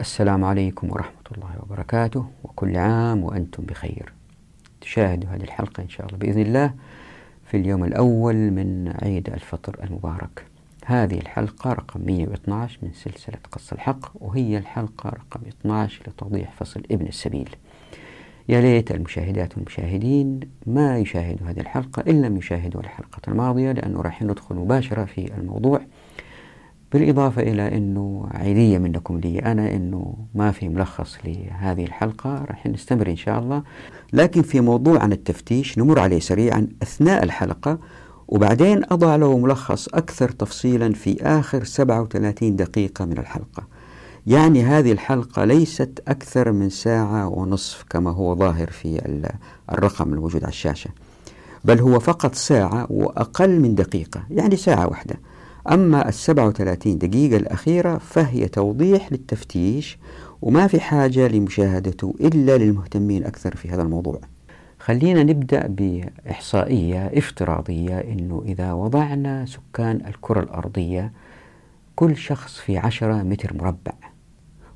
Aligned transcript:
السلام 0.00 0.44
عليكم 0.44 0.90
ورحمة 0.90 1.22
الله 1.36 1.50
وبركاته. 1.62 2.26
وكل 2.44 2.76
عام 2.76 3.24
وأنتم 3.24 3.62
بخير. 3.62 4.12
تشاهدوا 4.80 5.30
هذه 5.30 5.42
الحلقة 5.42 5.82
إن 5.82 5.88
شاء 5.88 6.06
الله 6.06 6.18
بإذن 6.18 6.40
الله 6.42 6.74
في 7.44 7.56
اليوم 7.56 7.84
الأول 7.84 8.34
من 8.34 8.92
عيد 9.02 9.28
الفطر 9.30 9.84
المبارك. 9.84 10.44
هذه 10.84 11.18
الحلقة 11.18 11.72
رقم 11.72 12.00
112 12.06 12.78
من 12.82 12.92
سلسلة 12.92 13.38
قص 13.52 13.72
الحق 13.72 14.10
وهي 14.14 14.58
الحلقة 14.58 15.10
رقم 15.10 15.40
12 15.48 16.02
لتوضيح 16.08 16.52
فصل 16.52 16.82
ابن 16.90 17.06
السبيل. 17.06 17.56
يا 18.48 18.60
ليت 18.60 18.90
المشاهدات 18.90 19.56
والمشاهدين 19.56 20.40
ما 20.66 20.98
يشاهدوا 20.98 21.50
هذه 21.50 21.60
الحلقة 21.60 22.04
إن 22.10 22.22
لم 22.22 22.36
يشاهدوا 22.36 22.80
الحلقة 22.80 23.20
الماضية 23.28 23.72
لأنه 23.72 24.02
راح 24.02 24.22
ندخل 24.22 24.54
مباشرة 24.54 25.04
في 25.04 25.34
الموضوع. 25.38 25.80
بالإضافة 26.92 27.42
إلى 27.42 27.76
أنه 27.76 28.28
عيدية 28.34 28.78
منكم 28.78 29.18
لي 29.18 29.38
أنا 29.38 29.74
أنه 29.74 30.14
ما 30.34 30.50
في 30.52 30.68
ملخص 30.68 31.18
لهذه 31.24 31.84
الحلقة 31.84 32.44
راح 32.44 32.66
نستمر 32.66 33.10
إن 33.10 33.16
شاء 33.16 33.38
الله. 33.38 33.62
لكن 34.12 34.42
في 34.42 34.60
موضوع 34.60 35.02
عن 35.02 35.12
التفتيش 35.12 35.78
نمر 35.78 35.98
عليه 35.98 36.20
سريعا 36.20 36.68
أثناء 36.82 37.24
الحلقة 37.24 37.78
وبعدين 38.28 38.82
أضع 38.90 39.16
له 39.16 39.38
ملخص 39.38 39.88
أكثر 39.88 40.28
تفصيلا 40.28 40.92
في 40.92 41.22
آخر 41.22 41.64
37 41.64 42.56
دقيقة 42.56 43.04
من 43.04 43.18
الحلقة. 43.18 43.66
يعني 44.26 44.62
هذه 44.62 44.92
الحلقة 44.92 45.44
ليست 45.44 46.02
أكثر 46.08 46.52
من 46.52 46.70
ساعة 46.70 47.28
ونصف 47.28 47.84
كما 47.90 48.10
هو 48.10 48.34
ظاهر 48.36 48.70
في 48.70 49.00
الرقم 49.72 50.12
الموجود 50.12 50.42
على 50.44 50.50
الشاشة 50.50 50.90
بل 51.64 51.80
هو 51.80 52.00
فقط 52.00 52.34
ساعة 52.34 52.86
وأقل 52.90 53.60
من 53.60 53.74
دقيقة 53.74 54.22
يعني 54.30 54.56
ساعة 54.56 54.88
واحدة. 54.88 55.16
أما 55.70 56.08
السبعة 56.08 56.48
وثلاثين 56.48 56.98
دقيقة 56.98 57.36
الأخيرة 57.36 57.98
فهي 57.98 58.48
توضيح 58.48 59.12
للتفتيش 59.12 59.98
وما 60.42 60.66
في 60.66 60.80
حاجة 60.80 61.28
لمشاهدته 61.28 62.14
إلا 62.20 62.58
للمهتمين 62.58 63.24
أكثر 63.24 63.56
في 63.56 63.68
هذا 63.68 63.82
الموضوع. 63.82 64.20
خلينا 64.78 65.22
نبدأ 65.22 65.66
بإحصائية 65.66 67.06
افتراضية 67.06 67.98
أنه 67.98 68.42
إذا 68.46 68.72
وضعنا 68.72 69.46
سكان 69.46 70.00
الكرة 70.06 70.40
الأرضية 70.40 71.12
كل 71.96 72.16
شخص 72.16 72.58
في 72.58 72.78
عشرة 72.78 73.22
متر 73.22 73.54
مربع. 73.54 73.92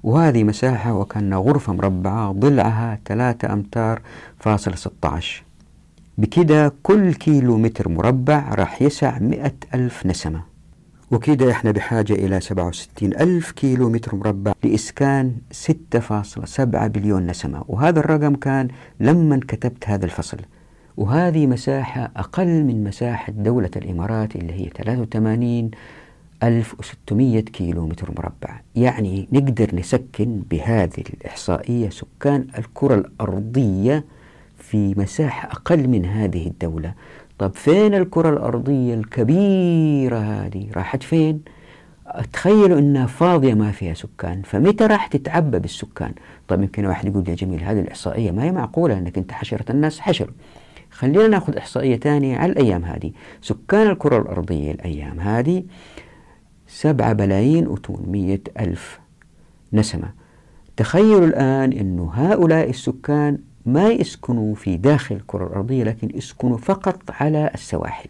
وهذه 0.02 0.44
مساحة 0.44 0.94
وكأن 0.94 1.34
غرفة 1.34 1.72
مربعة 1.72 2.32
ضلعها 2.32 2.98
ثلاثة 3.06 3.52
أمتار 3.52 4.02
فاصل 4.38 4.78
16 4.78 5.44
بكده 6.18 6.72
كل 6.82 7.14
كيلو 7.14 7.58
متر 7.58 7.88
مربع 7.88 8.54
راح 8.54 8.82
يسع 8.82 9.18
مئة 9.18 9.54
ألف 9.74 10.06
نسمة. 10.06 10.53
وكده 11.14 11.50
إحنا 11.50 11.70
بحاجة 11.70 12.12
إلى 12.12 12.40
67 12.40 13.12
ألف 13.12 13.50
كيلو 13.50 13.90
متر 13.90 14.14
مربع 14.14 14.52
لإسكان 14.64 15.36
6.7 15.52 16.64
بليون 16.64 17.26
نسمة. 17.26 17.64
وهذا 17.68 18.00
الرقم 18.00 18.34
كان 18.34 18.68
لما 19.00 19.40
كتبت 19.48 19.88
هذا 19.88 20.04
الفصل. 20.04 20.38
وهذه 20.96 21.46
مساحة 21.46 22.10
أقل 22.16 22.64
من 22.64 22.84
مساحة 22.84 23.32
دولة 23.32 23.70
الإمارات 23.76 24.36
اللي 24.36 24.52
هي 24.52 24.70
83 24.76 25.70
1600 26.42 27.40
كيلو 27.40 27.86
متر 27.86 28.10
مربع. 28.18 28.60
يعني 28.76 29.28
نقدر 29.32 29.74
نسكن 29.74 30.42
بهذه 30.50 31.04
الإحصائية 31.14 31.90
سكان 31.90 32.46
الكرة 32.58 32.94
الأرضية 32.94 34.04
في 34.58 34.94
مساحة 34.96 35.48
أقل 35.48 35.88
من 35.88 36.04
هذه 36.04 36.46
الدولة. 36.46 36.94
طب 37.38 37.54
فين 37.54 37.94
الكرة 37.94 38.30
الأرضية 38.30 38.94
الكبيرة 38.94 40.18
هذه؟ 40.18 40.66
راحت 40.76 41.02
فين؟ 41.02 41.40
تخيلوا 42.32 42.78
إنها 42.78 43.06
فاضية 43.06 43.54
ما 43.54 43.72
فيها 43.72 43.94
سكان 43.94 44.42
فمتى 44.42 44.86
راح 44.86 45.06
تتعبى 45.06 45.58
بالسكان؟ 45.58 46.12
طيب 46.48 46.60
يمكن 46.62 46.86
واحد 46.86 47.08
يقول 47.08 47.28
يا 47.28 47.34
جميل 47.34 47.64
هذه 47.64 47.80
الإحصائية 47.80 48.30
ما 48.30 48.44
هي 48.44 48.52
معقولة 48.52 48.98
إنك 48.98 49.18
أنت 49.18 49.32
حشره 49.32 49.64
الناس 49.70 50.00
حشر. 50.00 50.30
خلينا 50.90 51.28
ناخذ 51.28 51.56
إحصائية 51.56 51.96
ثانية 51.96 52.36
على 52.38 52.52
الأيام 52.52 52.84
هذه. 52.84 53.12
سكان 53.42 53.90
الكرة 53.90 54.18
الأرضية 54.18 54.70
الأيام 54.72 55.20
هذه 55.20 55.64
سبعة 56.66 57.12
بلايين 57.12 57.66
وثمانمية 57.66 58.40
ألف 58.60 59.00
نسمة. 59.72 60.10
تخيلوا 60.76 61.26
الآن 61.26 61.72
أن 61.72 62.08
هؤلاء 62.12 62.70
السكان 62.70 63.38
ما 63.66 63.88
يسكنوا 63.88 64.54
في 64.54 64.76
داخل 64.76 65.14
الكرة 65.14 65.46
الأرضية 65.46 65.84
لكن 65.84 66.08
يسكنوا 66.14 66.56
فقط 66.58 67.00
على 67.10 67.50
السواحل. 67.54 68.08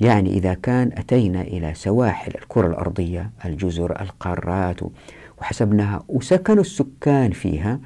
يعني 0.00 0.30
إذا 0.30 0.54
كان 0.54 0.90
أتينا 0.92 1.42
إلى 1.42 1.74
سواحل 1.74 2.32
الكرة 2.34 2.66
الأرضية 2.66 3.30
الجزر 3.44 4.00
القارات 4.00 4.80
وحسبناها 5.40 6.04
وسكنوا 6.08 6.60
السكان 6.60 7.30
فيها 7.30 7.80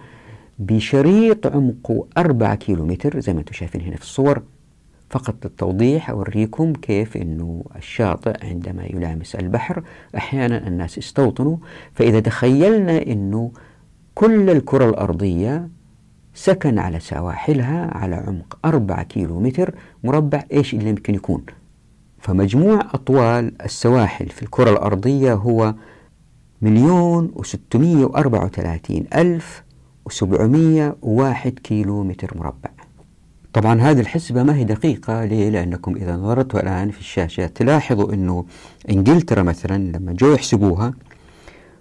بشريط 0.58 1.46
عمقه 1.46 2.06
أربعة 2.18 2.54
كيلومتر 2.54 3.20
زي 3.20 3.32
ما 3.32 3.40
أنتم 3.40 3.52
شايفين 3.52 3.80
هنا 3.80 3.96
في 3.96 4.02
الصور. 4.02 4.42
فقط 5.10 5.34
للتوضيح 5.44 6.10
أوريكم 6.10 6.72
كيف 6.72 7.16
أنه 7.16 7.64
الشاطئ 7.76 8.46
عندما 8.46 8.84
يلامس 8.84 9.34
البحر 9.34 9.82
أحيانا 10.16 10.66
الناس 10.68 10.98
يستوطنوا 10.98 11.56
فإذا 11.94 12.20
تخيلنا 12.20 13.02
أنه 13.02 13.52
كل 14.14 14.50
الكرة 14.50 14.88
الأرضية 14.88 15.68
سكن 16.36 16.78
على 16.78 17.00
سواحلها 17.00 17.97
على 17.97 18.16
عمق 18.16 18.58
أربعة 18.64 19.02
كيلو 19.02 19.41
متر 19.41 19.74
مربع 20.04 20.44
إيش 20.52 20.74
اللي 20.74 20.88
يمكن 20.88 21.14
يكون 21.14 21.42
فمجموع 22.19 22.80
أطوال 22.80 23.62
السواحل 23.62 24.28
في 24.28 24.42
الكرة 24.42 24.70
الأرضية 24.70 25.34
هو 25.34 25.74
مليون 26.62 27.32
وستمية 27.34 28.04
وأربعة 28.04 28.44
وثلاثين 28.44 29.06
ألف 29.14 29.62
وسبعمية 30.06 30.97
وواحد 31.02 31.58
كيلو 31.58 32.04
متر 32.04 32.38
مربع 32.38 32.70
طبعا 33.53 33.80
هذه 33.80 34.00
الحسبة 34.00 34.42
ما 34.42 34.56
هي 34.56 34.64
دقيقة 34.64 35.24
ليه؟ 35.24 35.50
لأنكم 35.50 35.97
إذا 35.97 36.16
نظرتوا 36.16 36.60
الآن 36.60 36.91
في 36.91 37.00
الشاشة 37.00 37.47
تلاحظوا 37.47 38.14
أنه 38.14 38.44
إنجلترا 38.91 39.42
مثلا 39.42 39.97
لما 39.97 40.12
جو 40.12 40.32
يحسبوها 40.32 40.94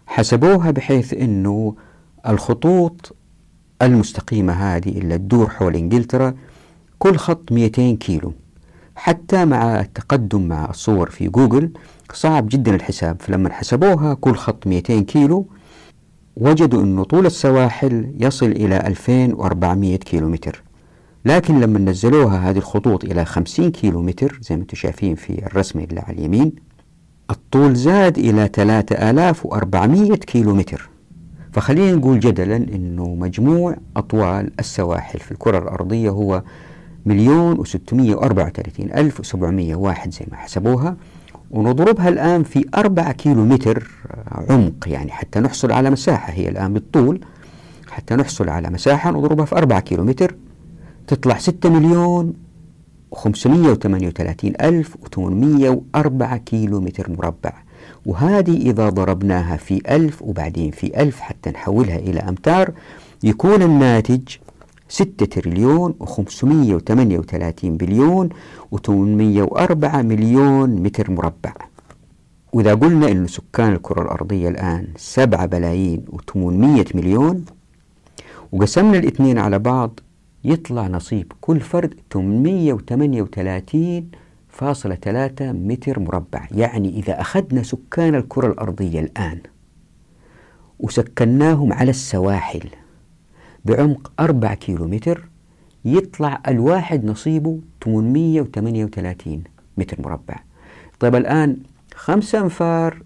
حسبوها 0.07 0.72
بحيث 0.72 1.13
أنه 1.13 1.75
الخطوط 2.27 3.16
المستقيمة 3.81 4.53
هذه 4.53 4.89
اللي 4.97 5.17
تدور 5.17 5.49
حول 5.49 5.75
إنجلترا 5.75 6.33
كل 6.99 7.15
خط 7.15 7.51
200 7.51 7.95
كيلو. 7.95 8.33
حتى 8.95 9.45
مع 9.45 9.79
التقدم 9.79 10.47
مع 10.47 10.69
الصور 10.69 11.09
في 11.09 11.27
جوجل 11.27 11.71
صعب 12.13 12.49
جدا 12.49 12.75
الحساب. 12.75 13.21
فلما 13.21 13.53
حسبوها 13.53 14.13
كل 14.13 14.35
خط 14.35 14.67
200 14.67 14.99
كيلو 14.99 15.47
وجدوا 16.37 16.83
أنه 16.83 17.03
طول 17.03 17.25
السواحل 17.25 18.13
يصل 18.19 18.45
إلى 18.45 18.77
2400 18.77 19.95
كيلو 19.97 20.29
متر 20.29 20.63
لكن 21.25 21.59
لما 21.59 21.79
نزلوها 21.79 22.49
هذه 22.49 22.57
الخطوط 22.57 23.03
إلى 23.03 23.25
50 23.25 23.71
كيلو 23.71 24.01
متر 24.01 24.39
زي 24.41 24.55
ما 24.55 24.61
أنتم 24.61 24.75
شايفين 24.77 25.15
في 25.15 25.45
الرسمة 25.45 25.83
اللي 25.83 25.99
على 25.99 26.17
اليمين 26.17 26.55
الطول 27.29 27.75
زاد 27.75 28.17
إلى 28.17 28.49
3400 28.53 30.15
كيلو 30.15 30.55
متر 30.55 30.89
فخلينا 31.55 31.95
نقول 31.95 32.19
جدلا 32.19 32.55
أنه 32.55 33.16
مجموع 33.16 33.75
أطوال 33.97 34.51
السواحل 34.59 35.19
في 35.19 35.31
الكرة 35.31 35.57
الأرضية 35.57 36.09
هو 36.09 36.43
مليون 37.05 37.59
وستمية 37.59 38.16
وأربعة 38.16 38.45
وثلاثين 38.45 38.91
ألف 38.91 39.19
وسبعمية 39.19 39.75
واحد 39.75 40.13
زي 40.13 40.25
ما 40.31 40.38
حسبوها 40.38 40.97
ونضربها 41.51 42.09
الآن 42.09 42.43
في 42.43 42.66
أربعة 42.75 43.11
كيلو 43.11 43.45
متر 43.45 43.91
عمق 44.49 44.88
يعني 44.88 45.11
حتى 45.11 45.39
نحصل 45.39 45.71
على 45.71 45.89
مساحة 45.89 46.33
هي 46.33 46.49
الآن 46.49 46.73
بالطول 46.73 47.25
حتى 47.89 48.16
نحصل 48.16 48.49
على 48.49 48.69
مساحة 48.69 49.11
نضربها 49.11 49.45
في 49.45 49.55
أربعة 49.57 49.79
كيلو 49.79 50.03
متر 50.03 50.35
تطلع 51.07 51.37
ستة 51.37 51.69
مليون 51.69 52.33
وخمسمية 53.11 53.69
وثمانية 53.69 54.07
وثلاثين 54.07 54.53
ألف 54.61 54.95
وثمانمية 55.03 55.69
وأربعة 55.69 56.37
كيلو 56.37 56.81
متر 56.81 57.11
مربع. 57.11 57.53
وهذه 58.05 58.57
إذا 58.57 58.89
ضربناها 58.89 59.57
في 59.57 59.81
ألف 59.89 60.21
وبعدين 60.21 60.71
في 60.71 61.01
ألف 61.01 61.19
حتى 61.19 61.49
نحولها 61.49 61.95
إلى 61.95 62.19
أمتار 62.19 62.72
يكون 63.23 63.61
الناتج 63.61 64.22
ستة 64.90 65.25
تريليون 65.25 65.93
وخمسمية 65.99 66.75
وثمانية 66.75 67.19
وثلاثين 67.19 67.78
بليون 67.78 68.29
وثمانمية 68.72 69.43
وأربعة 69.43 70.02
مليون 70.02 70.69
متر 70.69 71.11
مربع. 71.11 71.53
وإذا 72.53 72.73
قلنا 72.73 73.11
أن 73.11 73.28
سكان 73.28 73.73
الكرة 73.73 74.02
الأرضية 74.02 74.49
الآن 74.49 74.87
سبعة 74.97 75.46
بلايين 75.46 76.05
وثمانمية 76.09 76.85
مليون 76.96 77.46
وقسمنا 78.52 78.97
الاثنين 78.97 79.37
على 79.37 79.59
بعض 79.59 79.99
يطلع 80.43 80.87
نصيب 80.87 81.31
كل 81.41 81.59
فرد 81.59 81.93
838 82.13 84.07
فاصلة 84.55 84.96
ثلاثة 84.96 85.52
متر 85.52 85.99
مربع. 85.99 86.47
يعني 86.52 86.90
إذا 86.90 87.22
أخذنا 87.22 87.63
سكان 87.63 88.16
الكرة 88.16 88.47
الأرضية 88.47 88.99
الآن 88.99 89.40
وسكناهم 90.79 91.73
على 91.73 91.90
السواحل 91.90 92.69
بعمق 93.66 94.11
أربع 94.19 94.53
كيلو 94.53 94.87
متر 94.87 95.29
يطلع 95.85 96.41
الواحد 96.47 97.05
نصيبه 97.05 97.59
838 97.84 99.43
متر 99.78 100.02
مربع. 100.02 100.35
طيب 100.99 101.16
الآن 101.16 101.57
خمسة 101.96 102.40
أنفار 102.40 103.02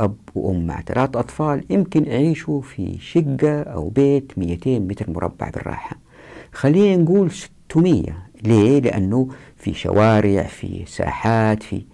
أب 0.00 0.16
وأم 0.34 0.66
مع 0.66 0.80
ثلاث 0.80 1.16
أطفال 1.16 1.64
يمكن 1.70 2.04
يعيشوا 2.04 2.60
في 2.60 2.98
شقة 3.00 3.62
أو 3.62 3.88
بيت 3.88 4.32
200 4.38 4.78
متر 4.78 5.10
مربع 5.10 5.50
بالراحة. 5.50 5.96
خلينا 6.52 7.02
نقول 7.02 7.30
600 7.30 8.02
ليه؟ 8.44 8.80
لأنه 8.80 9.28
في 9.64 9.74
شوارع 9.74 10.42
في 10.42 10.84
ساحات 10.86 11.62
في 11.62 11.84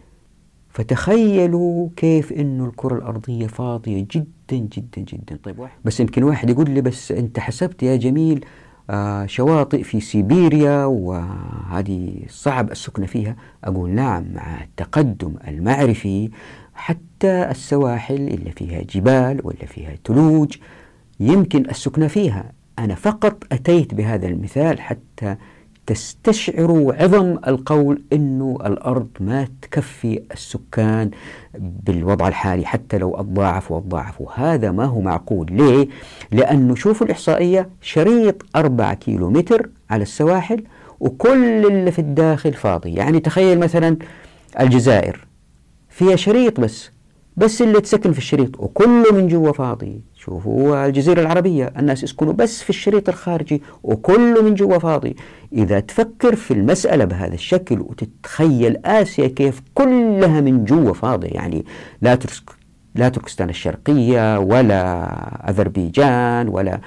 فتخيلوا 0.68 1.88
كيف 1.96 2.32
إنه 2.32 2.64
الكرة 2.64 2.94
الأرضية 2.98 3.46
فاضية 3.46 4.06
جدا 4.10 4.56
جدا 4.56 5.02
جدا. 5.02 5.38
طيب 5.44 5.58
واحد. 5.58 5.78
بس 5.84 6.00
يمكن 6.00 6.22
واحد 6.22 6.50
يقول 6.50 6.70
لي 6.70 6.80
بس 6.80 7.12
أنت 7.12 7.38
حسبت 7.38 7.82
يا 7.82 7.96
جميل 7.96 8.44
آه 8.90 9.26
شواطئ 9.26 9.82
في 9.82 10.00
سيبيريا 10.00 10.84
وهذه 10.84 12.12
صعب 12.28 12.70
السكن 12.70 13.06
فيها. 13.06 13.36
أقول 13.64 13.90
نعم 13.90 14.24
مع 14.34 14.62
التقدم 14.62 15.34
المعرفي 15.48 16.30
حتى 16.74 17.50
السواحل 17.50 18.14
اللي 18.28 18.50
فيها 18.50 18.82
جبال 18.82 19.40
ولا 19.44 19.66
فيها 19.66 19.94
ثلوج 20.06 20.56
يمكن 21.20 21.70
السكن 21.70 22.08
فيها. 22.08 22.52
أنا 22.78 22.94
فقط 22.94 23.44
أتيت 23.52 23.94
بهذا 23.94 24.26
المثال 24.28 24.80
حتى 24.80 25.36
تستشعروا 25.90 26.94
عظم 26.94 27.38
القول 27.46 28.02
أنه 28.12 28.58
الأرض 28.66 29.08
ما 29.20 29.48
تكفي 29.62 30.22
السكان 30.32 31.10
بالوضع 31.58 32.28
الحالي 32.28 32.66
حتى 32.66 32.98
لو 32.98 33.14
أضاعفوا 33.14 33.76
وأضاعفوا 33.76 34.26
هذا 34.34 34.70
ما 34.70 34.84
هو 34.84 35.00
معقول. 35.00 35.46
ليه؟ 35.50 35.88
لأنه 36.32 36.74
شوفوا 36.74 37.06
الإحصائية 37.06 37.68
شريط 37.80 38.42
أربعة 38.56 38.94
كيلو 38.94 39.30
متر 39.30 39.70
على 39.90 40.02
السواحل 40.02 40.64
وكل 41.00 41.66
اللي 41.66 41.90
في 41.90 41.98
الداخل 41.98 42.52
فاضي. 42.52 42.94
يعني 42.94 43.20
تخيل 43.20 43.58
مثلا 43.58 43.96
الجزائر 44.60 45.26
فيها 45.88 46.16
شريط 46.16 46.60
بس. 46.60 46.90
بس 47.40 47.62
اللي 47.62 47.80
تسكن 47.80 48.12
في 48.12 48.18
الشريط 48.18 48.60
وكله 48.60 49.12
من 49.12 49.28
جوا 49.28 49.52
فاضي. 49.52 50.00
شوفوا 50.14 50.86
الجزيرة 50.86 51.20
العربية 51.20 51.72
الناس 51.78 52.02
يسكنوا 52.02 52.32
بس 52.32 52.62
في 52.62 52.70
الشريط 52.70 53.08
الخارجي 53.08 53.62
وكله 53.82 54.42
من 54.42 54.54
جوا 54.54 54.78
فاضي. 54.78 55.16
إذا 55.52 55.80
تفكر 55.80 56.36
في 56.36 56.50
المسألة 56.50 57.04
بهذا 57.04 57.34
الشكل 57.34 57.80
وتتخيل 57.80 58.76
آسيا 58.84 59.26
كيف 59.28 59.62
كلها 59.74 60.40
من 60.40 60.64
جوا 60.64 60.94
فاضية 60.94 61.28
يعني 61.28 61.64
لا 62.02 62.18
لا 62.94 63.08
تركستان 63.08 63.48
الشرقية 63.48 64.38
ولا 64.38 65.04
أذربيجان 65.50 66.48
ولا 66.48 66.80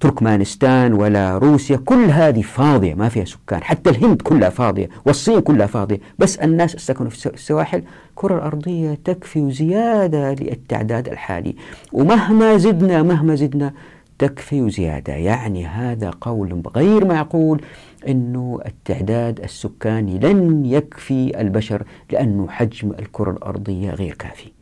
تركمانستان 0.00 0.92
ولا 0.92 1.38
روسيا 1.38 1.76
كل 1.76 2.04
هذه 2.04 2.42
فاضية 2.42 2.94
ما 2.94 3.08
فيها 3.08 3.24
سكان 3.24 3.62
حتى 3.62 3.90
الهند 3.90 4.22
كلها 4.22 4.50
فاضية 4.50 4.88
والصين 5.06 5.40
كلها 5.40 5.66
فاضية 5.66 5.98
بس 6.18 6.36
الناس 6.36 6.70
سكنوا 6.70 7.10
في 7.10 7.26
السواحل. 7.26 7.82
الكرة 8.10 8.34
الأرضية 8.34 8.98
تكفي 9.04 9.50
زيادة 9.50 10.32
للتعداد 10.32 11.08
الحالي 11.08 11.54
ومهما 11.92 12.56
زدنا 12.56 13.02
مهما 13.02 13.34
زدنا 13.34 13.72
تكفي 14.18 14.70
زيادة. 14.70 15.12
يعني 15.12 15.66
هذا 15.66 16.10
قول 16.20 16.62
غير 16.76 17.04
معقول 17.04 17.60
أنه 18.08 18.60
التعداد 18.66 19.40
السكاني 19.40 20.18
لن 20.18 20.66
يكفي 20.66 21.40
البشر 21.40 21.82
لأنه 22.12 22.48
حجم 22.48 22.92
الكرة 22.98 23.30
الأرضية 23.30 23.90
غير 23.90 24.14
كافي. 24.14 24.57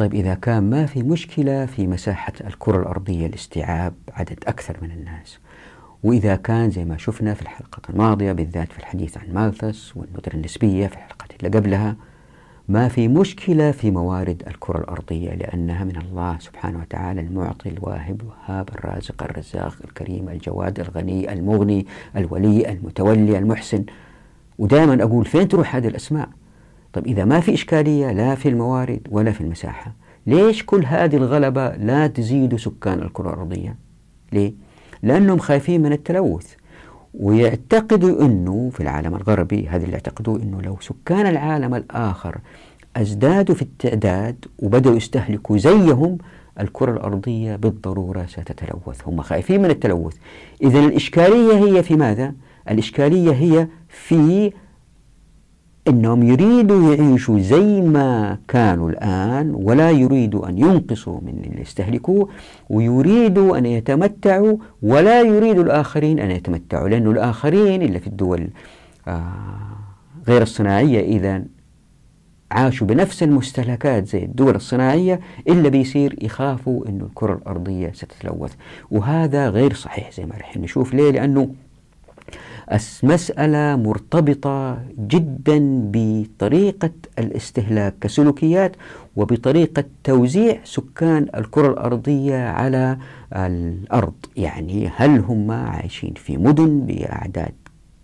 طيب 0.00 0.14
إذا 0.14 0.34
كان 0.34 0.70
ما 0.70 0.86
في 0.86 1.02
مشكلة 1.02 1.66
في 1.66 1.86
مساحة 1.86 2.32
الكرة 2.46 2.78
الأرضية 2.78 3.26
لاستيعاب 3.26 3.94
عدد 4.12 4.38
أكثر 4.46 4.76
من 4.82 4.90
الناس. 4.90 5.38
وإذا 6.02 6.36
كان 6.36 6.70
زي 6.70 6.84
ما 6.84 6.96
شفنا 6.96 7.34
في 7.34 7.42
الحلقة 7.42 7.82
الماضية 7.90 8.32
بالذات 8.32 8.72
في 8.72 8.78
الحديث 8.78 9.18
عن 9.18 9.32
مالثس 9.32 9.96
والندرة 9.96 10.34
النسبية 10.34 10.86
في 10.86 10.94
الحلقات 10.94 11.28
اللي 11.40 11.58
قبلها 11.58 11.96
ما 12.68 12.88
في 12.88 13.08
مشكلة 13.08 13.70
في 13.70 13.90
موارد 13.90 14.42
الكرة 14.46 14.78
الأرضية 14.78 15.34
لأنها 15.34 15.84
من 15.84 15.96
الله 15.96 16.38
سبحانه 16.38 16.78
وتعالى 16.78 17.20
المعطي 17.20 17.68
الواهب 17.68 18.20
الوهاب 18.20 18.68
الرازق 18.68 19.22
الرزاق 19.22 19.74
الكريم 19.84 20.28
الجواد 20.28 20.80
الغني 20.80 21.32
المغني 21.32 21.86
الولي 22.16 22.72
المتولي 22.72 23.38
المحسن. 23.38 23.84
ودائما 24.58 25.02
أقول 25.04 25.24
فين 25.24 25.48
تروح 25.48 25.76
هذه 25.76 25.88
الأسماء؟ 25.88 26.28
طيب 26.92 27.06
إذا 27.06 27.24
ما 27.24 27.40
في 27.40 27.54
إشكالية 27.54 28.12
لا 28.12 28.34
في 28.34 28.48
الموارد 28.48 29.00
ولا 29.10 29.32
في 29.32 29.40
المساحة 29.40 29.92
ليش 30.26 30.64
كل 30.64 30.84
هذه 30.84 31.16
الغلبة 31.16 31.68
لا 31.68 32.06
تزيد 32.06 32.56
سكان 32.56 33.02
الكرة 33.02 33.28
الأرضية 33.34 33.76
ليه؟ 34.32 34.52
لأنهم 35.02 35.38
خايفين 35.38 35.82
من 35.82 35.92
التلوث 35.92 36.54
ويعتقدوا 37.14 38.24
أنه 38.24 38.70
في 38.72 38.80
العالم 38.80 39.14
الغربي 39.14 39.68
هذا 39.68 39.84
اللي 39.84 39.92
يعتقدوا 39.92 40.38
أنه 40.38 40.62
لو 40.62 40.76
سكان 40.80 41.26
العالم 41.26 41.74
الآخر 41.74 42.38
أزدادوا 42.96 43.54
في 43.54 43.62
التعداد 43.62 44.44
وبدأوا 44.58 44.96
يستهلكوا 44.96 45.58
زيهم 45.58 46.18
الكرة 46.60 46.92
الأرضية 46.92 47.56
بالضرورة 47.56 48.26
ستتلوث 48.26 49.08
هم 49.08 49.22
خايفين 49.22 49.62
من 49.62 49.70
التلوث 49.70 50.16
إذا 50.62 50.78
الإشكالية 50.78 51.64
هي 51.64 51.82
في 51.82 51.96
ماذا؟ 51.96 52.34
الإشكالية 52.70 53.32
هي 53.32 53.66
في 53.88 54.52
إنهم 55.88 56.22
يريدوا 56.22 56.94
يعيشوا 56.94 57.38
زي 57.40 57.80
ما 57.80 58.38
كانوا 58.48 58.90
الآن 58.90 59.54
ولا 59.54 59.90
يريدوا 59.90 60.48
أن 60.48 60.58
ينقصوا 60.58 61.20
من 61.20 61.44
اللي 61.44 61.60
يستهلكوه 61.60 62.28
ويريدوا 62.70 63.58
أن 63.58 63.66
يتمتعوا 63.66 64.56
ولا 64.82 65.20
يريدوا 65.20 65.62
الآخرين 65.64 66.18
أن 66.18 66.30
يتمتعوا 66.30 66.88
لأنه 66.88 67.10
الآخرين 67.10 67.82
اللي 67.82 68.00
في 68.00 68.06
الدول 68.06 68.48
آه 69.08 69.22
غير 70.28 70.42
الصناعية 70.42 71.00
إذا 71.00 71.42
عاشوا 72.50 72.86
بنفس 72.86 73.22
المستهلكات 73.22 74.06
زي 74.06 74.24
الدول 74.24 74.54
الصناعية 74.54 75.20
إلا 75.48 75.68
بيصير 75.68 76.16
يخافوا 76.22 76.88
أنه 76.88 77.04
الكرة 77.04 77.34
الأرضية 77.34 77.92
ستتلوث. 77.94 78.52
وهذا 78.90 79.48
غير 79.48 79.74
صحيح 79.74 80.12
زي 80.12 80.24
ما 80.26 80.34
رح 80.40 80.56
نشوف 80.56 80.94
ليه 80.94 81.10
لأنه 81.10 81.48
المسألة 82.72 83.76
مرتبطة 83.76 84.78
جدا 84.98 85.58
بطريقة 85.92 86.90
الاستهلاك 87.18 87.94
كسلوكيات 88.00 88.76
وبطريقة 89.16 89.84
توزيع 90.04 90.60
سكان 90.64 91.26
الكرة 91.36 91.68
الأرضية 91.68 92.48
على 92.48 92.98
الأرض. 93.32 94.14
يعني 94.36 94.90
هل 94.96 95.18
هم 95.18 95.50
عايشين 95.50 96.14
في 96.14 96.36
مدن 96.36 96.80
بأعداد 96.80 97.54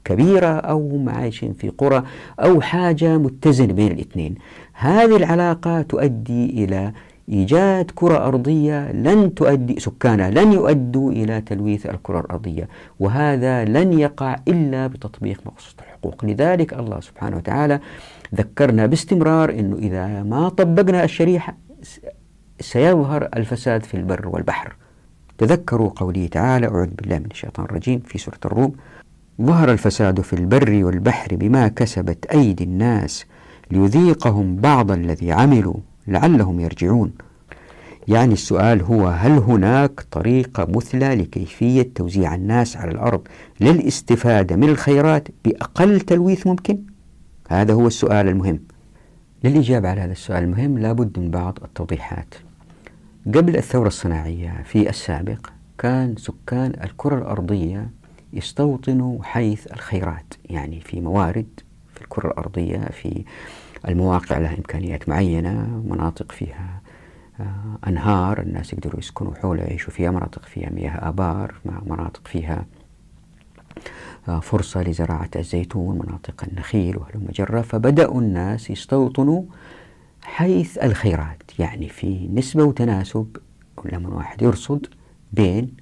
كبيرة 0.05 0.47
أو 0.47 0.91
هم 0.91 1.09
عايشين 1.09 1.53
في 1.53 1.69
قرى 1.69 2.05
أو 2.41 2.61
حاجة 2.61 3.19
متزنة 3.19 3.73
بين 3.73 3.93
الاثنين؟ 3.93 4.35
هذه 4.73 5.17
العلاقة 5.17 5.83
تؤدي 5.83 6.65
إلى 6.65 6.93
إيجاد 7.29 7.91
كرة 7.95 8.27
أرضية 8.27 8.93
لن 8.93 9.35
تؤدي 9.35 9.81
سكانها 9.81 10.31
لن 10.31 10.53
يؤدوا 10.53 11.13
إلى 11.13 11.41
تلويث 11.41 11.87
الكرة 11.87 12.21
الأرضية 12.21 12.69
وهذا 13.01 13.65
لن 13.65 13.99
يقع 13.99 14.37
إلا 14.49 14.87
بتطبيق 14.87 15.41
مقصود 15.47 15.75
الحقوق. 15.81 16.25
لذلك 16.25 16.73
الله 16.75 17.01
سبحانه 17.01 17.37
وتعالى 17.37 17.81
ذكرنا 18.35 18.87
باستمرار 18.87 19.51
أنه 19.51 19.77
إذا 19.77 20.23
ما 20.23 20.49
طبقنا 20.49 21.05
الشريحة 21.05 21.57
سيظهر 22.61 23.29
الفساد 23.37 23.83
في 23.83 23.97
البر 23.97 24.29
والبحر. 24.29 24.77
تذكروا 25.39 25.91
قوله 25.97 26.27
تعالى 26.27 26.67
أعوذ 26.67 26.87
بالله 26.87 27.19
من 27.19 27.31
الشيطان 27.31 27.65
الرجيم 27.67 28.01
في 28.01 28.19
سورة 28.19 28.39
الروم 28.45 28.73
ظهر 29.43 29.73
الفساد 29.73 30.21
في 30.21 30.33
البر 30.33 30.85
والبحر 30.85 31.37
بما 31.37 31.69
كسبت 31.69 32.27
أيدي 32.27 32.65
الناس 32.65 33.27
ليذيقهم 33.71 34.57
بعض 34.57 34.91
الذي 34.91 35.33
عملوا 35.33 35.75
لعلهم 36.09 36.61
يرجعون. 36.61 37.13
يعني 38.09 38.33
السؤال 38.33 38.83
هو 38.83 39.09
هل 39.09 39.33
هناك 39.33 40.01
طريقة 40.01 40.67
مثلى 40.69 41.15
لكيفية 41.15 41.91
توزيع 41.95 42.35
الناس 42.35 42.77
على 42.77 42.91
الأرض 42.91 43.29
للاستفادة 43.61 44.57
من 44.57 44.69
الخيرات 44.69 45.29
بأقل 45.45 46.01
تلويث 46.01 46.47
ممكن؟ 46.47 46.79
هذا 47.49 47.75
هو 47.75 47.87
السؤال 47.87 48.29
المهم. 48.29 48.61
للإجابة 49.45 49.89
على 49.89 50.01
هذا 50.01 50.13
السؤال 50.13 50.45
المهم 50.45 50.79
لابد 50.79 51.19
من 51.19 51.31
بعض 51.31 51.59
التوضيحات. 51.65 52.35
قبل 53.35 53.57
الثورة 53.57 53.89
الصناعية 53.89 54.63
في 54.65 54.91
السابق 54.91 55.47
كان 55.79 56.15
سكان 56.17 56.73
الكرة 56.85 57.19
الأرضية 57.19 57.91
يستوطنوا 58.33 59.19
حيث 59.23 59.73
الخيرات. 59.73 60.35
يعني 60.51 60.81
في 60.81 61.01
موارد 61.01 61.61
في 61.95 62.03
الكرة 62.03 62.29
الأرضية 62.29 62.79
في 62.79 63.25
المواقع 63.89 64.39
لها 64.39 64.55
إمكانيات 64.55 65.09
معينة 65.09 65.83
مناطق 65.89 66.33
فيها 66.33 66.81
أنهار 67.87 68.41
الناس 68.41 68.73
يقدروا 68.73 69.01
يسكنوا 69.01 69.35
حولها 69.35 69.65
يعيشوا 69.65 69.93
فيها 69.93 70.11
مناطق 70.11 70.45
فيها 70.45 70.71
مياه 70.71 71.09
آبار 71.09 71.55
مناطق 71.87 72.29
فيها 72.29 72.67
آه، 74.29 74.41
فرصة 74.41 74.83
لزراعة 74.83 75.31
الزيتون 75.37 75.99
مناطق 75.99 76.45
النخيل 76.49 76.97
وهلم 76.97 77.29
جرة. 77.31 77.61
فبدأوا 77.61 78.21
الناس 78.21 78.71
يستوطنوا 78.71 79.43
حيث 80.23 80.79
الخيرات 80.79 81.43
يعني 81.59 81.89
في 81.89 82.29
نسبة 82.35 82.65
وتناسب 82.65 83.37
لما 83.93 84.09
واحد 84.09 84.43
يرصد 84.43 84.87
بين 85.33 85.77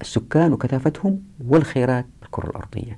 السكان 0.00 0.52
وكثافتهم 0.52 1.22
والخيرات 1.46 2.06
الكرة 2.22 2.50
الأرضية. 2.50 2.96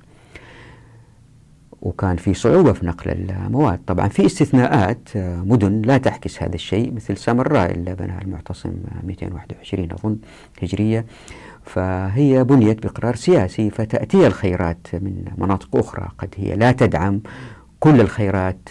وكان 1.83 2.15
في 2.15 2.33
صعوبة 2.33 2.73
في 2.73 2.85
نقل 2.85 3.11
المواد. 3.11 3.79
طبعا 3.87 4.07
في 4.07 4.25
استثناءات 4.25 5.09
مدن 5.15 5.81
لا 5.81 5.97
تعكس 5.97 6.43
هذا 6.43 6.55
الشيء 6.55 6.93
مثل 6.93 7.17
سامراء 7.17 7.71
اللي 7.71 7.95
بناها 7.95 8.21
المعتصم 8.21 8.73
221 9.03 9.91
أظن 9.91 10.17
هجرية. 10.61 11.05
فهي 11.65 12.43
بنيت 12.43 12.85
بقرار 12.85 13.15
سياسي 13.15 13.69
فتأتي 13.69 14.27
الخيرات 14.27 14.87
من 14.93 15.25
مناطق 15.37 15.75
أخرى. 15.75 16.07
قد 16.17 16.29
هي 16.37 16.55
لا 16.55 16.71
تدعم 16.71 17.21
كل 17.79 18.01
الخيرات 18.01 18.69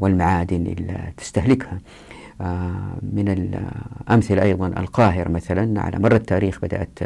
والمعادن 0.00 0.66
اللي 0.66 1.12
تستهلكها. 1.16 1.78
من 3.02 3.28
الأمثلة 4.08 4.42
أيضا 4.42 4.66
القاهرة 4.66 5.28
مثلا 5.28 5.80
على 5.80 5.98
مر 5.98 6.14
التاريخ 6.14 6.60
بدأت 6.62 6.98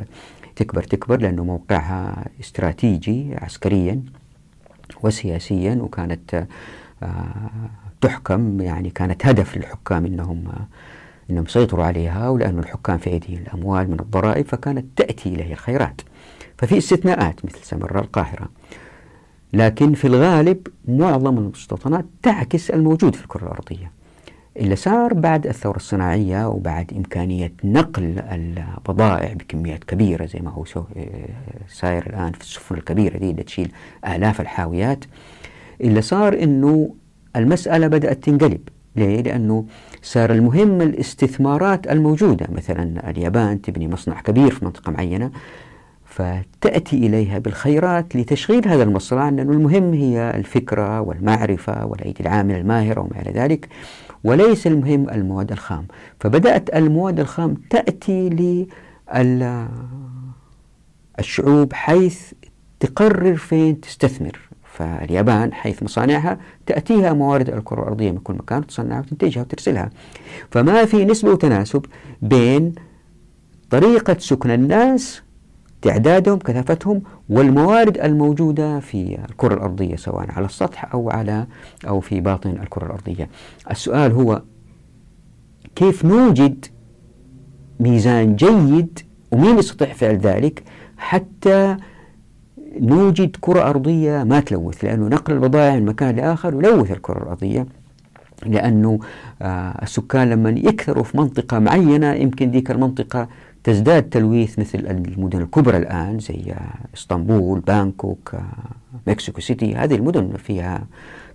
تكبر 0.57 0.83
تكبر 0.83 1.21
لأنه 1.21 1.45
موقعها 1.45 2.25
استراتيجي 2.41 3.35
عسكريا. 3.35 4.03
وسياسيا 5.03 5.75
وكانت 5.75 6.47
تحكم 8.01 8.61
يعني 8.61 8.91
كانت 8.91 9.27
هدف 9.27 9.57
للحكام 9.57 10.07
إنهم 10.07 10.53
إنهم 11.31 11.45
يسيطروا 11.45 11.85
عليها 11.85 12.29
ولأن 12.29 12.59
الحكام 12.59 12.99
في 12.99 13.11
ايديهم 13.11 13.43
الأموال 13.43 13.91
من 13.91 14.01
الضرائب 14.01 14.47
فكانت 14.47 14.85
تأتي 14.97 15.29
اليه 15.29 15.53
الخيرات. 15.53 16.01
ففي 16.59 16.79
استثناءات 16.79 17.45
مثل 17.45 17.59
سمراء 17.63 18.03
القاهرة. 18.03 18.49
لكن 19.53 19.95
في 19.95 20.07
الغالب 20.07 20.67
معظم 20.89 21.39
المستوطنات 21.39 22.05
تعكس 22.23 22.71
الموجود 22.71 23.15
في 23.15 23.23
الكرة 23.23 23.45
الأرضية. 23.45 24.02
اللي 24.57 24.77
صار 24.77 25.15
بعد 25.15 25.47
الثورة 25.47 25.77
الصناعية 25.77 26.49
وبعد 26.49 26.93
إمكانية 26.97 27.53
نقل 27.65 28.19
البضائع 28.19 29.33
بكميات 29.33 29.85
كبيرة 29.85 30.27
زي 30.27 30.41
ما 30.41 30.51
هو 30.51 30.65
ساير 31.69 32.07
الآن 32.07 32.33
في 32.33 32.41
السفن 32.41 32.75
الكبيرة 32.75 33.19
دي 33.19 33.31
اللي 33.31 33.43
تشيل 33.43 33.73
آلاف 34.09 34.41
الحاويات 34.41 35.05
اللي 35.81 36.03
صار 36.03 36.43
إنه 36.43 36.95
المسألة 37.37 37.87
بدأت 37.87 38.25
تنقلب. 38.25 38.61
ليه؟ 38.97 39.23
لأنه 39.23 39.65
صار 40.03 40.33
المهم 40.33 40.81
الاستثمارات 40.83 41.87
الموجودة. 41.91 42.47
مثلا 42.53 43.11
اليابان 43.11 43.63
تبني 43.63 43.89
مصنع 43.89 44.21
كبير 44.21 44.51
في 44.51 44.65
منطقة 44.65 44.93
معينة 44.93 45.31
فتأتي 46.05 46.97
إليها 46.97 47.39
بالخيرات 47.39 48.17
لتشغيل 48.17 48.69
هذا 48.69 48.83
المصنع 48.83 49.29
لأنه 49.29 49.53
المهم 49.53 49.93
هي 49.95 50.33
الفكرة 50.37 51.01
والمعرفة 51.01 51.87
والأيدي 51.87 52.21
العاملة 52.21 52.57
الماهرة 52.59 53.01
وما 53.01 53.23
إلى 53.23 53.31
ذلك. 53.31 53.69
وليس 54.25 54.67
المهم 54.67 55.11
المواد 55.11 55.53
الخام. 55.53 55.87
فبدأت 56.21 56.75
المواد 56.75 57.21
الخام 57.21 57.55
تأتي 57.71 58.29
للشعوب 61.19 61.73
حيث 61.73 62.33
تقرر 62.81 63.37
فين 63.37 63.81
تستثمر. 63.81 64.39
فاليابان 64.65 65.53
حيث 65.53 65.83
مصانعها 65.83 66.39
تأتيها 66.67 67.13
موارد 67.13 67.51
الكرة 67.51 67.83
الأرضية 67.83 68.11
من 68.11 68.19
كل 68.19 68.35
مكان 68.35 68.67
تصنعها 68.67 69.01
وتنتجها 69.01 69.41
وترسلها. 69.41 69.91
فما 70.51 70.85
في 70.85 71.05
نسبة 71.05 71.31
وتناسب 71.31 71.87
بين 72.23 72.75
طريقة 73.71 74.17
سكن 74.19 74.51
الناس 74.51 75.22
تعدادهم 75.83 76.39
كثافتهم 76.39 77.03
والموارد 77.29 77.99
الموجودة 77.99 78.81
في 78.81 79.19
الكرة 79.29 79.55
الأرضية 79.55 79.97
سواء 79.97 80.31
على 80.31 80.47
السطح 80.47 80.95
أو 80.95 81.11
على 81.11 81.47
أو 81.89 82.01
في 82.01 82.21
باطن 82.21 82.51
الكرة 82.51 82.87
الأرضية. 82.87 83.29
السؤال 83.71 84.13
هو 84.13 84.43
كيف 85.77 86.05
نوجد 86.05 86.65
ميزان 87.81 88.37
جيد 88.37 88.99
ومين 89.33 89.59
يستطيع 89.59 89.93
فعل 89.93 90.17
ذلك 90.17 90.63
حتى 90.97 91.77
نوجد 92.81 93.37
كرة 93.41 93.71
أرضية 93.71 94.23
ما 94.25 94.41
تلوث؟ 94.41 94.85
لأنه 94.85 95.09
نقل 95.09 95.35
البضائع 95.35 95.75
من 95.75 95.87
مكان 95.87 96.17
لآخر 96.17 96.55
يلوث 96.55 96.91
الكرة 96.91 97.23
الأرضية. 97.23 97.67
لأنه 98.47 98.99
آه 99.43 99.83
السكان 99.83 100.31
لما 100.31 100.51
يكثروا 100.51 101.05
في 101.05 101.17
منطقة 101.17 101.59
معينة 101.59 102.13
يمكن 102.13 102.51
ذيك 102.51 102.71
المنطقة 102.71 103.29
تزداد 103.65 104.03
تلويث 104.03 104.59
مثل 104.59 104.79
المدن 104.79 105.43
الكبرى 105.43 105.77
الآن 105.77 106.19
زي 106.19 106.55
إسطنبول 106.95 107.61
بانكوك 107.61 108.35
مكسيكو 109.07 109.41
سيتي. 109.41 109.75
هذه 109.75 109.95
المدن 109.95 110.37
فيها 110.37 110.87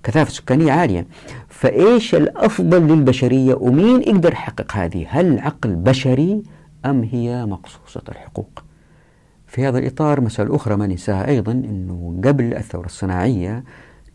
كثافة 0.04 0.32
سكانية 0.32 0.72
عالية. 0.72 1.08
فإيش 1.48 2.16
الأفضل 2.16 2.88
للبشرية 2.88 3.56
ومين 3.56 4.02
يقدر 4.02 4.32
يحقق 4.32 4.72
هذه؟ 4.72 5.06
هل 5.10 5.40
عقل 5.40 5.76
بشري 5.76 6.44
أم 6.86 7.04
هي 7.04 7.46
مقصوصة 7.46 8.02
الحقوق؟ 8.10 8.64
في 9.48 9.68
هذا 9.68 9.80
الإطار 9.80 10.22
مسألة 10.22 10.56
أخرى 10.56 10.76
ما 10.76 10.88
ننساها 10.88 11.28
أيضا 11.28 11.52
أنه 11.52 12.22
قبل 12.24 12.54
الثورة 12.54 12.86
الصناعية 12.86 13.64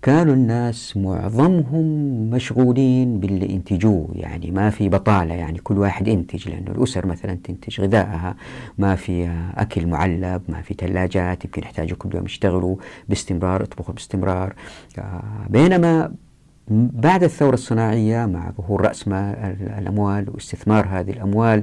كانوا 0.03 0.35
الناس 0.35 0.97
معظمهم 0.97 1.85
مشغولين 2.31 3.21
باللي 3.21 3.53
ينتجوه 3.53 4.09
يعني 4.15 4.51
ما 4.51 4.71
في 4.71 4.89
بطالة 4.89 5.35
يعني 5.35 5.59
كل 5.59 5.79
واحد 5.79 6.09
ينتج 6.09 6.49
لأنه 6.49 6.71
الأسر 6.71 7.07
مثلا 7.07 7.39
تنتج 7.45 7.81
غذائها. 7.81 8.37
ما 8.79 8.95
في 8.95 9.31
أكل 9.57 9.87
معلب 9.87 10.43
ما 10.49 10.63
في 10.63 10.75
ثلاجات 10.75 11.45
يمكن 11.45 11.63
يحتاجوا 11.63 11.97
كل 11.97 12.15
يوم 12.15 12.25
يشتغلوا 12.25 12.77
باستمرار 13.09 13.63
يطبخوا 13.63 13.95
باستمرار. 13.95 14.55
بينما 15.49 16.13
بعد 16.69 17.23
الثورة 17.23 17.55
الصناعية 17.55 18.27
مع 18.27 18.51
ظهور 18.51 18.81
رأس 18.81 19.05
الأموال 19.79 20.31
واستثمار 20.31 20.87
هذه 20.91 21.11
الأموال 21.11 21.63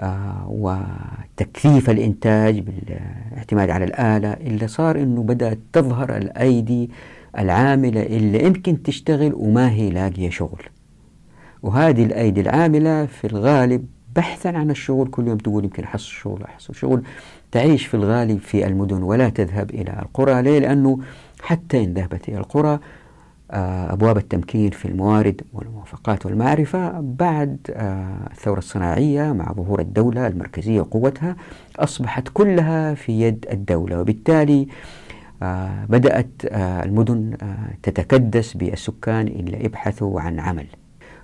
آه 0.00 0.46
وتكثيف 0.48 1.90
الإنتاج 1.90 2.58
بالاعتماد 2.58 3.70
على 3.70 3.84
الآلة 3.84 4.32
اللي 4.32 4.68
صار 4.68 4.96
أنه 4.96 5.22
بدأت 5.22 5.58
تظهر 5.72 6.16
الأيدي 6.16 6.90
العاملة 7.38 8.02
اللي 8.02 8.44
يمكن 8.44 8.82
تشتغل 8.82 9.32
وما 9.34 9.70
هي 9.70 9.90
لاقية 9.90 10.30
شغل. 10.30 10.62
وهذه 11.62 12.04
الأيدي 12.04 12.40
العاملة 12.40 13.06
في 13.06 13.26
الغالب 13.26 13.86
بحثا 14.16 14.48
عن 14.48 14.70
الشغل 14.70 15.08
كل 15.08 15.28
يوم 15.28 15.38
تقول 15.38 15.64
يمكن 15.64 15.84
أحصل 15.84 16.08
شغل 16.10 16.42
أحصل 16.42 16.74
شغل. 16.74 17.02
تعيش 17.52 17.86
في 17.86 17.94
الغالب 17.94 18.38
في 18.38 18.66
المدن 18.66 19.02
ولا 19.02 19.28
تذهب 19.28 19.70
إلى 19.70 19.98
القرى. 20.02 20.42
ليه؟ 20.42 20.58
لأنه 20.58 20.98
حتى 21.42 21.84
إن 21.84 21.94
ذهبت 21.94 22.28
إلى 22.28 22.38
القرى 22.38 22.78
آه، 23.50 23.92
أبواب 23.92 24.16
التمكين 24.16 24.70
في 24.70 24.84
الموارد 24.88 25.42
والموافقات 25.52 26.26
والمعرفة 26.26 27.00
بعد 27.00 27.58
آه، 27.70 28.28
الثورة 28.30 28.58
الصناعية 28.58 29.32
مع 29.32 29.52
ظهور 29.52 29.80
الدولة 29.80 30.26
المركزية 30.26 30.80
وقوتها 30.80 31.36
أصبحت 31.78 32.28
كلها 32.34 32.94
في 32.94 33.20
يد 33.20 33.46
الدولة. 33.52 34.00
وبالتالي 34.00 34.68
بدأت 35.88 36.28
آه، 36.46 36.84
المدن 36.84 37.36
آه، 37.42 37.56
تتكدس 37.82 38.54
بالسكان 38.54 39.28
اللي 39.28 39.64
يبحثوا 39.64 40.20
عن 40.20 40.40
عمل. 40.40 40.66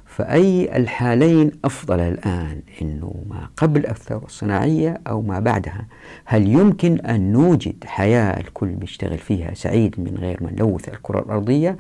فأي 0.07 0.77
الحالين 0.77 1.51
أفضل 1.65 2.01
الآن 2.01 2.63
أنه 2.83 3.15
ما 3.27 3.49
قبل 3.57 3.87
الثورة 3.87 4.25
الصناعية 4.25 5.01
أو 5.07 5.23
ما 5.23 5.41
بعدها؟ 5.41 5.87
هل 6.25 6.49
يمكن 6.49 7.01
أن 7.01 7.33
نوجد 7.33 7.85
حياة 7.85 8.41
الكل 8.41 8.67
بيشتغل 8.67 9.19
فيها 9.19 9.55
سعيد 9.55 10.01
من 10.01 10.17
غير 10.17 10.43
ما 10.43 10.53
نلوث 10.53 10.89
الكرة 10.89 11.21
الأرضية؟ 11.21 11.77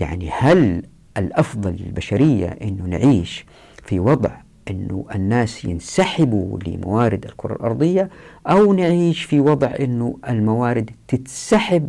يعني 0.00 0.30
هل 0.38 0.82
الأفضل 1.16 1.70
للبشرية 1.70 2.46
أنه 2.46 2.84
نعيش 2.84 3.46
في 3.84 4.00
وضع 4.00 4.30
أنه 4.70 5.06
الناس 5.14 5.64
ينسحبوا 5.64 6.58
لموارد 6.66 7.24
الكرة 7.24 7.52
الأرضية 7.54 8.10
أو 8.46 8.72
نعيش 8.72 9.22
في 9.22 9.40
وضع 9.40 9.74
أنه 9.80 10.18
الموارد 10.28 10.90
تتسحب 11.08 11.88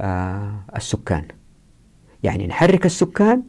للسكان 0.00 1.24
يعني 2.22 2.46
نحرك 2.46 2.86
السكان 2.86 3.42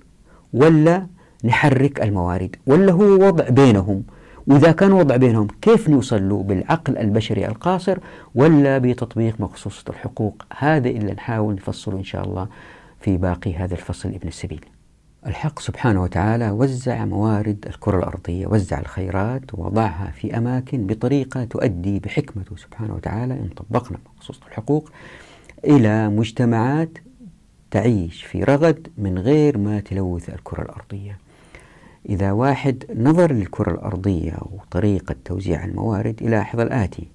ولا 0.53 1.07
نحرك 1.43 2.01
الموارد؟ 2.01 2.55
ولا 2.67 2.91
هو 2.91 3.27
وضع 3.27 3.49
بينهم؟ 3.49 4.03
وإذا 4.47 4.71
كان 4.71 4.91
وضع 4.91 5.15
بينهم 5.15 5.47
كيف 5.61 5.89
نوصل 5.89 6.29
له 6.29 6.43
بالعقل 6.43 6.97
البشري 6.97 7.47
القاصر 7.47 7.97
ولا 8.35 8.77
بتطبيق 8.77 9.41
مخصوصة 9.41 9.83
الحقوق؟ 9.89 10.43
هذا 10.57 10.89
اللي 10.89 11.13
نحاول 11.13 11.53
نفصله 11.53 11.97
إن 11.97 12.03
شاء 12.03 12.23
الله 12.23 12.47
في 12.99 13.17
باقي 13.17 13.53
هذا 13.53 13.73
الفصل 13.73 14.09
ابن 14.09 14.27
السبيل. 14.27 14.65
الحق 15.27 15.59
سبحانه 15.59 16.03
وتعالى 16.03 16.51
وزع 16.51 17.05
موارد 17.05 17.65
الكرة 17.67 17.97
الأرضية 17.97 18.47
وزع 18.47 18.79
الخيرات 18.79 19.53
ووضعها 19.53 20.11
في 20.11 20.37
أماكن 20.37 20.87
بطريقة 20.87 21.43
تؤدي 21.43 21.99
بحكمته 21.99 22.55
سبحانه 22.55 22.95
وتعالى. 22.95 23.33
إن 23.33 23.49
طبقنا 23.55 23.97
مخصوص 24.17 24.39
الحقوق 24.47 24.91
إلى 25.65 26.09
مجتمعات 26.09 26.97
تعيش 27.71 28.23
في 28.23 28.43
رغد 28.43 28.87
من 28.97 29.19
غير 29.19 29.57
ما 29.57 29.79
تلوث 29.79 30.29
الكرة 30.29 30.61
الأرضية. 30.61 31.17
إذا 32.09 32.31
واحد 32.31 32.83
نظر 32.95 33.31
للكرة 33.31 33.71
الأرضية 33.71 34.37
وطريقة 34.51 35.15
توزيع 35.25 35.65
الموارد 35.65 36.21
يلاحظ 36.21 36.59
الآتي. 36.59 37.07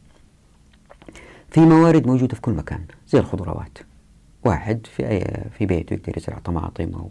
في 1.50 1.60
موارد 1.60 2.06
موجودة 2.06 2.34
في 2.34 2.40
كل 2.40 2.52
مكان 2.52 2.80
زي 3.08 3.18
الخضروات. 3.18 3.78
واحد 4.44 4.86
في 4.86 5.24
في 5.58 5.66
بيته 5.66 5.94
يقدر 5.94 6.18
يزرع 6.18 6.38
طماطم 6.38 6.94
أو 6.94 7.10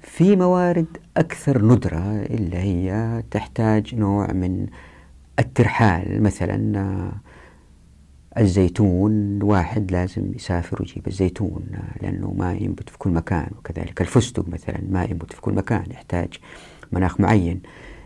في 0.00 0.36
موارد 0.36 0.86
أكثر 1.16 1.64
ندرة 1.64 2.22
اللي 2.22 2.56
هي 2.56 3.22
تحتاج 3.30 3.94
نوع 3.94 4.32
من 4.32 4.66
الترحال. 5.38 6.22
مثلا 6.22 7.12
الزيتون 8.38 9.42
واحد 9.42 9.92
لازم 9.92 10.32
يسافر 10.34 10.82
ويجيب 10.82 11.06
الزيتون 11.06 11.66
لأنه 12.02 12.34
ما 12.38 12.52
ينبت 12.52 12.88
في 12.88 12.98
كل 12.98 13.10
مكان. 13.10 13.50
وكذلك 13.58 14.00
الفستق 14.00 14.48
مثلا 14.48 14.80
ما 14.90 15.04
ينبت 15.04 15.32
في 15.32 15.40
كل 15.40 15.52
مكان 15.54 15.84
يحتاج 15.90 16.28
مناخ 16.92 17.20
معين. 17.20 17.60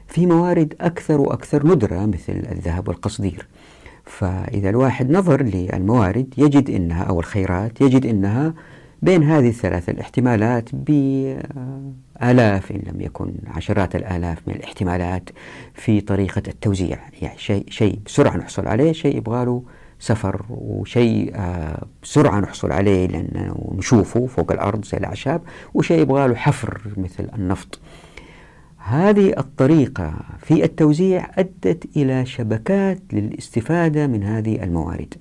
في 0.07 0.27
موارد 0.27 0.75
أكثر 0.81 1.21
وأكثر 1.21 1.67
ندرة 1.67 2.07
مثل 2.07 2.33
الذهب 2.53 2.89
والقصدير. 2.89 3.47
فإذا 4.05 4.71
الواحد 4.71 5.11
نظر 5.11 5.43
للموارد 5.43 6.35
يجد 6.39 6.71
أنها 6.71 7.03
أو 7.03 7.21
الخيرات 7.21 7.81
يجد 7.81 8.07
أنها 8.07 8.55
بين 9.03 9.23
هذه 9.23 9.49
الثلاث 9.49 9.89
الاحتمالات 9.89 10.69
بآلاف 10.73 11.43
إن 12.71 12.83
لم 12.87 13.01
يكن 13.01 13.35
عشرات 13.47 13.97
الآلاف 13.97 14.39
من 14.47 14.55
الاحتمالات 14.55 15.31
في 15.75 16.01
طريقة 16.01 16.43
التوزيع. 16.49 16.99
يعني 17.23 17.39
شيء 17.39 17.65
شيء 17.69 17.99
بسرعة 18.07 18.37
نحصل 18.37 18.67
عليه 18.67 18.93
شيء 18.93 19.17
يبغى 19.17 19.45
له 19.45 19.63
سفر 19.99 20.45
وشيء 20.51 21.33
آه، 21.35 21.87
بسرعة 22.03 22.41
نحصل 22.41 22.73
عليه 22.73 23.07
لأنه 23.07 23.73
نشوفه 23.79 24.27
فوق 24.27 24.53
الأرض 24.53 24.85
زي 24.85 24.99
الأعشاب 24.99 25.43
وشيء 25.75 26.01
يبغى 26.01 26.29
له 26.29 26.35
حفر 26.35 26.81
مثل 26.97 27.29
النفط. 27.39 27.81
هذه 28.79 29.35
الطريقة 29.39 30.15
في 30.39 30.65
التوزيع 30.65 31.31
أدت 31.39 31.97
إلى 31.97 32.27
شبكات 32.27 32.99
للاستفادة 33.13 34.07
من 34.07 34.23
هذه 34.23 34.63
الموارد. 34.63 35.15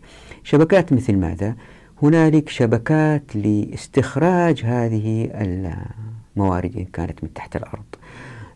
شبكات 0.44 0.94
مثل 0.94 1.18
ماذا؟ 1.18 1.56
هنالك 2.04 2.50
شبكات 2.50 3.36
لاستخراج 3.36 4.62
هذه 4.66 5.30
الموارد 5.34 6.78
إن 6.78 6.86
كانت 6.86 7.24
من 7.24 7.34
تحت 7.34 7.56
الأرض. 7.56 7.84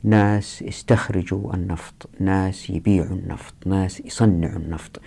ناس 0.04 0.62
يستخرجوا 0.62 1.54
النفط 1.54 2.10
ناس 2.20 2.70
يبيعوا 2.70 3.16
النفط 3.16 3.54
ناس 3.66 4.00
يصنعوا 4.06 4.60
النفط. 4.60 5.02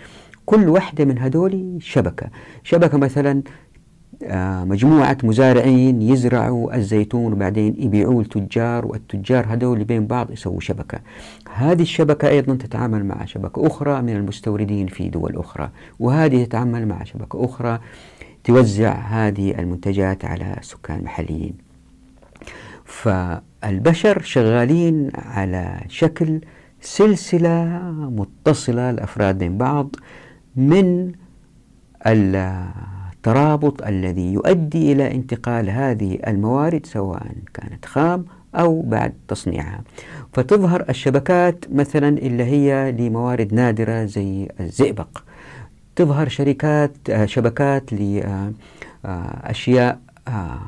كل 0.45 0.69
واحدة 0.69 1.05
من 1.05 1.17
هذول 1.17 1.77
شبكة. 1.79 2.27
شبكة 2.63 2.97
مثلا 2.97 3.41
آه، 4.23 4.63
مجموعة 4.63 5.17
مزارعين 5.23 6.01
يزرعوا 6.01 6.75
الزيتون 6.75 7.33
وبعدين 7.33 7.75
يبيعوه 7.77 8.21
التجار 8.21 8.85
والتجار 8.85 9.45
هذول 9.49 9.83
بين 9.83 10.07
بعض 10.07 10.31
يسووا 10.31 10.59
شبكة. 10.59 10.99
هذه 11.53 11.81
الشبكة 11.81 12.27
أيضا 12.27 12.55
تتعامل 12.55 13.05
مع 13.05 13.25
شبكة 13.25 13.67
أخرى 13.67 14.01
من 14.01 14.15
المستوردين 14.15 14.87
في 14.87 15.09
دول 15.09 15.37
أخرى 15.37 15.69
وهذه 15.99 16.43
تتعامل 16.43 16.87
مع 16.87 17.03
شبكة 17.03 17.45
أخرى 17.45 17.79
توزع 18.43 18.93
هذه 18.93 19.59
المنتجات 19.59 20.25
على 20.25 20.55
السكان 20.59 20.99
المحليين. 20.99 21.53
فالبشر 22.85 24.21
شغالين 24.21 25.11
على 25.15 25.81
شكل 25.87 26.41
سلسلة 26.81 27.81
متصلة 27.91 28.89
الأفراد 28.89 29.37
بين 29.37 29.57
بعض 29.57 29.95
من 30.55 31.11
الترابط 32.05 33.83
الذي 33.83 34.33
يؤدي 34.33 34.91
إلى 34.91 35.11
انتقال 35.11 35.69
هذه 35.69 36.19
الموارد 36.27 36.85
سواء 36.85 37.27
كانت 37.53 37.85
خام 37.85 38.25
أو 38.55 38.81
بعد 38.81 39.13
تصنيعها. 39.27 39.81
فتظهر 40.33 40.85
الشبكات 40.89 41.65
مثلا 41.73 42.17
اللي 42.17 42.43
هي 42.43 42.91
لموارد 42.91 43.53
نادرة 43.53 44.05
زي 44.05 44.47
الزئبق. 44.59 45.17
تظهر 45.95 46.29
شركات 46.29 47.09
آه، 47.09 47.25
شبكات 47.25 47.93
لأشياء 49.03 49.99
آه، 50.27 50.59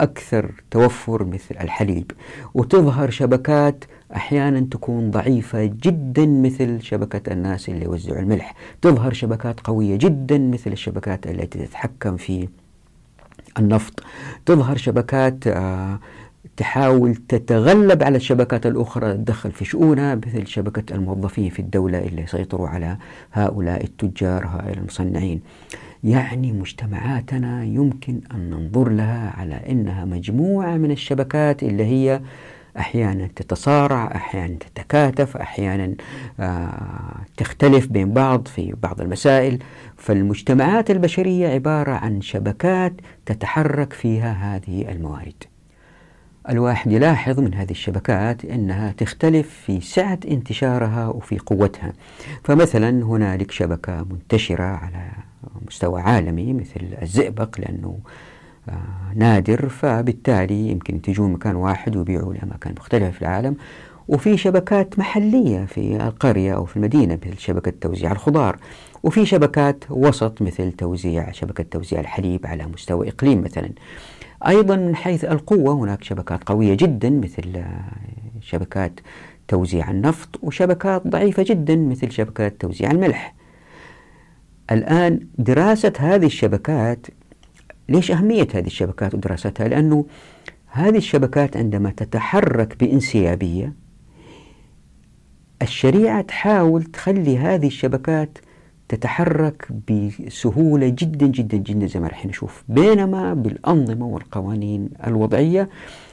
أكثر 0.00 0.52
توفر 0.70 1.24
مثل 1.24 1.54
الحليب. 1.60 2.12
وتظهر 2.54 3.10
شبكات 3.10 3.84
أحيانا 4.16 4.60
تكون 4.60 5.10
ضعيفة 5.10 5.64
جدا 5.64 6.26
مثل 6.26 6.82
شبكة 6.82 7.32
الناس 7.32 7.68
اللي 7.68 7.84
يوزعوا 7.84 8.18
الملح. 8.18 8.54
تظهر 8.82 9.12
شبكات 9.12 9.60
قوية 9.60 9.96
جدا 9.96 10.38
مثل 10.38 10.72
الشبكات 10.72 11.26
التي 11.26 11.66
تتحكم 11.66 12.16
في 12.16 12.48
النفط. 13.58 14.02
تظهر 14.46 14.76
شبكات 14.76 15.46
آه 15.46 15.98
تحاول 16.60 17.14
تتغلب 17.14 18.02
على 18.02 18.16
الشبكات 18.16 18.66
الأخرى 18.66 19.12
تدخل 19.12 19.52
في 19.52 19.64
شؤونها 19.64 20.14
مثل 20.14 20.46
شبكة 20.46 20.94
الموظفين 20.94 21.50
في 21.50 21.58
الدولة 21.58 21.98
اللي 21.98 22.22
يسيطروا 22.22 22.68
على 22.68 22.96
هؤلاء 23.32 23.84
التجار 23.84 24.46
هؤلاء 24.46 24.78
المصنعين. 24.78 25.40
يعني 26.04 26.52
مجتمعاتنا 26.52 27.64
يمكن 27.64 28.20
أن 28.34 28.50
ننظر 28.50 28.88
لها 28.88 29.30
على 29.36 29.54
أنها 29.54 30.04
مجموعة 30.04 30.76
من 30.76 30.90
الشبكات 30.90 31.62
اللي 31.62 31.84
هي 31.84 32.20
أحيانا 32.78 33.26
تتصارع 33.36 34.06
أحيانا 34.14 34.54
تتكاتف 34.54 35.36
أحيانا 35.36 35.94
آه 36.40 37.16
تختلف 37.36 37.86
بين 37.86 38.12
بعض 38.12 38.48
في 38.48 38.74
بعض 38.82 39.00
المسائل. 39.00 39.58
فالمجتمعات 39.96 40.90
البشرية 40.90 41.48
عبارة 41.48 41.92
عن 41.92 42.20
شبكات 42.20 42.92
تتحرك 43.26 43.92
فيها 43.92 44.32
هذه 44.32 44.92
الموارد. 44.92 45.44
الواحد 46.50 46.92
يلاحظ 46.92 47.40
من 47.40 47.54
هذه 47.54 47.70
الشبكات 47.70 48.44
أنها 48.44 48.92
تختلف 48.92 49.50
في 49.66 49.80
سعة 49.80 50.18
انتشارها 50.28 51.08
وفي 51.08 51.38
قوتها. 51.38 51.92
فمثلا 52.44 52.88
هنالك 53.04 53.50
شبكة 53.50 54.06
منتشرة 54.10 54.64
على 54.64 55.10
مستوى 55.66 56.00
عالمي 56.00 56.52
مثل 56.52 56.80
الزئبق 57.02 57.60
لأنه 57.60 57.98
آه، 58.68 58.74
نادر 59.14 59.68
فبالتالي 59.68 60.68
يمكن 60.68 61.02
تجون 61.02 61.32
مكان 61.32 61.56
واحد 61.56 61.96
ويبيعوا 61.96 62.34
لأماكن 62.34 62.74
مختلفة 62.78 63.10
في 63.10 63.22
العالم. 63.22 63.56
وفي 64.08 64.36
شبكات 64.36 64.98
محلية 64.98 65.64
في 65.64 65.96
القرية 65.96 66.54
أو 66.54 66.64
في 66.64 66.76
المدينة 66.76 67.18
مثل 67.26 67.38
شبكة 67.38 67.72
توزيع 67.80 68.12
الخضار. 68.12 68.56
وفي 69.02 69.26
شبكات 69.26 69.84
وسط 69.90 70.42
مثل 70.42 70.72
توزيع 70.72 71.32
شبكة 71.32 71.64
توزيع 71.70 72.00
الحليب 72.00 72.46
على 72.46 72.66
مستوى 72.66 73.08
إقليم 73.08 73.42
مثلا. 73.42 73.70
أيضا 74.46 74.76
من 74.76 74.96
حيث 74.96 75.24
القوة 75.24 75.74
هناك 75.74 76.04
شبكات 76.04 76.44
قوية 76.44 76.74
جدا 76.74 77.10
مثل 77.10 77.56
آه، 77.56 77.92
شبكات 78.40 79.00
توزيع 79.48 79.90
النفط 79.90 80.38
وشبكات 80.42 81.06
ضعيفة 81.06 81.42
جدا 81.42 81.76
مثل 81.76 82.10
شبكات 82.10 82.60
توزيع 82.60 82.90
الملح. 82.90 83.34
الآن 84.70 85.26
دراسة 85.38 85.92
هذه 85.98 86.26
الشبكات 86.26 87.06
ليش 87.88 88.10
أهمية 88.10 88.48
هذه 88.54 88.66
الشبكات 88.66 89.14
ودراستها؟ 89.14 89.68
لأنه 89.68 90.04
هذه 90.66 90.96
الشبكات 90.96 91.56
عندما 91.56 91.90
تتحرك 91.90 92.76
بانسيابية 92.80 93.72
الشريعة 95.62 96.22
تحاول 96.22 96.84
تخلي 96.84 97.38
هذه 97.38 97.66
الشبكات 97.66 98.38
تتحرك 98.90 99.68
بسهولة 99.90 100.88
جدا 100.88 101.26
جدا 101.26 101.56
جدا 101.56 101.86
زي 101.86 102.00
ما 102.00 102.08
راح 102.08 102.26
نشوف. 102.26 102.64
بينما 102.68 103.34
بالأنظمة 103.34 104.06
والقوانين 104.06 104.88
الوضعية 105.06 105.68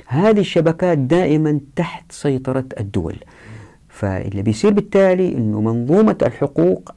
هذه 0.07 0.39
الشبكات 0.39 0.97
دائما 0.97 1.59
تحت 1.75 2.11
سيطرة 2.11 2.65
الدول. 2.79 3.15
فاللي 3.89 4.41
بيصير 4.41 4.73
بالتالي 4.73 5.37
أنه 5.37 5.61
منظومة 5.61 6.17
الحقوق 6.21 6.91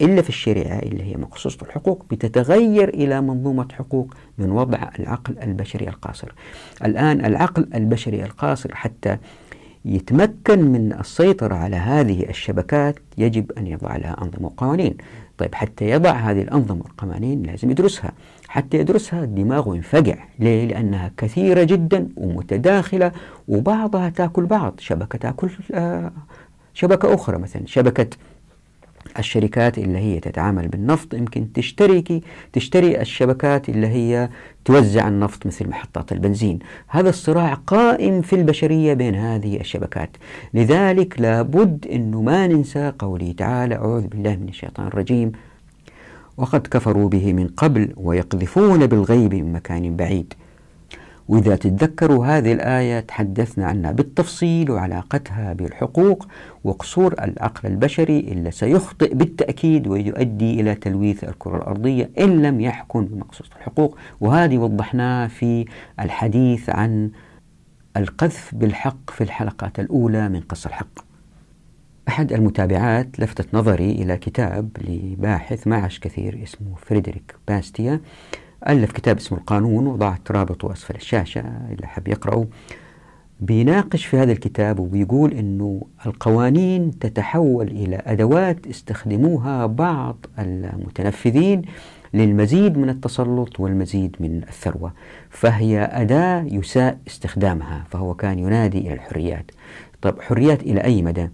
إلا 0.00 0.22
في 0.22 0.28
الشريعة 0.28 0.78
اللي 0.78 1.02
هي 1.02 1.16
مخصوصة 1.16 1.58
الحقوق 1.62 2.04
بتتغير 2.10 2.88
إلى 2.88 3.20
منظومة 3.20 3.68
حقوق 3.72 4.14
من 4.38 4.50
وضع 4.50 4.90
العقل 4.98 5.38
البشري 5.42 5.88
القاصر. 5.88 6.32
الآن 6.84 7.24
العقل 7.24 7.68
البشري 7.74 8.24
القاصر 8.24 8.74
حتى 8.74 9.18
يتمكن 9.84 10.64
من 10.64 10.92
السيطرة 11.00 11.54
على 11.54 11.76
هذه 11.76 12.28
الشبكات 12.28 12.98
يجب 13.18 13.52
أن 13.58 13.66
يضع 13.66 13.96
لها 13.96 14.16
أنظمة 14.22 14.46
وقوانين. 14.46 14.96
طيب 15.38 15.54
حتى 15.54 15.90
يضع 15.90 16.10
هذه 16.10 16.42
الأنظمة 16.42 16.82
والقوانين 16.82 17.42
لازم 17.42 17.70
يدرسها. 17.70 18.12
حتى 18.48 18.78
يدرسها 18.78 19.24
دماغه 19.24 19.76
ينفجع. 19.76 20.16
ليه؟ 20.38 20.66
لأنها 20.66 21.10
كثيرة 21.16 21.62
جدا 21.62 22.08
ومتداخلة 22.16 23.12
وبعضها 23.48 24.08
تأكل 24.08 24.46
بعض. 24.46 24.74
شبكة 24.78 25.18
تأكل 25.18 25.50
آه، 25.72 26.12
شبكة 26.74 27.14
أخرى 27.14 27.38
مثلا 27.38 27.62
شبكة 27.66 28.06
الشركات 29.18 29.78
اللي 29.78 29.98
هي 29.98 30.20
تتعامل 30.20 30.68
بالنفط 30.68 31.14
يمكن 31.14 31.52
تشتري 31.52 32.22
تشتري 32.52 33.00
الشبكات 33.00 33.68
اللي 33.68 33.86
هي 33.86 34.28
توزع 34.64 35.08
النفط 35.08 35.46
مثل 35.46 35.68
محطات 35.68 36.12
البنزين. 36.12 36.58
هذا 36.88 37.08
الصراع 37.08 37.54
قائم 37.54 38.22
في 38.22 38.36
البشرية 38.36 38.94
بين 38.94 39.14
هذه 39.14 39.60
الشبكات. 39.60 40.10
لذلك 40.54 41.20
لابد 41.20 41.86
أنه 41.92 42.22
ما 42.22 42.46
ننسى 42.46 42.92
قوله 42.98 43.32
تعالى 43.32 43.74
أعوذ 43.74 44.06
بالله 44.06 44.36
من 44.36 44.48
الشيطان 44.48 44.86
الرجيم 44.86 45.32
وقد 46.36 46.66
كفروا 46.66 47.08
به 47.08 47.32
من 47.32 47.48
قبل 47.48 47.92
ويقذفون 47.96 48.86
بالغيب 48.86 49.34
من 49.34 49.52
مكان 49.52 49.96
بعيد. 49.96 50.34
وإذا 51.30 51.56
تتذكروا 51.56 52.26
هذه 52.26 52.52
الآية 52.52 53.00
تحدثنا 53.00 53.66
عنها 53.66 53.92
بالتفصيل 53.92 54.70
وعلاقتها 54.70 55.52
بالحقوق 55.52 56.26
وقصور 56.64 57.12
العقل 57.12 57.68
البشري 57.68 58.20
اللي 58.20 58.50
سيخطئ 58.50 59.14
بالتأكيد 59.14 59.86
ويؤدي 59.86 60.60
إلى 60.60 60.74
تلويث 60.74 61.24
الكرة 61.24 61.56
الأرضية 61.56 62.10
إن 62.18 62.42
لم 62.42 62.60
يحكم 62.60 63.04
بمقصود 63.04 63.46
الحقوق. 63.56 63.98
وهذه 64.20 64.58
وضحناه 64.58 65.26
في 65.26 65.64
الحديث 66.00 66.70
عن 66.70 67.10
القذف 67.96 68.54
بالحق 68.54 69.10
في 69.10 69.24
الحلقات 69.24 69.80
الأولى 69.80 70.28
من 70.28 70.40
قص 70.40 70.66
الحق. 70.66 71.10
أحد 72.08 72.32
المتابعات 72.32 73.20
لفتت 73.20 73.54
نظري 73.54 73.92
إلى 73.92 74.16
كتاب 74.16 74.68
لباحث 74.88 75.66
معش 75.66 75.98
كثير 75.98 76.42
اسمه 76.42 76.74
فريدريك 76.76 77.34
باستيا 77.48 78.00
ألف 78.68 78.92
كتاب 78.92 79.16
اسمه 79.16 79.38
القانون 79.38 79.86
وضعت 79.86 80.30
رابطه 80.30 80.72
أسفل 80.72 80.94
الشاشة 80.94 81.40
اللي 81.40 81.86
حب 81.86 82.08
يقرأه 82.08 82.46
بيناقش 83.40 84.06
في 84.06 84.16
هذا 84.16 84.32
الكتاب 84.32 84.80
وبيقول 84.80 85.32
أنه 85.32 85.82
القوانين 86.06 86.98
تتحول 86.98 87.66
إلى 87.68 88.02
أدوات 88.06 88.66
استخدموها 88.66 89.66
بعض 89.66 90.26
المتنفذين 90.38 91.62
للمزيد 92.14 92.78
من 92.78 92.88
التسلط 92.88 93.60
والمزيد 93.60 94.16
من 94.20 94.42
الثروة 94.48 94.92
فهي 95.30 95.78
أداة 95.92 96.42
يساء 96.42 96.98
استخدامها 97.06 97.84
فهو 97.90 98.14
كان 98.14 98.38
ينادي 98.38 98.78
إلى 98.78 98.92
الحريات 98.92 99.50
طيب 100.02 100.20
حريات 100.20 100.62
إلى 100.62 100.84
أي 100.84 101.02
مدى؟ 101.02 101.28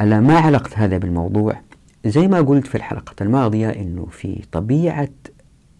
ألا 0.00 0.20
ما 0.20 0.38
علاقة 0.38 0.70
هذا 0.74 0.98
بالموضوع؟ 0.98 1.60
زي 2.06 2.28
ما 2.28 2.40
قلت 2.40 2.66
في 2.66 2.74
الحلقة 2.74 3.14
الماضية 3.20 3.70
أنه 3.70 4.06
في 4.10 4.42
طبيعة 4.52 5.08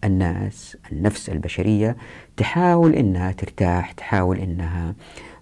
الناس 0.05 0.77
النفس 0.91 1.29
البشرية 1.29 1.95
تحاول 2.37 2.93
أنها 2.93 3.31
ترتاح 3.31 3.91
تحاول 3.91 4.39
أنها 4.39 4.95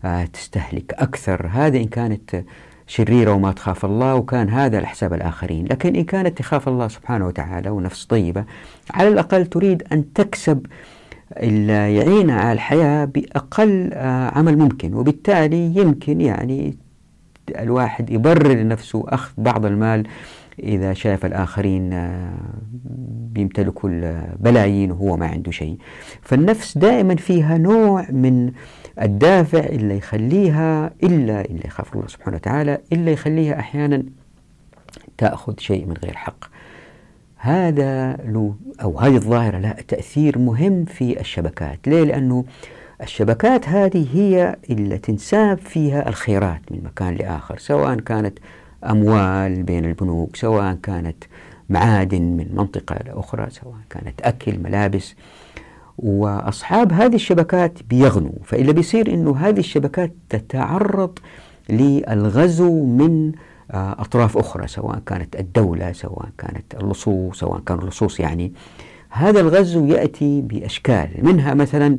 آه، 0.06 0.26
تستهلك 0.26 0.94
أكثر. 0.94 1.48
هذا 1.52 1.78
إن 1.78 1.86
كانت 1.88 2.44
شريرة 2.88 3.32
وما 3.34 3.52
تخاف 3.52 3.86
الله 3.86 4.16
وكان 4.16 4.50
هذا 4.50 4.78
على 4.78 4.88
حساب 4.88 5.14
الآخرين. 5.14 5.66
لكن 5.66 5.96
إن 5.96 6.04
كانت 6.04 6.38
تخاف 6.38 6.68
الله 6.68 6.88
سبحانه 6.88 7.28
وتعالى 7.28 7.70
ونفس 7.70 8.06
طيبة 8.06 8.46
على 8.92 9.08
الأقل 9.08 9.46
تريد 9.46 9.84
أن 9.92 10.14
تكسب 10.14 10.66
اللي 11.38 11.96
يعينها 11.96 12.40
على 12.42 12.52
الحياة 12.52 13.06
بأقل 13.06 13.90
آه، 13.94 14.38
عمل 14.38 14.58
ممكن. 14.58 14.94
وبالتالي 14.94 15.76
يمكن 15.76 16.22
يعني 16.22 16.78
الواحد 17.60 18.10
يبرر 18.10 18.54
لنفسه 18.54 19.04
أخذ 19.08 19.32
بعض 19.38 19.66
المال 19.66 20.08
إذا 20.60 20.94
شاف 20.94 21.26
الآخرين 21.26 21.94
آه، 21.94 22.34
بيمتلكوا 23.34 23.90
البلايين 23.90 24.92
وهو 24.92 25.18
ما 25.18 25.28
عنده 25.28 25.52
شيء. 25.52 25.78
فالنفس 26.22 26.78
دائما 26.78 27.16
فيها 27.16 27.58
نوع 27.58 28.12
من 28.12 28.52
الدافع 29.02 29.60
اللي 29.60 29.98
يخليها 29.98 30.92
إلا 31.04 31.46
اللي 31.46 31.62
يخاف 31.66 31.96
الله 31.96 32.08
سبحانه 32.08 32.36
وتعالى 32.36 32.78
إلا 32.94 33.12
يخليها 33.12 33.60
أحيانا 33.60 34.04
تأخذ 35.18 35.54
شيء 35.60 35.86
من 35.86 35.94
غير 36.04 36.16
حق. 36.16 36.46
هذا 37.38 38.14
له 38.14 38.56
أو 38.82 39.00
هذه 39.00 39.16
الظاهرة 39.16 39.58
لها 39.58 39.74
تأثير 39.88 40.38
مهم 40.38 40.86
في 40.86 41.20
الشبكات. 41.20 41.88
ليه؟ 41.88 42.04
لأنه 42.04 42.46
الشبكات 43.02 43.70
هذه 43.70 44.08
هي 44.14 44.56
اللي 44.70 44.98
تنساب 44.98 45.58
فيها 45.58 46.10
الخيرات 46.10 46.62
من 46.72 46.84
مكان 46.84 47.16
لآخر 47.16 47.58
سواء 47.58 47.96
كانت 47.96 48.40
أموال 48.92 49.64
بين 49.64 49.86
البنوك 49.86 50.36
سواء 50.36 50.78
كانت 50.84 51.24
معادن 51.70 52.22
من 52.22 52.48
منطقة 52.54 52.96
لأخرى 53.06 53.50
سواء 53.50 53.78
كانت 53.90 54.22
أكل 54.22 54.60
ملابس. 54.60 55.16
وأصحاب 55.98 56.94
هذه 56.94 57.16
الشبكات 57.16 57.84
بيغنوا 57.90 58.32
فإلا 58.44 58.72
بيصير 58.72 59.14
أنه 59.14 59.38
هذه 59.38 59.60
الشبكات 59.60 60.14
تتعرض 60.30 61.20
للغزو 61.70 62.86
من 62.86 63.32
آه، 63.72 63.96
أطراف 64.00 64.38
أخرى 64.38 64.68
سواء 64.68 65.00
كانت 65.06 65.36
الدولة 65.36 65.92
سواء 65.92 66.30
كانت 66.38 66.76
اللصوص 66.76 67.40
سواء 67.40 67.60
كان 67.60 67.80
اللصوص 67.80 68.20
يعني. 68.20 68.54
هذا 69.10 69.40
الغزو 69.40 69.86
يأتي 69.86 70.42
بأشكال 70.42 71.10
منها 71.22 71.54
مثلا 71.54 71.98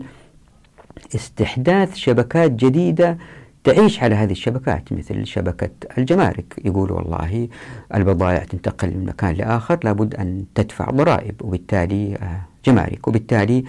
استحداث 1.14 1.94
شبكات 1.94 2.50
جديدة 2.50 3.18
تعيش 3.64 4.02
على 4.02 4.14
هذه 4.14 4.32
الشبكات 4.32 4.92
مثل 4.92 5.26
شبكة 5.26 5.70
الجمارك. 5.98 6.54
يقول 6.64 6.92
والله 6.92 7.48
البضائع 7.94 8.44
تنتقل 8.44 8.88
من 8.88 9.04
مكان 9.04 9.34
لآخر 9.34 9.78
لابد 9.84 10.14
أن 10.14 10.44
تدفع 10.54 10.84
ضرائب. 10.84 11.34
وبالتالي 11.42 12.14
آه، 12.14 12.40
جمارك. 12.66 13.08
وبالتالي 13.08 13.64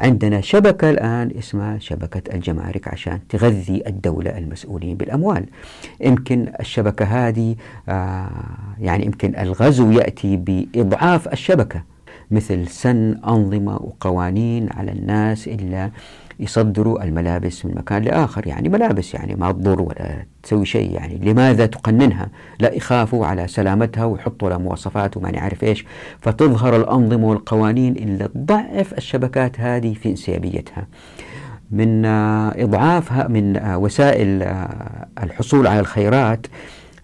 عندنا 0.00 0.40
شبكة 0.40 0.90
الآن 0.90 1.30
اسمها 1.38 1.78
شبكة 1.78 2.34
الجمارك 2.34 2.88
عشان 2.88 3.20
تغذي 3.28 3.82
الدولة 3.86 4.38
المسؤولين 4.38 4.96
بالأموال. 4.96 5.44
يمكن 6.00 6.52
الشبكة 6.60 7.04
هذه 7.04 7.56
آه 7.88 8.30
يعني 8.80 9.06
يمكن 9.06 9.36
الغزو 9.36 9.90
يأتي 9.90 10.36
بإضعاف 10.36 11.28
الشبكة 11.32 11.82
مثل 12.30 12.68
سن 12.68 13.20
أنظمة 13.26 13.74
وقوانين 13.74 14.68
على 14.72 14.92
الناس 14.92 15.48
إلا 15.48 15.90
يصدروا 16.40 17.04
الملابس 17.04 17.66
من 17.66 17.74
مكان 17.74 18.02
لآخر 18.02 18.46
يعني 18.46 18.68
ملابس 18.68 19.14
يعني 19.14 19.34
ما 19.34 19.52
تضر 19.52 19.82
ولا 19.82 20.26
تسوي 20.42 20.66
شيء 20.66 20.92
يعني 20.92 21.18
لماذا 21.22 21.66
تقننها؟ 21.66 22.28
لا 22.60 22.72
يخافوا 22.72 23.26
على 23.26 23.48
سلامتها 23.48 24.04
ويحطوا 24.04 24.48
لها 24.48 24.58
مواصفات 24.58 25.16
وما 25.16 25.30
نعرف 25.30 25.64
إيش. 25.64 25.84
فتظهر 26.20 26.76
الأنظمة 26.76 27.26
والقوانين 27.26 27.96
اللي 27.96 28.28
تضعف 28.28 28.92
الشبكات 28.92 29.60
هذه 29.60 29.94
في 29.94 30.08
انسيابيتها. 30.08 30.86
من 31.70 32.04
آه، 32.04 32.64
إضعافها 32.64 33.28
من 33.28 33.56
آه، 33.56 33.78
وسائل 33.78 34.42
آه، 34.42 35.06
الحصول 35.22 35.66
على 35.66 35.80
الخيرات 35.80 36.46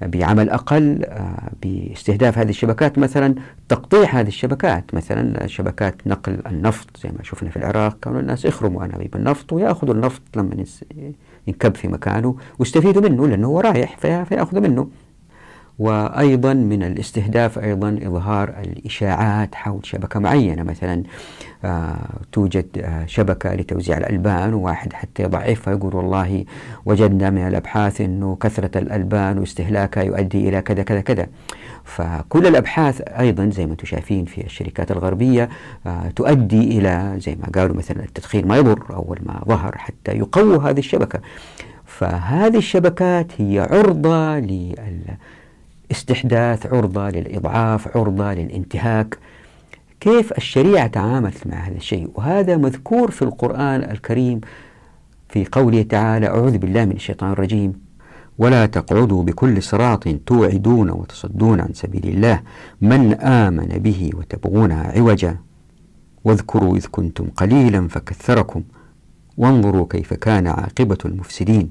بعمل 0.02 0.50
أقل 0.50 1.04
آه، 1.04 1.50
باستهداف 1.62 2.38
هذه 2.38 2.48
الشبكات 2.48 2.98
مثلا 2.98 3.35
تقطيع 3.68 4.20
هذه 4.20 4.28
الشبكات 4.28 4.94
مثلا 4.94 5.46
شبكات 5.46 6.07
نقل 6.07 6.38
النفط 6.46 6.96
زي 6.96 7.09
ما 7.09 7.22
شفنا 7.22 7.50
في 7.50 7.57
العراق 7.57 7.98
كانوا 8.02 8.20
الناس 8.20 8.44
يخرموا 8.44 8.85
أنابيب 8.85 9.16
النفط 9.16 9.52
ويأخذوا 9.52 9.94
النفط 9.94 10.22
لما 10.37 10.64
ينكب 11.46 11.74
في 11.74 11.88
مكانه 11.88 12.37
ويستفيدوا 12.59 13.02
منه 13.09 13.28
لأنه 13.28 13.46
هو 13.46 13.61
رايح 13.61 13.96
فيأخذوا 14.24 14.62
منه. 14.62 14.88
وأيضا 15.78 16.54
من 16.54 16.83
الاستهداف 16.83 17.59
أيضا 17.59 17.98
إظهار 18.02 18.48
الإشاعات 18.64 19.54
حول 19.54 19.87
شبكة 19.87 20.20
معينة 20.20 20.62
مثلا 20.62 21.02
توجد 22.33 22.66
آه 22.79 23.07
شبكة 23.07 23.55
لتوزيع 23.55 23.96
الألبان 23.96 24.55
وواحد 24.55 24.92
حتى 24.92 25.22
يضعفها 25.22 25.74
يقول 25.74 25.94
والله 25.94 26.44
وجدنا 26.87 27.31
من 27.31 27.46
الأبحاث 27.46 28.00
أنه 28.00 28.37
كثرة 28.40 28.79
الألبان 28.79 29.38
واستهلاكها 29.38 30.03
يؤدي 30.03 30.48
إلى 30.48 30.62
كذا 30.62 30.83
كذا 30.83 31.00
كذا. 31.00 31.27
فكل 31.85 32.46
الأبحاث 32.46 33.00
أيضا 33.00 33.50
زي 33.50 33.66
ما 33.66 33.72
أنتم 33.72 33.87
شايفين 33.87 34.24
في 34.24 34.44
الشركات 34.44 34.90
الغربية 34.90 35.48
آه 35.87 36.09
تؤدي 36.16 36.79
إلى 36.79 37.14
زي 37.18 37.35
ما 37.35 37.46
قالوا 37.55 37.77
مثلا 37.77 38.05
التدخين 38.05 38.48
ما 38.48 38.57
يضر 38.57 38.85
أول 38.90 39.18
ما 39.22 39.42
ظهر 39.48 39.79
حتى 39.79 40.12
يقوي 40.12 40.70
هذه 40.70 40.79
الشبكة. 40.79 41.20
فهذه 41.87 42.57
الشبكات 42.57 43.27
هي 43.38 43.61
عرضة 43.70 44.38
لل 44.38 45.00
استحداث 45.90 46.66
عرضة 46.66 47.11
للإضعاف 47.11 47.96
عرضة 47.96 48.35
للانتهاك. 48.35 49.18
كيف 50.04 50.32
الشريعة 50.32 50.86
تعاملت 50.86 51.46
مع 51.46 51.56
هذا 51.56 51.76
الشيء. 51.76 52.10
وهذا 52.14 52.56
مذكور 52.56 53.10
في 53.10 53.22
القرآن 53.22 53.90
الكريم 53.90 54.40
في 55.28 55.46
قوله 55.52 55.82
تعالى 55.82 56.26
أعوذ 56.26 56.58
بالله 56.58 56.84
من 56.84 56.92
الشيطان 56.92 57.32
الرجيم. 57.32 57.72
ولا 58.38 58.66
تقعدوا 58.66 59.22
بكل 59.22 59.62
صراط 59.62 60.08
توعدون 60.26 60.90
وتصدون 60.90 61.60
عن 61.60 61.68
سبيل 61.72 62.08
الله 62.08 62.40
من 62.80 63.14
آمن 63.14 63.66
به 63.66 64.10
وتبغونها 64.14 64.92
عوجا. 64.98 65.36
واذكروا 66.24 66.76
إذ 66.76 66.86
كنتم 66.90 67.26
قليلا 67.36 67.88
فكثركم 67.88 68.62
وانظروا 69.36 69.86
كيف 69.90 70.14
كان 70.14 70.46
عاقبة 70.46 70.98
المفسدين. 71.04 71.68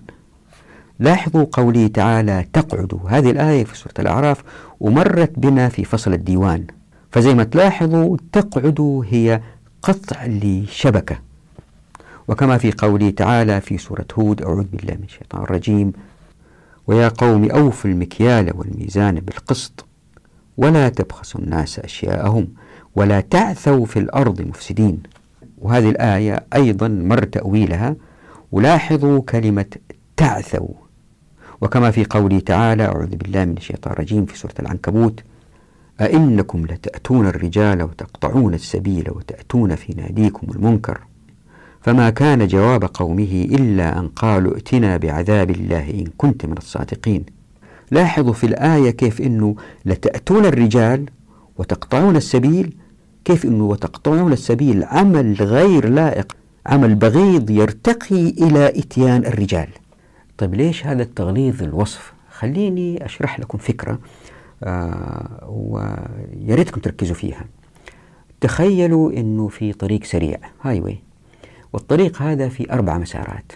لاحظوا 0.99 1.45
قوله 1.51 1.87
تعالى 1.87 2.45
تقعد 2.53 2.99
هذه 3.07 3.31
الآية 3.31 3.63
في 3.63 3.77
سورة 3.77 3.93
الأعراف 3.99 4.43
ومرت 4.79 5.39
بنا 5.39 5.69
في 5.69 5.83
فصل 5.83 6.13
الديوان. 6.13 6.67
فزي 7.13 7.33
ما 7.33 7.43
تلاحظوا 7.43 8.17
تقعد 8.31 9.03
هي 9.09 9.41
قطع 9.81 10.25
لشبكة. 10.25 11.19
وكما 12.27 12.57
في 12.57 12.71
قوله 12.71 13.09
تعالى 13.09 13.61
في 13.61 13.77
سورة 13.77 14.05
هود 14.13 14.41
أعوذ 14.41 14.63
بالله 14.63 14.93
من 14.93 15.03
الشيطان 15.03 15.43
الرجيم 15.43 15.93
ويا 16.87 17.07
قوم 17.07 17.51
أوفوا 17.51 17.89
المكيال 17.89 18.51
والميزان 18.55 19.15
بالقسط 19.15 19.85
ولا 20.57 20.89
تبخسوا 20.89 21.41
الناس 21.41 21.79
أشياءهم 21.79 22.47
ولا 22.95 23.19
تعثوا 23.19 23.85
في 23.85 23.99
الأرض 23.99 24.41
مفسدين. 24.41 25.03
وهذه 25.57 25.89
الآية 25.89 26.45
أيضا 26.53 26.87
مر 26.87 27.23
تأويلها 27.23 27.95
ولاحظوا 28.51 29.21
كلمة 29.21 29.65
تعثوا. 30.17 30.73
وكما 31.61 31.91
في 31.91 32.05
قوله 32.05 32.39
تعالى 32.39 32.85
أعوذ 32.85 33.15
بالله 33.15 33.45
من 33.45 33.57
الشيطان 33.57 33.93
الرجيم 33.93 34.25
في 34.25 34.37
سورة 34.37 34.53
العنكبوت 34.59 35.23
أئنكم 36.05 36.65
لتأتون 36.65 37.27
الرجال 37.27 37.83
وتقطعون 37.83 38.53
السبيل 38.53 39.11
وتأتون 39.11 39.75
في 39.75 39.93
ناديكم 39.93 40.47
المنكر؟ 40.51 40.99
فما 41.81 42.09
كان 42.09 42.47
جواب 42.47 42.83
قومه 42.83 43.47
إلا 43.51 43.99
أن 43.99 44.07
قالوا 44.07 44.55
ائتنا 44.55 44.97
بعذاب 44.97 45.49
الله 45.49 45.89
إن 45.89 46.07
كنت 46.17 46.45
من 46.45 46.57
الصادقين. 46.57 47.25
لاحظوا 47.91 48.33
في 48.33 48.45
الآية 48.45 48.89
كيف 48.89 49.21
أنه 49.21 49.55
لتأتون 49.85 50.45
الرجال 50.45 51.05
وتقطعون 51.57 52.15
السبيل؟ 52.15 52.73
كيف 53.25 53.45
أنه 53.45 53.63
وتقطعون 53.63 54.33
السبيل؟ 54.33 54.83
عمل 54.83 55.33
غير 55.39 55.89
لائق 55.89 56.35
عمل 56.65 56.95
بغيض 56.95 57.49
يرتقي 57.49 58.29
إلى 58.29 58.67
إتيان 58.67 59.25
الرجال. 59.25 59.67
طيب 60.37 60.55
ليش 60.55 60.85
هذا 60.85 61.03
التغليظ 61.03 61.63
الوصف؟ 61.63 62.13
خليني 62.31 63.05
أشرح 63.05 63.39
لكم 63.39 63.57
فكرة. 63.57 63.99
ويا 65.47 66.55
ريتكم 66.55 66.81
تركزوا 66.81 67.15
فيها. 67.15 67.45
تخيلوا 68.41 69.11
أنه 69.11 69.47
في 69.47 69.73
طريق 69.73 70.03
سريع 70.03 70.37
هاي 70.61 70.79
واي 70.81 70.99
والطريق 71.73 72.21
هذا 72.21 72.49
في 72.49 72.73
أربع 72.73 72.97
مسارات. 72.97 73.51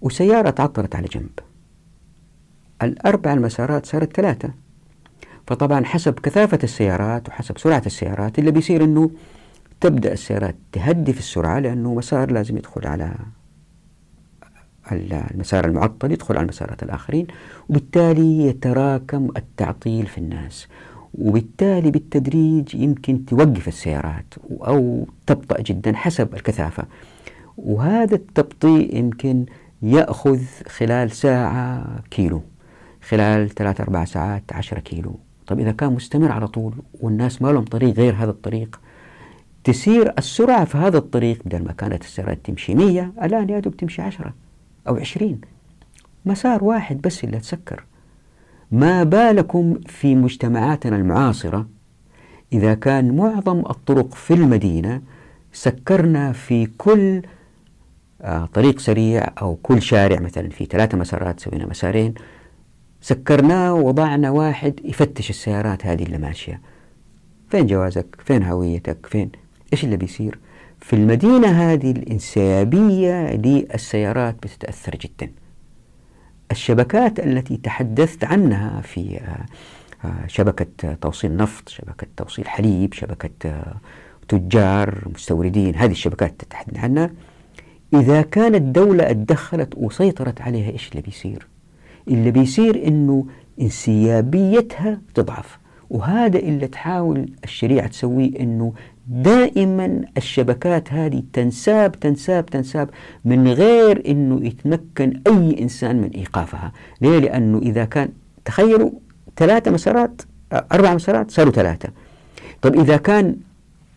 وسيارة 0.00 0.50
تعطلت 0.50 0.96
على 0.96 1.08
جنب. 1.08 1.38
الأربع 2.82 3.32
المسارات 3.32 3.86
صارت 3.86 4.16
ثلاثة. 4.16 4.50
فطبعا 5.46 5.84
حسب 5.84 6.14
كثافة 6.14 6.58
السيارات 6.64 7.28
وحسب 7.28 7.58
سرعة 7.58 7.82
السيارات 7.86 8.38
اللي 8.38 8.50
بيصير 8.50 8.84
أنه 8.84 9.10
تبدأ 9.80 10.12
السيارات 10.12 10.56
تهدي 10.72 11.12
في 11.12 11.18
السرعة 11.18 11.58
لأنه 11.58 11.94
مسار 11.94 12.30
لازم 12.30 12.56
يدخل 12.56 12.86
على 12.86 13.14
المسار 14.92 15.64
المعطل 15.64 16.12
يدخل 16.12 16.36
على 16.36 16.42
المسارات 16.42 16.82
الآخرين. 16.82 17.26
وبالتالي 17.68 18.46
يتراكم 18.46 19.28
التعطيل 19.36 20.06
في 20.06 20.18
الناس. 20.18 20.68
وبالتالي 21.14 21.90
بالتدريج 21.90 22.74
يمكن 22.74 23.26
توقف 23.26 23.68
السيارات 23.68 24.34
أو 24.50 25.06
تبطأ 25.26 25.60
جدا 25.60 25.96
حسب 25.96 26.34
الكثافة. 26.34 26.84
وهذا 27.58 28.14
التبطيء 28.14 28.96
يمكن 28.96 29.46
يأخذ 29.82 30.40
خلال 30.68 31.10
ساعة 31.10 31.84
كيلو 32.10 32.42
خلال 33.08 33.48
ثلاث 33.48 33.80
أربع 33.80 34.04
ساعات 34.04 34.42
عشرة 34.52 34.80
كيلو. 34.80 35.18
طيب 35.46 35.60
إذا 35.60 35.72
كان 35.72 35.92
مستمر 35.92 36.32
على 36.32 36.48
طول 36.48 36.74
والناس 37.00 37.42
ما 37.42 37.48
لهم 37.48 37.64
طريق 37.64 37.94
غير 37.94 38.14
هذا 38.14 38.30
الطريق 38.30 38.80
تسير 39.64 40.12
السرعة 40.18 40.64
في 40.64 40.78
هذا 40.78 40.98
الطريق 40.98 41.42
بدل 41.44 41.64
ما 41.64 41.72
كانت 41.72 42.02
السيارات 42.02 42.38
تمشي 42.44 42.74
مية 42.74 43.12
الآن 43.22 43.50
يا 43.50 43.60
دوب 43.60 43.76
تمشي 43.76 44.02
عشرة. 44.02 44.34
أو 44.88 44.96
عشرين. 44.96 45.40
مسار 46.26 46.64
واحد 46.64 47.00
بس 47.02 47.24
اللي 47.24 47.38
تسكر 47.38 47.84
ما 48.72 49.04
بالكم 49.04 49.80
في 49.86 50.14
مجتمعاتنا 50.14 50.96
المعاصرة؟ 50.96 51.66
إذا 52.52 52.74
كان 52.74 53.16
معظم 53.16 53.58
الطرق 53.58 54.14
في 54.14 54.34
المدينة 54.34 55.02
سكرنا 55.52 56.32
في 56.32 56.66
كل 56.66 57.22
آه، 58.22 58.48
طريق 58.54 58.78
سريع 58.78 59.26
أو 59.42 59.56
كل 59.62 59.82
شارع 59.82 60.20
مثلا 60.20 60.48
في 60.48 60.64
ثلاثة 60.64 60.98
مسارات 60.98 61.40
سوينا 61.40 61.66
مسارين 61.66 62.14
سكرناه 63.00 63.74
ووضعنا 63.74 64.30
واحد 64.30 64.80
يفتش 64.84 65.30
السيارات 65.30 65.86
هذه 65.86 66.02
اللي 66.02 66.18
ماشية. 66.18 66.60
فين 67.50 67.66
جوازك؟ 67.66 68.06
فين 68.24 68.42
هويتك؟ 68.42 69.06
فين؟ 69.06 69.30
إيش 69.72 69.84
اللي 69.84 69.96
بيصير؟ 69.96 70.38
في 70.84 70.96
المدينة 70.96 71.48
هذه 71.48 71.90
الإنسيابية 71.90 73.36
للسيارات 73.36 74.34
بتتأثر 74.34 74.96
جدا. 74.96 75.32
الشبكات 76.50 77.20
التي 77.20 77.56
تحدثت 77.56 78.24
عنها 78.24 78.80
في 78.80 79.20
آه، 79.20 79.46
آه، 80.06 80.26
شبكة 80.26 80.94
توصيل 80.94 81.36
نفط 81.36 81.68
شبكة 81.68 82.06
توصيل 82.16 82.48
حليب 82.48 82.94
شبكة 82.94 83.30
آه، 83.46 83.76
تجار 84.28 85.08
مستوردين 85.14 85.74
هذه 85.76 85.90
الشبكات 85.90 86.34
تتحدث 86.38 86.78
عنها. 86.78 87.10
إذا 87.94 88.22
كانت 88.22 88.62
دولة 88.76 89.10
اتدخلت 89.10 89.74
وسيطرت 89.76 90.40
عليها 90.40 90.70
إيش 90.70 90.88
اللي 90.88 91.02
بيصير؟ 91.02 91.46
اللي 92.08 92.30
بيصير 92.30 92.86
إنه 92.88 93.26
انسيابيتها 93.60 95.00
تضعف. 95.14 95.58
وهذا 95.90 96.38
اللي 96.38 96.66
تحاول 96.66 97.28
الشريعة 97.44 97.86
تسويه 97.86 98.40
إنه 98.40 98.72
دائما 99.06 100.04
الشبكات 100.16 100.92
هذه 100.92 101.22
تنساب 101.32 102.00
تنساب 102.00 102.46
تنساب 102.46 102.90
من 103.24 103.48
غير 103.48 104.02
إنه 104.08 104.46
يتمكن 104.46 105.20
أي 105.26 105.62
إنسان 105.62 105.96
من 105.96 106.10
إيقافها، 106.10 106.72
ليه؟ 107.00 107.18
لأنه 107.18 107.58
إذا 107.58 107.84
كان 107.84 108.08
تخيلوا 108.44 108.90
ثلاثة 109.36 109.70
مسارات 109.70 110.22
أربع 110.52 110.94
مسارات 110.94 111.30
صاروا 111.30 111.52
ثلاثة. 111.52 111.88
طيب 112.62 112.80
إذا 112.80 112.96
كان 112.96 113.36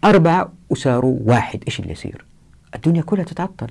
اربعة 0.04 0.52
وصاروا 0.70 1.18
واحد 1.26 1.64
إيش 1.68 1.80
اللي 1.80 1.92
يصير؟ 1.92 2.26
الدنيا 2.76 3.02
كلها 3.02 3.24
تتعطل. 3.24 3.68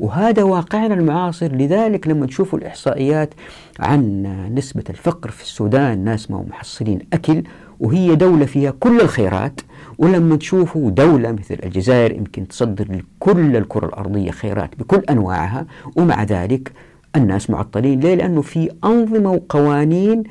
وهذا 0.00 0.42
واقعنا 0.42 0.94
المعاصر 0.94 1.52
لذلك 1.52 2.08
لما 2.08 2.26
تشوفوا 2.26 2.58
الإحصائيات 2.58 3.34
عن 3.80 4.22
نسبة 4.54 4.84
الفقر 4.90 5.30
في 5.30 5.42
السودان 5.42 6.04
ناس 6.04 6.30
ما 6.30 6.36
هم 6.36 6.46
محصلين 6.48 6.98
أكل 7.12 7.42
وهي 7.80 8.14
دولة 8.14 8.46
فيها 8.46 8.70
كل 8.70 9.00
الخيرات 9.00 9.60
ولما 10.00 10.36
تشوفوا 10.36 10.90
دولة 10.90 11.32
مثل 11.32 11.58
الجزائر 11.64 12.12
يمكن 12.12 12.48
تصدر 12.48 12.92
لكل 12.92 13.56
الكرة 13.56 13.86
الأرضية 13.86 14.30
خيرات 14.30 14.78
بكل 14.78 15.02
أنواعها 15.10 15.66
ومع 15.96 16.24
ذلك 16.24 16.72
الناس 17.16 17.50
معطلين. 17.50 18.00
ليه؟ 18.00 18.14
لأنه 18.14 18.42
في 18.42 18.70
أنظمة 18.84 19.30
وقوانين 19.30 20.22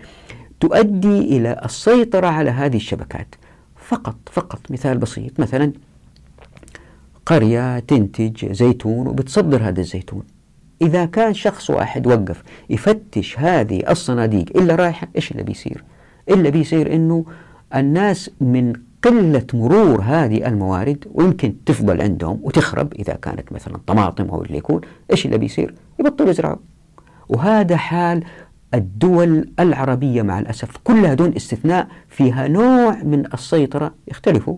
تؤدي 0.59 1.19
إلى 1.37 1.61
السيطرة 1.65 2.27
على 2.27 2.49
هذه 2.49 2.75
الشبكات. 2.75 3.35
فقط 3.75 4.15
فقط. 4.31 4.59
مثال 4.69 4.97
بسيط. 4.97 5.39
مثلا 5.39 5.73
قرية 7.25 7.79
تنتج 7.79 8.51
زيتون 8.51 9.07
وبتصدر 9.07 9.67
هذا 9.67 9.79
الزيتون. 9.81 10.23
إذا 10.81 11.05
كان 11.05 11.33
شخص 11.33 11.69
واحد 11.69 12.07
وقف 12.07 12.43
يفتش 12.69 13.39
هذه 13.39 13.91
الصناديق 13.91 14.57
إلا 14.57 14.75
رايحة 14.75 15.07
إيش 15.15 15.31
اللي 15.31 15.43
بيصير؟ 15.43 15.83
إلا 16.29 16.49
بيصير 16.49 16.95
إنه 16.95 17.25
الناس 17.75 18.29
من 18.41 18.73
قلة 19.03 19.45
مرور 19.53 20.01
هذه 20.01 20.47
الموارد 20.47 21.05
ويمكن 21.11 21.55
تفضل 21.65 22.01
عندهم 22.01 22.39
وتخرب 22.43 22.93
إذا 22.93 23.13
كانت 23.13 23.51
مثلا 23.51 23.77
طماطم 23.87 24.29
أو 24.29 24.43
اللي 24.43 24.57
يكون 24.57 24.81
إيش 25.11 25.25
اللي 25.25 25.37
بيصير؟ 25.37 25.75
يبطلوا 25.99 26.29
يزرعوا 26.29 26.57
وهذا 27.29 27.77
حال 27.77 28.23
الدول 28.73 29.49
العربية 29.59 30.21
مع 30.21 30.39
الأسف 30.39 30.77
كلها 30.83 31.13
دون 31.13 31.35
استثناء 31.35 31.87
فيها 32.09 32.47
نوع 32.47 33.03
من 33.03 33.33
السيطرة 33.33 33.93
يختلفوا 34.07 34.57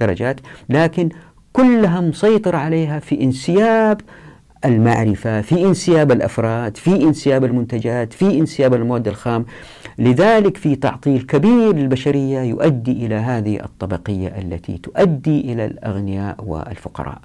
درجات 0.00 0.40
لكن 0.68 1.08
كلها 1.52 2.00
مسيطر 2.00 2.56
عليها 2.56 2.98
في 2.98 3.22
انسياب 3.22 4.00
المعرفة 4.64 5.40
في 5.40 5.66
انسياب 5.66 6.12
الأفراد 6.12 6.76
في 6.76 7.02
انسياب 7.02 7.44
المنتجات 7.44 8.12
في 8.12 8.38
انسياب 8.38 8.74
المواد 8.74 9.08
الخام. 9.08 9.44
لذلك 9.98 10.56
في 10.56 10.76
تعطيل 10.76 11.22
كبير 11.22 11.74
للبشرية 11.74 12.40
يؤدي 12.40 13.06
إلى 13.06 13.14
هذه 13.14 13.64
الطبقية 13.64 14.28
التي 14.28 14.78
تؤدي 14.78 15.52
إلى 15.52 15.64
الأغنياء 15.64 16.44
والفقراء. 16.44 17.20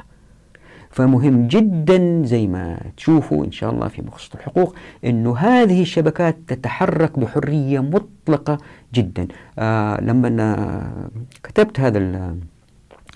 فمهم 0.92 1.48
جدا 1.48 2.22
زي 2.26 2.48
ما 2.48 2.80
تشوفوا 2.98 3.46
إن 3.46 3.52
شاء 3.52 3.72
الله 3.72 3.88
في 3.88 4.02
مخصص 4.02 4.34
الحقوق 4.36 4.76
أنه 5.06 5.38
هذه 5.38 5.82
الشبكات 5.82 6.38
تتحرك 6.48 7.20
بحرية 7.20 7.80
مطلقة 7.80 8.58
جدا. 8.94 9.28
آه 9.60 10.02
لما 10.02 10.92
كتبت 11.44 11.80
هذا 11.80 12.36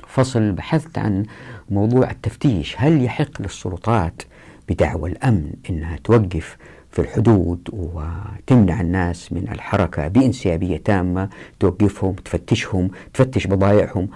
فصل 0.08 0.52
بحثت 0.52 0.98
عن 0.98 1.24
موضوع 1.72 2.12
التفتيش. 2.12 2.76
هل 2.78 3.04
يحق 3.04 3.42
للسلطات 3.42 4.22
بدعوى 4.70 5.10
الأمن 5.10 5.52
أنها 5.70 5.98
توقف 6.04 6.58
في 6.92 7.00
الحدود 7.00 7.70
وتمنع 7.74 8.82
الناس 8.82 9.34
من 9.34 9.50
الحركة 9.52 10.08
بإنسيابية 10.08 10.78
تامة 10.78 11.30
توقفهم 11.60 12.14
تفتشهم 12.14 12.90
تفتش 13.14 13.48
بضائعهم 13.48 14.08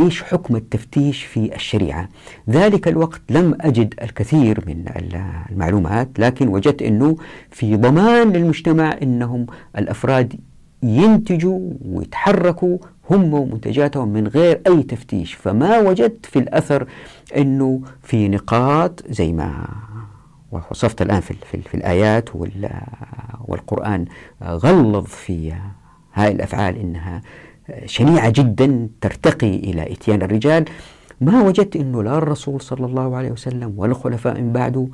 إيش 0.00 0.22
حكم 0.22 0.56
التفتيش 0.56 1.24
في 1.24 1.54
الشريعة؟ 1.54 2.08
ذلك 2.50 2.88
الوقت 2.88 3.20
لم 3.30 3.56
أجد 3.60 3.94
الكثير 4.02 4.64
من 4.66 4.84
المعلومات 5.50 6.08
لكن 6.18 6.48
وجدت 6.48 6.82
أنه 6.82 7.16
في 7.50 7.76
ضمان 7.76 8.32
للمجتمع 8.32 8.98
أنهم 9.02 9.46
الأفراد 9.78 10.34
ينتجوا 10.82 11.70
ويتحركوا 11.84 12.78
هم 13.10 13.34
ومنتجاتهم 13.34 14.08
من 14.08 14.26
غير 14.28 14.60
أي 14.66 14.82
تفتيش. 14.82 15.34
فما 15.34 15.78
وجدت 15.78 16.26
في 16.26 16.38
الأثر 16.38 16.86
أنه 17.36 17.80
في 18.02 18.28
نقاط 18.28 19.02
زي 19.08 19.32
ما 19.32 19.68
وصفت 20.70 21.02
الآن 21.02 21.20
في, 21.20 21.34
في, 21.50 21.62
في 21.62 21.74
الآيات 21.74 22.28
والقرآن 23.48 24.04
غلظ 24.42 25.04
في 25.06 25.52
هاي 26.14 26.32
الأفعال 26.32 26.76
إنها 26.76 27.22
شنيعة 27.86 28.30
جدا 28.30 28.88
ترتقي 29.00 29.56
إلى 29.56 29.92
إتيان 29.92 30.22
الرجال. 30.22 30.64
ما 31.20 31.42
وجدت 31.42 31.76
أنه 31.76 32.02
لا 32.02 32.18
الرسول 32.18 32.60
صلى 32.60 32.86
الله 32.86 33.16
عليه 33.16 33.30
وسلم 33.30 33.74
ولا 33.76 33.90
الخلفاء 33.90 34.40
من 34.40 34.52
بعده 34.52 34.88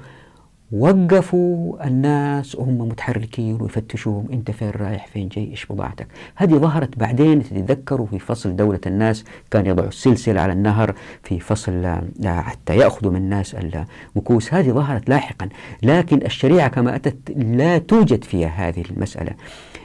وقفوا 0.73 1.87
الناس 1.87 2.55
وهم 2.55 2.79
متحركين 2.79 3.59
ويفتشوهم. 3.61 4.27
انت 4.33 4.51
فين 4.51 4.71
رايح؟ 4.71 5.07
فين 5.07 5.29
جاي؟ 5.29 5.51
إيش 5.51 5.67
بضاعتك 5.67 6.07
هذه 6.37 6.53
ظهرت 6.55 6.99
بعدين 6.99 7.43
تتذكروا 7.43 8.07
في 8.07 8.19
فصل 8.19 8.57
دولة 8.57 8.81
الناس 8.87 9.25
كان 9.51 9.67
يضعوا 9.67 9.89
السلسلة 9.89 10.41
على 10.41 10.53
النهر 10.53 10.95
في 11.23 11.41
فصل 11.41 11.85
آه، 11.85 12.41
حتى 12.41 12.77
يأخذوا 12.77 13.13
من 13.13 13.17
الناس 13.17 13.57
المكوس 14.17 14.55
هذه 14.55 14.71
ظهرت 14.71 15.09
لاحقا 15.09 15.49
لكن 15.83 16.27
الشريعة 16.27 16.69
كما 16.69 16.97
أتت 16.97 17.17
لا 17.37 17.79
توجد 17.79 18.25
فيها 18.25 18.69
هذه 18.69 18.85
المسألة. 18.91 19.33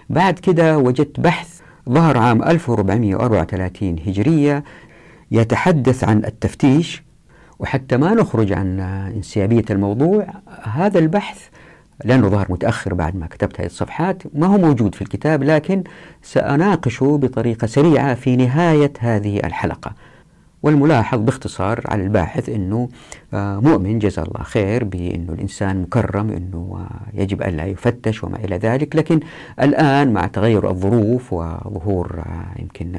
بعد 0.09 0.39
كده 0.39 0.77
وجدت 0.77 1.19
بحث 1.19 1.59
ظهر 1.89 2.17
عام 2.17 2.43
1434 2.43 3.95
هجرية 4.07 4.63
يتحدث 5.31 6.03
عن 6.03 6.25
التفتيش 6.25 7.06
وحتى 7.59 7.97
ما 7.97 8.13
نخرج 8.13 8.53
عن 8.53 8.79
انسيابية 9.15 9.65
الموضوع 9.69 10.27
هذا 10.63 10.99
البحث 10.99 11.47
لأنه 12.05 12.27
ظهر 12.27 12.45
متأخر 12.49 12.93
بعد 12.93 13.15
ما 13.15 13.27
كتبت 13.27 13.59
هذه 13.59 13.65
الصفحات 13.65 14.23
ما 14.33 14.47
هو 14.47 14.57
موجود 14.57 14.95
في 14.95 15.01
الكتاب 15.01 15.43
لكن 15.43 15.83
سأناقشه 16.21 17.17
بطريقة 17.17 17.67
سريعة 17.67 18.13
في 18.13 18.35
نهاية 18.35 18.93
هذه 18.99 19.37
الحلقة. 19.37 19.93
والملاحظ 20.63 21.19
باختصار 21.19 21.81
على 21.85 22.03
الباحث 22.03 22.49
أنه 22.49 22.89
آه، 23.33 23.59
مؤمن 23.59 23.99
جزا 23.99 24.23
الله 24.23 24.43
خير 24.43 24.83
بأنه 24.83 25.33
الإنسان 25.33 25.81
مكرم 25.81 26.29
أنه 26.29 26.77
آه، 26.79 27.21
يجب 27.21 27.41
أن 27.41 27.57
لا 27.57 27.65
يفتش 27.65 28.23
وما 28.23 28.37
إلى 28.37 28.57
ذلك 28.57 28.95
لكن 28.95 29.19
الآن 29.61 30.13
مع 30.13 30.27
تغير 30.27 30.69
الظروف 30.69 31.33
وظهور 31.33 32.19
آه، 32.19 32.61
يمكن 32.61 32.95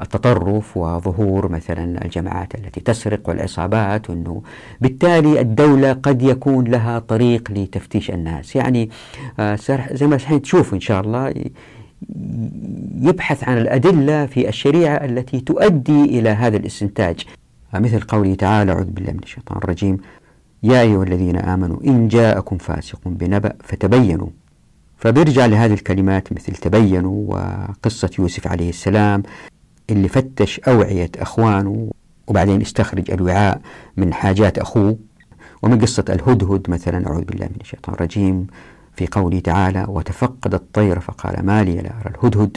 التطرف 0.00 0.76
وظهور 0.76 1.48
مثلا 1.52 2.04
الجماعات 2.04 2.54
التي 2.54 2.80
تسرق 2.80 3.28
والعصابات 3.28 4.10
وانه 4.10 4.42
بالتالي 4.80 5.40
الدولة 5.40 5.92
قد 5.92 6.22
يكون 6.22 6.64
لها 6.64 6.98
طريق 6.98 7.50
لتفتيش 7.50 8.10
الناس. 8.10 8.56
يعني 8.56 8.90
زي 9.92 10.06
ما 10.06 10.16
تشوفوا 10.16 10.74
إن 10.74 10.80
شاء 10.80 11.00
الله 11.00 11.34
يبحث 13.00 13.44
عن 13.44 13.58
الأدلة 13.58 14.26
في 14.26 14.48
الشريعة 14.48 14.96
التي 15.04 15.40
تؤدي 15.40 16.04
إلى 16.04 16.28
هذا 16.28 16.56
الاستنتاج. 16.56 17.24
مثل 17.74 18.00
قوله 18.00 18.34
تعالى 18.34 18.72
أعوذ 18.72 18.84
بالله 18.84 19.12
من 19.12 19.22
الشيطان 19.22 19.58
الرجيم 19.58 19.98
يا 20.62 20.80
أيها 20.80 21.02
الذين 21.02 21.36
آمنوا 21.36 21.76
إن 21.84 22.08
جاءكم 22.08 22.58
فاسق 22.58 23.00
بنبأ 23.06 23.52
فتبينوا. 23.64 24.28
فبيرجع 24.98 25.46
لهذه 25.46 25.72
الكلمات 25.72 26.32
مثل 26.32 26.52
تبينوا 26.52 27.34
وقصة 27.34 28.10
يوسف 28.18 28.46
عليه 28.46 28.68
السلام. 28.68 29.22
اللي 29.90 30.08
فتش 30.08 30.60
أوعية 30.60 31.10
أخوانه 31.16 31.90
وبعدين 32.26 32.60
استخرج 32.60 33.10
الوعاء 33.10 33.60
من 33.96 34.14
حاجات 34.14 34.58
أخوه. 34.58 34.96
ومن 35.62 35.78
قصة 35.80 36.04
الهدهد 36.08 36.70
مثلا 36.70 37.06
أعوذ 37.06 37.24
بالله 37.24 37.46
من 37.46 37.56
الشيطان 37.60 37.94
الرجيم 37.94 38.46
في 38.96 39.06
قوله 39.06 39.40
تعالى 39.40 39.86
وتفقد 39.88 40.54
الطير 40.54 41.00
فقال 41.00 41.46
ما 41.46 41.64
لي 41.64 41.74
لا 41.76 41.90
أرى 42.00 42.14
الهدهد 42.14 42.56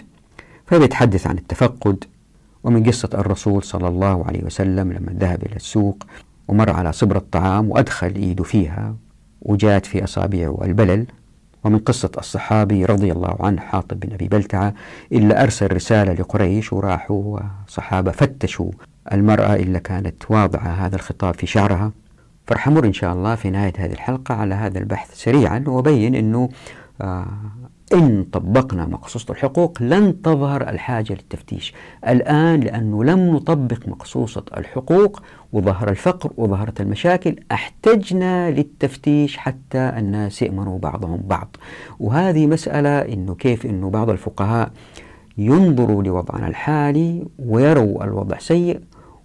فبيتحدث 0.65 1.27
عن 1.27 1.37
التفقد. 1.37 2.03
ومن 2.63 2.83
قصة 2.83 3.09
الرسول 3.13 3.63
صلى 3.63 3.87
الله 3.87 4.25
عليه 4.25 4.43
وسلم 4.43 4.91
لما 4.93 5.15
ذهب 5.19 5.43
إلى 5.43 5.55
السوق 5.55 6.03
ومر 6.47 6.69
على 6.69 6.93
صبر 6.93 7.17
الطعام 7.17 7.69
وأدخل 7.71 8.15
إيده 8.15 8.43
فيها 8.43 8.95
وجات 9.41 9.85
في 9.85 10.03
أصابعه 10.03 10.59
البلل. 10.63 11.05
ومن 11.63 11.79
قصة 11.79 12.11
الصحابي 12.17 12.85
رضي 12.85 13.11
الله 13.11 13.37
عنه 13.39 13.61
حاطب 13.61 13.99
بن 13.99 14.13
أبي 14.13 14.27
بلتعة 14.27 14.73
إلا 15.11 15.43
أرسل 15.43 15.73
رسالة 15.73 16.13
لقريش 16.13 16.73
وراحوا 16.73 17.39
صحابة 17.67 18.11
فتشوا 18.11 18.71
المرأة 19.11 19.55
إلا 19.55 19.79
كانت 19.79 20.31
واضعة 20.31 20.67
هذا 20.67 20.95
الخطاب 20.95 21.33
في 21.33 21.47
شعرها. 21.47 21.91
فرح 22.47 22.67
أمر 22.67 22.85
إن 22.85 22.93
شاء 22.93 23.13
الله 23.13 23.35
في 23.35 23.49
نهاية 23.49 23.73
هذه 23.77 23.91
الحلقة 23.91 24.35
على 24.35 24.55
هذا 24.55 24.79
البحث 24.79 25.13
سريعا 25.13 25.63
وأبين 25.67 26.15
أنه 26.15 26.49
آه 27.01 27.25
إن 27.93 28.23
طبقنا 28.23 28.85
مقصوصة 28.85 29.31
الحقوق 29.31 29.81
لن 29.81 30.21
تظهر 30.21 30.69
الحاجة 30.69 31.13
للتفتيش. 31.13 31.73
الآن 32.07 32.59
لأنه 32.59 33.03
لم 33.03 33.35
نطبق 33.35 33.87
مقصوصة 33.87 34.43
الحقوق 34.57 35.21
وظهر 35.53 35.89
الفقر 35.89 36.31
وظهرت 36.37 36.81
المشاكل 36.81 37.35
أحتجنا 37.51 38.51
للتفتيش 38.51 39.37
حتى 39.37 39.93
الناس 39.97 40.41
يأمنوا 40.41 40.79
بعضهم 40.79 41.21
بعض. 41.27 41.55
وهذه 41.99 42.47
مسألة 42.47 42.99
إنه 42.99 43.35
كيف 43.35 43.65
إنه 43.65 43.89
بعض 43.89 44.09
الفقهاء 44.09 44.71
ينظروا 45.37 46.03
لوضعنا 46.03 46.47
الحالي 46.47 47.25
ويروا 47.39 48.03
الوضع 48.03 48.37
سيء 48.37 48.79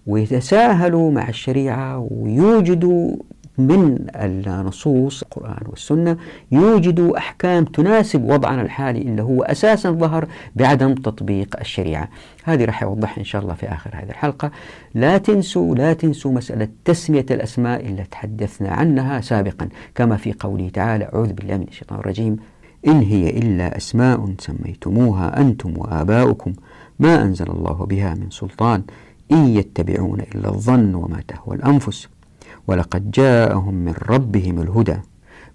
ويتساهلوا 0.07 1.11
مع 1.11 1.29
الشريعة 1.29 2.09
ويوجدوا 2.11 3.16
من 3.59 4.07
النصوص 4.17 5.23
القرآن 5.23 5.62
والسنة 5.67 6.17
يوجدوا 6.53 7.19
أحكام 7.19 7.64
تناسب 7.64 8.23
وضعنا 8.25 8.62
الحالي 8.62 9.03
اللي 9.03 9.23
هو 9.23 9.43
أساسا 9.43 9.90
ظهر 9.90 10.29
بعدم 10.57 10.95
تطبيق 10.95 11.57
الشريعة. 11.61 12.09
هذه 12.45 12.64
راح 12.64 12.83
أوضحها 12.83 13.19
إن 13.19 13.25
شاء 13.25 13.43
الله 13.43 13.55
في 13.55 13.69
آخر 13.69 13.90
هذه 13.95 14.11
الحلقة. 14.11 14.51
لا 14.95 15.19
تنسوا 15.19 15.75
لا 15.75 15.93
تنسوا 15.93 16.33
مسألة 16.33 16.69
تسمية 16.85 17.27
الأسماء 17.31 17.87
اللي 17.87 18.05
تحدثنا 18.11 18.69
عنها 18.69 19.21
سابقا. 19.21 19.69
كما 19.95 20.17
في 20.17 20.33
قوله 20.40 20.69
تعالى 20.69 21.05
أعوذ 21.05 21.33
بالله 21.33 21.57
من 21.57 21.67
الشيطان 21.69 21.99
الرجيم 21.99 22.37
إن 22.87 23.01
هي 23.01 23.31
إلا 23.31 23.77
أسماء 23.77 24.35
سميتموها 24.38 25.40
أنتم 25.40 25.79
وآباؤكم. 25.79 26.53
ما 26.99 27.23
أنزل 27.23 27.51
الله 27.51 27.87
بها 27.87 28.14
من 28.14 28.31
سلطان. 28.31 28.83
إن 29.33 29.47
يتبعون 29.49 30.21
إلا 30.21 30.49
الظن 30.49 30.95
وما 30.95 31.23
تهوى 31.29 31.57
الأنفس. 31.57 32.09
ولقد 32.66 33.11
جاءهم 33.11 33.74
من 33.74 33.94
ربهم 34.09 34.61
الهدى. 34.61 34.96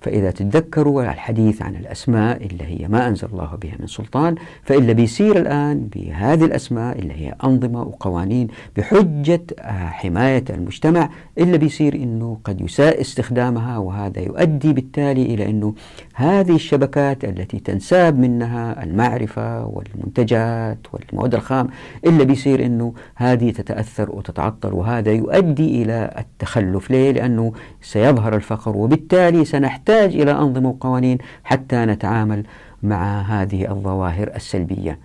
فإذا 0.02 0.32
تتذكروا 0.32 1.04
الحديث 1.04 1.62
عن 1.62 1.76
الأسماء 1.76 2.46
اللي 2.46 2.64
هي 2.64 2.88
ما 2.88 3.08
أنزل 3.08 3.28
الله 3.34 3.58
بها 3.62 3.76
من 3.80 3.88
سلطان 3.88 4.36
فإلا 4.64 4.94
بيصير 4.94 5.38
الآن 5.38 5.88
بهذه 5.96 6.46
الأسماء 6.46 7.00
اللي 7.00 7.14
هي 7.14 7.36
أنظمة 7.44 7.82
وقوانين 7.82 8.48
بحجة 8.78 9.42
حماية 9.90 10.44
المجتمع 10.50 11.10
إلا 11.38 11.58
بيصير 11.58 11.96
أنه 11.96 12.38
قد 12.44 12.62
يساء 12.62 13.02
استخدامها 13.02 13.78
وهذا 13.78 14.20
يؤدي 14.20 14.74
بالتالي 14.74 15.22
إلى 15.26 15.50
أنه 15.50 15.74
هذه 16.14 16.56
الشبكات 16.56 17.24
التي 17.26 17.60
تنساب 17.60 18.20
منها 18.20 18.84
المعرفة 18.84 19.66
والمنتجات 19.66 20.78
والمواد 20.94 21.36
الخام 21.36 21.68
إلا 22.06 22.24
بيصير 22.24 22.66
أنه 22.66 22.94
هذه 23.16 23.52
تتأثر 23.52 24.12
وتتعطل 24.16 24.74
وهذا 24.74 25.12
يؤدي 25.12 25.84
إلى 25.84 26.14
التخلف 26.18 26.92
ليه؟ 26.92 27.12
لأنه 27.12 27.54
سيظهر 27.82 28.36
الفقر 28.36 28.78
وبالتالي 28.78 29.46
سنحتاج 29.46 29.89
نحتاج 29.90 30.16
إلى 30.16 30.32
أنظمة 30.32 30.70
وقوانين 30.70 31.18
حتى 31.44 31.86
نتعامل 31.86 32.44
مع 32.84 33.22
هذه 33.22 33.72
الظواهر 33.72 34.32
السلبية. 34.36 35.00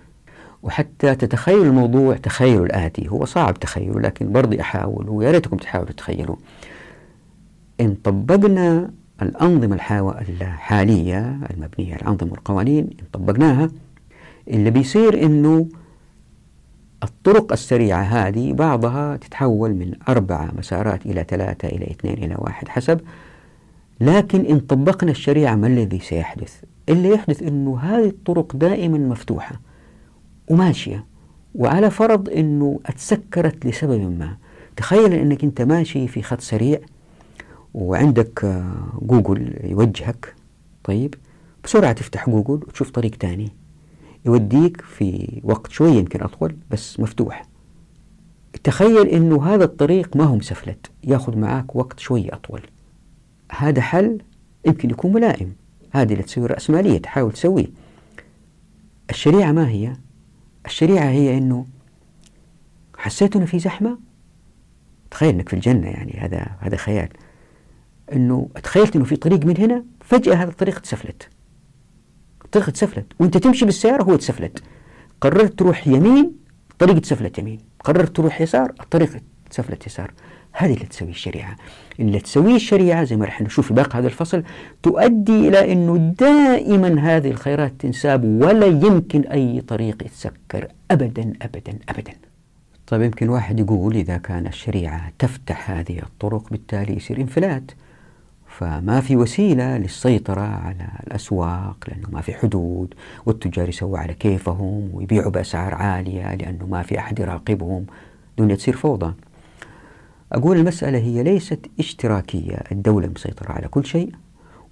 وحتى 0.63 1.15
تتخيل 1.15 1.61
الموضوع 1.61 2.15
تخيل 2.17 2.63
الآتي 2.63 3.09
هو 3.09 3.25
صعب 3.25 3.53
تخيله 3.59 3.99
لكن 3.99 4.31
برضي 4.31 4.61
أحاول 4.61 5.09
ويا 5.09 5.31
ريتكم 5.31 5.57
تحاولوا 5.57 5.91
تتخيلوا 5.91 6.35
إن 7.81 7.95
طبقنا 8.03 8.91
الأنظمة 9.21 9.75
الحالية 10.29 11.39
المبنية 11.53 11.93
على 11.93 12.01
الأنظمة 12.01 12.31
والقوانين 12.31 12.83
إن 12.83 13.05
طبقناها 13.13 13.69
اللي 14.47 14.69
بيصير 14.71 15.23
إنه 15.25 15.67
الطرق 17.03 17.51
السريعة 17.51 18.01
هذه 18.01 18.53
بعضها 18.53 19.17
تتحول 19.17 19.73
من 19.73 19.91
أربعة 20.09 20.49
مسارات 20.57 21.05
إلى 21.05 21.25
ثلاثة 21.29 21.67
إلى 21.67 21.91
اثنين 21.91 22.13
إلى 22.13 22.35
واحد 22.37 22.67
حسب 22.67 23.01
لكن 24.01 24.45
إن 24.45 24.59
طبقنا 24.59 25.11
الشريعة 25.11 25.55
ما 25.55 25.67
الذي 25.67 25.99
سيحدث؟ 25.99 26.61
اللي 26.89 27.09
يحدث 27.09 27.43
أنه 27.43 27.79
هذه 27.79 28.07
الطرق 28.07 28.55
دائما 28.55 28.97
مفتوحة 28.97 29.61
وماشية 30.47 31.05
وعلى 31.55 31.89
فرض 31.91 32.29
أنه 32.29 32.79
اتسكرت 32.85 33.65
لسبب 33.65 34.19
ما. 34.19 34.37
تخيل 34.75 35.13
أنك 35.13 35.43
أنت 35.43 35.61
ماشي 35.61 36.07
في 36.07 36.21
خط 36.21 36.41
سريع 36.41 36.79
وعندك 37.73 38.63
جوجل 39.01 39.53
يوجهك 39.63 40.35
طيب 40.83 41.15
بسرعة 41.63 41.91
تفتح 41.91 42.29
جوجل 42.29 42.53
وتشوف 42.53 42.89
طريق 42.89 43.15
تاني. 43.15 43.51
يوديك 44.25 44.81
في 44.81 45.41
وقت 45.43 45.71
شوية 45.71 45.93
يمكن 45.93 46.21
أطول 46.21 46.55
بس 46.71 46.99
مفتوح. 46.99 47.45
تخيل 48.63 49.07
أنه 49.07 49.45
هذا 49.45 49.63
الطريق 49.63 50.17
ما 50.17 50.23
هو 50.23 50.35
مسفلت 50.35 50.91
ياخذ 51.03 51.37
معك 51.37 51.75
وقت 51.75 51.99
شوية 51.99 52.33
أطول. 52.33 52.61
هذا 53.51 53.81
حل 53.81 54.21
يمكن 54.65 54.89
يكون 54.89 55.13
ملائم. 55.13 55.55
هذه 55.91 56.11
اللي 56.11 56.23
تسوي 56.23 56.45
الرأسمالية 56.45 56.97
تحاول 56.97 57.31
تسويه 57.31 57.67
الشريعة 59.09 59.51
ما 59.51 59.69
هي؟ 59.69 59.93
الشريعة 60.65 61.09
هي 61.09 61.37
أنه 61.37 61.65
حسيت 62.97 63.35
أنه 63.35 63.45
في 63.45 63.59
زحمة؟ 63.59 63.99
تخيل 65.11 65.29
أنك 65.29 65.49
في 65.49 65.55
الجنة 65.55 65.87
يعني 65.87 66.19
هذا 66.19 66.47
هذا 66.59 66.77
خيال. 66.77 67.09
أنه 68.13 68.49
تخيلت 68.63 68.95
أنه 68.95 69.05
في 69.05 69.15
طريق 69.15 69.45
من 69.45 69.57
هنا 69.57 69.85
فجأة 70.01 70.35
هذا 70.35 70.49
الطريق 70.49 70.79
تسفلت 70.79 71.29
الطريق 72.45 72.69
تسفلت 72.69 73.05
وأنت 73.19 73.37
تمشي 73.37 73.65
بالسيارة 73.65 74.03
هو 74.03 74.15
تسفلت 74.15 74.63
قررت 75.21 75.59
تروح 75.59 75.87
يمين 75.87 76.35
الطريق 76.71 76.99
تسفلت 76.99 77.39
يمين. 77.39 77.59
قررت 77.83 78.15
تروح 78.15 78.41
يسار 78.41 78.73
الطريق 78.79 79.17
تسفلت 79.49 79.87
يسار. 79.87 80.13
هذه 80.57 80.73
اللي 80.73 80.85
تسويه 80.85 81.09
الشريعة. 81.09 81.55
اللي 81.99 82.19
تسويه 82.19 82.55
الشريعة 82.55 83.03
زي 83.03 83.15
ما 83.15 83.25
رح 83.25 83.41
نشوف 83.41 83.67
في 83.67 83.73
باقي 83.73 83.99
هذا 83.99 84.07
الفصل 84.07 84.43
تؤدي 84.83 85.47
إلى 85.47 85.73
أنه 85.73 85.97
دائما 85.97 86.99
هذه 86.99 87.31
الخيرات 87.31 87.73
تنساب 87.79 88.23
ولا 88.23 88.65
يمكن 88.65 89.21
أي 89.21 89.61
طريق 89.61 90.03
يتسكر. 90.03 90.67
أبدا 90.91 91.33
أبدا 91.41 91.79
أبدا. 91.89 92.13
طيب 92.87 93.01
يمكن 93.01 93.29
واحد 93.29 93.59
يقول 93.59 93.95
إذا 93.95 94.17
كان 94.17 94.47
الشريعة 94.47 95.11
تفتح 95.19 95.71
هذه 95.71 95.99
الطرق 95.99 96.49
بالتالي 96.51 96.95
يصير 96.95 97.21
انفلات. 97.21 97.71
فما 98.47 99.01
في 99.01 99.15
وسيلة 99.15 99.77
للسيطرة 99.77 100.41
على 100.41 100.87
الأسواق 101.07 101.77
لأنه 101.87 102.09
ما 102.11 102.21
في 102.21 102.33
حدود 102.33 102.93
والتجار 103.25 103.69
يسووا 103.69 103.97
على 103.97 104.13
كيفهم 104.13 104.89
ويبيعوا 104.93 105.31
بأسعار 105.31 105.73
عالية 105.73 106.35
لأنه 106.35 106.65
ما 106.65 106.81
في 106.81 106.99
أحد 106.99 107.19
يراقبهم. 107.19 107.85
دنيا 108.37 108.55
تصير 108.55 108.75
فوضى. 108.75 109.13
أقول 110.33 110.57
المسألة 110.57 110.97
هي 110.97 111.23
ليست 111.23 111.59
اشتراكية 111.79 112.57
الدولة 112.71 113.07
مسيطرة 113.15 113.51
على 113.51 113.67
كل 113.67 113.85
شيء 113.85 114.09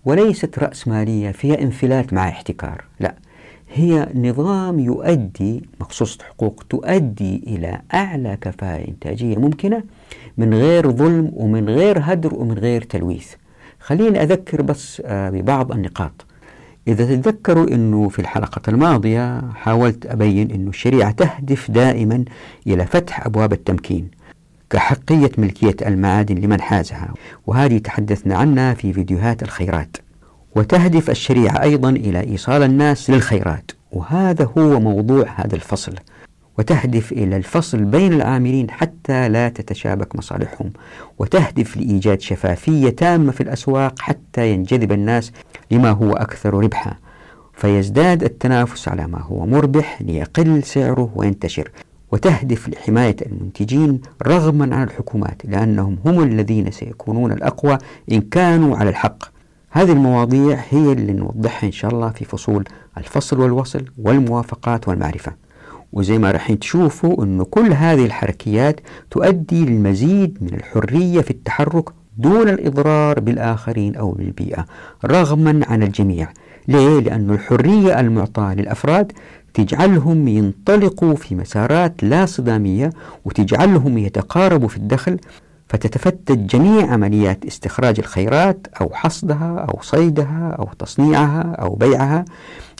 وليست 0.05 0.59
رأسمالية 0.59 1.31
فيها 1.31 1.61
انفلات 1.61 2.13
مع 2.13 2.29
احتكار 2.29 2.83
لا. 2.99 3.15
هي 3.73 4.09
نظام 4.15 4.79
يؤدي 4.79 5.63
مخصوص 5.81 6.17
حقوق 6.21 6.63
تؤدي 6.69 7.43
إلى 7.47 7.81
أعلى 7.93 8.37
كفاءة 8.41 8.87
إنتاجية 8.87 9.35
ممكنة 9.37 9.83
من 10.37 10.53
غير 10.53 10.91
ظلم 10.91 11.31
ومن 11.33 11.69
غير 11.69 11.97
هدر 12.01 12.33
ومن 12.33 12.53
غير 12.57 12.81
تلويث. 12.81 13.33
خليني 13.79 14.23
أذكر 14.23 14.61
بس 14.61 15.01
آه، 15.05 15.29
ببعض 15.29 15.71
النقاط. 15.71 16.25
إذا 16.87 17.05
تتذكروا 17.05 17.67
أنه 17.67 18.09
في 18.09 18.19
الحلقة 18.19 18.61
الماضية 18.67 19.41
حاولت 19.55 20.05
أبين 20.05 20.51
أن 20.51 20.67
الشريعة 20.67 21.11
تهدف 21.11 21.71
دائما 21.71 22.25
إلى 22.67 22.85
فتح 22.85 23.25
أبواب 23.25 23.53
التمكين. 23.53 24.07
كحقية 24.73 25.31
ملكية 25.37 25.75
المعادن 25.85 26.35
لمن 26.35 26.61
حازها. 26.61 27.13
وهذه 27.47 27.77
تحدثنا 27.77 28.37
عنها 28.37 28.73
في 28.73 28.93
فيديوهات 28.93 29.43
الخيرات. 29.43 29.97
وتهدف 30.55 31.09
الشريعة 31.09 31.61
أيضا 31.61 31.89
إلى 31.89 32.19
إيصال 32.19 32.63
الناس 32.63 33.09
للخيرات. 33.09 33.71
وهذا 33.91 34.49
هو 34.57 34.79
موضوع 34.79 35.25
هذا 35.35 35.55
الفصل. 35.55 35.95
وتهدف 36.57 37.11
إلى 37.11 37.37
الفصل 37.37 37.83
بين 37.83 38.13
العاملين 38.13 38.71
حتى 38.71 39.29
لا 39.29 39.49
تتشابك 39.49 40.15
مصالحهم. 40.15 40.71
وتهدف 41.19 41.77
لإيجاد 41.77 42.21
شفافية 42.21 42.89
تامة 42.89 43.31
في 43.31 43.41
الأسواق 43.41 43.99
حتى 43.99 44.51
ينجذب 44.51 44.91
الناس 44.91 45.31
لما 45.71 45.89
هو 45.89 46.13
أكثر 46.13 46.53
ربحا. 46.53 46.93
فيزداد 47.53 48.23
التنافس 48.23 48.87
على 48.87 49.07
ما 49.07 49.21
هو 49.21 49.45
مربح 49.45 50.01
ليقل 50.01 50.63
سعره 50.63 51.11
وينتشر. 51.15 51.71
وتهدف 52.13 52.69
لحماية 52.69 53.15
المنتجين 53.25 54.01
رغما 54.27 54.75
عن 54.75 54.83
الحكومات 54.83 55.41
لأنهم 55.45 55.97
هم 56.05 56.23
الذين 56.23 56.71
سيكونون 56.71 57.31
الأقوى 57.31 57.77
إن 58.11 58.21
كانوا 58.21 58.77
على 58.77 58.89
الحق. 58.89 59.23
هذه 59.69 59.91
المواضيع 59.91 60.59
هي 60.69 60.91
اللي 60.91 61.13
نوضحها 61.13 61.67
إن 61.67 61.71
شاء 61.71 61.91
الله 61.91 62.09
في 62.09 62.25
فصول 62.25 62.63
الفصل 62.97 63.39
والوصل 63.39 63.85
والموافقات 63.97 64.87
والمعرفة. 64.87 65.33
وزي 65.93 66.17
ما 66.17 66.31
راح 66.31 66.53
تشوفوا 66.53 67.23
أن 67.23 67.43
كل 67.43 67.73
هذه 67.73 68.05
الحركيات 68.05 68.79
تؤدي 69.11 69.65
للمزيد 69.65 70.37
من 70.41 70.53
الحرية 70.53 71.21
في 71.21 71.31
التحرك 71.31 71.89
دون 72.17 72.49
الإضرار 72.49 73.19
بالآخرين 73.19 73.95
أو 73.95 74.11
بالبيئة 74.11 74.65
رغما 75.05 75.61
عن 75.67 75.83
الجميع. 75.83 76.27
ليه؟ 76.67 76.99
لأن 76.99 77.29
الحرية 77.29 77.99
المعطاة 77.99 78.53
للأفراد 78.53 79.11
تجعلهم 79.53 80.27
ينطلقوا 80.27 81.15
في 81.15 81.35
مسارات 81.35 82.03
لا 82.03 82.25
صدامية 82.25 82.89
وتجعلهم 83.25 83.97
يتقاربوا 83.97 84.67
في 84.67 84.77
الدخل 84.77 85.19
فتتفتت 85.73 86.31
جميع 86.31 86.91
عمليات 86.91 87.45
استخراج 87.45 87.99
الخيرات 87.99 88.67
أو 88.81 88.89
حصدها 88.93 89.65
أو 89.69 89.81
صيدها 89.81 90.55
أو 90.59 90.69
تصنيعها 90.79 91.55
أو 91.59 91.75
بيعها. 91.75 92.25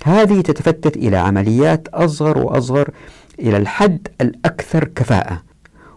هذه 0.03 0.41
تتفتت 0.41 0.97
إلى 0.97 1.17
عمليات 1.17 1.87
أصغر 1.87 2.37
وأصغر 2.37 2.89
إلى 3.39 3.57
الحد 3.57 4.07
الأكثر 4.21 4.83
كفاءة. 4.83 5.41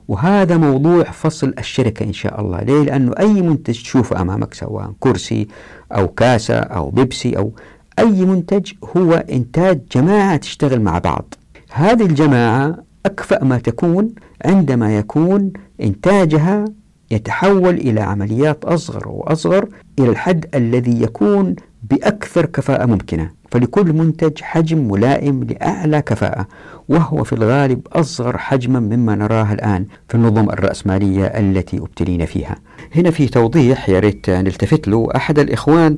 وهذا 0.08 0.56
موضوع 0.56 1.02
فصل 1.04 1.54
الشركة 1.58 2.04
إن 2.04 2.12
شاء 2.12 2.40
الله. 2.40 2.60
ليه؟ 2.60 2.82
لأنه 2.82 3.12
أي 3.18 3.42
منتج 3.42 3.82
تشوفه 3.82 4.20
أمامك 4.20 4.54
سواء 4.54 4.92
كرسي 5.00 5.48
أو 5.92 6.08
كاسة 6.08 6.54
أو 6.58 6.90
بيبسي 6.90 7.38
أو 7.38 7.52
أي 7.98 8.24
منتج 8.24 8.72
هو 8.96 9.12
إنتاج 9.12 9.80
جماعة 9.92 10.36
تشتغل 10.36 10.80
مع 10.80 10.98
بعض. 10.98 11.34
هذه 11.72 12.06
الجماعة 12.06 12.76
أكفأ 13.06 13.44
ما 13.44 13.58
تكون 13.58 14.10
عندما 14.44 14.98
يكون 14.98 15.52
إنتاجها 15.82 16.64
يتحول 17.10 17.74
إلى 17.74 18.00
عمليات 18.00 18.64
أصغر 18.64 19.08
وأصغر 19.08 19.68
إلى 19.98 20.08
الحد 20.08 20.46
الذي 20.54 21.02
يكون 21.02 21.56
بأكثر 21.90 22.46
كفاءة 22.46 22.86
ممكنة. 22.86 23.30
فلكل 23.50 23.92
منتج 23.92 24.42
حجم 24.42 24.88
ملائم 24.90 25.44
لأعلى 25.44 26.02
كفاءة 26.02 26.46
وهو 26.88 27.24
في 27.24 27.32
الغالب 27.32 27.80
أصغر 27.92 28.38
حجما 28.38 28.80
مما 28.80 29.14
نراه 29.14 29.52
الآن 29.52 29.86
في 30.08 30.14
النظم 30.14 30.50
الرأسمالية 30.50 31.24
التي 31.24 31.78
أبتلينا 31.78 32.26
فيها. 32.26 32.56
هنا 32.94 33.10
في 33.10 33.26
توضيح 33.26 33.88
يا 33.88 34.00
ريت 34.00 34.30
نلتفت 34.30 34.88
له 34.88 35.08
أحد 35.16 35.38
الإخوان 35.38 35.96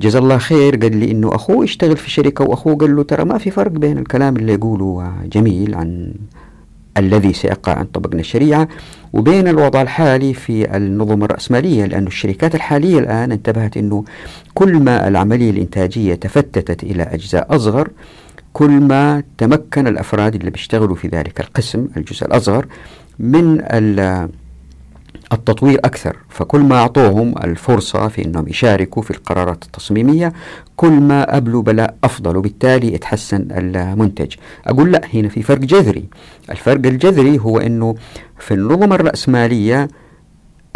جزا 0.00 0.18
الله 0.18 0.38
خير 0.38 0.76
قال 0.76 0.96
لي 0.96 1.10
إنه 1.10 1.34
أخوه 1.34 1.64
يشتغل 1.64 1.96
في 1.96 2.10
شركة 2.10 2.44
وأخوه 2.44 2.76
قال 2.76 2.96
له 2.96 3.02
ترى 3.02 3.24
ما 3.24 3.38
في 3.38 3.50
فرق 3.50 3.70
بين 3.70 3.98
الكلام 3.98 4.36
اللي 4.36 4.52
يقوله 4.52 5.12
جميل 5.32 5.74
عن 5.74 6.14
الذي 6.96 7.32
سيقع 7.32 7.72
عن 7.72 7.84
طبقنا 7.84 8.20
الشريعة 8.20 8.68
وبين 9.12 9.48
الوضع 9.48 9.82
الحالي 9.82 10.34
في 10.34 10.76
النظم 10.76 11.24
الرأسمالية 11.24 11.84
لأن 11.84 12.06
الشركات 12.06 12.54
الحالية 12.54 12.98
الآن 12.98 13.32
انتبهت 13.32 13.76
أنه 13.76 14.04
كل 14.54 14.80
ما 14.80 15.08
العملية 15.08 15.50
الإنتاجية 15.50 16.14
تفتتت 16.14 16.82
إلى 16.82 17.02
أجزاء 17.02 17.56
أصغر 17.56 17.90
كل 18.52 18.70
ما 18.70 19.22
تمكن 19.38 19.86
الأفراد 19.86 20.34
اللي 20.34 20.50
بيشتغلوا 20.50 20.96
في 20.96 21.08
ذلك 21.08 21.40
القسم 21.40 21.86
الجزء 21.96 22.26
الأصغر 22.26 22.66
من 23.18 23.60
التطوير 25.32 25.78
أكثر 25.84 26.16
فكل 26.28 26.60
ما 26.60 26.76
أعطوهم 26.76 27.34
الفرصة 27.44 28.08
في 28.08 28.24
أنهم 28.24 28.48
يشاركوا 28.48 29.02
في 29.02 29.10
القرارات 29.10 29.64
التصميمية 29.64 30.32
كل 30.76 30.90
ما 30.92 31.36
أبلوا 31.36 31.62
بلاء 31.62 31.96
أفضل 32.04 32.36
وبالتالي 32.36 32.94
يتحسن 32.94 33.48
المنتج. 33.50 34.34
أقول 34.66 34.92
لا 34.92 35.00
هنا 35.14 35.28
في 35.28 35.42
فرق 35.42 35.58
جذري. 35.58 36.04
الفرق 36.50 36.86
الجذري 36.86 37.38
هو 37.38 37.58
أنه 37.58 37.94
في 38.38 38.54
النظم 38.54 38.92
الرأسمالية 38.92 39.88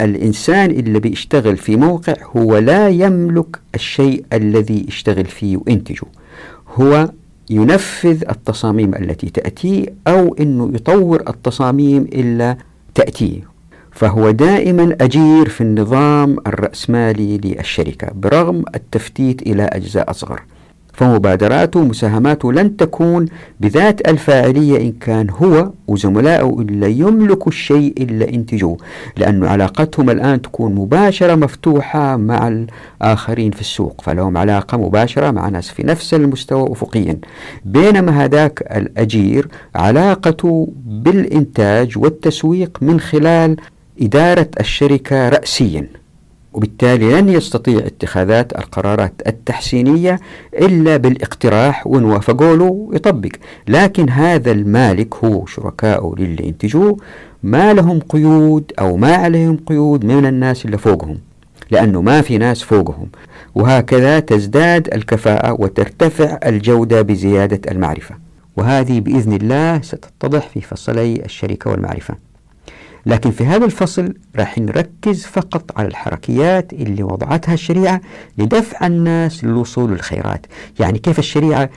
الإنسان 0.00 0.70
اللي 0.70 1.00
بيشتغل 1.00 1.56
في 1.56 1.76
موقع 1.76 2.14
هو 2.36 2.58
لا 2.58 2.88
يملك 2.88 3.60
الشيء 3.74 4.24
الذي 4.32 4.86
يشتغل 4.88 5.24
فيه 5.24 5.56
وينتجه 5.56 6.06
هو 6.74 7.10
ينفذ 7.50 8.22
التصاميم 8.30 8.94
التي 8.94 9.30
تأتيه 9.30 9.86
أو 10.08 10.34
أنه 10.34 10.70
يطور 10.74 11.20
التصاميم 11.28 12.02
إلا 12.02 12.56
تأتيه. 12.94 13.55
فهو 13.96 14.30
دائما 14.30 14.96
أجير 15.00 15.48
في 15.48 15.60
النظام 15.60 16.36
الرأسمالي 16.46 17.38
للشركة 17.38 18.08
برغم 18.14 18.64
التفتيت 18.74 19.42
إلى 19.42 19.62
أجزاء 19.62 20.10
أصغر. 20.10 20.42
فمبادراته 20.92 21.80
ومساهماته 21.80 22.52
لن 22.52 22.76
تكون 22.76 23.26
بذات 23.60 24.08
الفاعلية 24.08 24.80
إن 24.80 24.92
كان 24.92 25.30
هو 25.30 25.70
وزملائه 25.88 26.56
إلا 26.60 26.86
يملكوا 26.86 27.52
الشيء 27.52 27.94
إلا 27.98 28.30
ينتجوه 28.34 28.76
لأن 29.16 29.44
علاقتهم 29.44 30.10
الآن 30.10 30.42
تكون 30.42 30.74
مباشرة 30.74 31.34
مفتوحة 31.34 32.16
مع 32.16 32.48
الآخرين 32.48 33.50
في 33.50 33.60
السوق 33.60 34.00
فلهم 34.00 34.36
علاقة 34.36 34.78
مباشرة 34.78 35.30
مع 35.30 35.48
ناس 35.48 35.70
في 35.70 35.82
نفس 35.82 36.14
المستوى 36.14 36.72
أفقيا. 36.72 37.18
بينما 37.64 38.24
هذاك 38.24 38.62
الأجير 38.76 39.48
علاقته 39.74 40.68
بالإنتاج 40.86 41.98
والتسويق 41.98 42.78
من 42.82 43.00
خلال 43.00 43.56
إدارة 44.00 44.48
الشركة 44.60 45.28
رأسيا 45.28 45.86
وبالتالي 46.52 47.20
لن 47.20 47.28
يستطيع 47.28 47.78
اتخاذات 47.78 48.58
القرارات 48.58 49.12
التحسينية 49.26 50.20
إلا 50.54 50.96
بالاقتراح 50.96 51.86
وإن 51.86 52.04
وافقوا 52.04 52.56
له 52.56 52.90
يطبق. 52.92 53.30
لكن 53.68 54.10
هذا 54.10 54.52
المالك 54.52 55.14
هو 55.24 55.46
شركائه 55.46 56.14
للي 56.18 56.46
ينتجوه 56.46 56.96
ما 57.42 57.74
لهم 57.74 58.00
قيود 58.08 58.72
أو 58.78 58.96
ما 58.96 59.14
عليهم 59.14 59.56
قيود 59.66 60.04
من 60.04 60.26
الناس 60.26 60.64
اللي 60.64 60.78
فوقهم 60.78 61.18
لأنه 61.70 62.02
ما 62.02 62.20
في 62.20 62.38
ناس 62.38 62.62
فوقهم. 62.62 63.08
وهكذا 63.54 64.20
تزداد 64.20 64.94
الكفاءة 64.94 65.52
وترتفع 65.52 66.38
الجودة 66.46 67.02
بزيادة 67.02 67.60
المعرفة. 67.70 68.14
وهذه 68.56 69.00
بإذن 69.00 69.32
الله 69.32 69.80
ستتضح 69.80 70.48
في 70.48 70.60
فصلي 70.60 71.24
الشركة 71.24 71.70
والمعرفة. 71.70 72.14
لكن 73.06 73.30
في 73.30 73.44
هذا 73.46 73.64
الفصل 73.64 74.14
راح 74.36 74.58
نركز 74.58 75.26
فقط 75.26 75.78
على 75.78 75.88
الحركيات 75.88 76.72
اللي 76.72 77.02
وضعتها 77.02 77.54
الشريعة 77.54 78.00
لدفع 78.38 78.86
الناس 78.86 79.44
للوصول 79.44 79.90
للخيرات. 79.90 80.46
يعني 80.80 80.98
كيف 80.98 81.18
الشريعة 81.18 81.70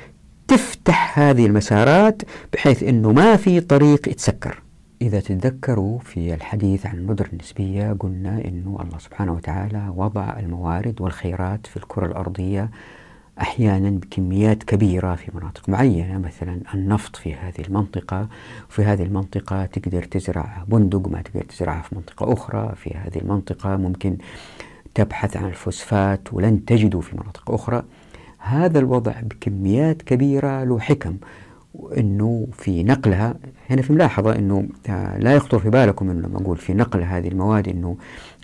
تفتح 0.48 1.20
هذه 1.20 1.46
المسارات 1.46 2.22
بحيث 2.54 2.84
أنه 2.84 3.12
ما 3.12 3.36
في 3.36 3.60
طريق 3.60 4.10
يتسكر. 4.10 4.62
إذا 5.02 5.20
تتذكروا 5.20 6.00
في 6.00 6.34
الحديث 6.34 6.86
عن 6.86 6.98
الندرة 6.98 7.30
النسبية 7.34 7.96
قلنا 8.00 8.42
أنه 8.46 8.78
الله 8.82 8.98
سبحانه 9.00 9.34
وتعالى 9.34 9.94
وضع 9.96 10.40
الموارد 10.40 11.02
والخيرات 11.02 11.68
في 11.68 11.78
الكرة 11.78 12.06
الأرضية 12.06 12.70
أحيانا 13.42 13.90
بكميات 13.90 14.64
كبيرة 14.64 15.16
في 15.16 15.32
مناطق 15.34 15.70
معينة 15.70 16.18
مثلا 16.18 16.62
النفط 16.74 17.16
في 17.16 17.34
هذه 17.34 17.62
المنطقة 17.68 18.28
وفي 18.70 18.84
هذه 18.84 19.04
المنطقة 19.04 19.66
تقدر 19.66 20.04
تزرع 20.04 20.64
بندق 20.68 21.08
ما 21.08 21.22
تقدر 21.22 21.44
تزرعها 21.44 21.82
في 21.82 21.96
منطقة 21.96 22.34
أخرى 22.34 22.74
في 22.76 22.94
هذه 22.96 23.18
المنطقة 23.18 23.76
ممكن 23.76 24.18
تبحث 24.96 25.38
عن 25.38 25.46
الفوسفات 25.46 26.34
ولن 26.34 26.66
تجده 26.66 27.00
في 27.00 27.16
مناطق 27.16 27.52
أخرى. 27.52 27.84
هذا 28.38 28.80
الوضع 28.80 29.14
بكميات 29.22 30.02
كبيرة 30.02 30.64
له 30.64 30.80
حكم 30.80 31.18
إنه 31.98 32.48
في 32.54 32.84
نقلها 32.84 33.36
هنا 33.70 33.82
في 33.82 33.94
ملاحظة 33.94 34.36
إنه 34.36 34.68
لا 35.18 35.36
يخطر 35.36 35.60
في 35.60 35.70
بالكم 35.70 36.10
إنه 36.10 36.28
لما 36.28 36.38
أقول 36.38 36.58
في 36.58 36.74
نقل 36.74 37.02
هذه 37.02 37.28
المواد 37.28 37.68
إنه 37.68 37.98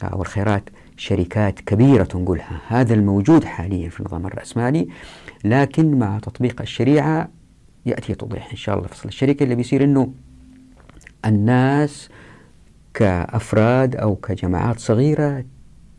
أو 0.04 0.22
الخيرات 0.22 0.64
شركات 0.98 1.60
كبيرة 1.60 2.04
تنقلها. 2.04 2.62
هذا 2.68 2.94
الموجود 2.94 3.44
حاليا 3.44 3.90
في 3.90 4.00
النظام 4.00 4.26
الرأسمالي 4.26 4.88
لكن 5.44 6.00
مع 6.00 6.20
تطبيق 6.20 6.62
الشريعة 6.62 7.30
يأتي 7.86 8.16
توضيح 8.16 8.52
إن 8.52 8.58
شاء 8.58 8.78
الله 8.78 8.88
فصل 8.88 9.10
الشركة 9.10 9.44
اللي 9.44 9.56
بيصير 9.56 9.84
أنه 9.84 10.14
الناس 11.26 12.10
كأفراد 12.94 13.96
أو 13.96 14.16
كجماعات 14.16 14.80
صغيرة 14.80 15.46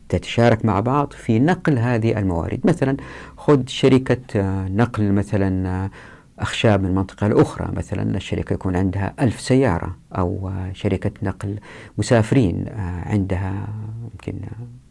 تتشارك 0.08 0.64
مع 0.64 0.80
بعض 0.80 1.12
في 1.12 1.38
نقل 1.38 1.78
هذه 1.78 2.18
الموارد. 2.18 2.60
مثلا 2.64 2.96
خذ 3.36 3.62
شركة 3.66 4.42
نقل 4.68 5.12
مثلا 5.12 5.90
أخشاب 6.38 6.82
من 6.82 6.94
منطقة 6.94 7.28
لأخرى. 7.28 7.72
مثلا 7.76 8.16
الشركة 8.16 8.54
يكون 8.54 8.76
عندها 8.76 9.14
ألف 9.20 9.40
سيارة 9.40 9.96
أو 10.18 10.50
شركة 10.72 11.10
نقل 11.22 11.58
مسافرين 11.98 12.64
عندها 13.06 13.68
يمكن 14.02 14.40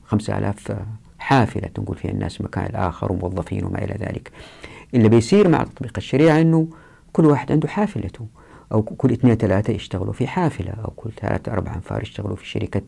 خمسة 0.08 0.38
آلاف 0.38 0.78
حافلة 1.20 1.68
تنقل 1.68 1.96
فيها 1.96 2.12
الناس 2.12 2.42
مكان 2.42 2.66
الآخر 2.66 3.12
وموظفين 3.12 3.66
وما 3.66 3.84
إلى 3.84 3.94
ذلك. 3.94 4.32
اللي 4.94 5.10
بيصير 5.10 5.48
مع 5.50 5.64
تطبيق 5.64 5.94
الشريعة 5.98 6.42
أنه 6.42 6.68
كل 7.14 7.26
واحد 7.26 7.52
عنده 7.52 7.68
حافلته. 7.68 8.28
أو 8.76 8.82
كل 8.82 9.12
اثنين 9.12 9.36
ثلاثة 9.36 9.74
يشتغلوا 9.74 10.14
في 10.14 10.28
حافلة 10.28 10.72
أو 10.72 10.92
كل 10.96 11.10
ثلاثة 11.22 11.52
أربعة 11.52 11.76
أنفار 11.76 12.02
يشتغلوا 12.02 12.36
في 12.36 12.48
شركة 12.48 12.82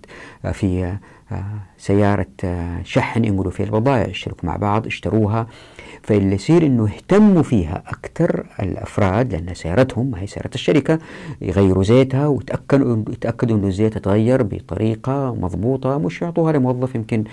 آه، 0.45 0.51
في 0.51 0.97
آه، 1.31 1.43
سيارة 1.77 2.27
آه، 2.43 2.83
شحن 2.83 3.25
ينقلوا 3.25 3.51
فيها 3.51 3.65
البضائع 3.65 4.07
يشتركوا 4.07 4.49
مع 4.49 4.55
بعض 4.55 4.85
اشتروها 4.85 5.47
فاللي 6.03 6.35
يصير 6.35 6.65
إنه 6.65 6.89
يهتموا 6.95 7.43
فيها 7.43 7.83
أكثر 7.88 8.45
الأفراد 8.59 9.33
لأن 9.33 9.53
سيارتهم 9.53 10.15
هي 10.15 10.27
سيارة 10.27 10.49
الشركة 10.55 10.99
يغيروا 11.41 11.83
زيتها 11.83 12.27
ويتأكدوا 12.27 13.03
يتأكدوا 13.09 13.57
إنه 13.57 13.67
الزيت 13.67 13.97
تغير 13.97 14.43
بطريقة 14.43 15.35
مضبوطة 15.35 15.97
مش 15.97 16.21
يعطوها 16.21 16.51
لموظف 16.53 16.95
يمكن 16.95 17.23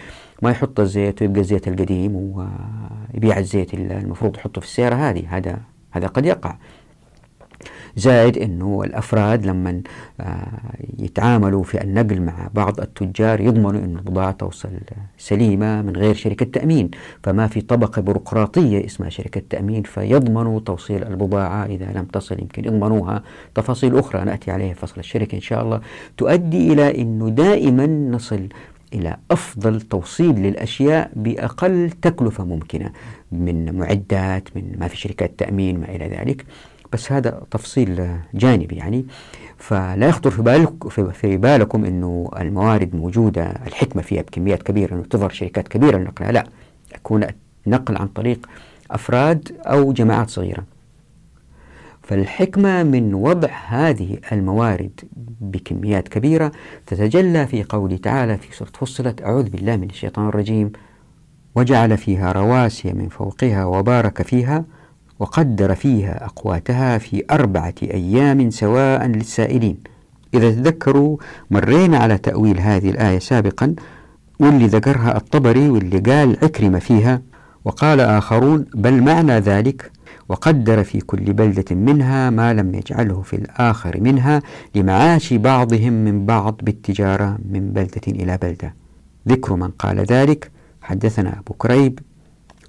ما 0.42 0.50
يحط 0.50 0.80
الزيت 0.80 1.22
ويبقى 1.22 1.40
الزيت 1.40 1.68
القديم 1.68 2.16
ويبيع 2.16 3.38
الزيت 3.38 3.74
اللي 3.74 3.98
المفروض 3.98 4.36
يحطه 4.36 4.60
في 4.60 4.66
السيارة 4.66 4.94
هذه. 4.94 5.36
هذا 5.36 5.58
هذا 5.90 6.06
قد 6.06 6.26
يقع. 6.26 6.56
زائد 7.96 8.38
أنه 8.38 8.82
الأفراد 8.84 9.46
لما 9.46 9.82
آه، 10.20 10.48
يتعاملوا 10.98 11.62
في 11.62 11.82
النقل 11.82 12.20
مع 12.22 12.50
بعض 12.54 12.80
التجار 12.80 13.40
يضمنوا 13.40 13.84
أن 13.84 13.96
البضاعة 13.96 14.30
توصل 14.30 14.68
سليمة 15.18 15.82
من 15.82 15.96
غير 15.96 16.14
شركة 16.14 16.46
تأمين. 16.46 16.90
فما 17.22 17.46
في 17.46 17.60
طبقة 17.60 18.02
بيروقراطية 18.02 18.86
اسمها 18.86 19.08
شركة 19.08 19.42
تأمين 19.50 19.82
فيضمنوا 19.82 20.60
توصيل 20.60 21.04
البضاعة 21.04 21.64
إذا 21.64 21.92
لم 21.94 22.04
تصل 22.04 22.40
يمكن 22.40 22.64
يضمنوها. 22.64 23.22
تفاصيل 23.54 23.98
أخرى 23.98 24.24
نأتي 24.24 24.50
عليها 24.50 24.74
فصل 24.74 25.00
الشركة 25.00 25.36
إن 25.36 25.40
شاء 25.40 25.62
الله. 25.62 25.80
تؤدي 26.16 26.72
إلى 26.72 27.00
أنه 27.02 27.28
دائما 27.28 27.86
نصل 27.86 28.48
إلى 28.94 29.16
أفضل 29.30 29.80
توصيل 29.80 30.34
للأشياء 30.34 31.10
بأقل 31.16 31.90
تكلفة 32.02 32.44
ممكنة 32.44 32.92
من 33.32 33.78
معدات 33.78 34.48
من 34.56 34.76
ما 34.78 34.88
في 34.88 34.96
شركات 34.96 35.38
تأمين 35.38 35.80
ما 35.80 35.88
إلى 35.96 36.08
ذلك. 36.08 36.44
بس 36.94 37.12
هذا 37.12 37.42
تفصيل 37.50 38.18
جانبي 38.34 38.76
يعني. 38.76 39.06
فلا 39.58 40.06
يخطر 40.06 40.30
في, 40.30 40.42
بالك 40.42 40.88
في 41.12 41.36
بالكم 41.36 41.84
أنه 41.84 42.30
الموارد 42.40 42.96
موجودة 42.96 43.44
الحكمة 43.66 44.02
فيها 44.02 44.22
بكميات 44.22 44.62
كبيرة 44.62 44.94
أنه 44.94 45.02
تظهر 45.02 45.30
شركات 45.30 45.68
كبيرة 45.68 45.98
لنقلها 45.98 46.32
لا 46.32 46.46
يكون 46.94 47.26
نقل 47.66 47.96
عن 47.96 48.08
طريق 48.08 48.46
أفراد 48.90 49.56
أو 49.60 49.92
جماعات 49.92 50.30
صغيرة. 50.30 50.64
فالحكمة 52.02 52.82
من 52.82 53.14
وضع 53.14 53.48
هذه 53.68 54.18
الموارد 54.32 55.00
بكميات 55.40 56.08
كبيرة 56.08 56.52
تتجلى 56.86 57.46
في 57.46 57.62
قوله 57.62 57.96
تعالى 57.96 58.38
في 58.38 58.56
سورة 58.56 58.70
فصلت 58.70 59.22
أعوذ 59.22 59.50
بالله 59.50 59.76
من 59.76 59.90
الشيطان 59.90 60.28
الرجيم 60.28 60.72
وجعل 61.54 61.98
فيها 61.98 62.32
رواسي 62.32 62.92
من 62.92 63.08
فوقها 63.08 63.64
وبارك 63.64 64.22
فيها. 64.22 64.64
وقدر 65.18 65.74
فيها 65.74 66.24
أقواتها 66.24 66.98
في 66.98 67.24
أربعة 67.30 67.74
أيام 67.82 68.50
سواء 68.50 69.06
للسائلين. 69.06 69.76
إذا 70.34 70.50
تذكروا 70.50 71.16
مرينا 71.50 71.98
على 71.98 72.18
تأويل 72.18 72.60
هذه 72.60 72.90
الآية 72.90 73.18
سابقا 73.18 73.74
واللي 74.40 74.66
ذكرها 74.66 75.16
الطبري 75.16 75.68
واللي 75.68 75.98
قال 75.98 76.36
عكرمة 76.42 76.78
فيها 76.78 77.22
وقال 77.64 78.00
آخرون 78.00 78.66
بل 78.74 79.02
معنى 79.02 79.38
ذلك 79.38 79.90
وقدر 80.28 80.84
في 80.84 81.00
كل 81.00 81.32
بلدة 81.32 81.76
منها 81.76 82.30
ما 82.30 82.54
لم 82.54 82.74
يجعله 82.74 83.22
في 83.22 83.36
الآخر 83.36 84.00
منها 84.00 84.42
لمعاش 84.74 85.32
بعضهم 85.32 85.92
من 85.92 86.26
بعض 86.26 86.60
بالتجارة 86.62 87.38
من 87.50 87.72
بلدة 87.72 88.02
إلى 88.08 88.38
بلدة. 88.42 88.74
ذكر 89.28 89.54
من 89.56 89.68
قال 89.68 90.00
ذلك. 90.00 90.50
حدثنا 90.82 91.38
أبو 91.38 91.54
كريب 91.54 91.98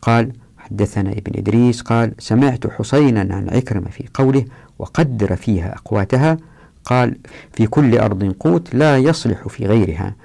قال 0.01 0.31
حدثنا 0.69 1.11
ابن 1.11 1.31
إدريس 1.37 1.81
قال 1.81 2.11
سمعت 2.19 2.67
حسينا 2.67 3.35
عن 3.35 3.49
عكرمة 3.49 3.89
في 3.89 4.03
قوله 4.13 4.45
وقدر 4.79 5.35
فيها 5.35 5.73
أقواتها 5.75 6.37
قال 6.85 7.17
في 7.53 7.67
كل 7.67 7.97
أرض 7.97 8.35
قوت 8.39 8.75
لا 8.75 8.97
يصلح 8.97 9.47
في 9.47 9.65
غيرها 9.65 10.15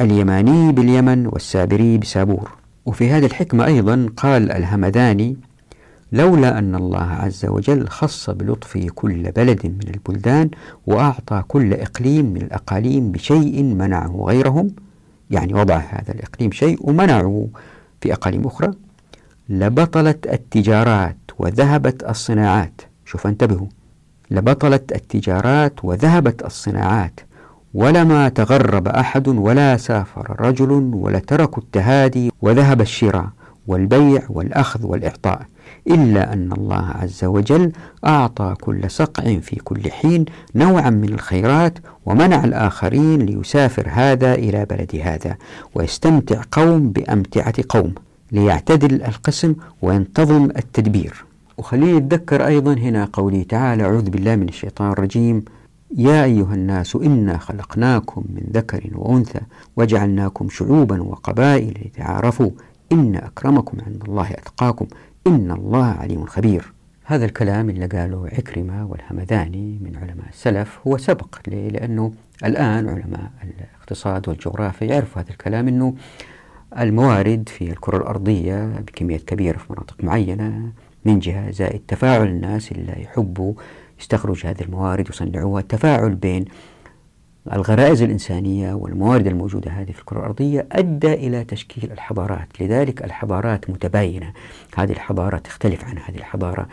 اليماني 0.00 0.72
باليمن 0.72 1.26
والسابري 1.26 1.98
بسابور. 1.98 2.50
وفي 2.86 3.10
هذه 3.10 3.26
الحكمة 3.26 3.66
أيضا 3.66 4.08
قال 4.16 4.52
الهمداني 4.52 5.36
لولا 6.12 6.58
أن 6.58 6.74
الله 6.74 7.02
عز 7.02 7.46
وجل 7.46 7.88
خص 7.88 8.30
بلطفه 8.30 8.86
كل 8.94 9.30
بلد 9.30 9.66
من 9.66 9.94
البلدان 9.94 10.50
وأعطى 10.86 11.42
كل 11.48 11.74
إقليم 11.74 12.26
من 12.26 12.42
الأقاليم 12.42 13.12
بشيء 13.12 13.62
منعه 13.62 14.24
غيرهم 14.26 14.70
يعني 15.30 15.54
وضع 15.54 15.76
هذا 15.76 16.14
الإقليم 16.14 16.52
شيء 16.52 16.78
ومنعه 16.80 17.46
في 18.00 18.12
أقاليم 18.12 18.46
أخرى. 18.46 18.70
لبطلت 19.48 20.26
التجارات 20.26 21.16
وذهبت 21.38 22.04
الصناعات. 22.04 22.80
شوف 23.04 23.26
انتبهوا. 23.26 23.66
لبطلت 24.30 24.92
التجارات 24.92 25.84
وذهبت 25.84 26.44
الصناعات. 26.44 27.20
ولما 27.74 28.28
تغرب 28.28 28.88
أحد 28.88 29.28
ولا 29.28 29.76
سافر 29.76 30.36
رجل 30.40 30.70
ولتركوا 30.94 31.62
التهادي 31.62 32.32
وذهب 32.42 32.80
الشراء 32.80 33.28
والبيع 33.66 34.22
والأخذ 34.28 34.86
والإعطاء 34.86 35.42
إلا 35.86 36.32
أن 36.32 36.52
الله 36.52 36.88
عز 36.88 37.24
وجل 37.24 37.72
أعطى 38.06 38.54
كل 38.60 38.90
صقع 38.90 39.38
في 39.38 39.56
كل 39.56 39.90
حين 39.90 40.24
نوعا 40.54 40.90
من 40.90 41.14
الخيرات 41.14 41.78
ومنع 42.06 42.44
الآخرين 42.44 43.18
ليسافر 43.22 43.88
هذا 43.90 44.34
إلى 44.34 44.64
بلد 44.64 45.00
هذا 45.04 45.36
ويستمتع 45.74 46.40
قوم 46.52 46.90
بأمتعة 46.90 47.54
قوم. 47.68 47.94
ليعتدل 48.34 49.02
القسم 49.02 49.54
وينتظم 49.82 50.44
التدبير. 50.44 51.24
وخليني 51.58 51.96
أتذكر 51.98 52.46
أيضا 52.46 52.72
هنا 52.72 53.08
قوله 53.12 53.42
تعالى 53.42 53.82
أعوذ 53.82 54.10
بالله 54.10 54.36
من 54.36 54.48
الشيطان 54.48 54.92
الرجيم. 54.92 55.44
يا 55.96 56.24
أيها 56.24 56.54
الناس 56.54 56.96
إنا 56.96 57.38
خلقناكم 57.38 58.24
من 58.28 58.42
ذكر 58.52 58.90
وأنثى 58.94 59.40
وجعلناكم 59.76 60.48
شعوبا 60.48 61.02
وقبائل 61.02 61.74
لتعارفوا. 61.86 62.50
إن 62.92 63.16
أكرمكم 63.16 63.78
عند 63.86 64.02
الله 64.08 64.30
أتقاكم. 64.30 64.86
إن 65.26 65.50
الله 65.50 65.84
عليم 65.84 66.26
خبير. 66.26 66.72
هذا 67.06 67.24
الكلام 67.24 67.70
اللي 67.70 67.86
قاله 67.86 68.28
عكرمة 68.32 68.86
والهمذاني 68.86 69.78
من 69.80 69.96
علماء 69.96 70.28
السلف 70.28 70.78
هو 70.86 70.98
سبق 70.98 71.38
لأنه 71.46 72.12
الآن 72.44 72.88
علماء 72.88 73.30
الاقتصاد 73.44 74.28
والجغرافيا 74.28 74.86
يعرفوا 74.86 75.22
هذا 75.22 75.30
الكلام 75.30 75.68
أنه 75.68 75.94
الموارد 76.78 77.48
في 77.48 77.70
الكرة 77.70 77.96
الأرضية 77.96 78.66
بكميات 78.66 79.22
كبيرة 79.22 79.58
في 79.58 79.64
مناطق 79.72 80.04
معينة 80.04 80.72
من 81.04 81.18
جهة 81.18 81.50
زائد 81.50 81.82
تفاعل 81.88 82.26
الناس 82.26 82.72
اللي 82.72 83.02
يحبوا 83.02 83.54
يستخرج 84.00 84.46
هذه 84.46 84.60
الموارد 84.60 85.06
ويصنعوها. 85.06 85.60
التفاعل 85.60 86.14
بين 86.14 86.44
الغرائز 87.52 88.02
الإنسانية 88.02 88.74
والموارد 88.74 89.26
الموجودة 89.26 89.70
هذه 89.70 89.92
في 89.92 90.00
الكرة 90.00 90.18
الأرضية 90.18 90.66
أدى 90.72 91.14
إلى 91.14 91.44
تشكيل 91.44 91.92
الحضارات. 91.92 92.48
لذلك 92.60 93.04
الحضارات 93.04 93.70
متباينة. 93.70 94.32
هذه 94.76 94.92
الحضارة 94.92 95.38
تختلف 95.38 95.84
عن 95.84 95.98
هذه 95.98 96.16
الحضارة. 96.16 96.68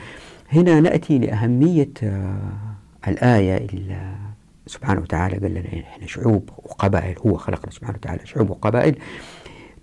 هنا 0.54 0.80
نأتي 0.80 1.18
لأهمية 1.18 1.90
آه، 2.04 2.38
الآية 3.08 3.58
اللي 3.58 4.12
سبحانه 4.68 5.02
وتعالى 5.02 5.38
قال 5.38 5.52
لنا 5.52 5.84
إحنا 5.84 6.08
شعوب 6.08 6.50
وقبائل. 6.58 7.16
هو 7.26 7.38
خلقنا 7.38 7.72
سبحانه 7.72 7.98
وتعالى 7.98 8.26
شعوب 8.26 8.50
وقبائل. 8.50 8.96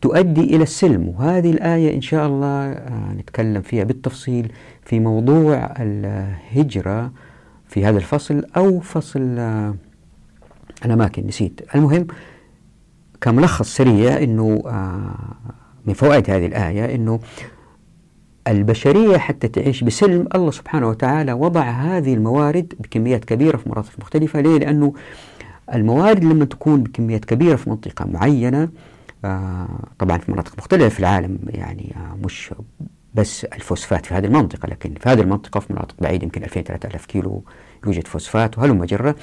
تؤدي 0.00 0.40
إلى 0.56 0.62
السلم. 0.62 1.08
وهذه 1.08 1.50
الآية 1.50 1.96
إن 1.96 2.00
شاء 2.00 2.26
الله 2.26 2.72
آه، 2.72 3.12
نتكلم 3.12 3.62
فيها 3.62 3.84
بالتفصيل 3.84 4.52
في 4.84 5.00
موضوع 5.00 5.74
الهجرة 5.80 7.12
في 7.68 7.84
هذا 7.86 7.98
الفصل 7.98 8.44
أو 8.56 8.80
فصل 8.80 9.36
آه، 9.38 9.74
الأماكن 10.84 11.26
نسيت. 11.26 11.60
المهم 11.74 12.06
كملخص 13.20 13.76
سريع 13.76 14.22
أنه 14.22 14.62
آه، 14.66 15.14
من 15.86 15.94
فوائد 15.94 16.30
هذه 16.30 16.46
الآية 16.46 16.94
أنه 16.94 17.20
البشرية 18.48 19.18
حتى 19.18 19.48
تعيش 19.48 19.84
بسلم 19.84 20.28
الله 20.34 20.50
سبحانه 20.50 20.88
وتعالى 20.88 21.32
وضع 21.32 21.62
هذه 21.62 22.14
الموارد 22.14 22.74
بكميات 22.80 23.24
كبيرة 23.24 23.56
في 23.56 23.68
مناطق 23.68 23.92
مختلفة. 23.98 24.40
ليه؟ 24.40 24.58
لأنه 24.58 24.92
الموارد 25.74 26.24
لما 26.24 26.44
تكون 26.44 26.82
بكميات 26.82 27.24
كبيرة 27.24 27.56
في 27.56 27.70
منطقة 27.70 28.04
معينة 28.06 28.62
آه، 28.62 28.68
طبعا 29.98 30.18
في 30.18 30.32
مناطق 30.32 30.58
مختلفة 30.58 30.88
في 30.88 31.00
العالم 31.00 31.38
يعني 31.46 31.94
آه، 31.96 32.16
مش 32.26 32.50
بس 33.14 33.44
الفوسفات 33.44 34.06
في 34.06 34.14
هذه 34.14 34.24
المنطقة 34.24 34.66
لكن 34.66 34.94
في 34.94 35.08
هذه 35.08 35.20
المنطقة 35.20 35.60
في 35.60 35.72
مناطق 35.72 35.94
بعيدة 36.00 36.24
يمكن 36.24 36.44
2000 36.44 36.62
3000 36.62 37.06
كيلو 37.06 37.44
يوجد 37.86 38.06
فوسفات 38.06 38.58
وهلم 38.58 38.84
جرة. 38.84 39.14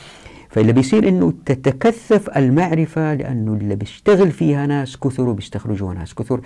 فاللي 0.49 0.73
بيصير 0.73 1.07
إنه 1.07 1.33
تتكثف 1.45 2.37
المعرفة 2.37 3.13
لأنه 3.13 3.53
اللي 3.53 3.75
بيشتغل 3.75 4.31
فيها 4.31 4.65
ناس 4.65 4.97
كثر 4.97 5.29
وبيستخرجوها 5.29 5.93
ناس 5.93 6.13
كثر 6.13 6.41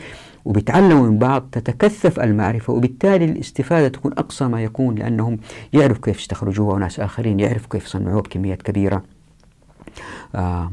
وبيتعلموا 0.45 1.09
من 1.09 1.17
بعض 1.17 1.49
تتكثف 1.51 2.19
المعرفة 2.19 2.73
وبالتالي 2.73 3.25
الاستفادة 3.25 3.87
تكون 3.87 4.11
أقصى 4.13 4.45
ما 4.47 4.63
يكون 4.63 4.95
لأنهم 4.95 5.37
يعرفوا 5.73 6.01
كيف 6.03 6.19
يستخرجوها 6.19 6.75
وناس 6.75 6.99
آخرين 6.99 7.39
يعرفوا 7.39 7.69
كيف 7.69 7.85
يصنعوها 7.85 8.21
بكميات 8.21 8.61
كبيرة. 8.61 8.95
آه 8.95 9.18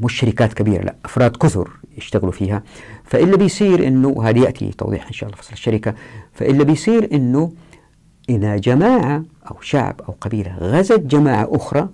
مش 0.03 0.13
شركات 0.19 0.53
كبيرة 0.53 0.83
لا 0.83 0.95
أفراد 1.05 1.37
كثر 1.37 1.69
يشتغلوا 1.97 2.31
فيها. 2.31 2.63
فإلا 3.03 3.37
بيصير 3.37 3.87
إنه 3.87 4.07
وهذا 4.07 4.39
يأتي 4.39 4.71
توضيح 4.71 5.07
إن 5.07 5.13
شاء 5.13 5.29
الله 5.29 5.41
فصل 5.41 5.53
الشركة. 5.53 5.93
فإلا 6.33 6.63
بيصير 6.63 7.09
إنه 7.11 7.51
إذا 8.29 8.57
جماعة 8.57 9.23
أو 9.51 9.55
شعب 9.61 10.01
أو 10.09 10.15
قبيلة 10.21 10.57
غزت 10.59 10.99
جماعة 10.99 11.47
أخرى 11.51 11.89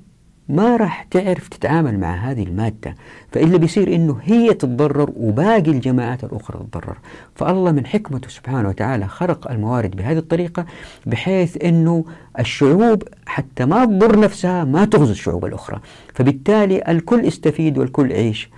ما 0.49 0.77
راح 0.77 1.03
تعرف 1.03 1.47
تتعامل 1.47 1.99
مع 1.99 2.15
هذه 2.15 2.43
المادة. 2.43 2.95
فإلا 3.31 3.57
بيصير 3.57 3.95
إنه 3.95 4.19
هي 4.23 4.53
تتضرر 4.53 5.11
وباقي 5.17 5.71
الجماعات 5.71 6.23
الأخرى 6.23 6.59
تتضرر. 6.59 6.97
فالله 7.35 7.71
من 7.71 7.85
حكمته 7.85 8.29
سبحانه 8.29 8.69
وتعالى 8.69 9.07
خلق 9.07 9.51
الموارد 9.51 9.95
بهذه 9.95 10.17
الطريقة 10.17 10.65
بحيث 11.05 11.63
إنه 11.63 12.05
الشعوب 12.39 13.03
حتى 13.25 13.65
ما 13.65 13.85
تضر 13.85 14.19
نفسها 14.19 14.63
ما 14.63 14.85
تغزو 14.85 15.11
الشعوب 15.11 15.45
الأخرى. 15.45 15.79
فبالتالي 16.13 16.83
الكل 16.87 17.25
استفيد 17.25 17.77
والكل 17.77 18.11
يعيش 18.11 18.49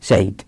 سعيد. 0.00 0.42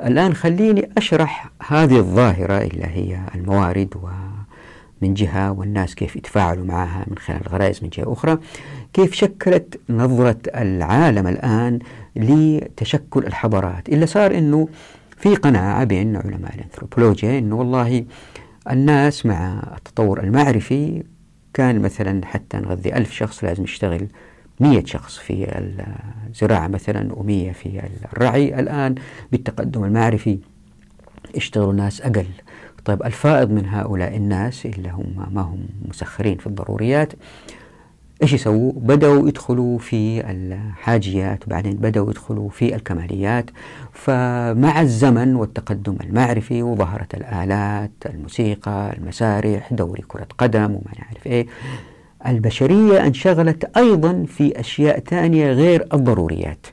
الآن 0.00 0.34
خليني 0.34 0.90
أشرح 0.96 1.50
هذه 1.68 1.96
الظاهرة 1.96 2.58
اللي 2.58 2.86
هي 2.86 3.18
الموارد 3.34 3.96
و 4.02 4.08
من 5.02 5.14
جهة 5.14 5.52
والناس 5.52 5.94
كيف 5.94 6.16
يتفاعلوا 6.16 6.64
معها 6.64 7.04
من 7.06 7.18
خلال 7.18 7.40
الغرائز 7.46 7.82
من 7.82 7.88
جهة 7.88 8.12
أخرى. 8.12 8.38
كيف 8.92 9.14
شكلت 9.14 9.80
نظرة 9.90 10.38
العالم 10.56 11.26
الآن 11.26 11.78
لتشكل 12.16 13.26
الحضارات؟ 13.26 13.88
إلا 13.88 14.06
صار 14.06 14.38
أنه 14.38 14.68
في 15.16 15.34
قناعة 15.34 15.84
بين 15.84 16.16
علماء 16.16 16.54
الأنثروبولوجيا 16.54 17.38
أنه 17.38 17.56
والله 17.56 18.04
الناس 18.70 19.26
مع 19.26 19.62
التطور 19.76 20.20
المعرفي 20.20 21.02
كان 21.54 21.80
مثلا 21.80 22.26
حتى 22.26 22.56
نغذي 22.56 22.96
ألف 22.96 23.12
شخص 23.12 23.44
لازم 23.44 23.64
يشتغل 23.64 24.08
مية 24.60 24.84
شخص 24.84 25.18
في 25.18 25.46
الزراعة 26.28 26.66
مثلا 26.66 27.12
ومية 27.14 27.52
في 27.52 27.82
الرعي. 28.12 28.60
الآن 28.60 28.94
بالتقدم 29.32 29.84
المعرفي 29.84 30.38
يشتغلوا 31.34 31.72
ناس 31.72 32.00
أقل. 32.00 32.26
طيب 32.84 33.02
الفائض 33.02 33.50
من 33.50 33.66
هؤلاء 33.66 34.16
الناس 34.16 34.66
اللي 34.66 34.88
هم 34.88 35.26
ما 35.30 35.40
هم 35.40 35.66
مسخرين 35.88 36.36
في 36.36 36.46
الضروريات. 36.46 37.12
إيش 38.22 38.32
يسووا؟ 38.32 38.72
بدأوا 38.76 39.28
يدخلوا 39.28 39.78
في 39.78 40.30
الحاجيات 40.30 41.46
وبعدين 41.46 41.72
بدأوا 41.72 42.10
يدخلوا 42.10 42.48
في 42.48 42.74
الكماليات 42.74 43.50
فمع 43.92 44.80
الزمن 44.80 45.34
والتقدم 45.36 45.96
المعرفي 46.04 46.62
وظهرت 46.62 47.14
الآلات 47.14 47.90
الموسيقى 48.06 48.94
المسارح 48.98 49.72
دوري 49.72 50.02
كرة 50.08 50.26
قدم 50.38 50.64
وما 50.64 50.92
نعرف 50.98 51.26
إيه 51.26 51.46
البشرية 52.26 53.06
انشغلت 53.06 53.76
أيضا 53.76 54.24
في 54.28 54.60
أشياء 54.60 55.00
ثانية 55.00 55.52
غير 55.52 55.86
الضروريات 55.92 56.66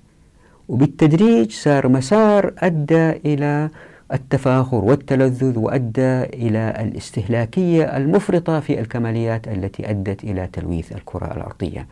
وبالتدريج 0.68 1.52
صار 1.52 1.88
مسار 1.88 2.54
أدى 2.58 3.10
إلى 3.10 3.70
التفاخر 4.14 4.78
والتلذذ 4.86 5.58
وأدى 5.58 6.24
إلى 6.24 6.74
الاستهلاكية 6.80 7.98
المفرطة 7.98 8.60
في 8.60 8.80
الكماليات 8.80 9.48
التي 9.48 9.90
أدت 9.90 10.24
إلى 10.24 10.50
تلويث 10.54 10.92
الكرة 10.92 11.26
الأرضية. 11.26 11.88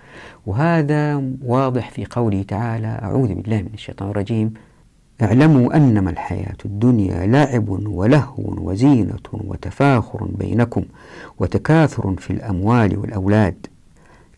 وهذا 0.46 1.24
واضح 1.46 1.90
في 1.92 2.06
قوله 2.06 2.44
تعالى 2.44 2.88
أعوذ 2.88 3.34
بالله 3.34 3.58
من 3.58 3.70
الشيطان 3.74 4.10
الرجيم. 4.10 4.54
اعلموا 5.22 5.78
أنما 5.78 6.10
الحياة 6.10 6.58
الدنيا 6.66 7.26
لعب 7.26 7.70
ولهو 7.70 8.70
وزينة 8.70 9.20
وتفاخر 9.34 10.24
بينكم 10.24 10.84
وتكاثر 11.40 12.16
في 12.18 12.34
الأموال 12.34 12.98
والأولاد. 12.98 13.68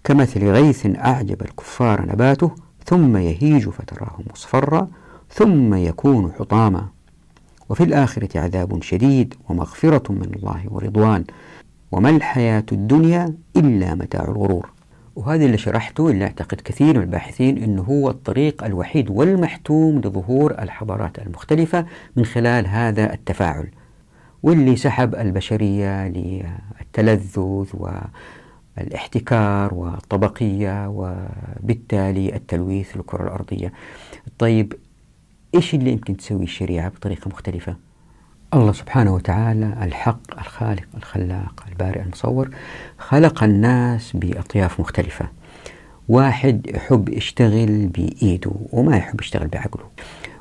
كمثل 0.04 0.44
غيث 0.48 0.86
أعجب 0.98 1.42
الكفار 1.42 2.02
نباته 2.02 2.52
ثم 2.86 3.18
يهيج 3.18 3.70
فتراه 3.70 4.20
مصفرا 4.32 4.88
ثم 5.30 5.74
يكون 5.74 6.32
حطاما. 6.40 6.99
وفي 7.70 7.84
الآخرة 7.84 8.40
عذاب 8.40 8.84
شديد 8.84 9.34
ومغفرة 9.50 10.12
من 10.12 10.34
الله 10.36 10.64
ورضوان. 10.66 11.24
وما 11.92 12.10
الحياة 12.10 12.66
الدنيا 12.72 13.34
إلا 13.58 13.96
متاع 13.96 14.24
الغرور. 14.24 14.70
وهذا 15.16 15.46
اللي 15.46 15.58
شرحته 15.58 16.10
اللي 16.10 16.26
أعتقد 16.26 16.62
كثير 16.62 16.98
من 16.98 17.04
الباحثين 17.04 17.64
أنه 17.64 17.82
هو 17.82 18.10
الطريق 18.10 18.64
الوحيد 18.64 19.10
والمحتوم 19.10 20.00
لظهور 20.00 20.52
الحضارات 20.52 21.20
المختلفة 21.20 21.86
من 22.16 22.26
خلال 22.26 22.68
هذا 22.68 23.14
التفاعل. 23.14 23.68
واللي 24.44 24.76
سحب 24.76 25.16
البشرية 25.16 26.08
للتلذذ 26.08 27.68
والإحتكار 28.78 29.74
والطبقية 29.74 30.88
وبالتالي 30.90 32.36
التلويث 32.36 32.98
للكرة 32.98 33.24
الأرضية. 33.24 33.74
طيب 34.40 34.74
إيش 35.56 35.74
اللي 35.74 35.92
يمكن 35.92 36.18
تسوي 36.18 36.44
الشريعة 36.44 36.90
بطريقة 36.90 37.30
مختلفة؟ 37.30 37.76
الله 38.54 38.72
سبحانه 38.72 39.14
وتعالى 39.14 39.78
الحق 39.82 40.40
الخالق 40.40 40.88
الخلاق 40.98 41.64
البارئ 41.70 42.02
المصور 42.02 42.50
خلق 42.98 43.44
الناس 43.44 44.12
بأطياف 44.16 44.80
مختلفة. 44.80 45.26
واحد 46.10 46.68
يحب 46.68 47.10
يشتغل 47.10 47.88
بإيده 47.88 48.52
وما 48.72 48.98
يحب 48.98 49.22
يشتغل 49.22 49.48
بعقله. 49.48 49.86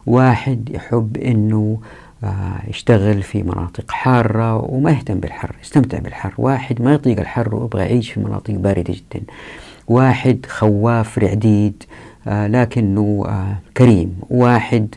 واحد 0.06 0.70
يحب 0.70 1.16
أنه 1.16 1.80
آه، 2.24 2.60
يشتغل 2.68 3.22
في 3.22 3.42
مناطق 3.42 3.90
حارة 3.90 4.56
وما 4.56 4.90
يهتم 4.90 5.20
بالحر 5.20 5.56
يستمتع 5.62 5.98
بالحر. 5.98 6.34
واحد 6.38 6.82
ما 6.82 6.94
يطيق 6.94 7.20
الحر 7.20 7.54
ويبغى 7.54 7.82
يعيش 7.82 8.10
في 8.12 8.20
مناطق 8.20 8.54
باردة 8.54 8.94
جدا. 8.94 9.24
واحد 9.88 10.46
خواف 10.48 11.18
رعديد 11.18 11.82
لكنه 12.26 13.24
آه، 13.28 13.56
كريم 13.76 14.20
واحد 14.30 14.94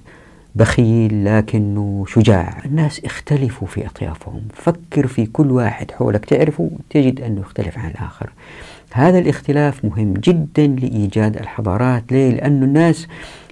بخيل 0.55 1.25
لكنه 1.25 2.05
شجاع. 2.07 2.61
الناس 2.65 3.05
اختلفوا 3.05 3.67
في 3.67 3.85
أطيافهم. 3.85 4.41
فكر 4.53 5.07
في 5.07 5.25
كل 5.25 5.51
واحد 5.51 5.91
حولك. 5.91 6.25
تعرفه 6.25 6.71
تجد 6.89 7.21
أنه 7.21 7.41
يختلف 7.41 7.77
عن 7.77 7.89
الآخر. 7.89 8.29
هذا 8.93 9.19
الاختلاف 9.19 9.85
مهم 9.85 10.13
جدا 10.13 10.67
لإيجاد 10.67 11.37
الحضارات. 11.37 12.03
ليه؟ 12.11 12.31
لأن 12.31 12.63
الناس 12.63 13.07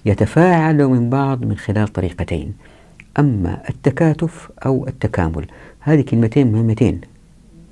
يتفاعلوا 0.06 0.90
من 0.90 1.10
بعض 1.10 1.46
من 1.46 1.58
خلال 1.58 1.88
طريقتين. 1.88 2.54
أما 3.20 3.62
التكاتف 3.70 4.50
أو 4.66 4.88
التكامل. 4.88 5.46
هذه 5.80 6.02
كلمتين 6.02 6.52
مهمتين 6.52 7.02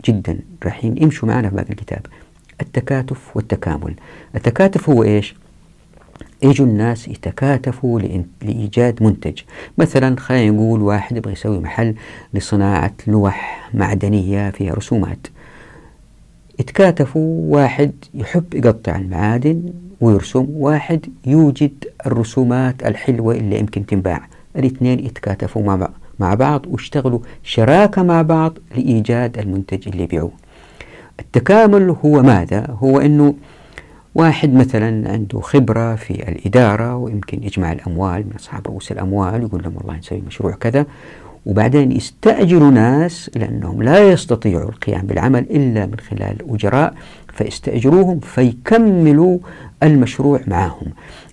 جدا 0.06 0.40
راح 0.64 0.86
يمشوا 0.86 1.28
معنا 1.28 1.50
في 1.50 1.56
باقي 1.56 1.70
الكتاب. 1.70 2.06
التكاتف 2.62 3.36
والتكامل. 3.36 3.94
التكاتف 4.36 4.90
هو 4.90 5.04
إيش؟ 5.04 5.36
يجوا 6.44 6.66
الناس 6.66 7.08
يتكاتفوا 7.08 8.00
لإيجاد 8.42 9.04
منتج. 9.04 9.40
مثلا 9.78 10.20
خلينا 10.20 10.58
نقول 10.58 10.82
واحد 10.82 11.18
يبغى 11.18 11.34
يسوي 11.34 11.60
محل 11.60 11.96
لصناعة 12.34 12.94
لوح 13.08 13.70
معدنية 13.74 14.50
فيها 14.50 14.74
رسومات. 14.74 15.28
يتكاتفوا 16.60 17.56
واحد 17.56 17.92
يحب 18.14 18.54
يقطع 18.54 18.96
المعادن 18.96 19.74
ويرسم 20.02 20.46
واحد 20.50 21.06
يوجد 21.26 21.86
الرسومات 22.06 22.86
الحلوة 22.86 23.36
اللي 23.36 23.60
يمكن 23.60 23.86
تنباع. 23.86 24.28
الاثنين 24.56 25.00
يتكاتفوا 25.00 25.64
مع 25.64 25.76
بعض 25.76 25.94
مع 26.20 26.34
بعض 26.34 26.66
واشتغلوا 26.68 27.20
شراكة 27.44 28.04
مع 28.04 28.22
بعض 28.22 28.58
لإيجاد 28.76 29.38
المنتج 29.38 29.88
اللي 29.88 30.04
يبيعوه. 30.04 30.32
التكامل 31.20 31.96
هو 32.06 32.24
ماذا؟ 32.24 32.78
هو 32.84 33.00
أنه 33.00 33.36
واحد 34.18 34.54
مثلا 34.54 35.12
عنده 35.12 35.40
خبرة 35.40 35.96
في 35.96 36.30
الإدارة 36.30 36.96
ويمكن 36.96 37.44
يجمع 37.44 37.72
الأموال 37.72 38.26
من 38.26 38.34
أصحاب 38.40 38.68
رؤوس 38.68 38.92
الأموال 38.92 39.42
يقول 39.44 39.64
لهم 39.64 39.74
والله 39.78 39.98
نسوي 39.98 40.24
مشروع 40.28 40.52
كذا 40.52 40.86
وبعدين 41.46 41.92
يستأجروا 41.92 42.72
ناس 42.72 43.32
لأنهم 43.36 43.84
لا 43.84 44.12
يستطيعوا 44.12 44.70
القيام 44.70 45.02
بالعمل 45.02 45.40
إلا 45.40 45.86
من 45.86 46.00
خلال 46.00 46.36
أجراء 46.50 46.94
فيستأجروهم 47.34 48.20
فيكملوا 48.20 49.40
المشروع 49.84 50.40
معهم. 50.48 50.88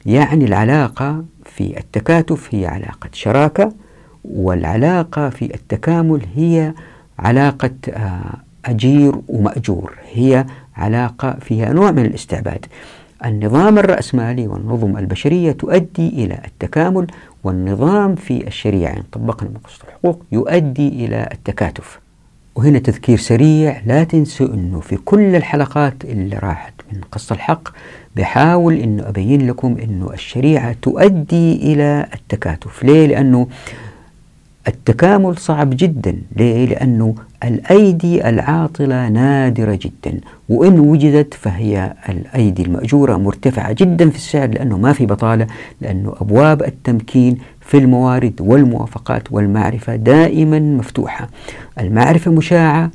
يعني 0.07 0.45
العلاقة 0.45 1.25
في 1.45 1.79
التكاتف 1.79 2.55
هي 2.55 2.67
علاقة 2.67 3.09
شراكة 3.13 3.73
والعلاقة 4.25 5.29
في 5.31 5.55
التكامل 5.55 6.21
هي 6.37 6.73
علاقة 7.19 7.71
آه، 7.91 8.35
أجير 8.65 9.15
ومأجور 9.29 9.93
هي 10.13 10.47
علاقة 10.77 11.37
فيها 11.41 11.73
نوع 11.73 11.91
من 11.91 12.05
الاستعباد. 12.07 12.67
النظام 13.25 13.79
الرأسمالي 13.79 14.47
والنظم 14.47 14.97
البشرية 14.97 15.53
تؤدي 15.53 16.09
إلى 16.09 16.39
التكامل 16.45 17.07
والنظام 17.45 18.15
في 18.15 18.47
الشريعة 18.47 18.93
إن 18.93 19.03
طبقنا 19.13 19.51
مقصود 19.51 19.87
الحقوق 19.89 20.23
يؤدي 20.33 20.89
إلى 20.89 21.29
التكاتف. 21.33 22.01
وهنا 22.55 22.79
تذكير 22.79 23.19
سريع 23.19 23.81
لا 23.87 24.05
تنسوا 24.05 24.47
أنه 24.55 24.81
في 24.81 24.97
كل 24.97 25.37
الحلقات 25.37 26.05
اللي 26.05 26.37
راحت 26.37 26.75
من 26.93 27.01
قصة 27.13 27.35
الحق 27.35 27.69
بحاول 28.17 28.75
أنه 28.75 29.09
أبين 29.09 29.47
لكم 29.47 29.77
أنه 29.83 30.13
الشريعة 30.13 30.77
تؤدي 30.83 31.73
إلى 31.73 32.07
التكاتف. 32.15 32.83
ليه؟ 32.85 33.07
لأنه 33.07 33.47
التكامل 34.69 35.37
صعب 35.39 35.71
جدا. 35.71 36.17
ليه؟ 36.37 36.67
لأنه 36.67 37.15
الأيدي 37.45 38.29
العاطلة 38.29 39.09
نادرة 39.09 39.79
جدا. 39.83 40.21
وإن 40.49 40.79
وجدت 40.81 41.35
فهي 41.35 41.95
الأيدي 42.09 42.63
المأجورة 42.63 43.17
مرتفعة 43.17 43.73
جدا 43.73 44.11
في 44.11 44.17
السعر 44.17 44.49
لأنه 44.49 44.79
ما 44.79 44.93
في 44.93 45.07
بطالة 45.07 45.47
لأنه 45.81 46.15
أبواب 46.21 46.63
التمكين 46.63 47.39
في 47.61 47.79
الموارد 47.79 48.41
والموافقات 48.41 49.33
والمعرفة 49.33 49.97
دائما 49.97 50.59
مفتوحة. 50.59 51.29
المعرفة 51.81 52.31
مشاعة 52.31 52.91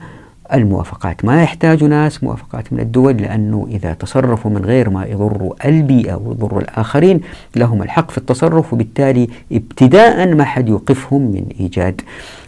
الموافقات. 0.54 1.26
ما 1.26 1.43
يحتاج 1.43 1.84
ناس 1.84 2.24
موافقات 2.24 2.74
من 2.74 2.80
الدول 2.80 3.18
لأنه 3.18 3.68
إذا 3.72 3.93
تصرفوا 3.93 4.52
من 4.52 4.66
غير 4.66 4.89
ما 4.89 5.06
يضروا 5.06 5.68
البيئة 5.68 6.16
ويضروا 6.16 6.62
الآخرين 6.62 7.22
لهم 7.56 7.82
الحق 7.84 8.12
في 8.12 8.18
التصرف 8.18 8.74
وبالتالي 8.74 9.28
ابتداء 9.52 10.36
ما 10.36 10.43
حد 10.43 10.70
يوقفهم 10.70 11.22
من 11.22 11.45
إيجاد 11.60 12.02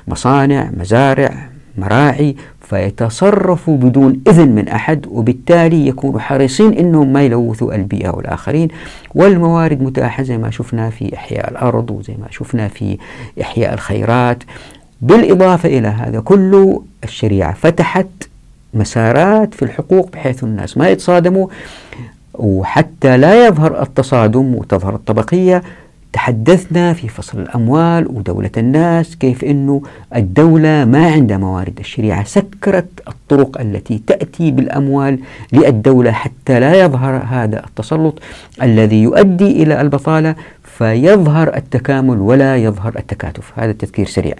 مصانع 0.07 0.69
مزارع 0.77 1.49
مراعي 1.77 2.35
فيتصرفوا 2.61 3.77
بدون 3.77 4.21
إذن 4.27 4.55
من 4.55 4.67
أحد 4.67 5.05
وبالتالي 5.09 5.87
يكونوا 5.87 6.19
حريصين 6.19 6.73
أنهم 6.73 7.13
ما 7.13 7.23
يلوثوا 7.23 7.75
البيئة 7.75 8.09
والآخرين 8.09 8.67
والموارد 9.15 9.81
متاحة 9.81 10.23
زي 10.23 10.37
ما 10.37 10.49
شفنا 10.51 10.89
في 10.89 11.15
إحياء 11.15 11.51
الأرض 11.51 11.91
وزي 11.91 12.13
ما 12.13 12.27
شفنا 12.29 12.67
في 12.67 12.97
إحياء 13.41 13.73
الخيرات. 13.73 14.43
بالإضافة 15.01 15.69
إلى 15.69 15.87
هذا 15.87 16.19
كله 16.19 16.83
الشريعة 17.03 17.53
فتحت 17.53 18.07
مسارات 18.73 19.53
في 19.53 19.61
الحقوق 19.65 20.11
بحيث 20.13 20.43
الناس 20.43 20.77
ما 20.77 20.89
يتصادموا 20.89 21.47
وحتى 22.33 23.17
لا 23.17 23.47
يظهر 23.47 23.81
التصادم 23.81 24.55
وتظهر 24.55 24.95
الطبقية. 24.95 25.63
تحدثنا 26.13 26.93
في 26.93 27.07
فصل 27.07 27.39
الأموال 27.39 28.07
ودولة 28.07 28.49
الناس 28.57 29.15
كيف 29.15 29.43
أنه 29.43 29.81
الدولة 30.15 30.85
ما 30.85 31.11
عندها 31.11 31.37
موارد. 31.37 31.79
الشريعة 31.79 32.23
سكرت 32.23 32.89
الطرق 33.07 33.61
التي 33.61 34.01
تأتي 34.07 34.51
بالأموال 34.51 35.19
للدولة 35.53 36.11
حتى 36.11 36.59
لا 36.59 36.83
يظهر 36.83 37.23
هذا 37.29 37.65
التسلط 37.65 38.19
الذي 38.61 39.01
يؤدي 39.01 39.63
إلى 39.63 39.81
البطالة 39.81 40.35
فيظهر 40.63 41.55
التكامل 41.55 42.17
ولا 42.17 42.57
يظهر 42.57 42.93
التكاتف. 42.99 43.51
هذا 43.55 43.71
التذكير 43.71 44.07
سريع 44.07 44.35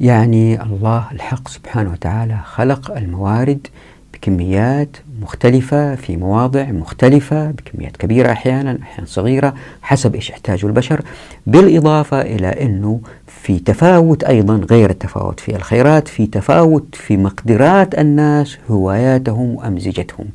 يعني 0.00 0.62
الله 0.62 1.04
الحق 1.12 1.48
سبحانه 1.48 1.92
وتعالى 1.92 2.38
خلق 2.44 2.96
الموارد 2.96 3.66
بكميات 4.14 4.96
مختلفة 5.22 5.94
في 5.94 6.16
مواضع 6.16 6.64
مختلفة 6.64 7.50
بكميات 7.50 7.96
كبيرة 7.96 8.32
أحيانا 8.32 8.78
أحيانا 8.82 9.06
صغيرة 9.06 9.54
حسب 9.82 10.14
إيش 10.14 10.30
يحتاجه 10.30 10.66
البشر. 10.66 11.02
بالإضافة 11.46 12.20
إلى 12.20 12.46
أنه 12.46 13.00
في 13.26 13.58
تفاوت 13.58 14.24
أيضا 14.24 14.56
غير 14.70 14.90
التفاوت 14.90 15.40
في 15.40 15.56
الخيرات 15.56 16.08
في 16.08 16.26
تفاوت 16.26 16.94
في 16.94 17.16
مقدرات 17.16 17.98
الناس 17.98 18.56
هواياتهم 18.70 19.54
وأمزجتهم 19.54 20.26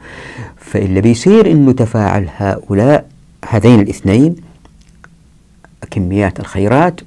فاللي 0.57 1.01
بيصير 1.01 1.51
أنه 1.51 1.71
تفاعل 1.71 2.29
هؤلاء 2.37 3.05
هذين 3.49 3.79
الاثنين 3.79 4.35
كميات 5.91 6.39
الخيرات 6.39 7.01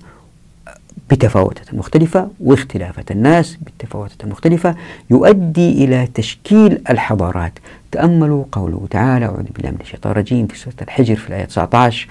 بتفاوتات 1.13 1.75
مختلفة 1.75 2.29
واختلافات 2.41 3.11
الناس 3.11 3.57
بالتفاوتات 3.63 4.25
المختلفة 4.25 4.75
يؤدي 5.11 5.85
إلى 5.85 6.09
تشكيل 6.15 6.83
الحضارات. 6.91 7.53
تأملوا 7.93 8.45
قوله 8.53 8.87
تعالى 8.91 9.25
أعوذ 9.27 9.43
بالله 9.57 9.71
من 9.71 9.77
الشيطان 9.81 10.13
الرجيم 10.13 10.47
في 10.47 10.59
سورة 10.59 10.75
الحجر 10.83 11.17
في 11.17 11.29
الآية 11.29 11.45
19 11.45 12.09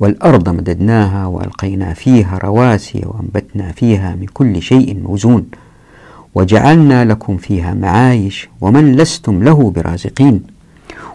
والأرض 0.00 0.48
مددناها 0.48 1.26
وألقينا 1.26 1.94
فيها 1.94 2.38
رواسي 2.38 3.02
وأنبتنا 3.06 3.72
فيها 3.72 4.14
من 4.20 4.26
كل 4.26 4.62
شيء 4.62 4.96
موزون 5.04 5.46
وجعلنا 6.34 7.04
لكم 7.04 7.36
فيها 7.36 7.74
معايش 7.74 8.48
ومن 8.60 8.96
لستم 8.96 9.42
له 9.42 9.70
برازقين. 9.70 10.42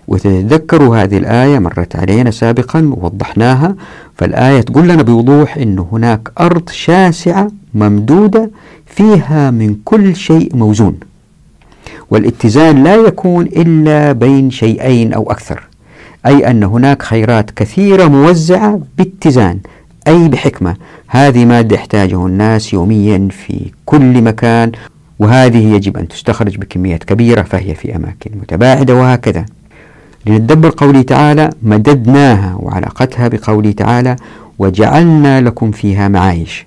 وتتذكروا 0.07 0.97
هذه 0.97 1.17
الآية 1.17 1.59
مرت 1.59 1.95
علينا 1.95 2.31
سابقا 2.31 2.93
ووضحناها 2.97 3.75
فالآية 4.15 4.61
تقول 4.61 4.87
لنا 4.87 5.03
بوضوح 5.03 5.57
أن 5.57 5.79
هناك 5.79 6.31
أرض 6.39 6.69
شاسعة 6.69 7.51
ممدودة 7.73 8.51
فيها 8.85 9.51
من 9.51 9.75
كل 9.85 10.15
شيء 10.15 10.55
موزون 10.55 10.95
والاتزان 12.11 12.83
لا 12.83 12.95
يكون 12.95 13.45
إلا 13.45 14.11
بين 14.11 14.51
شيئين 14.51 15.13
أو 15.13 15.31
أكثر 15.31 15.67
أي 16.25 16.51
أن 16.51 16.63
هناك 16.63 17.01
خيرات 17.01 17.51
كثيرة 17.51 18.07
موزعة 18.07 18.79
باتزان 18.97 19.59
أي 20.07 20.27
بحكمة. 20.27 20.75
هذه 21.07 21.45
مادة 21.45 21.75
يحتاجه 21.75 22.25
الناس 22.25 22.73
يوميا 22.73 23.27
في 23.31 23.71
كل 23.85 24.21
مكان 24.21 24.71
وهذه 25.19 25.73
يجب 25.75 25.97
أن 25.97 26.07
تستخرج 26.07 26.57
بكميات 26.57 27.03
كبيرة 27.03 27.41
فهي 27.41 27.75
في 27.75 27.95
أماكن 27.95 28.31
متباعدة 28.41 28.95
وهكذا. 28.95 29.45
لنتدبر 30.25 30.73
قوله 30.77 31.01
تعالى 31.01 31.49
مددناها 31.61 32.55
وعلاقتها 32.59 33.27
بقوله 33.27 33.71
تعالى 33.71 34.15
وجعلنا 34.59 35.41
لكم 35.41 35.71
فيها 35.71 36.07
معايش. 36.07 36.65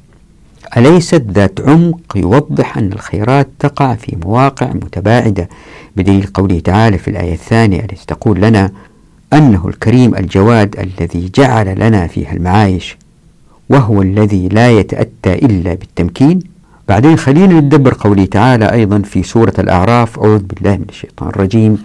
أليست 0.77 1.23
ذات 1.31 1.61
عمق 1.61 2.17
يوضح 2.17 2.79
أن 2.79 2.93
الخيرات 2.93 3.49
تقع 3.59 3.95
في 3.95 4.17
مواقع 4.25 4.67
متباعدة؟ 4.67 5.49
بدليل 5.97 6.27
قوله 6.35 6.61
تعالى 6.61 6.99
في 6.99 7.09
الآية 7.09 7.33
الثانية 7.33 7.81
التي 7.81 8.07
تقول 8.07 8.41
لنا 8.41 8.71
أنه 9.33 9.69
الكريم 9.69 10.15
الجواد 10.15 10.77
الذي 10.79 11.31
جعل 11.35 11.79
لنا 11.81 12.07
فيها 12.07 12.33
المعايش 12.33 12.97
وهو 13.71 14.03
الذي 14.03 14.49
لا 14.49 14.71
يتأتى 14.71 15.35
إلا 15.35 15.75
بالتمكين. 15.75 16.39
بعدين 16.89 17.17
خلينا 17.17 17.61
نتدبر 17.61 17.95
قوله 18.01 18.25
تعالى 18.25 18.73
أيضا 18.73 18.99
في 18.99 19.23
سورة 19.23 19.55
الأعراف. 19.59 20.19
أعوذ 20.19 20.43
بالله 20.43 20.77
من 20.77 20.87
الشيطان 20.89 21.29
الرجيم. 21.29 21.79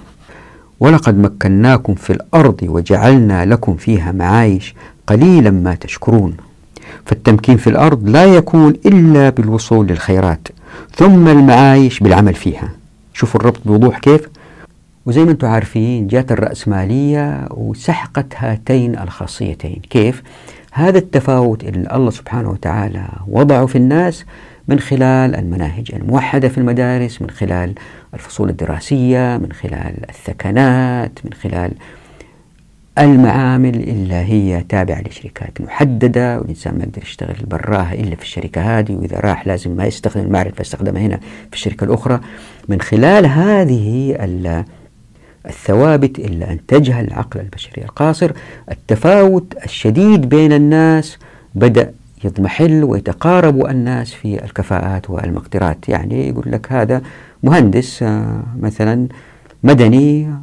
ولقد 0.84 1.18
مكناكم 1.18 1.96
في 1.96 2.14
الأرض 2.14 2.60
وجعلنا 2.64 3.46
لكم 3.46 3.76
فيها 3.76 4.12
معايش 4.12 4.76
قليلا 5.08 5.52
ما 5.52 5.76
تشكرون. 5.76 6.38
فالتمكين 7.06 7.58
في 7.58 7.70
الأرض 7.70 8.10
لا 8.10 8.26
يكون 8.26 8.74
إلا 8.86 9.30
بالوصول 9.30 9.88
للخيرات 9.88 10.48
ثم 10.96 11.28
المعايش 11.28 12.00
بالعمل 12.00 12.34
فيها. 12.34 12.70
شوفوا 13.14 13.40
الربط 13.40 13.60
بوضوح 13.66 14.00
كيف. 14.00 14.30
وزي 15.06 15.24
ما 15.24 15.32
أنتم 15.32 15.48
عارفين 15.48 16.08
جاءت 16.08 16.32
الرأسمالية 16.32 17.48
وسحقت 17.52 18.34
هاتين 18.38 19.00
الخاصيتين. 19.00 19.82
كيف؟ 19.90 20.24
هذا 20.72 20.98
التفاوت 20.98 21.64
اللي 21.64 21.96
الله 21.96 22.10
سبحانه 22.10 22.50
وتعالى 22.50 23.08
وضعه 23.28 23.66
في 23.66 23.78
الناس 23.78 24.26
من 24.68 24.80
خلال 24.80 25.36
المناهج 25.36 25.92
الموحدة 25.94 26.50
في 26.50 26.58
المدارس 26.58 27.22
من 27.22 27.30
خلال 27.30 27.74
الفصول 28.14 28.50
الدراسية 28.50 29.38
من 29.38 29.52
خلال 29.52 30.10
الثكنات 30.10 31.20
من 31.26 31.34
خلال 31.34 31.72
المعامل 32.98 33.76
اللي 33.76 34.14
هي 34.14 34.64
تابعة 34.70 35.02
لشركات 35.02 35.62
محددة 35.62 36.40
والإنسان 36.40 36.78
ما 36.78 36.84
يقدر 36.84 37.02
يشتغل 37.02 37.36
براها 37.48 37.94
إلا 37.94 38.16
في 38.16 38.22
الشركة 38.22 38.80
هذه 38.80 38.92
وإذا 38.92 39.20
راح 39.20 39.48
لازم 39.48 39.72
ما 39.72 39.86
يستخدم 39.86 40.24
المعرفة 40.24 40.62
يستخدمها 40.62 41.02
هنا 41.02 41.18
في 41.50 41.54
الشركة 41.54 41.84
الأخرى. 41.84 42.20
من 42.70 42.82
خلال 42.82 43.26
هذه 43.26 44.16
الثوابت 45.46 46.20
اللي 46.20 46.52
أنتجها 46.52 47.02
العقل 47.02 47.40
البشري 47.40 47.82
القاصر 47.84 48.32
التفاوت 48.72 49.54
الشديد 49.66 50.30
بين 50.30 50.54
الناس 50.54 51.18
بدأ 51.56 51.94
يضمحل 52.26 52.84
ويتقارب 52.84 53.66
الناس 53.66 54.14
في 54.14 54.44
الكفاءات 54.44 55.10
والمقدرات. 55.10 55.90
يعني 55.90 56.30
يقول 56.30 56.44
لك 56.48 56.72
هذا 56.72 57.02
مهندس 57.44 58.04
آه، 58.04 58.44
مثلا 58.60 59.08
مدني 59.64 60.34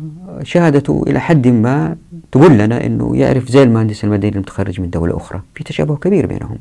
شهادته 0.42 1.04
إلى 1.06 1.20
حد 1.20 1.48
ما 1.48 1.96
تقول 2.32 2.58
لنا 2.58 2.86
أنه 2.86 3.16
يعرف 3.16 3.48
زي 3.48 3.62
المهندس 3.62 4.04
المدني 4.04 4.32
المتخرج 4.32 4.80
من 4.80 4.90
دولة 4.90 5.16
أخرى. 5.16 5.40
في 5.54 5.64
تشابه 5.64 5.96
كبير 5.96 6.26
بينهم. 6.26 6.58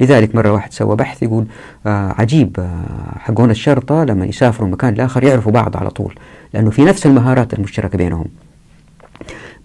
لذلك 0.00 0.34
مرة 0.34 0.52
واحد 0.52 0.72
سوى 0.72 0.96
بحث 0.96 1.22
يقول 1.22 1.44
آه 1.86 2.14
عجيب 2.18 2.56
آه 2.60 3.18
حقون 3.18 3.50
الشرطة 3.50 4.04
لما 4.04 4.26
يسافروا 4.26 4.68
مكان 4.68 4.94
لآخر 4.94 5.24
يعرفوا 5.24 5.52
بعض 5.52 5.76
على 5.76 5.90
طول 5.90 6.14
لأنه 6.54 6.70
في 6.70 6.84
نفس 6.84 7.06
المهارات 7.06 7.54
المشتركة 7.54 7.98
بينهم. 7.98 8.26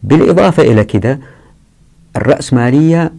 بالإضافة 0.04 0.64
إلى 0.64 0.84
كده 0.84 1.20
الرأسمالية 2.16 3.12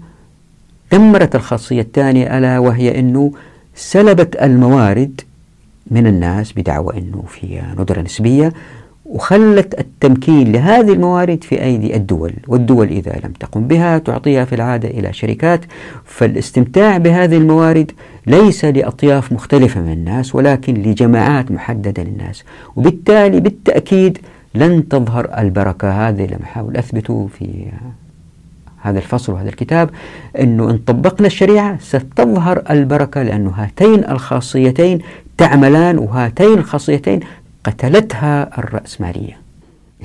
دمرت 0.92 1.34
الخاصية 1.34 1.80
الثانية 1.80 2.38
ألا 2.38 2.58
وهي 2.58 2.98
أنه 2.98 3.32
سلبت 3.74 4.36
الموارد 4.36 5.20
من 5.90 6.06
الناس 6.06 6.52
بدعوى 6.52 6.98
أنه 6.98 7.24
في 7.28 7.62
ندرة 7.78 8.00
نسبية 8.00 8.52
وخلت 9.06 9.80
التمكين 9.80 10.52
لهذه 10.52 10.92
الموارد 10.92 11.44
في 11.44 11.62
أيدي 11.62 11.96
الدول. 11.96 12.32
والدول 12.48 12.86
إذا 12.88 13.20
لم 13.24 13.32
تقم 13.40 13.66
بها 13.68 13.98
تعطيها 13.98 14.44
في 14.44 14.54
العادة 14.54 14.88
إلى 14.88 15.12
شركات 15.12 15.60
فالاستمتاع 16.04 16.98
بهذه 16.98 17.36
الموارد 17.36 17.92
ليس 18.26 18.64
لأطياف 18.64 19.32
مختلفة 19.32 19.80
من 19.80 19.92
الناس 19.92 20.34
ولكن 20.34 20.74
لجماعات 20.74 21.50
محددة 21.50 22.02
للناس. 22.02 22.44
وبالتالي 22.76 23.40
بالتأكيد 23.40 24.18
لن 24.54 24.88
تظهر 24.88 25.38
البركة 25.38 26.08
هذه 26.08 26.26
لما 26.26 26.42
أحاول 26.42 26.76
أثبته 26.76 27.28
في 27.38 27.66
هذا 28.88 28.98
الفصل 28.98 29.32
وهذا 29.32 29.48
الكتاب 29.48 29.90
أنه 30.40 30.70
إن 30.70 30.78
طبقنا 30.78 31.26
الشريعة 31.26 31.78
ستظهر 31.80 32.62
البركة 32.70 33.22
لأن 33.22 33.46
هاتين 33.46 34.04
الخاصيتين 34.10 34.98
تعملان 35.38 35.98
وهاتين 35.98 36.58
الخاصيتين 36.58 37.20
قتلتها 37.64 38.58
الرأسمالية. 38.58 39.36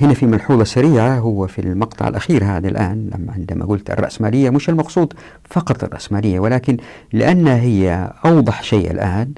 هنا 0.00 0.14
في 0.14 0.26
ملحوظة 0.26 0.64
سريعة 0.64 1.18
هو 1.18 1.46
في 1.46 1.58
المقطع 1.60 2.08
الأخير 2.08 2.44
هذا 2.44 2.68
الآن 2.68 3.10
لما 3.14 3.32
عندما 3.32 3.64
قلت 3.64 3.90
الرأسمالية 3.90 4.50
مش 4.50 4.68
المقصود 4.68 5.12
فقط 5.44 5.84
الرأسمالية 5.84 6.40
ولكن 6.40 6.76
لأنها 7.12 7.56
هي 7.60 8.12
أوضح 8.24 8.62
شيء 8.62 8.90
الآن 8.90 9.32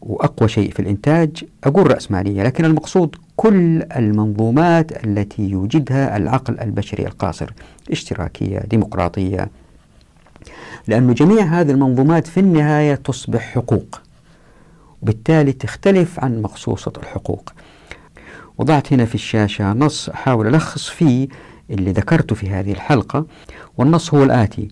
وأقوى 0.00 0.48
شيء 0.48 0.70
في 0.70 0.80
الإنتاج 0.80 1.44
أقول 1.64 1.90
رأسمالية 1.90 2.42
لكن 2.42 2.64
المقصود 2.64 3.16
كل 3.36 3.82
المنظومات 3.82 5.04
التي 5.04 5.42
يوجدها 5.42 6.16
العقل 6.16 6.60
البشري 6.60 7.06
القاصر 7.06 7.50
اشتراكية 7.90 8.58
ديمقراطية. 8.58 9.50
لأن 10.88 11.14
جميع 11.14 11.42
هذه 11.44 11.70
المنظومات 11.70 12.26
في 12.26 12.40
النهاية 12.40 12.94
تصبح 12.94 13.54
حقوق 13.54 14.00
وبالتالي 15.02 15.52
تختلف 15.52 16.20
عن 16.20 16.42
مخصوصة 16.42 16.92
الحقوق. 16.96 17.52
وضعت 18.58 18.92
هنا 18.92 19.04
في 19.04 19.14
الشاشة 19.14 19.72
نص 19.72 20.08
أحاول 20.08 20.46
ألخص 20.46 20.88
فيه 20.88 21.28
اللي 21.70 21.92
ذكرته 21.92 22.34
في 22.34 22.50
هذه 22.50 22.72
الحلقة 22.72 23.26
والنص 23.78 24.14
هو 24.14 24.22
الآتي 24.24 24.68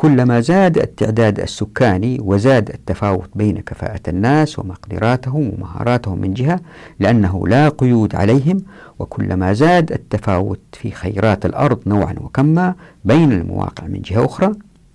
كلما 0.00 0.40
زاد 0.40 0.78
التعداد 0.78 1.40
السكاني 1.40 2.18
وزاد 2.20 2.70
التفاوت 2.70 3.28
بين 3.34 3.60
كفاءة 3.60 4.00
الناس 4.08 4.58
ومقدراتهم 4.58 5.52
ومهاراتهم 5.54 6.18
من 6.20 6.34
جهة 6.34 6.60
لأنه 7.00 7.48
لا 7.48 7.68
قيود 7.68 8.14
عليهم 8.14 8.62
وكلما 8.98 9.52
زاد 9.52 9.92
التفاوت 9.92 10.60
في 10.72 10.90
خيرات 10.90 11.46
الأرض 11.46 11.78
نوعا 11.86 12.14
وكما 12.20 12.74
بين 13.04 13.32
المواقع 13.32 13.86
من 13.86 14.00
جهة 14.02 14.24
أخرى 14.24 14.52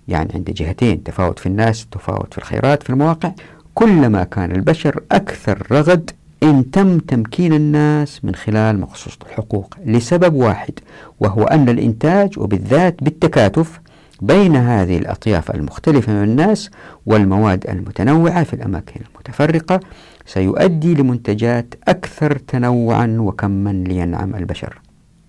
يعني 0.08 0.30
عند 0.34 0.50
جهتين 0.50 1.02
تفاوت 1.02 1.38
في 1.38 1.46
الناس 1.46 1.86
تفاوت 1.90 2.32
في 2.32 2.38
الخيرات 2.38 2.82
في 2.82 2.90
المواقع 2.90 3.32
كلما 3.74 4.24
كان 4.24 4.52
البشر 4.52 5.02
أكثر 5.12 5.66
رغد 5.72 6.10
إن 6.42 6.70
تم 6.70 6.98
تمكين 6.98 7.52
الناس 7.52 8.24
من 8.24 8.34
خلال 8.34 8.80
مخصوص 8.80 9.18
الحقوق 9.26 9.74
لسبب 9.84 10.34
واحد 10.34 10.72
وهو 11.20 11.44
أن 11.44 11.68
الإنتاج 11.68 12.38
وبالذات 12.38 13.04
بالتكاتف 13.04 13.80
بين 14.22 14.56
هذه 14.56 14.98
الأطياف 14.98 15.50
المختلفة 15.50 16.12
من 16.12 16.24
الناس 16.24 16.70
والمواد 17.06 17.66
المتنوعة 17.68 18.44
في 18.44 18.54
الأماكن 18.54 19.00
المتفرقة 19.14 19.80
سيؤدي 20.26 20.94
لمنتجات 20.94 21.74
أكثر 21.88 22.38
تنوعا 22.38 23.16
وكما 23.20 23.72
لينعم 23.72 24.34
البشر. 24.34 24.80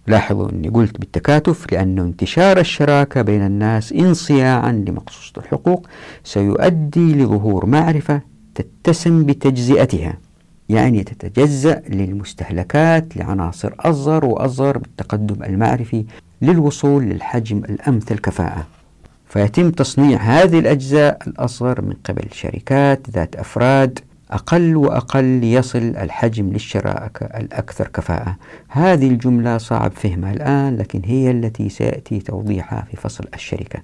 لاحظوا 0.08 0.50
أني 0.52 0.70
قلت 0.70 1.00
بالتكاتف 1.00 1.72
لأن 1.72 2.00
انتشار 2.00 2.60
الشراكة 2.60 3.22
بين 3.22 3.46
الناس 3.46 3.94
انصياعا 3.94 4.72
لمقصوصة 4.72 5.34
الحقوق 5.38 5.88
سيؤدي 6.24 7.14
لظهور 7.14 7.66
معرفة 7.66 8.22
تتسم 8.56 9.26
بتجزئتها 9.26 10.18
يعني 10.70 11.04
تتجزأ 11.04 11.82
للمستهلكات 11.90 13.18
لعناصر 13.18 13.74
أصغر 13.80 14.26
وأصغر 14.26 14.78
بالتقدم 14.78 15.44
المعرفي 15.44 16.06
للوصول 16.42 17.04
للحجم 17.04 17.58
الأمثل 17.58 18.18
كفاءة. 18.18 18.68
فيتم 19.38 19.72
تصنيع 19.72 20.20
هذه 20.20 20.60
الأجزاء 20.60 21.18
الأصغر 21.28 21.82
من 21.82 21.94
قبل 21.94 22.24
شركات 22.32 23.10
ذات 23.10 23.36
أفراد 23.36 24.00
أقل 24.32 24.76
وأقل 24.76 25.44
يصل 25.44 25.80
الحجم 25.80 26.50
للشراكة 26.50 27.26
الأكثر 27.26 27.88
كفاءة. 27.88 28.36
هذه 28.68 29.08
الجملة 29.08 29.58
صعب 29.58 29.92
فهمها 29.92 30.34
الآن 30.34 30.78
لكن 30.78 31.02
هي 31.06 31.32
التي 31.32 31.70
سيأتي 31.70 32.20
توضيحها 32.20 32.88
في 32.92 32.98
فصل 32.98 33.24
الشركة. 33.34 33.80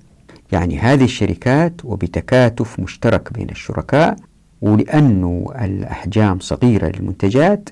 يعني 0.51 0.79
هذه 0.79 1.03
الشركات 1.03 1.73
وبتكاتف 1.85 2.79
مشترك 2.79 3.33
بين 3.33 3.49
الشركاء 3.49 4.15
ولأن 4.61 5.45
الأحجام 5.61 6.39
صغيرة 6.39 6.87
للمنتجات 6.87 7.69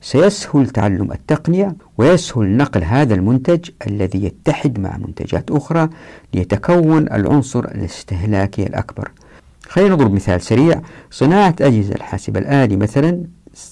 سيسهل 0.00 0.66
تعلم 0.66 1.12
التقنية 1.12 1.76
ويسهل 1.98 2.56
نقل 2.56 2.84
هذا 2.84 3.14
المنتج 3.14 3.70
الذي 3.86 4.24
يتحد 4.24 4.80
مع 4.80 4.96
منتجات 4.96 5.50
أخرى 5.50 5.88
ليتكون 6.34 6.98
العنصر 6.98 7.64
الاستهلاكي 7.64 8.62
الأكبر. 8.62 9.10
خلينا 9.68 9.94
نضرب 9.94 10.12
مثال 10.12 10.40
سريع. 10.40 10.80
صناعة 11.10 11.54
أجهزة 11.60 11.94
الحاسب 11.94 12.36
الآلي 12.36 12.76
مثلا 12.76 13.24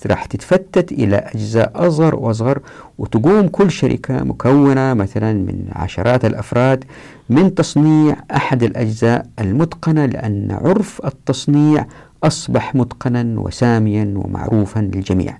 راح 0.07 0.25
تتفتت 0.25 0.93
إلى 0.93 1.17
أجزاء 1.17 1.73
أصغر 1.75 2.15
وأصغر 2.15 2.61
وتقوم 2.99 3.49
كل 3.49 3.71
شركة 3.71 4.25
مكونة 4.25 4.95
مثلا 4.95 5.33
من 5.33 5.65
عشرات 5.73 6.25
الأفراد 6.25 6.85
من 7.31 7.55
تصنيع 7.55 8.17
أحد 8.31 8.63
الأجزاء 8.63 9.27
المتقنة 9.39 10.07
لأن 10.07 10.59
عرف 10.65 11.01
التصنيع 11.05 11.87
أصبح 12.25 12.75
متقنا 12.75 13.41
وساميا 13.41 14.15
ومعروفا 14.17 14.81
للجميع. 14.81 15.37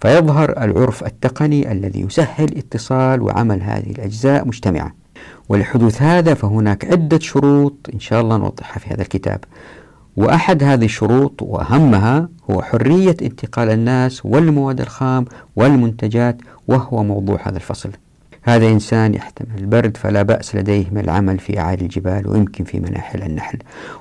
فيظهر 0.00 0.64
العرف 0.64 1.04
التقني 1.04 1.72
الذي 1.72 2.00
يسهل 2.00 2.58
اتصال 2.58 3.22
وعمل 3.22 3.62
هذه 3.62 3.90
الأجزاء 3.90 4.46
مجتمعة 4.46 4.94
ولحدوث 5.48 6.02
هذا 6.02 6.34
فهناك 6.34 6.84
عدة 6.84 7.18
شروط 7.18 7.74
إن 7.94 8.00
شاء 8.00 8.20
الله 8.20 8.36
نوضحها 8.36 8.78
في 8.78 8.94
هذا 8.94 9.02
الكتاب. 9.02 9.44
وأحد 10.16 10.62
هذه 10.62 10.84
الشروط 10.84 11.42
وأهمها 11.42 12.28
هو 12.50 12.62
حرية 12.62 13.16
انتقال 13.22 13.70
الناس 13.70 14.26
والمواد 14.26 14.80
الخام 14.80 15.24
والمنتجات 15.56 16.36
وهو 16.68 17.04
موضوع 17.04 17.48
هذا 17.48 17.56
الفصل. 17.56 17.90
هذا 18.42 18.68
إنسان 18.68 19.14
يحتمل 19.14 19.58
البرد 19.58 19.96
فلا 19.96 20.22
بأس 20.22 20.56
لديه 20.56 20.84
من 20.90 20.98
العمل 20.98 21.38
في 21.38 21.58
أعالي 21.58 21.82
الجبال 21.82 22.28
ويمكن 22.28 22.64
في 22.64 22.80
مناحل 22.80 23.22
النحل. 23.22 23.58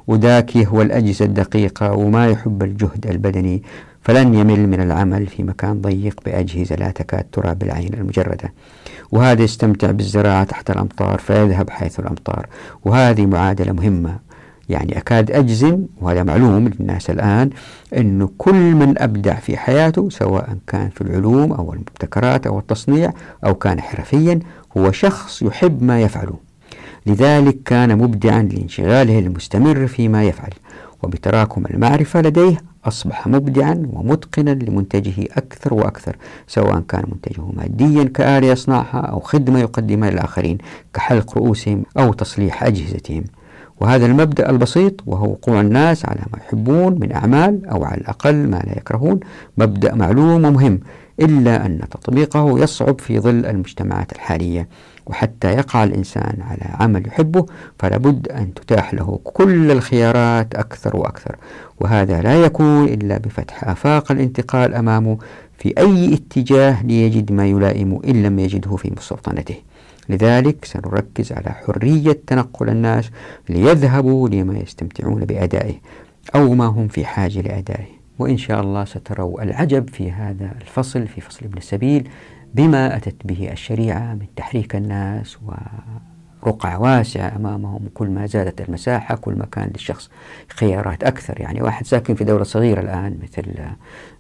وذاك 0.08 0.56
يهوى 0.56 0.84
الأجهزة 0.84 1.26
الدقيقة 1.26 1.92
وما 1.92 2.28
يحب 2.28 2.64
الجهد 2.64 3.08
البدني. 3.08 3.64
فلن 4.02 4.34
يمل 4.34 4.68
من 4.68 4.82
العمل 4.82 5.28
في 5.28 5.44
مكان 5.44 5.82
ضيق 5.82 6.22
بأجهزة 6.26 6.76
لا 6.76 6.92
تكاد 6.92 7.24
ترى 7.32 7.56
بالعين 7.56 7.94
المجردة. 7.94 8.54
وهذا 9.12 9.44
يستمتع 9.44 9.92
بالزراعة 9.92 10.44
تحت 10.44 10.70
الأمطار 10.72 11.20
فيذهب 11.20 11.70
حيث 11.70 12.00
الأمطار. 12.00 12.48
وهذه 12.86 13.26
معادلة 13.26 13.72
مهمة. 13.72 14.20
يعني 14.70 14.98
أكاد 14.98 15.32
أجزم 15.32 15.86
وهذا 16.02 16.24
معلوم 16.24 16.68
للناس 16.68 17.10
الآن 17.10 17.50
أنه 17.98 18.30
كل 18.38 18.76
من 18.76 19.02
أبدع 19.02 19.36
في 19.36 19.58
حياته 19.58 20.10
سواء 20.10 20.58
كان 20.68 20.90
في 20.90 21.02
العلوم 21.02 21.52
أو 21.54 21.74
المبتكرات 21.74 22.48
أو 22.48 22.60
التصنيع 22.60 23.12
أو 23.46 23.56
كان 23.56 23.82
حرفيا 23.82 24.40
هو 24.78 24.92
شخص 24.92 25.42
يحب 25.42 25.84
ما 25.84 26.02
يفعله. 26.02 26.36
لذلك 27.06 27.64
كان 27.64 27.98
مبدعا 27.98 28.42
لانشغاله 28.42 29.20
المستمر 29.20 29.88
فيما 29.88 30.24
يفعل. 30.24 30.54
وبتراكم 31.04 31.66
المعرفة 31.66 32.22
لديه 32.22 32.58
أصبح 32.86 33.28
مبدعا 33.28 33.88
ومتقنا 33.94 34.50
لمنتجه 34.50 35.24
أكثر 35.38 35.74
وأكثر 35.74 36.16
سواء 36.48 36.80
كان 36.80 37.04
منتجه 37.12 37.42
ماديا 37.54 38.04
كآلة 38.04 38.48
يصنعها 38.48 39.00
أو 39.00 39.20
خدمة 39.20 39.60
يقدمها 39.60 40.10
للآخرين 40.12 40.58
كحلق 40.94 41.38
رؤوسهم 41.38 41.84
أو 41.98 42.14
تصليح 42.14 42.64
أجهزتهم. 42.64 43.24
وهذا 43.82 44.06
المبدأ 44.06 44.50
البسيط 44.50 44.94
وهو 45.06 45.32
وقوع 45.32 45.62
الناس 45.62 46.06
على 46.06 46.20
ما 46.34 46.40
يحبون 46.40 47.00
من 47.00 47.12
أعمال 47.12 47.66
أو 47.66 47.84
على 47.84 48.02
الأقل 48.02 48.36
ما 48.36 48.58
لا 48.58 48.78
يكرهون 48.78 49.20
مبدأ 49.58 49.96
معلوم 49.96 50.46
ومهم 50.46 50.80
إلا 51.20 51.66
أن 51.66 51.80
تطبيقه 51.92 52.60
يصعب 52.60 53.02
في 53.02 53.20
ظل 53.20 53.46
المجتمعات 53.46 54.12
الحالية. 54.12 54.68
وحتى 55.10 55.52
يقع 55.52 55.84
الإنسان 55.84 56.38
على 56.42 56.76
عمل 56.80 57.08
يحبه 57.08 57.46
فلا 57.80 57.98
بد 57.98 58.28
أن 58.28 58.54
تتاح 58.54 58.94
له 58.94 59.20
كل 59.24 59.72
الخيارات 59.72 60.56
أكثر 60.56 60.98
وأكثر. 60.98 61.36
وهذا 61.80 62.22
لا 62.22 62.44
يكون 62.46 62.86
إلا 62.86 63.18
بفتح 63.18 63.64
آفاق 63.64 64.12
الانتقال 64.12 64.74
أمامه 64.74 65.18
في 65.58 65.74
أي 65.78 66.14
اتجاه 66.14 66.84
ليجد 66.84 67.32
ما 67.32 67.46
يلائم 67.48 68.00
إن 68.08 68.24
لم 68.24 68.40
يجده 68.40 68.76
في 68.76 68.92
مستوطنته 68.98 69.56
لذلك 70.10 70.66
سنركز 70.66 71.32
على 71.32 71.50
حرية 71.50 72.20
تنقل 72.28 72.70
الناس 72.70 73.10
ليذهبوا 73.50 74.30
لما 74.30 74.58
يستمتعون 74.58 75.26
بأدائه 75.26 75.76
أو 76.36 76.54
ما 76.54 76.66
هم 76.66 76.88
في 76.88 77.06
حاجة 77.06 77.42
لأدائه. 77.42 78.00
وإن 78.20 78.38
شاء 78.38 78.62
الله 78.62 78.86
ستروا 78.86 79.44
العجب 79.44 79.90
في 79.90 80.12
هذا 80.12 80.52
الفصل 80.62 81.08
في 81.08 81.22
فصل 81.22 81.46
ابن 81.46 81.58
السبيل. 81.58 82.10
بما 82.54 82.96
أتت 82.96 83.16
به 83.26 83.52
الشريعة 83.52 84.14
من 84.14 84.26
تحريك 84.36 84.76
الناس 84.76 85.38
رقعة 86.48 86.80
واسعة 86.80 87.36
أمامهم 87.36 87.90
كل 87.94 88.08
ما 88.08 88.26
زادت 88.26 88.62
المساحة 88.62 89.16
كل 89.16 89.34
ما 89.34 89.46
كان 89.46 89.70
للشخص 89.74 90.10
خيارات 90.50 91.04
أكثر. 91.04 91.42
يعني 91.42 91.62
واحد 91.62 91.86
ساكن 91.86 92.16
في 92.16 92.24
دولة 92.24 92.44
صغيرة 92.44 92.82
الآن 92.82 93.20
مثل 93.24 93.46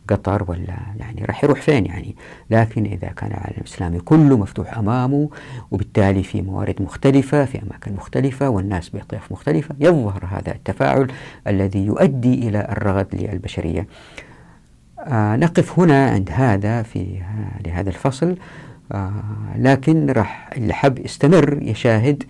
قطر 0.07 0.45
ولا 0.47 0.77
يعني 0.99 1.25
راح 1.25 1.43
يروح 1.43 1.61
فين 1.61 1.85
يعني؟ 1.85 2.15
لكن 2.49 2.85
إذا 2.85 3.07
كان 3.07 3.31
العالم 3.31 3.57
الإسلامي 3.57 3.99
كله 3.99 4.37
مفتوح 4.37 4.77
أمامه 4.77 5.29
وبالتالي 5.71 6.23
في 6.23 6.41
موارد 6.41 6.81
مختلفة 6.81 7.45
في 7.45 7.61
أماكن 7.61 7.93
مختلفة 7.93 8.49
والناس 8.49 8.89
بأطياف 8.89 9.31
مختلفة 9.31 9.75
يظهر 9.79 10.25
هذا 10.25 10.51
التفاعل 10.51 11.07
الذي 11.47 11.85
يؤدي 11.85 12.49
إلى 12.49 12.67
الرغد 12.71 13.07
للبشرية. 13.15 13.87
آه 14.99 15.35
نقف 15.35 15.79
هنا 15.79 16.09
عند 16.09 16.29
هذا 16.33 16.81
في 16.83 17.21
لهذا 17.65 17.89
الفصل. 17.89 18.35
آه 18.91 19.11
لكن 19.57 20.09
راح 20.09 20.49
اللي 20.57 20.73
حب 20.73 20.99
يستمر 21.05 21.59
يشاهد 21.61 22.23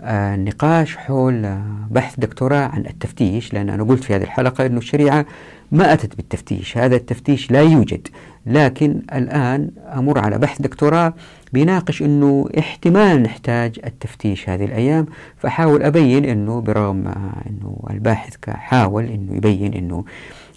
آه 0.00 0.36
نقاش 0.36 0.96
حول 0.96 1.44
آه 1.44 1.62
بحث 1.90 2.20
دكتوراه 2.20 2.68
عن 2.68 2.86
التفتيش 2.86 3.54
لأن 3.54 3.70
أنا 3.70 3.82
قلت 3.82 4.04
في 4.04 4.16
هذه 4.16 4.22
الحلقة 4.22 4.66
أن 4.66 4.76
الشريعة 4.76 5.26
ما 5.72 5.92
أتت 5.92 6.16
بالتفتيش. 6.16 6.78
هذا 6.78 6.96
التفتيش 6.96 7.50
لا 7.50 7.60
يوجد. 7.62 8.08
لكن 8.46 9.02
الآن 9.14 9.70
أمر 9.94 10.18
على 10.18 10.38
بحث 10.38 10.62
دكتوراه 10.62 11.14
بيناقش 11.52 12.02
أنه 12.02 12.48
احتمال 12.58 13.22
نحتاج 13.22 13.80
التفتيش 13.86 14.48
هذه 14.48 14.64
الأيام. 14.64 15.06
فحاول 15.36 15.82
أبين 15.82 16.24
أنه 16.24 16.60
برغم 16.60 17.06
أنه 17.46 17.76
الباحث 17.90 18.34
حاول 18.48 19.04
أنه 19.04 19.36
يبين 19.36 19.74
أنه 19.74 20.04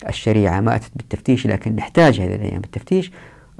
الشريعة 0.10 0.62
ما 0.62 0.76
أتت 0.76 0.92
بالتفتيش 0.96 1.48
لكن 1.48 1.76
نحتاج 1.76 2.22
هذه 2.22 2.36
الأيام 2.36 2.62
بالتفتيش. 2.62 3.12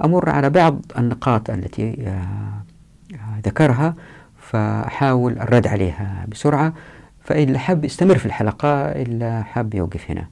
أمر 0.04 0.30
على 0.30 0.50
بعض 0.50 0.80
النقاط 0.98 1.50
التي 1.50 1.96
آه، 2.06 3.40
ذكرها 3.46 3.94
فأحاول 4.38 5.32
الرد 5.32 5.66
عليها 5.66 6.26
بسرعة. 6.28 6.74
فإن 7.20 7.58
حب 7.58 7.84
يستمر 7.84 8.18
في 8.18 8.26
الحلقة 8.26 8.68
إلا 8.78 9.42
حب 9.42 9.74
يوقف 9.74 10.10
هنا. 10.10 10.26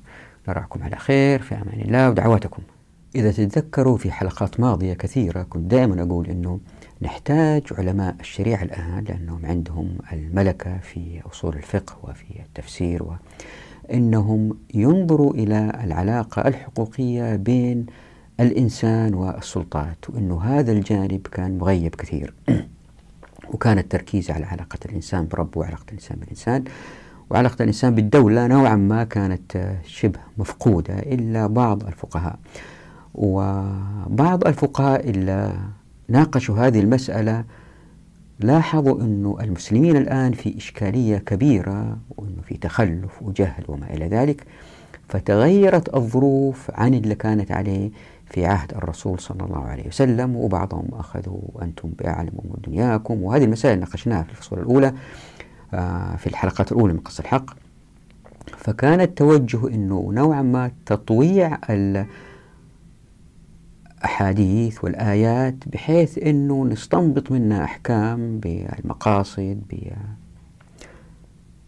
نراكم 0.48 0.82
على 0.82 0.96
خير 0.96 1.42
في 1.42 1.54
أمان 1.54 1.80
الله 1.80 2.10
ودعواتكم. 2.10 2.62
إذا 3.14 3.32
تتذكروا 3.32 3.96
في 3.96 4.12
حلقات 4.12 4.60
ماضية 4.60 4.94
كثيرة 4.94 5.42
كنت 5.42 5.70
دائما 5.70 6.02
أقول 6.02 6.26
أنه 6.26 6.60
نحتاج 7.02 7.62
علماء 7.78 8.16
الشريعة 8.20 8.62
الآن 8.62 9.04
لأنهم 9.08 9.46
عندهم 9.46 9.98
الملكة 10.12 10.78
في 10.78 11.20
أصول 11.30 11.56
الفقه 11.56 11.96
وفي 12.02 12.40
التفسير 12.40 13.02
وإنهم 13.84 14.56
ينظروا 14.74 15.34
إلى 15.34 15.80
العلاقة 15.84 16.48
الحقوقية 16.48 17.36
بين 17.36 17.86
الإنسان 18.40 19.14
والسلطات 19.14 20.10
وأنه 20.10 20.40
هذا 20.40 20.72
الجانب 20.72 21.26
كان 21.32 21.58
مغيب 21.58 21.94
كثير. 21.94 22.34
وكان 23.52 23.78
التركيز 23.78 24.30
على 24.30 24.46
علاقة 24.46 24.78
الإنسان 24.84 25.28
بربه 25.28 25.60
وعلاقة 25.60 25.84
الإنسان 25.88 26.18
بالإنسان 26.18 26.64
وعلاقة 27.30 27.62
الإنسان 27.62 27.94
بالدولة 27.94 28.46
نوعا 28.46 28.76
ما 28.76 29.04
كانت 29.04 29.76
شبه 29.86 30.20
مفقودة 30.38 30.98
إلا 30.98 31.46
بعض 31.46 31.86
الفقهاء. 31.86 32.38
وبعض 33.14 34.46
الفقهاء 34.46 35.10
إلا 35.10 35.52
ناقشوا 36.08 36.56
هذه 36.56 36.80
المسألة 36.80 37.44
لاحظوا 38.44 39.00
أن 39.00 39.34
المسلمين 39.40 39.96
الآن 39.96 40.32
في 40.32 40.56
إشكالية 40.56 41.18
كبيرة 41.18 41.98
وأنه 42.16 42.42
في 42.48 42.56
تخلف 42.56 43.22
وجهل 43.22 43.64
وما 43.68 43.90
إلى 43.94 44.08
ذلك 44.08 44.46
فتغيرت 45.08 45.94
الظروف 45.94 46.70
عن 46.74 46.94
اللي 46.94 47.14
كانت 47.14 47.52
عليه 47.52 47.90
في 48.26 48.46
عهد 48.46 48.74
الرسول 48.74 49.20
صلى 49.20 49.44
الله 49.44 49.64
عليه 49.64 49.86
وسلم 49.88 50.36
وبعضهم 50.36 50.88
أخذوا 50.92 51.40
أنتم 51.62 51.88
بأعلم 51.98 52.32
أمور 52.44 52.56
دنياكم. 52.66 53.22
وهذه 53.22 53.44
المسائل 53.44 53.80
ناقشناها 53.80 54.22
في 54.22 54.30
الفصول 54.30 54.58
الأولى 54.58 54.92
آه، 55.74 56.16
في 56.16 56.26
الحلقات 56.26 56.72
الأولى 56.72 56.92
من 56.92 57.00
قصة 57.00 57.20
الحق. 57.20 57.50
فكان 58.56 59.00
التوجه 59.00 59.68
أنه 59.68 60.10
نوعا 60.12 60.42
ما 60.42 60.70
تطويع 60.86 61.58
الأحاديث 64.06 64.84
والآيات 64.84 65.54
بحيث 65.66 66.18
أنه 66.18 66.64
نستنبط 66.64 67.30
منها 67.32 67.64
أحكام 67.64 68.38
بالمقاصد 68.40 69.62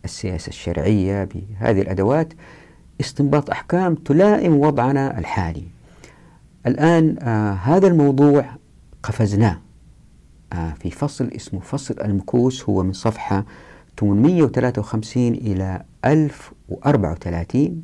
بالسياسة 0.03 0.49
الشرعية 0.49 1.25
بهذه 1.25 1.81
الأدوات. 1.83 2.33
استنباط 3.01 3.51
أحكام 3.51 3.95
تلائم 3.95 4.57
وضعنا 4.57 5.19
الحالي. 5.19 5.65
الآن 6.67 7.17
آه 7.23 7.53
هذا 7.53 7.87
الموضوع 7.87 8.45
قفزناه. 9.03 9.61
آه 10.53 10.71
في 10.81 10.91
فصل 10.91 11.29
اسمه 11.37 11.61
فصل 11.61 11.95
المكوس 12.01 12.65
هو 12.69 12.83
من 12.83 12.93
صفحة 12.93 13.45
853 14.01 15.29
إلى 15.35 15.83
1034 16.05 17.83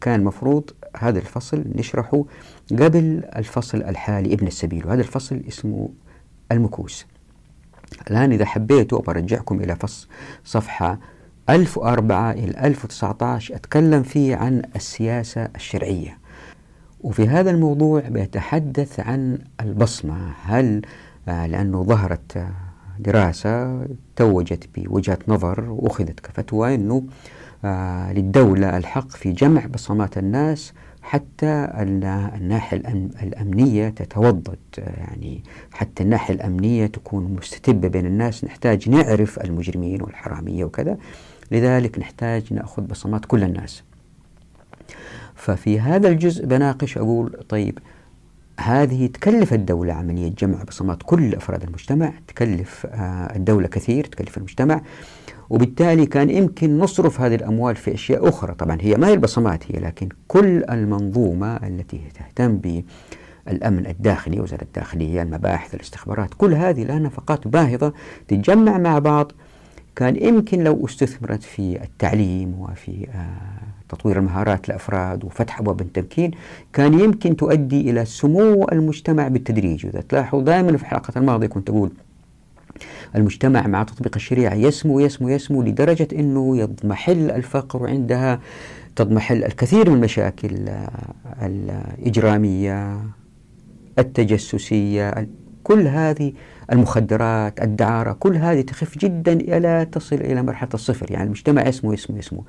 كان 0.00 0.24
مفروض 0.24 0.70
هذا 0.98 1.18
الفصل 1.18 1.64
نشرحه 1.74 2.24
قبل 2.70 3.22
الفصل 3.36 3.78
الحالي 3.82 4.34
ابن 4.34 4.46
السبيل. 4.46 4.86
وهذا 4.86 5.00
الفصل 5.00 5.42
اسمه 5.48 5.88
المكوس. 6.52 7.06
الآن 8.10 8.32
إذا 8.32 8.44
حبيتوا 8.44 9.02
برجعكم 9.02 9.60
إلى 9.60 9.76
فصل 9.76 10.06
صفحة 10.44 10.98
1004 11.50 12.32
إلى 12.32 12.66
1019 12.66 13.54
أتكلم 13.54 14.02
فيه 14.02 14.36
عن 14.36 14.62
السياسة 14.76 15.48
الشرعية. 15.56 16.18
وفي 17.00 17.28
هذا 17.28 17.50
الموضوع 17.50 18.00
بيتحدث 18.00 19.00
عن 19.00 19.38
البصمة. 19.60 20.32
هل 20.44 20.82
آه، 21.28 21.46
لأنه 21.46 21.84
ظهرت 21.84 22.36
آه، 22.36 22.50
دراسة 22.98 23.86
توجت 24.16 24.68
بوجهة 24.76 25.18
نظر 25.28 25.70
وأخذت 25.70 26.20
كفتوى 26.20 26.74
أنه 26.74 27.02
آه، 27.64 28.12
للدولة 28.12 28.76
الحق 28.76 29.10
في 29.10 29.32
جمع 29.32 29.66
بصمات 29.66 30.18
الناس 30.18 30.72
حتى 31.04 31.68
الناحية 32.34 32.76
الأمنية 33.22 33.88
تتوضد 33.88 34.58
يعني 34.78 35.42
حتى 35.72 36.02
الناحية 36.02 36.34
الأمنية 36.34 36.86
تكون 36.86 37.24
مستتبة 37.34 37.88
بين 37.88 38.06
الناس 38.06 38.44
نحتاج 38.44 38.88
نعرف 38.88 39.38
المجرمين 39.38 40.02
والحرامية 40.02 40.64
وكذا. 40.64 40.98
لذلك 41.50 41.98
نحتاج 41.98 42.52
نأخذ 42.52 42.82
بصمات 42.82 43.24
كل 43.24 43.42
الناس. 43.42 43.82
ففي 45.34 45.80
هذا 45.80 46.08
الجزء 46.08 46.46
بناقش 46.46 46.98
أقول 46.98 47.44
طيب 47.48 47.78
هذه 48.60 49.06
تكلف 49.06 49.52
الدولة 49.52 49.92
عملية 49.92 50.28
جمع 50.28 50.62
بصمات 50.62 51.02
كل 51.02 51.34
أفراد 51.34 51.62
المجتمع 51.62 52.12
تكلف 52.28 52.86
آه، 52.86 53.36
الدولة 53.36 53.68
كثير 53.68 54.04
تكلف 54.04 54.36
المجتمع. 54.38 54.80
وبالتالي 55.50 56.06
كان 56.06 56.30
يمكن 56.30 56.78
نصرف 56.78 57.20
هذه 57.20 57.34
الأموال 57.34 57.76
في 57.76 57.94
أشياء 57.94 58.28
أخرى. 58.28 58.54
طبعا 58.54 58.78
هي 58.80 58.94
ما 58.94 59.08
هي 59.08 59.14
البصمات 59.14 59.64
هي 59.72 59.80
لكن 59.80 60.08
كل 60.28 60.64
المنظومة 60.64 61.56
التي 61.56 62.00
تهتم 62.14 62.56
بالأمن 62.56 63.86
الداخلي 63.86 64.40
وزارة 64.40 64.62
الداخلية 64.62 65.22
المباحث 65.22 65.74
الاستخبارات 65.74 66.34
كل 66.38 66.54
هذه 66.54 66.84
لها 66.84 66.98
نفقات 66.98 67.48
باهظة 67.48 67.92
تتجمع 68.28 68.78
مع 68.78 68.98
بعض. 68.98 69.32
كان 69.96 70.16
يمكن 70.16 70.64
لو 70.64 70.86
استثمرت 70.86 71.42
في 71.42 71.82
التعليم 71.82 72.54
وفي 72.60 73.08
آه 73.14 73.64
تطوير 73.88 74.18
المهارات 74.18 74.68
للأفراد 74.68 75.24
وفتح 75.24 75.60
أبواب 75.60 75.80
التمكين 75.80 76.30
كان 76.72 77.00
يمكن 77.00 77.36
تؤدي 77.36 77.90
إلى 77.90 78.04
سمو 78.04 78.68
المجتمع 78.72 79.28
بالتدريج. 79.28 79.86
وإذا 79.86 80.00
تلاحظوا 80.00 80.42
دائما 80.42 80.76
في 80.76 80.82
الحلقة 80.82 81.12
الماضية 81.18 81.46
كنت 81.46 81.70
أقول 81.70 81.90
المجتمع 83.16 83.66
مع 83.66 83.82
تطبيق 83.82 84.12
الشريعة 84.16 84.54
يسمو 84.54 85.00
يسمو 85.00 85.28
يسمو 85.28 85.62
لدرجة 85.62 86.08
أنه 86.12 86.58
يضمحل 86.58 87.30
الفقر 87.30 87.82
وعندها 87.82 88.40
تضمحل 88.96 89.44
الكثير 89.44 89.90
من 89.90 89.96
المشاكل 89.96 90.68
الإجرامية 91.42 93.00
التجسسية 93.98 95.28
كل 95.64 95.86
هذه 95.86 96.32
المخدرات 96.72 97.62
الدعارة 97.62 98.12
كل 98.12 98.36
هذه 98.36 98.60
تخف 98.60 98.98
جدا 98.98 99.32
إلى 99.32 99.86
تصل 99.92 100.16
إلى 100.16 100.42
مرحلة 100.42 100.68
الصفر. 100.74 101.10
يعني 101.10 101.24
المجتمع 101.24 101.68
يسمو 101.68 101.92
يسمو 101.92 102.16
يسمو. 102.16 102.44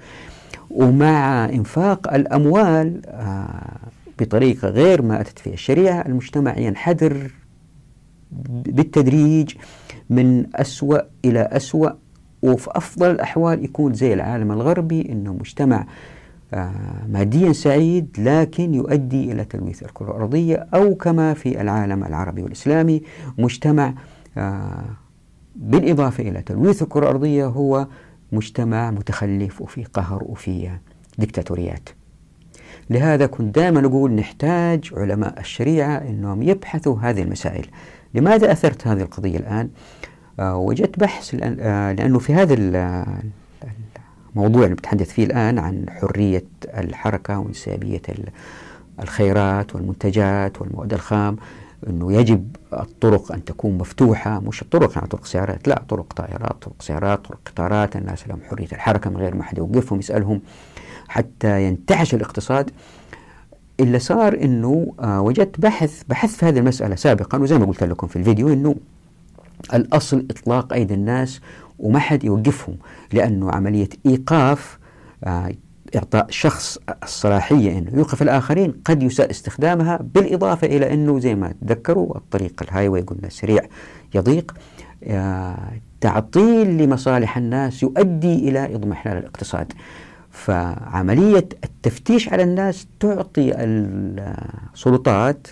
ومع 0.70 1.46
إنفاق 1.46 2.14
الأموال 2.14 3.02
آه، 3.06 3.78
بطريقة 4.20 4.68
غير 4.68 5.02
ما 5.02 5.22
أتت 5.22 5.40
فيها 5.40 5.54
الشريعة 5.54 6.06
المجتمع 6.06 6.58
ينحدر 6.58 7.32
بالتدريج 8.66 9.54
من 10.10 10.46
أسوأ 10.56 11.00
إلى 11.26 11.40
أسوأ 11.40 11.90
وفي 12.42 12.70
أفضل 12.72 13.12
الأحوال 13.12 13.64
يكون 13.64 13.94
زي 13.94 14.14
العالم 14.14 14.52
الغربي 14.52 15.12
أنه 15.12 15.34
مجتمع 15.34 15.88
آه، 16.54 17.06
ماديا 17.10 17.54
سعيد 17.54 18.16
لكن 18.20 18.74
يؤدي 18.74 19.32
إلى 19.32 19.46
تلويث 19.46 19.84
الكرة 19.84 20.12
الأرضية 20.12 20.68
أو 20.74 20.96
كما 20.96 21.34
في 21.34 21.62
العالم 21.62 22.04
العربي 22.04 22.44
والإسلامي 22.44 23.02
مجتمع 23.38 23.94
آه، 24.38 24.86
بالإضافة 25.56 26.30
إلى 26.30 26.42
تلويث 26.42 26.82
الكرة 26.82 27.04
الأرضية 27.04 27.46
هو 27.46 27.88
مجتمع 28.32 28.92
متخلف 28.92 29.62
وفي 29.62 29.84
قهر 29.84 30.24
وفي 30.24 30.70
ديكتاتوريات. 31.18 31.90
لهذا 32.90 33.26
كنت 33.26 33.56
دائما 33.56 33.86
أقول 33.86 34.12
نحتاج 34.12 34.92
علماء 34.98 35.40
الشريعة 35.40 35.98
أنهم 35.98 36.42
يبحثوا 36.42 37.00
هذه 37.00 37.22
المسائل. 37.22 37.66
لماذا 38.16 38.52
أثرت 38.52 38.88
هذه 38.88 39.02
القضية 39.02 39.38
الآن؟ 39.38 39.70
آه، 40.40 40.58
وجدت 40.58 41.00
بحث 41.00 41.36
آه، 41.44 41.92
لأنه 41.92 42.20
في 42.20 42.34
هذا 42.34 42.54
الموضوع 44.36 44.64
اللي 44.64 44.76
بتحدث 44.76 45.10
فيه 45.10 45.26
الآن 45.26 45.60
عن 45.60 45.86
حرية 45.90 46.46
الحركة 46.78 47.40
وانسيابية 47.40 48.02
الخيرات 49.00 49.76
والمنتجات 49.76 50.62
والمواد 50.62 50.94
الخام 50.94 51.38
أنه 51.88 52.14
يجب 52.14 52.56
الطرق 52.74 53.32
أن 53.32 53.46
تكون 53.46 53.78
مفتوحة 53.78 54.40
مش 54.40 54.62
الطرق 54.62 54.96
يعني 54.96 55.08
طرق 55.08 55.26
سيارات 55.26 55.68
لا 55.68 55.84
طرق 55.90 56.14
طائرات 56.14 56.56
طرق 56.62 56.76
سيارات 56.80 57.26
طرق 57.26 57.40
قطارات 57.46 57.96
الناس 57.96 58.28
لهم 58.28 58.40
حرية 58.50 58.68
الحركة 58.72 59.10
من 59.10 59.18
غير 59.18 59.36
ما 59.36 59.44
حد 59.44 59.58
يوقفهم 59.58 60.00
يسألهم 60.00 60.42
حتى 61.08 61.64
ينتعش 61.64 62.14
الاقتصاد 62.14 62.72
إلا 63.80 63.98
صار 63.98 64.34
أنه 64.44 64.94
آه 65.00 65.22
وجدت 65.22 65.60
بحث 65.60 66.04
بحث 66.10 66.36
في 66.36 66.46
هذه 66.46 66.60
المسألة 66.60 66.96
سابقا 66.96 67.38
وزي 67.38 67.58
ما 67.58 67.66
قلت 67.66 67.84
لكم 67.84 68.08
في 68.08 68.16
الفيديو 68.16 68.54
أنه 68.54 68.76
الأصل 69.74 70.26
إطلاق 70.32 70.74
أيدي 70.74 70.94
الناس 70.94 71.42
وما 71.80 72.00
حد 72.00 72.24
يوقفهم 72.24 72.76
لأنه 73.14 73.52
عملية 73.52 73.90
إيقاف 74.06 74.78
آه 75.24 75.52
إعطاء 75.96 76.28
شخص 76.30 76.78
الصلاحية 77.04 77.78
أنه 77.78 77.92
يوقف 77.94 78.22
الآخرين 78.22 78.74
قد 78.86 79.04
يساء 79.04 79.32
استخدامها 79.32 80.00
بالإضافة 80.14 80.68
إلى 80.68 80.94
أنه 80.94 81.20
زي 81.20 81.36
ما 81.36 81.54
تذكروا 81.62 82.18
الطريق 82.18 82.64
الهايوي 82.64 83.02
قلنا 83.02 83.30
سريع 83.30 83.62
يضيق 84.16 84.54
آه 85.04 85.72
تعطيل 86.02 86.78
لمصالح 86.78 87.38
الناس 87.38 87.84
يؤدي 87.84 88.50
إلى 88.50 88.76
إضمحلال 88.76 89.18
الاقتصاد. 89.18 89.74
فعملية 90.36 91.50
التفتيش 91.64 92.30
على 92.30 92.44
الناس 92.44 92.88
تعطي 93.00 93.54
السلطات 94.74 95.48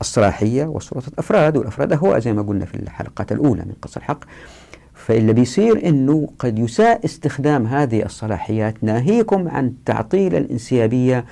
الصلاحية 0.00 0.64
وسلطة 0.64 1.12
أفراد 1.18 1.56
والأفراد 1.56 1.92
هو 1.92 2.18
زي 2.18 2.32
ما 2.32 2.42
قلنا 2.42 2.64
في 2.64 2.74
الحلقات 2.74 3.32
الأولى 3.32 3.62
من 3.62 3.72
قصة 3.82 3.98
الحق. 3.98 4.24
فاللي 4.94 5.32
بيصير 5.32 5.88
أنه 5.88 6.28
قد 6.38 6.58
يساء 6.58 7.04
استخدام 7.04 7.66
هذه 7.66 8.04
الصلاحيات 8.04 8.84
ناهيكم 8.84 9.48
عن 9.48 9.72
تعطيل 9.86 10.34
الانسيابية 10.34 11.24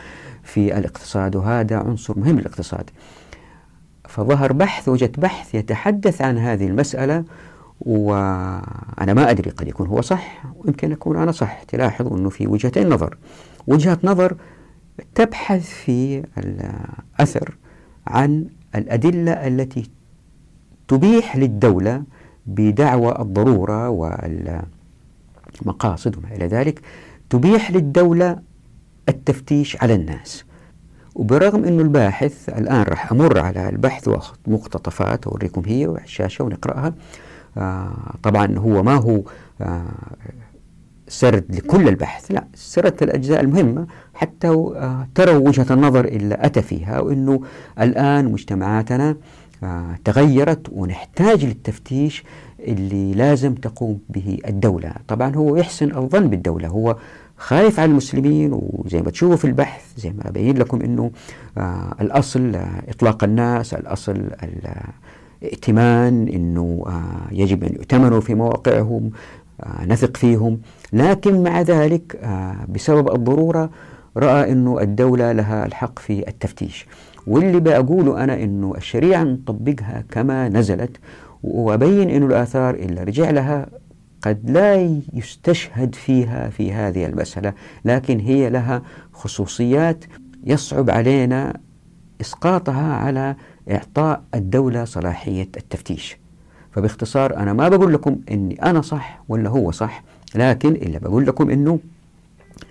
في 0.42 0.78
الاقتصاد 0.78 1.36
وهذا 1.36 1.76
عنصر 1.76 2.18
مهم 2.18 2.38
للاقتصاد. 2.38 2.90
فظهر 4.08 4.52
بحث 4.52 4.88
وجدت 4.88 5.20
بحث 5.20 5.54
يتحدث 5.54 6.22
عن 6.22 6.38
هذه 6.38 6.66
المسألة 6.66 7.24
وأنا 7.86 9.14
ما 9.14 9.30
أدري 9.30 9.50
قد 9.50 9.68
يكون 9.68 9.86
هو 9.86 10.00
صح 10.00 10.44
ويمكن 10.56 10.92
أكون 10.92 11.16
أنا 11.16 11.32
صح. 11.32 11.62
تلاحظوا 11.62 12.18
أنه 12.18 12.28
في 12.28 12.46
وجهتين 12.46 12.88
نظر. 12.88 13.16
وجهة 13.66 13.98
نظر 14.04 14.36
تبحث 15.14 15.70
في 15.70 16.24
الأثر 16.38 17.56
عن 18.06 18.46
الأدلة 18.74 19.32
التي 19.32 19.90
تبيح 20.88 21.36
للدولة 21.36 22.02
بدعوى 22.46 23.18
الضرورة 23.18 23.88
والمقاصد 25.60 26.16
وما 26.16 26.34
إلى 26.36 26.46
ذلك 26.46 26.80
تبيح 27.30 27.70
للدولة 27.70 28.38
التفتيش 29.08 29.82
على 29.82 29.94
الناس. 29.94 30.44
وبرغم 31.14 31.64
أنه 31.64 31.82
الباحث 31.82 32.48
الآن 32.48 32.82
راح 32.82 33.12
أمر 33.12 33.38
على 33.38 33.68
البحث 33.68 34.08
وأخذ 34.08 34.36
مقتطفات 34.46 35.26
أوريكم 35.26 35.62
هي 35.66 35.84
على 35.84 36.04
الشاشة 36.04 36.44
ونقرأها 36.44 36.94
طبعا 38.22 38.58
هو 38.58 38.82
ما 38.82 38.94
هو 38.94 39.22
آه 39.60 39.84
سرد 41.08 41.44
لكل 41.54 41.88
البحث 41.88 42.30
لا 42.30 42.44
سرد 42.54 43.02
الأجزاء 43.02 43.40
المهمة 43.40 43.86
حتى 44.14 44.48
آه 44.48 45.08
تروا 45.14 45.48
وجهة 45.48 45.66
النظر 45.70 46.04
اللي 46.04 46.36
أتى 46.40 46.62
فيها 46.62 47.00
وأنه 47.00 47.40
الآن 47.80 48.32
مجتمعاتنا 48.32 49.16
آه 49.64 49.98
تغيرت 50.04 50.66
ونحتاج 50.72 51.44
للتفتيش 51.44 52.24
اللي 52.60 53.14
لازم 53.14 53.54
تقوم 53.54 53.98
به 54.08 54.38
الدولة. 54.48 54.92
طبعا 55.08 55.36
هو 55.36 55.56
يحسن 55.56 55.96
الظن 55.96 56.28
بالدولة 56.28 56.68
هو 56.68 56.96
خايف 57.36 57.80
على 57.80 57.90
المسلمين 57.90 58.50
وزي 58.52 59.02
ما 59.02 59.10
تشوفوا 59.10 59.36
في 59.36 59.44
البحث 59.44 59.82
زي 59.96 60.10
ما 60.12 60.28
أبين 60.28 60.58
لكم 60.58 60.80
أنه 60.82 61.10
آه 61.58 61.94
الأصل 62.00 62.54
آه 62.54 62.82
إطلاق 62.88 63.24
الناس 63.24 63.74
الأصل 63.74 64.30
ائتمان 65.44 66.28
أنه 66.28 66.84
آه 66.86 67.34
يجب 67.34 67.64
أن 67.64 67.74
يؤتمنوا 67.74 68.20
في 68.20 68.34
مواقعهم 68.34 69.10
آه 69.60 69.84
نثق 69.86 70.16
فيهم. 70.16 70.60
لكن 70.92 71.42
مع 71.42 71.60
ذلك 71.62 72.16
آه 72.22 72.66
بسبب 72.68 73.14
الضرورة 73.14 73.70
رأى 74.16 74.52
أنه 74.52 74.80
الدولة 74.80 75.32
لها 75.32 75.66
الحق 75.66 75.98
في 75.98 76.28
التفتيش. 76.28 76.86
واللي 77.26 77.60
بقوله 77.60 78.24
أنا 78.24 78.42
أنه 78.42 78.74
الشريعة 78.76 79.22
نطبقها 79.24 80.04
كما 80.10 80.48
نزلت 80.48 80.96
وأبين 81.42 82.10
أنه 82.10 82.26
الآثار 82.26 82.74
اللي 82.74 83.02
رجع 83.04 83.30
لها 83.30 83.66
قد 84.22 84.50
لا 84.50 85.00
يستشهد 85.12 85.94
فيها 85.94 86.48
في 86.48 86.72
هذه 86.72 87.06
المسألة 87.06 87.52
لكن 87.84 88.20
هي 88.20 88.50
لها 88.50 88.82
خصوصيات 89.12 90.04
يصعب 90.44 90.90
علينا 90.90 91.60
إسقاطها 92.20 92.92
على 92.94 93.36
إعطاء 93.70 94.22
الدولة 94.34 94.84
صلاحية 94.84 95.48
التفتيش. 95.56 96.16
فباختصار 96.72 97.36
أنا 97.36 97.52
ما 97.52 97.68
بقول 97.68 97.92
لكم 97.92 98.18
أني 98.30 98.62
أنا 98.62 98.80
صح 98.80 99.22
ولا 99.28 99.48
هو 99.48 99.70
صح 99.70 100.02
لكن 100.34 100.72
إلا 100.72 100.98
بقول 100.98 101.26
لكم 101.26 101.50
أنه 101.50 101.78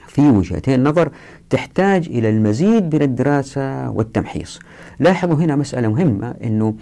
في 0.08 0.22
وجهتين 0.22 0.84
نظر 0.84 1.12
تحتاج 1.50 2.08
إلى 2.08 2.30
المزيد 2.30 2.96
من 2.96 3.02
الدراسة 3.02 3.90
والتمحيص. 3.90 4.60
لاحظوا 5.00 5.36
هنا 5.36 5.56
مسألة 5.56 5.88
مهمة 5.88 6.36
أنه 6.44 6.76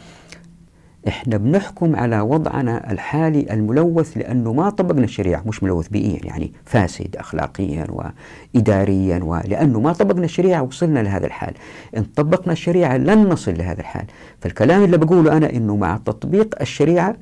إحنا 1.07 1.37
بنحكم 1.37 1.95
على 1.95 2.21
وضعنا 2.21 2.91
الحالي 2.91 3.53
الملوث 3.53 4.17
لأنه 4.17 4.53
ما 4.53 4.69
طبقنا 4.69 5.03
الشريعة 5.03 5.43
مش 5.45 5.63
ملوث 5.63 5.87
بيئيا 5.87 6.25
يعني 6.25 6.53
فاسد 6.65 7.15
اخلاقيا 7.15 7.85
واداريا 8.55 9.19
ولأنه 9.23 9.79
ما 9.79 9.93
طبقنا 9.93 10.25
الشريعة 10.25 10.61
وصلنا 10.61 10.99
لهذا 10.99 11.25
الحال، 11.25 11.53
إن 11.97 12.03
طبقنا 12.03 12.53
الشريعة 12.53 12.97
لن 12.97 13.29
نصل 13.29 13.57
لهذا 13.57 13.79
الحال، 13.79 14.05
فالكلام 14.41 14.83
اللي 14.83 14.97
بقوله 14.97 15.37
أنا 15.37 15.49
إنه 15.53 15.75
مع 15.75 15.99
تطبيق 16.05 16.55
الشريعة 16.61 17.15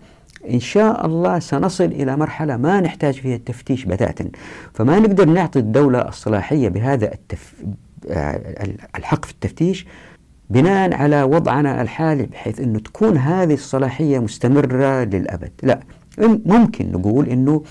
إن 0.50 0.60
شاء 0.60 1.06
الله 1.06 1.40
سنصل 1.40 1.86
إلى 1.86 2.18
مرحلة 2.18 2.58
ما 2.58 2.82
نحتاج 2.82 3.14
فيها 3.14 3.36
التفتيش 3.36 3.86
بتاتا 3.86 4.30
فما 4.74 5.00
نقدر 5.00 5.26
نعطي 5.26 5.60
الدولة 5.60 6.08
الصلاحية 6.08 6.70
بهذا 6.70 7.14
التف... 7.14 7.54
الحق 8.98 9.26
في 9.26 9.32
التفتيش 9.32 9.86
بناء 10.50 10.93
على 10.93 11.24
وضعنا 11.24 11.82
الحالي 11.82 12.24
بحيث 12.24 12.60
أنه 12.60 12.80
تكون 12.80 13.18
هذه 13.18 13.54
الصلاحية 13.54 14.20
مستمرة 14.20 15.04
للأبد. 15.04 15.52
لا 15.64 15.80
ممكن 16.45 16.91
نقول 16.91 17.30
أنه 17.30 17.64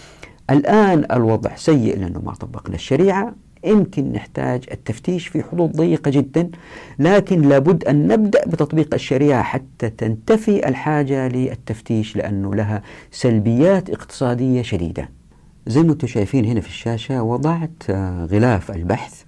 الآن 0.51 1.07
الوضع 1.13 1.55
سيء 1.57 1.99
لأنه 1.99 2.21
ما 2.21 2.33
طبقنا 2.35 2.75
الشريعة. 2.75 3.35
يمكن 3.65 4.13
نحتاج 4.13 4.65
التفتيش 4.73 5.29
في 5.29 5.43
حدود 5.43 5.73
ضيقة 5.73 6.11
جدا 6.11 6.51
لكن 6.99 7.43
لابد 7.43 7.85
أن 7.85 8.09
نبدأ 8.09 8.45
بتطبيق 8.47 8.95
الشريعة 8.95 9.43
حتى 9.43 9.91
تنتفي 9.91 10.69
الحاجة 10.69 11.29
للتفتيش 11.29 12.17
لأنه 12.17 12.55
لها 12.55 12.83
سلبيات 13.11 13.91
اقتصادية 13.91 14.63
شديدة. 14.63 15.09
زي 15.67 15.83
ما 15.83 15.93
أنتم 15.93 16.07
شايفين 16.07 16.45
هنا 16.45 16.61
في 16.61 16.69
الشاشة 16.69 17.23
وضعت 17.23 17.91
غلاف 18.31 18.71
البحث. 18.71 19.26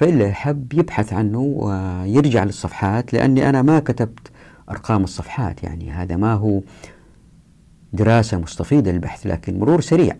فإلا 0.00 0.28
يحب 0.28 0.72
يبحث 0.74 1.12
عنه 1.12 1.38
ويرجع 1.38 2.44
للصفحات 2.44 3.12
لأني 3.12 3.48
أنا 3.48 3.62
ما 3.62 3.80
كتبت 3.80 4.30
أرقام 4.70 5.04
الصفحات 5.04 5.62
يعني 5.62 5.90
هذا 5.90 6.16
ما 6.16 6.34
هو 6.34 6.60
دراسة 7.92 8.38
مستفيضة 8.38 8.90
للبحث 8.90 9.26
لكن 9.26 9.58
مرور 9.58 9.80
سريع. 9.80 10.16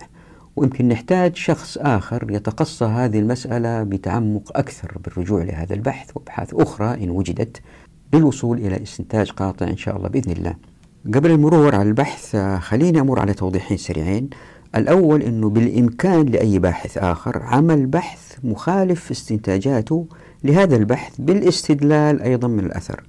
ويمكن 0.56 0.88
نحتاج 0.88 1.36
شخص 1.36 1.78
آخر 1.78 2.26
يتقصى 2.30 2.84
هذه 2.84 3.18
المسألة 3.18 3.82
بتعمق 3.82 4.58
أكثر 4.58 4.98
بالرجوع 5.04 5.42
لهذا 5.42 5.74
البحث 5.74 6.10
وأبحاث 6.16 6.54
أخرى 6.54 7.04
إن 7.04 7.10
وجدت 7.10 7.60
للوصول 8.14 8.58
إلى 8.58 8.82
استنتاج 8.82 9.30
قاطع 9.30 9.66
إن 9.66 9.76
شاء 9.76 9.96
الله 9.96 10.08
بإذن 10.08 10.32
الله. 10.32 10.54
قبل 11.14 11.30
المرور 11.30 11.74
على 11.74 11.88
البحث 11.88 12.36
خليني 12.60 13.00
أمر 13.00 13.20
على 13.20 13.34
توضيحين 13.34 13.76
سريعين. 13.76 14.30
الأول 14.74 15.22
أنه 15.22 15.50
بالإمكان 15.50 16.26
لأي 16.26 16.58
باحث 16.58 16.98
آخر 16.98 17.42
عمل 17.42 17.86
بحث 17.86 18.38
مخالف 18.44 19.10
استنتاجاته 19.10 20.06
لهذا 20.44 20.76
البحث 20.76 21.14
بالاستدلال 21.18 22.22
أيضا 22.22 22.48
من 22.48 22.64
الأثر. 22.64 23.02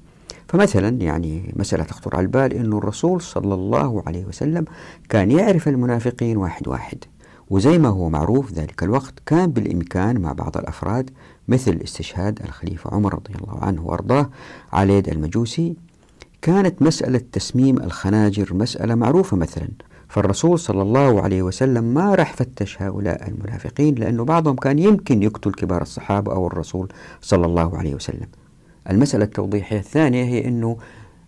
فمثلا 0.47 0.89
يعني 0.89 1.53
مسألة 1.55 1.83
تخطر 1.83 2.15
على 2.15 2.23
البال 2.23 2.53
أنه 2.53 2.77
الرسول 2.77 3.21
صلى 3.21 3.53
الله 3.53 4.03
عليه 4.07 4.25
وسلم 4.25 4.65
كان 5.09 5.31
يعرف 5.31 5.67
المنافقين 5.67 6.37
واحد 6.37 6.67
واحد 6.67 6.97
وزي 7.49 7.77
ما 7.77 7.89
هو 7.89 8.09
معروف 8.09 8.53
ذلك 8.53 8.83
الوقت 8.83 9.13
كان 9.25 9.51
بالإمكان 9.51 10.21
مع 10.21 10.33
بعض 10.33 10.57
الأفراد 10.57 11.09
مثل 11.47 11.79
استشهاد 11.83 12.39
الخليفة 12.43 12.89
عمر 12.93 13.13
رضي 13.13 13.33
الله 13.41 13.63
عنه 13.63 13.85
وأرضاه 13.85 14.29
عليد 14.73 15.09
المجوسي. 15.09 15.75
كانت 16.41 16.81
مسألة 16.81 17.21
تسميم 17.31 17.77
الخناجر 17.77 18.53
مسألة 18.53 18.95
معروفة 18.95 19.37
مثلا. 19.37 19.67
فالرسول 20.11 20.59
صلى 20.59 20.81
الله 20.81 21.21
عليه 21.21 21.41
وسلم 21.41 21.83
ما 21.83 22.15
راح 22.15 22.33
فتش 22.33 22.81
هؤلاء 22.81 23.27
المنافقين 23.27 23.95
لأنه 23.95 24.25
بعضهم 24.25 24.55
كان 24.55 24.79
يمكن 24.79 25.23
يقتل 25.23 25.51
كبار 25.51 25.81
الصحابة 25.81 26.33
أو 26.33 26.47
الرسول 26.47 26.87
صلى 27.21 27.45
الله 27.45 27.77
عليه 27.77 27.95
وسلم. 27.95 28.27
المسألة 28.89 29.23
التوضيحية 29.23 29.79
الثانية 29.79 30.23
هي 30.23 30.47
أنه 30.47 30.77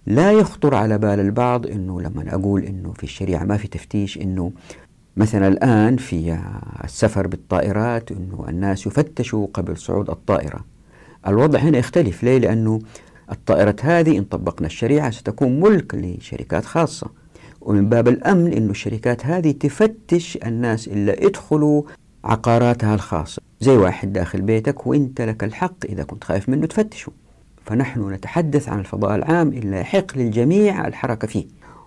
لا 0.05 0.31
يخطر 0.31 0.75
على 0.75 0.97
بال 0.97 1.19
البعض 1.19 1.67
أنه 1.67 2.01
لما 2.01 2.35
أقول 2.35 2.63
أنه 2.63 2.93
في 2.93 3.03
الشريعة 3.03 3.43
ما 3.43 3.57
في 3.57 3.67
تفتيش 3.67 4.17
أنه 4.17 4.51
مثلا 5.17 5.47
الآن 5.47 5.97
في 5.97 6.39
السفر 6.83 7.27
بالطائرات 7.27 8.11
أنه 8.11 8.45
الناس 8.49 8.87
يفتشوا 8.87 9.47
قبل 9.53 9.77
صعود 9.77 10.09
الطائرة. 10.09 10.65
الوضع 11.27 11.59
هنا 11.59 11.77
يختلف 11.77 12.23
ليه؟ 12.23 12.37
لأنه 12.37 12.79
الطائرة 13.31 13.75
هذه 13.81 14.17
إن 14.17 14.23
طبقنا 14.23 14.67
الشريعة 14.67 15.11
ستكون 15.11 15.59
ملك 15.59 15.95
لشركات 15.95 16.65
خاصة. 16.65 17.22
ومن 17.65 17.89
باب 17.89 18.07
الأمن 18.07 18.53
أن 18.53 18.69
الشركات 18.69 19.25
هذه 19.25 19.51
تفتش 19.51 20.37
الناس 20.45 20.87
اللي 20.87 21.17
يدخلوا 21.21 21.83
عقاراتها 22.23 22.95
الخاصة. 22.95 23.41
زي 23.61 23.77
واحد 23.77 24.13
داخل 24.13 24.41
بيتك 24.41 24.87
وإنت 24.87 25.21
لك 25.21 25.43
الحق 25.43 25.85
إذا 25.85 26.03
كنت 26.03 26.23
خايف 26.23 26.49
منه 26.49 26.65
تفتشه. 26.65 27.11
فنحن 27.65 28.11
نتحدث 28.13 28.69
عن 28.69 28.79
الفضاء 28.79 29.15
العام 29.15 29.47
إلا 29.47 29.79
يحق 29.79 30.17
للجميع 30.17 30.87
الحركة 30.87 31.27
فيه. 31.27 31.45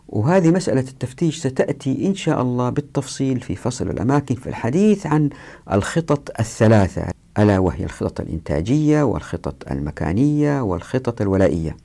وهذه 0.08 0.50
مسألة 0.50 0.80
التفتيش 0.80 1.38
ستأتي 1.38 2.06
إن 2.06 2.14
شاء 2.14 2.42
الله 2.42 2.70
بالتفصيل 2.70 3.40
في 3.40 3.56
فصل 3.56 3.90
الأماكن 3.90 4.34
في 4.34 4.46
الحديث 4.48 5.06
عن 5.06 5.30
الخطط 5.72 6.40
الثلاثة 6.40 7.06
ألا 7.38 7.58
وهي 7.58 7.84
الخطط 7.84 8.20
الإنتاجية 8.20 9.02
والخطط 9.02 9.70
المكانية 9.70 10.60
والخطط 10.60 11.20
الولائية. 11.20 11.76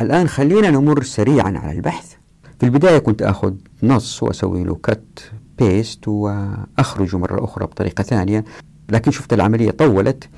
الآن 0.00 0.28
خلينا 0.28 0.70
نمر 0.70 1.02
سريعا 1.02 1.58
على 1.58 1.72
البحث 1.72 2.17
في 2.58 2.66
البداية 2.66 2.98
كنت 2.98 3.22
أخذ 3.22 3.54
نص 3.82 4.22
وأسوي 4.22 4.64
له 4.64 4.74
كت 4.74 5.32
بيست 5.58 6.08
وأخرجه 6.08 7.18
مرة 7.18 7.44
أخرى 7.44 7.64
بطريقة 7.66 8.02
ثانية 8.02 8.44
لكن 8.90 9.10
شفت 9.10 9.32
العملية 9.32 9.70
طولت. 9.70 10.28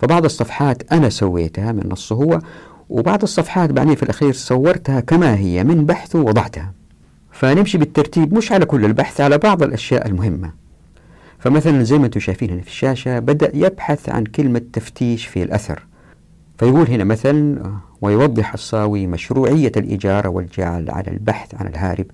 فبعض 0.00 0.24
الصفحات 0.24 0.92
أنا 0.92 1.08
سويتها 1.08 1.72
من 1.72 1.88
نصه 1.88 2.16
هو 2.16 2.38
وبعض 2.88 3.22
الصفحات 3.22 3.70
بعدين 3.70 3.94
في 3.94 4.02
الأخير 4.02 4.32
صورتها 4.32 5.00
كما 5.00 5.36
هي 5.36 5.64
من 5.64 5.86
بحثه 5.86 6.18
وضعتها 6.18 6.72
فنمشي 7.32 7.78
بالترتيب 7.78 8.34
مش 8.34 8.52
على 8.52 8.64
كل 8.66 8.84
البحث 8.84 9.20
على 9.20 9.38
بعض 9.38 9.62
الأشياء 9.62 10.06
المهمة. 10.06 10.52
فمثلا 11.38 11.82
زي 11.82 11.98
ما 11.98 12.06
أنتم 12.06 12.20
شايفين 12.20 12.50
هنا 12.50 12.60
في 12.60 12.68
الشاشة 12.68 13.18
بدأ 13.18 13.50
يبحث 13.54 14.08
عن 14.08 14.24
كلمة 14.24 14.62
تفتيش 14.72 15.26
في 15.26 15.42
الأثر. 15.42 15.86
فيقول 16.58 16.88
هنا 16.88 17.04
مثلا 17.04 17.62
ويوضح 18.00 18.52
الصاوي 18.52 19.06
مشروعية 19.06 19.72
الإجارة 19.76 20.28
والجعل 20.28 20.90
على 20.90 21.10
البحث 21.10 21.54
عن 21.54 21.66
الهارب 21.66 22.06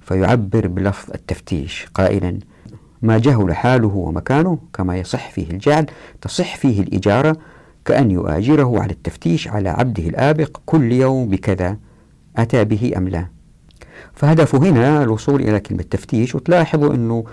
فيعبر 0.00 0.66
بلفظ 0.66 1.10
التفتيش 1.14 1.86
قائلا 1.94 2.38
ما 3.02 3.18
جهل 3.18 3.54
حاله 3.54 3.88
ومكانه 3.96 4.58
كما 4.72 4.96
يصح 4.96 5.30
فيه 5.30 5.50
الجعل 5.50 5.86
تصح 6.20 6.56
فيه 6.56 6.80
الإجارة 6.80 7.36
كأن 7.84 8.10
يؤاجره 8.10 8.80
على 8.80 8.92
التفتيش 8.92 9.48
على 9.48 9.68
عبده 9.68 10.02
الآبق 10.08 10.60
كل 10.66 10.92
يوم 10.92 11.28
بكذا 11.28 11.76
أتى 12.36 12.64
به 12.64 12.92
أم 12.96 13.08
لا؟ 13.08 13.26
فهدفه 14.14 14.58
هنا 14.58 15.02
الوصول 15.02 15.40
إلى 15.40 15.60
كلمة 15.60 15.82
تفتيش 15.82 16.34
وتلاحظوا 16.34 16.94
أنه 16.94 17.24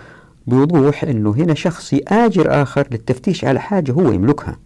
بوضوح 0.48 1.04
أنه 1.04 1.32
هنا 1.32 1.54
شخص 1.54 1.94
يآجر 1.94 2.62
آخر 2.62 2.88
للتفتيش 2.92 3.46
على 3.46 3.60
حاجة 3.60 3.92
هو 3.92 4.12
يملكها. 4.12 4.58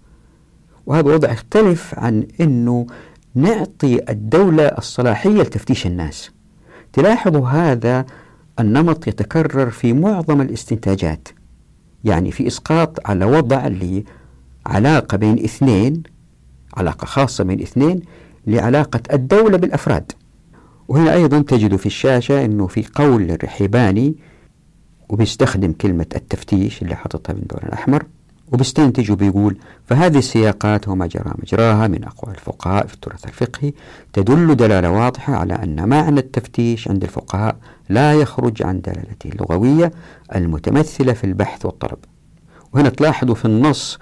وهذا 0.86 1.14
وضع 1.14 1.32
يختلف 1.32 2.00
عن 2.00 2.28
أنه 2.42 2.88
نعطي 3.36 4.00
الدولة 4.10 4.66
الصلاحية 4.66 5.42
لتفتيش 5.42 5.86
الناس. 5.86 6.32
تلاحظوا 6.94 7.48
هذا 7.48 8.06
النمط 8.60 9.08
يتكرر 9.08 9.70
في 9.70 9.94
معظم 9.94 10.42
الاستنتاجات. 10.42 11.28
يعني 12.04 12.32
في 12.32 12.48
إسقاط 12.48 13.08
على 13.08 13.26
وضع 13.26 13.68
لعلاقة 13.68 15.18
بين 15.18 15.44
اثنين 15.44 16.04
علاقة 16.78 17.06
خاصة 17.06 17.44
بين 17.44 17.62
اثنين 17.62 18.02
لعلاقة 18.48 19.02
الدولة 19.14 19.58
بالأفراد. 19.58 20.12
وهنا 20.88 21.14
أيضا 21.14 21.42
تجد 21.42 21.76
في 21.76 21.86
الشاشة 21.86 22.46
أنه 22.46 22.68
في 22.68 22.86
قول 22.96 23.32
الرحيباني 23.32 24.16
وبيستخدم 25.10 25.72
كلمة 25.72 26.06
التفتيش 26.16 26.82
اللي 26.82 26.96
حطتها 26.96 27.34
باللون 27.34 27.62
الأحمر 27.64 28.04
وبيستنتج 28.52 29.12
وبيقول 29.12 29.58
فهذه 29.86 30.18
السياقات 30.18 30.88
وما 30.88 31.08
جرى 31.08 31.34
مجراها 31.44 31.88
من 31.88 32.04
أقوال 32.04 32.36
الفقهاء 32.36 32.88
في 32.88 32.94
التراث 32.94 33.26
الفقهي 33.26 33.74
تدل 34.14 34.56
دلالة 34.56 34.90
واضحة 34.92 35.36
على 35.36 35.54
أن 35.54 35.90
معنى 35.90 36.20
التفتيش 36.20 36.88
عند 36.88 37.04
الفقهاء 37.04 37.56
لا 37.90 38.14
يخرج 38.14 38.64
عن 38.64 38.82
دلالته 38.82 39.30
اللغوية 39.30 39.92
المتمثلة 40.36 41.14
في 41.14 41.24
البحث 41.24 41.66
والطلب. 41.66 41.98
وهنا 42.74 42.90
تلاحظوا 42.90 43.36
في 43.36 43.46
النص 43.46 44.00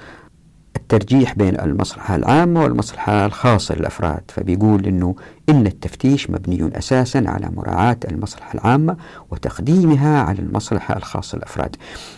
الترجيح 0.76 1.34
بين 1.36 1.60
المصلحة 1.60 2.16
العامة 2.16 2.64
والمصلحة 2.64 3.26
الخاصة 3.26 3.76
للأفراد. 3.76 4.22
فبيقول 4.28 4.86
أنه 4.86 5.16
إن 5.50 5.68
التفتيش 5.68 6.30
مبني 6.30 6.78
أساسا 6.78 7.24
على 7.28 7.50
مراعاة 7.56 7.98
المصلحة 8.12 8.54
العامة 8.54 8.98
وتقديمها 9.32 10.22
على 10.24 10.40
المصلحة 10.40 10.98
الخاصة 10.98 11.38
للأفراد. 11.38 11.76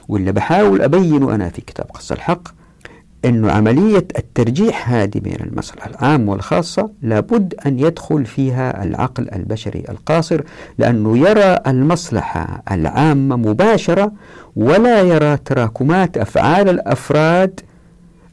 واللي 0.07 0.31
بحاول 0.31 0.81
أبينه 0.81 1.35
أنا 1.35 1.49
في 1.49 1.61
كتاب 1.61 1.85
قص 1.85 2.11
الحق 2.11 2.47
أنه 3.25 3.51
عملية 3.51 4.07
الترجيح 4.17 4.89
هذه 4.89 5.19
بين 5.19 5.37
المصلحة 5.41 5.89
العامة 5.89 6.31
والخاصة 6.31 6.89
لابد 7.01 7.53
أن 7.65 7.79
يدخل 7.79 8.25
فيها 8.25 8.83
العقل 8.83 9.29
البشري 9.35 9.83
القاصر 9.89 10.41
لأنه 10.77 11.17
يرى 11.17 11.59
المصلحة 11.67 12.63
العامة 12.71 13.35
مباشرة 13.35 14.11
ولا 14.55 15.01
يرى 15.01 15.37
تراكمات 15.37 16.17
أفعال 16.17 16.69
الأفراد 16.69 17.59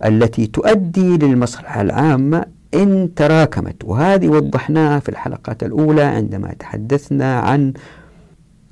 التي 0.04 0.46
تؤدي 0.46 1.16
للمصلحة 1.18 1.80
العامة 1.80 2.44
إن 2.74 3.14
تراكمت. 3.16 3.84
وهذه 3.84 4.28
وضحناها 4.28 4.98
في 5.00 5.08
الحلقات 5.08 5.62
الأولى 5.62 6.02
عندما 6.02 6.52
تحدثنا 6.58 7.40
عن 7.40 7.72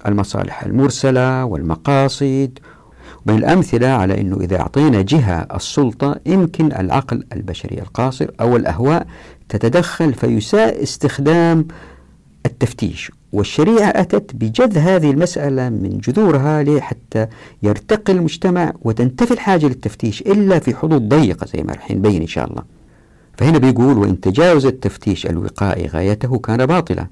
المصالح 0.06 0.62
المرسلة 0.62 1.44
والمقاصد. 1.44 2.58
من 3.26 3.36
الأمثلة 3.36 3.88
على 3.88 4.20
أنه 4.20 4.40
إذا 4.40 4.60
أعطينا 4.60 5.02
جهة 5.02 5.46
السلطة 5.54 6.20
يمكن 6.26 6.72
العقل 6.72 7.24
البشري 7.32 7.78
القاصر 7.78 8.26
أو 8.40 8.56
الأهواء 8.56 9.06
تتدخل 9.48 10.14
فيساء 10.14 10.82
استخدام 10.82 11.68
التفتيش. 12.46 13.12
والشريعة 13.32 13.88
أتت 13.88 14.34
بجذ 14.34 14.78
هذه 14.78 15.10
المسألة 15.10 15.68
من 15.68 15.98
جذورها 15.98 16.80
حتى 16.80 17.26
يرتقي 17.62 18.12
المجتمع 18.12 18.72
وتنتفي 18.82 19.30
الحاجة 19.30 19.66
للتفتيش 19.66 20.20
إلا 20.20 20.58
في 20.58 20.74
حدود 20.74 21.08
ضيقة 21.08 21.46
زي 21.46 21.62
ما 21.62 21.72
رح 21.72 21.90
نبين 21.90 22.20
إن 22.20 22.26
شاء 22.26 22.50
الله. 22.50 22.62
فهنا 23.38 23.58
بيقول 23.58 23.98
وإن 23.98 24.20
تجاوز 24.20 24.66
التفتيش 24.66 25.26
الوقائي 25.26 25.86
غايته 25.86 26.38
كان 26.38 26.66
باطلا. 26.66 27.06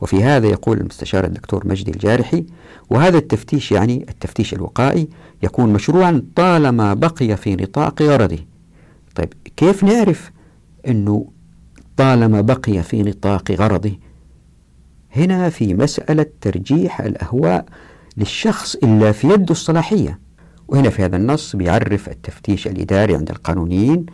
وفي 0.00 0.24
هذا 0.24 0.46
يقول 0.46 0.80
المستشار 0.80 1.24
الدكتور 1.24 1.68
مجدي 1.68 1.90
الجارحي 1.90 2.44
وهذا 2.90 3.18
التفتيش 3.18 3.72
يعني 3.72 4.06
التفتيش 4.08 4.54
الوقائي 4.54 5.08
يكون 5.42 5.72
مشروعا 5.72 6.22
طالما 6.36 6.94
بقي 6.94 7.36
في 7.36 7.56
نطاق 7.56 8.02
غرضه. 8.02 8.38
طيب 9.14 9.32
كيف 9.56 9.84
نعرف 9.84 10.30
أنه 10.88 11.26
طالما 11.96 12.40
بقي 12.40 12.82
في 12.82 13.02
نطاق 13.02 13.50
غرضه؟ 13.50 13.92
هنا 15.16 15.50
في 15.50 15.74
مسألة 15.74 16.26
ترجيح 16.40 17.00
الأهواء 17.00 17.64
للشخص 18.16 18.74
إلا 18.74 19.12
في 19.12 19.28
يده 19.28 19.50
الصلاحية. 19.50 20.18
وهنا 20.68 20.90
في 20.90 21.04
هذا 21.04 21.16
النص 21.16 21.56
بيعرف 21.56 22.08
التفتيش 22.08 22.66
الإداري 22.66 23.16
عند 23.16 23.30
القانونيين 23.30 24.06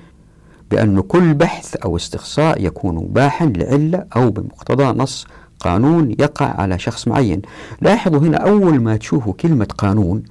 بأن 0.70 1.00
كل 1.00 1.34
بحث 1.34 1.76
أو 1.76 1.96
استقصاء 1.96 2.64
يكون 2.66 3.06
باحا 3.06 3.46
لعلة 3.46 4.06
أو 4.16 4.30
بمقتضى 4.30 4.84
نص 4.84 5.26
قانون 5.60 6.10
يقع 6.10 6.46
على 6.46 6.78
شخص 6.78 7.08
معين. 7.08 7.42
لاحظوا 7.80 8.18
هنا 8.18 8.36
أول 8.36 8.80
ما 8.80 8.96
تشوفوا 8.96 9.32
كلمة 9.32 9.68
قانون 9.78 10.22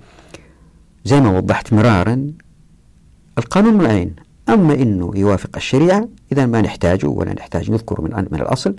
زي 1.06 1.22
ما 1.22 1.38
وضحت 1.38 1.74
مرارا 1.74 2.32
القانون 3.38 3.78
نوعين 3.78 4.16
أما 4.52 4.74
أنه 4.74 5.12
يوافق 5.16 5.50
الشريعة 5.56 6.08
إذا 6.32 6.46
ما 6.46 6.62
نحتاجه 6.62 7.08
ولا 7.08 7.34
نحتاج 7.34 7.72
نذكره 7.72 8.02
من, 8.02 8.28
من 8.32 8.42
الأصل 8.42 8.76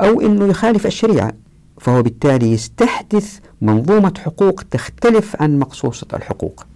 أو 0.00 0.20
أنه 0.20 0.46
يخالف 0.46 0.86
الشريعة 0.86 1.32
فهو 1.80 2.02
بالتالي 2.02 2.52
يستحدث 2.52 3.38
منظومة 3.62 4.12
حقوق 4.18 4.62
تختلف 4.70 5.42
عن 5.42 5.58
مقصوصة 5.58 6.06
الحقوق. 6.14 6.66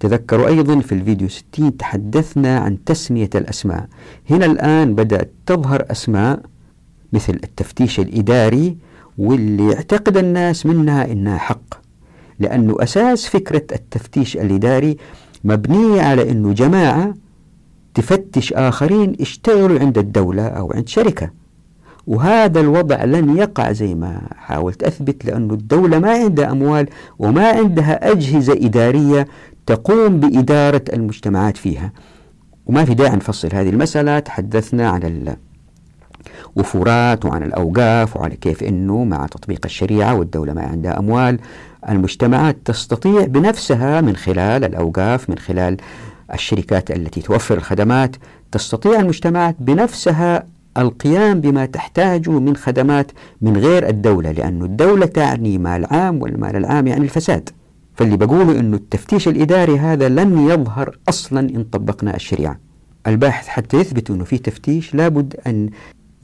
تذكروا 0.00 0.46
أيضا 0.48 0.80
في 0.80 0.92
الفيديو 0.92 1.28
60 1.28 1.76
تحدثنا 1.76 2.58
عن 2.58 2.84
تسمية 2.84 3.30
الأسماء. 3.34 3.86
هنا 4.30 4.46
الآن 4.46 4.94
بدأت 4.94 5.32
تظهر 5.46 5.84
أسماء 5.90 6.40
مثل 7.12 7.32
التفتيش 7.44 8.00
الإداري 8.00 8.76
واللي 9.18 9.70
يعتقد 9.72 10.16
الناس 10.16 10.66
منها 10.66 11.12
إنها 11.12 11.38
حق. 11.38 11.74
لأنه 12.38 12.76
أساس 12.80 13.26
فكرة 13.26 13.62
التفتيش 13.72 14.36
الإداري 14.36 14.96
مبنية 15.44 16.02
على 16.02 16.30
أنه 16.30 16.52
جماعة 16.52 17.14
تفتش 17.96 18.52
آخرين 18.52 19.16
اشتغلوا 19.20 19.78
عند 19.78 19.98
الدولة 19.98 20.46
أو 20.46 20.72
عند 20.72 20.88
شركة. 20.88 21.30
وهذا 22.06 22.60
الوضع 22.60 23.04
لن 23.04 23.36
يقع 23.36 23.72
زي 23.72 23.94
ما 23.94 24.20
حاولت 24.36 24.82
أثبت 24.82 25.24
لأن 25.24 25.50
الدولة 25.50 25.98
ما 25.98 26.10
عندها 26.10 26.50
أموال 26.50 26.88
وما 27.18 27.48
عندها 27.48 28.12
أجهزة 28.12 28.52
إدارية 28.52 29.26
تقوم 29.66 30.20
بإدارة 30.20 30.82
المجتمعات 30.92 31.56
فيها. 31.56 31.92
وما 32.66 32.84
في 32.84 32.94
داعي 32.94 33.16
نفصل 33.16 33.48
هذه 33.52 33.68
المسألة 33.68 34.18
تحدثنا 34.18 34.88
عن 34.88 35.36
الوفورات 36.56 37.24
وعن 37.24 37.42
الأوقاف 37.42 38.16
وعلى 38.16 38.36
كيف 38.36 38.62
أنه 38.62 39.04
مع 39.04 39.26
تطبيق 39.26 39.60
الشريعة 39.64 40.14
والدولة 40.14 40.52
ما 40.52 40.62
عندها 40.62 40.98
أموال 40.98 41.38
المجتمعات 41.88 42.56
تستطيع 42.64 43.24
بنفسها 43.24 44.00
من 44.00 44.16
خلال 44.16 44.64
الأوقاف 44.64 45.30
من 45.30 45.38
خلال 45.38 45.76
الشركات 46.34 46.90
التي 46.90 47.20
توفر 47.20 47.56
الخدمات 47.56 48.16
تستطيع 48.52 49.00
المجتمعات 49.00 49.56
بنفسها 49.58 50.46
القيام 50.78 51.40
بما 51.40 51.66
تحتاجه 51.66 52.30
من 52.30 52.56
خدمات 52.56 53.12
من 53.40 53.56
غير 53.56 53.88
الدولة 53.88 54.30
لأن 54.30 54.62
الدولة 54.62 55.06
تعني 55.06 55.58
مال 55.58 55.86
عام 55.90 56.22
والمال 56.22 56.56
العام 56.56 56.86
يعني 56.86 57.04
الفساد. 57.04 57.50
فاللي 57.94 58.16
بقوله 58.16 58.60
أنه 58.60 58.76
التفتيش 58.76 59.28
الإداري 59.28 59.78
هذا 59.78 60.08
لن 60.08 60.48
يظهر 60.48 60.98
أصلا 61.08 61.40
إن 61.40 61.64
طبقنا 61.64 62.16
الشريعة. 62.16 62.58
الباحث 63.06 63.48
حتى 63.48 63.76
يثبت 63.76 64.10
أنه 64.10 64.24
في 64.24 64.38
تفتيش 64.38 64.94
لابد 64.94 65.36
أن 65.46 65.70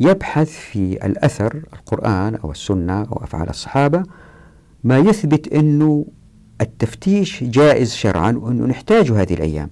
يبحث 0.01 0.51
في 0.51 1.07
الأثر 1.07 1.63
القرآن 1.73 2.35
أو 2.35 2.51
السنة 2.51 3.01
أو 3.01 3.25
أفعال 3.25 3.49
الصحابة 3.49 4.03
ما 4.85 4.99
يثبت 4.99 5.53
أنه 5.53 6.07
التفتيش 6.61 7.45
جائز 7.45 7.95
شرعا 7.95 8.33
وأنه 8.33 8.67
نحتاج 8.67 9.11
هذه 9.11 9.35
الأيام. 9.35 9.71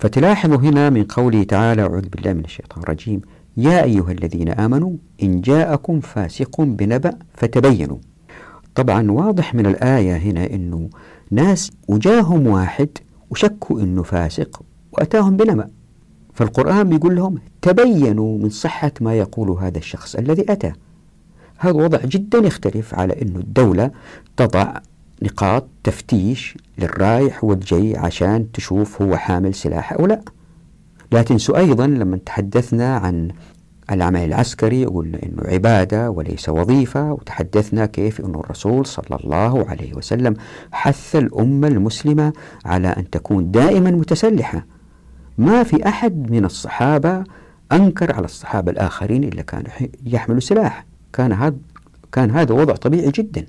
فتلاحظوا 0.00 0.56
هنا 0.56 0.90
من 0.90 1.04
قوله 1.04 1.42
تعالى 1.42 1.82
أعوذ 1.82 2.08
بالله 2.08 2.32
من 2.32 2.44
الشيطان 2.44 2.82
الرجيم 2.82 3.20
يا 3.56 3.84
أيها 3.84 4.12
الذين 4.12 4.48
آمنوا 4.48 4.92
إن 5.22 5.40
جاءكم 5.40 6.00
فاسق 6.00 6.60
بنبأ 6.60 7.18
فتبينوا. 7.34 7.96
طبعا 8.74 9.10
واضح 9.10 9.54
من 9.54 9.66
الآية 9.66 10.16
هنا 10.16 10.46
أنه 10.46 10.90
ناس 11.30 11.70
وجاهم 11.88 12.46
واحد 12.46 12.88
وشكوا 13.30 13.80
أنه 13.80 14.02
فاسق 14.02 14.62
وأتاهم 14.92 15.36
بنبأ. 15.36 15.70
فالقرآن 16.34 16.88
بيقول 16.88 17.16
لهم 17.16 17.34
تبينوا 17.62 18.38
من 18.38 18.48
صحة 18.48 18.92
ما 19.00 19.14
يقول 19.14 19.50
هذا 19.50 19.78
الشخص 19.78 20.16
الذي 20.16 20.52
أتى. 20.52 20.72
هذا 21.58 21.72
وضع 21.72 21.98
جدا 22.04 22.38
يختلف 22.38 22.94
على 22.94 23.22
أنه 23.22 23.38
الدولة 23.38 23.90
تضع 24.36 24.74
نقاط 25.22 25.68
تفتيش 25.84 26.56
للرايح 26.78 27.44
والجاي 27.44 27.96
عشان 27.96 28.52
تشوف 28.52 29.02
هو 29.02 29.16
حامل 29.16 29.54
سلاح 29.54 29.92
أو 29.92 30.06
لا. 30.06 30.20
لا 31.12 31.22
تنسوا 31.22 31.58
أيضا 31.58 31.86
لما 31.86 32.16
تحدثنا 32.16 32.96
عن 32.96 33.28
العمل 33.90 34.20
العسكري 34.20 34.84
قلنا 34.84 35.18
أنه 35.22 35.42
عبادة 35.44 36.10
وليس 36.10 36.48
وظيفة 36.48 37.12
وتحدثنا 37.12 37.86
كيف 37.86 38.20
أن 38.20 38.34
الرسول 38.34 38.86
صلى 38.86 39.18
الله 39.24 39.66
عليه 39.68 39.94
وسلم 39.94 40.34
حث 40.72 41.16
الأمة 41.16 41.68
المسلمة 41.68 42.32
على 42.64 42.88
أن 42.88 43.10
تكون 43.10 43.50
دائما 43.50 43.90
متسلحة. 43.90 44.66
ما 45.38 45.62
في 45.62 45.88
أحد 45.88 46.30
من 46.30 46.44
الصحابة 46.44 47.24
أنكر 47.72 48.12
على 48.14 48.24
الصحابة 48.24 48.72
الآخرين 48.72 49.24
إلا 49.24 49.42
كانوا 49.42 49.70
يحملوا 50.06 50.40
سلاح 50.40 50.86
كان 51.12 51.32
هذا 51.32 51.56
كان 52.12 52.30
هذا 52.30 52.54
وضع 52.54 52.74
طبيعي 52.74 53.10
جدا. 53.10 53.46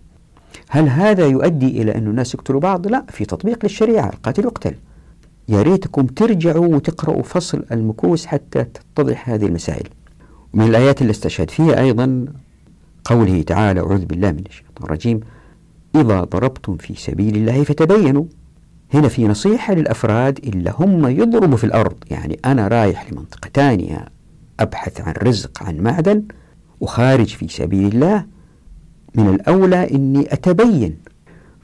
هل 0.69 0.90
هذا 0.90 1.28
يؤدي 1.28 1.82
إلى 1.82 1.95
أن 1.95 2.07
الناس 2.07 2.34
يقتلوا 2.34 2.60
بعض؟ 2.60 2.88
لا 2.88 3.06
في 3.10 3.26
تطبيق 3.26 3.60
للشريعة 3.64 4.10
القاتل 4.10 4.44
يقتل. 4.44 4.76
يا 5.49 5.61
ريتكم 5.61 6.06
ترجعوا 6.06 6.76
وتقرأوا 6.76 7.23
فصل 7.23 7.65
المكوس 7.72 8.26
حتى 8.26 8.64
تتضح 8.64 9.30
هذه 9.30 9.45
المسائل. 9.45 9.88
من 10.53 10.65
الآيات 10.65 11.02
اللي 11.02 11.11
استشهد 11.11 11.49
فيها 11.49 11.82
أيضا 11.82 12.26
قوله 13.06 13.41
تعالى 13.41 13.80
أعوذ 13.80 14.06
بالله 14.06 14.32
من 14.32 14.44
الشيطان 14.49 14.84
الرجيم 14.84 15.19
إذا 15.95 16.23
ضربتم 16.23 16.78
في 16.78 16.95
سبيل 16.95 17.36
الله 17.36 17.64
فتبينوا. 17.64 18.23
هنا 18.94 19.07
في 19.07 19.28
نصيحة 19.28 19.73
للأفراد 19.73 20.38
إلا 20.38 20.73
هم 20.76 21.07
يضربوا 21.07 21.57
في 21.57 21.64
الأرض. 21.64 21.95
يعني 22.11 22.40
أنا 22.45 22.68
رايح 22.68 23.11
لمنطقة 23.11 23.49
ثانية 23.53 24.06
أبحث 24.60 25.02
عن 25.02 25.14
رزق 25.23 25.64
عن 25.64 25.78
معدن 25.78 26.23
وخارج 26.80 27.28
في 27.28 27.48
سبيل 27.48 27.94
الله 27.94 28.26
من 29.16 29.28
الأولى 29.30 29.92
أني 29.92 30.34
أتبين. 30.34 30.98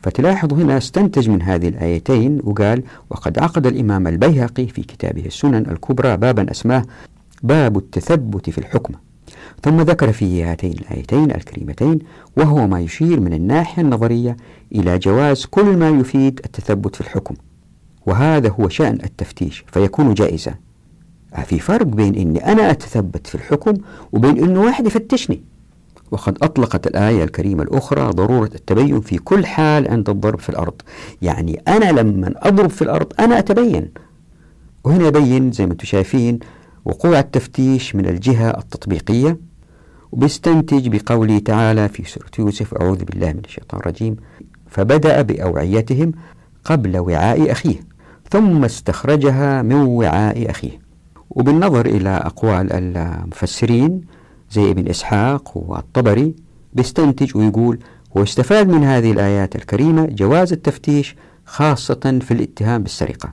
فتلاحظ 0.03 0.53
هنا 0.53 0.77
استنتج 0.77 1.29
من 1.29 1.41
هذه 1.41 1.67
الآيتين 1.67 2.39
وقال 2.43 2.83
وقد 3.09 3.39
عقد 3.39 3.67
الإمام 3.67 4.07
البيهقي 4.07 4.67
في 4.67 4.81
كتابه 4.83 5.25
السنن 5.25 5.71
الكبرى 5.71 6.17
بابا 6.17 6.51
أسماه 6.51 6.83
باب 7.43 7.77
التثبت 7.77 8.49
في 8.49 8.57
الحكم. 8.57 8.93
ثم 9.63 9.81
ذكر 9.81 10.11
في 10.11 10.43
هاتين 10.43 10.71
الآيتين 10.71 11.31
الكريمتين 11.31 11.99
وهو 12.37 12.67
ما 12.67 12.79
يشير 12.79 13.19
من 13.19 13.33
الناحية 13.33 13.81
النظرية 13.81 14.37
إلى 14.75 14.97
جواز 14.97 15.45
كل 15.45 15.77
ما 15.77 15.89
يفيد 15.89 16.39
التثبت 16.45 16.95
في 16.95 17.01
الحكم. 17.01 17.35
وهذا 18.05 18.49
هو 18.49 18.69
شأن 18.69 18.99
التفتيش 19.03 19.65
فيكون 19.71 20.13
جائزا. 20.13 20.55
في 21.45 21.59
فرق 21.59 21.85
بين 21.85 22.15
أني 22.15 22.51
أنا 22.51 22.71
أتثبت 22.71 23.27
في 23.27 23.35
الحكم 23.35 23.73
وبين 24.11 24.43
أنه 24.43 24.61
واحد 24.61 24.87
يفتشني. 24.87 25.41
وقد 26.11 26.37
أطلقت 26.41 26.87
الآية 26.87 27.23
الكريمة 27.23 27.63
الأخرى 27.63 28.09
ضرورة 28.09 28.49
التبين 28.55 29.01
في 29.01 29.17
كل 29.17 29.45
حال 29.45 29.91
عند 29.91 30.09
الضرب 30.09 30.39
في 30.39 30.49
الأرض. 30.49 30.81
يعني 31.21 31.61
أنا 31.67 31.91
لما 31.91 32.33
أضرب 32.37 32.69
في 32.69 32.81
الأرض 32.81 33.13
أنا 33.19 33.39
أتبين. 33.39 33.91
وهنا 34.83 35.07
يبين 35.07 35.51
زي 35.51 35.65
ما 35.65 35.71
أنتم 35.71 35.85
شايفين 35.85 36.39
وقوع 36.85 37.19
التفتيش 37.19 37.95
من 37.95 38.05
الجهة 38.05 38.49
التطبيقية 38.49 39.37
وبيستنتج 40.11 40.87
بقوله 40.87 41.39
تعالى 41.39 41.89
في 41.89 42.03
سورة 42.09 42.29
يوسف 42.39 42.73
أعوذ 42.73 43.03
بالله 43.03 43.31
من 43.33 43.41
الشيطان 43.45 43.79
الرجيم 43.79 44.15
فبدأ 44.67 45.21
بأوعيتهم 45.21 46.11
قبل 46.65 46.97
وعاء 46.97 47.51
أخيه 47.51 47.79
ثم 48.31 48.63
استخرجها 48.65 49.61
من 49.61 49.75
وعاء 49.75 50.49
أخيه. 50.51 50.79
وبالنظر 51.29 51.85
إلى 51.85 52.09
أقوال 52.09 52.73
المفسرين 52.73 54.01
زي 54.51 54.71
ابن 54.71 54.87
إسحاق 54.89 55.51
والطبري 55.57 56.35
بيستنتج 56.73 57.37
ويقول 57.37 57.79
واستفاد 58.15 58.69
من 58.69 58.83
هذه 58.83 59.11
الآيات 59.11 59.55
الكريمة 59.55 60.05
جواز 60.05 60.53
التفتيش 60.53 61.15
خاصة 61.45 62.19
في 62.21 62.31
الاتهام 62.31 62.83
بالسرقة 62.83 63.31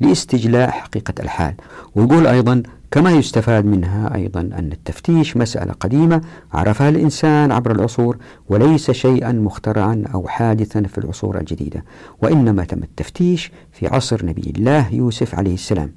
لاستجلاء 0.00 0.70
حقيقة 0.70 1.14
الحال 1.20 1.54
ويقول 1.94 2.26
أيضا 2.26 2.62
كما 2.90 3.10
يستفاد 3.10 3.64
منها 3.66 4.14
أيضا 4.14 4.40
أن 4.40 4.70
التفتيش 4.72 5.36
مسألة 5.36 5.72
قديمة 5.72 6.20
عرفها 6.52 6.88
الإنسان 6.88 7.52
عبر 7.52 7.72
العصور 7.72 8.16
وليس 8.48 8.90
شيئا 8.90 9.32
مخترعا 9.32 10.04
أو 10.14 10.28
حادثا 10.28 10.82
في 10.82 10.98
العصور 10.98 11.38
الجديدة 11.40 11.84
وإنما 12.22 12.64
تم 12.64 12.82
التفتيش 12.82 13.52
في 13.72 13.86
عصر 13.86 14.26
نبي 14.26 14.52
الله 14.56 14.94
يوسف 14.94 15.34
عليه 15.34 15.54
السلام 15.54 15.92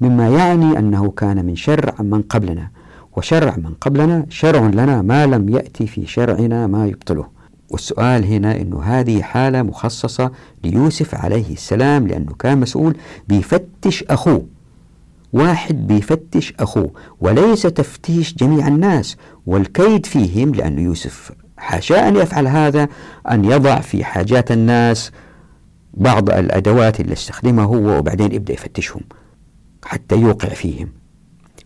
مما 0.00 0.28
يعني 0.28 0.78
أنه 0.78 1.10
كان 1.10 1.44
من 1.44 1.56
شرع 1.56 1.94
من 2.00 2.22
قبلنا 2.22 2.70
وشرع 3.16 3.56
من 3.56 3.74
قبلنا 3.80 4.26
شرع 4.28 4.66
لنا 4.66 5.02
ما 5.02 5.26
لم 5.26 5.48
يأتي 5.48 5.86
في 5.86 6.06
شرعنا 6.06 6.66
ما 6.66 6.86
يبطله. 6.86 7.26
والسؤال 7.70 8.24
هنا 8.24 8.60
أنه 8.60 8.82
هذه 8.82 9.22
حالة 9.22 9.62
مخصصة 9.62 10.30
ليوسف 10.64 11.14
عليه 11.14 11.52
السلام 11.52 12.06
لأنه 12.06 12.34
كان 12.34 12.60
مسؤول 12.60 12.96
بيفتش 13.28 14.04
أخوه 14.04 14.46
واحد 15.32 15.86
بيفتش 15.86 16.54
أخوه 16.60 16.90
وليس 17.20 17.62
تفتيش 17.62 18.34
جميع 18.34 18.68
الناس. 18.68 19.16
والكيد 19.46 20.06
فيهم 20.06 20.54
لأن 20.54 20.78
يوسف 20.78 21.32
حاشا 21.56 22.08
أن 22.08 22.16
يفعل 22.16 22.46
هذا 22.46 22.88
أن 23.30 23.44
يضع 23.44 23.80
في 23.80 24.04
حاجات 24.04 24.52
الناس 24.52 25.10
بعض 25.94 26.30
الأدوات 26.30 27.00
اللي 27.00 27.12
استخدمها 27.12 27.64
هو 27.64 27.98
وبعدين 27.98 28.32
يبدأ 28.32 28.52
يفتشهم 28.52 29.00
حتى 29.84 30.16
يوقع 30.16 30.48
فيهم. 30.48 30.88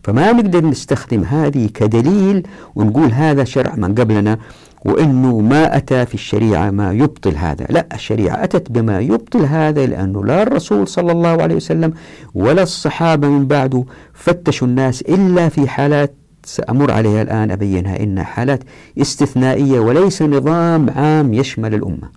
فما 0.07 0.33
نقدر 0.33 0.67
نستخدم 0.67 1.23
هذه 1.23 1.69
كدليل 1.75 2.47
ونقول 2.75 3.13
هذا 3.13 3.45
شرع 3.45 3.75
من 3.77 3.95
قبلنا 3.95 4.39
وأنه 4.85 5.41
ما 5.41 5.77
أتى 5.77 6.07
في 6.07 6.15
الشريعة 6.15 6.71
ما 6.71 6.93
يبطل 6.93 7.37
هذا. 7.37 7.67
لا 7.71 7.87
الشريعة 7.95 8.45
أتت 8.45 8.71
بما 8.71 9.01
يبطل 9.01 9.45
هذا 9.45 9.87
لأنه 9.87 10.25
لا 10.25 10.43
الرسول 10.43 10.89
صلى 10.89 11.13
الله 11.13 11.43
عليه 11.43 11.55
وسلم 11.55 11.93
ولا 12.35 12.63
الصحابة 12.63 13.29
من 13.29 13.47
بعده 13.47 13.85
فتشوا 14.15 14.69
الناس 14.69 15.01
إلا 15.01 15.49
في 15.49 15.69
حالات 15.69 16.15
سأمر 16.45 16.91
عليها 16.91 17.23
الآن 17.23 17.51
أبينها 17.51 18.01
إنها 18.01 18.25
حالات 18.25 18.65
استثنائية 19.01 19.81
وليس 19.81 20.23
نظام 20.23 20.91
عام 20.91 21.35
يشمل 21.35 21.75
الأمة. 21.75 22.09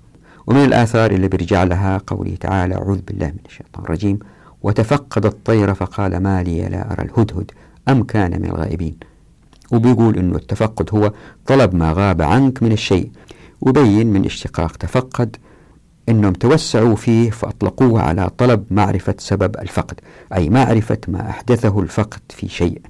ومن 0.48 0.66
الآثار 0.66 1.12
اللي 1.12 1.28
بيرجع 1.28 1.64
لها 1.64 2.02
قوله 2.08 2.36
تعالى 2.40 2.76
أعوذ 2.76 3.00
بالله 3.08 3.28
من 3.28 3.44
الشيطان 3.46 3.84
الرجيم 3.84 4.20
وتفقد 4.64 5.26
الطير 5.26 5.74
فقال 5.74 6.18
ما 6.18 6.44
لي 6.44 6.62
لا 6.62 6.92
أرى 6.94 7.04
الهدهد. 7.06 7.52
أم 7.88 8.04
كان 8.04 8.42
من 8.42 8.46
الغائبين. 8.46 8.98
وبيقول 9.72 10.18
أنه 10.18 10.36
التفقد 10.36 10.90
هو 10.94 11.14
طلب 11.46 11.76
ما 11.76 11.94
غاب 11.94 12.22
عنك 12.22 12.64
من 12.64 12.72
الشيء 12.72 13.12
وبين 13.62 14.08
من 14.08 14.26
اشتقاق 14.26 14.76
تفقد 14.76 15.36
أنهم 16.10 16.34
توسعوا 16.34 16.96
فيه 16.96 17.30
فأطلقوه 17.30 18.02
على 18.02 18.30
طلب 18.38 18.64
معرفة 18.72 19.16
سبب 19.18 19.56
الفقد 19.58 20.00
أي 20.34 20.50
معرفة 20.50 20.98
ما 21.08 21.30
أحدثه 21.30 21.80
الفقد 21.80 22.22
في 22.30 22.48
شيء. 22.48 22.82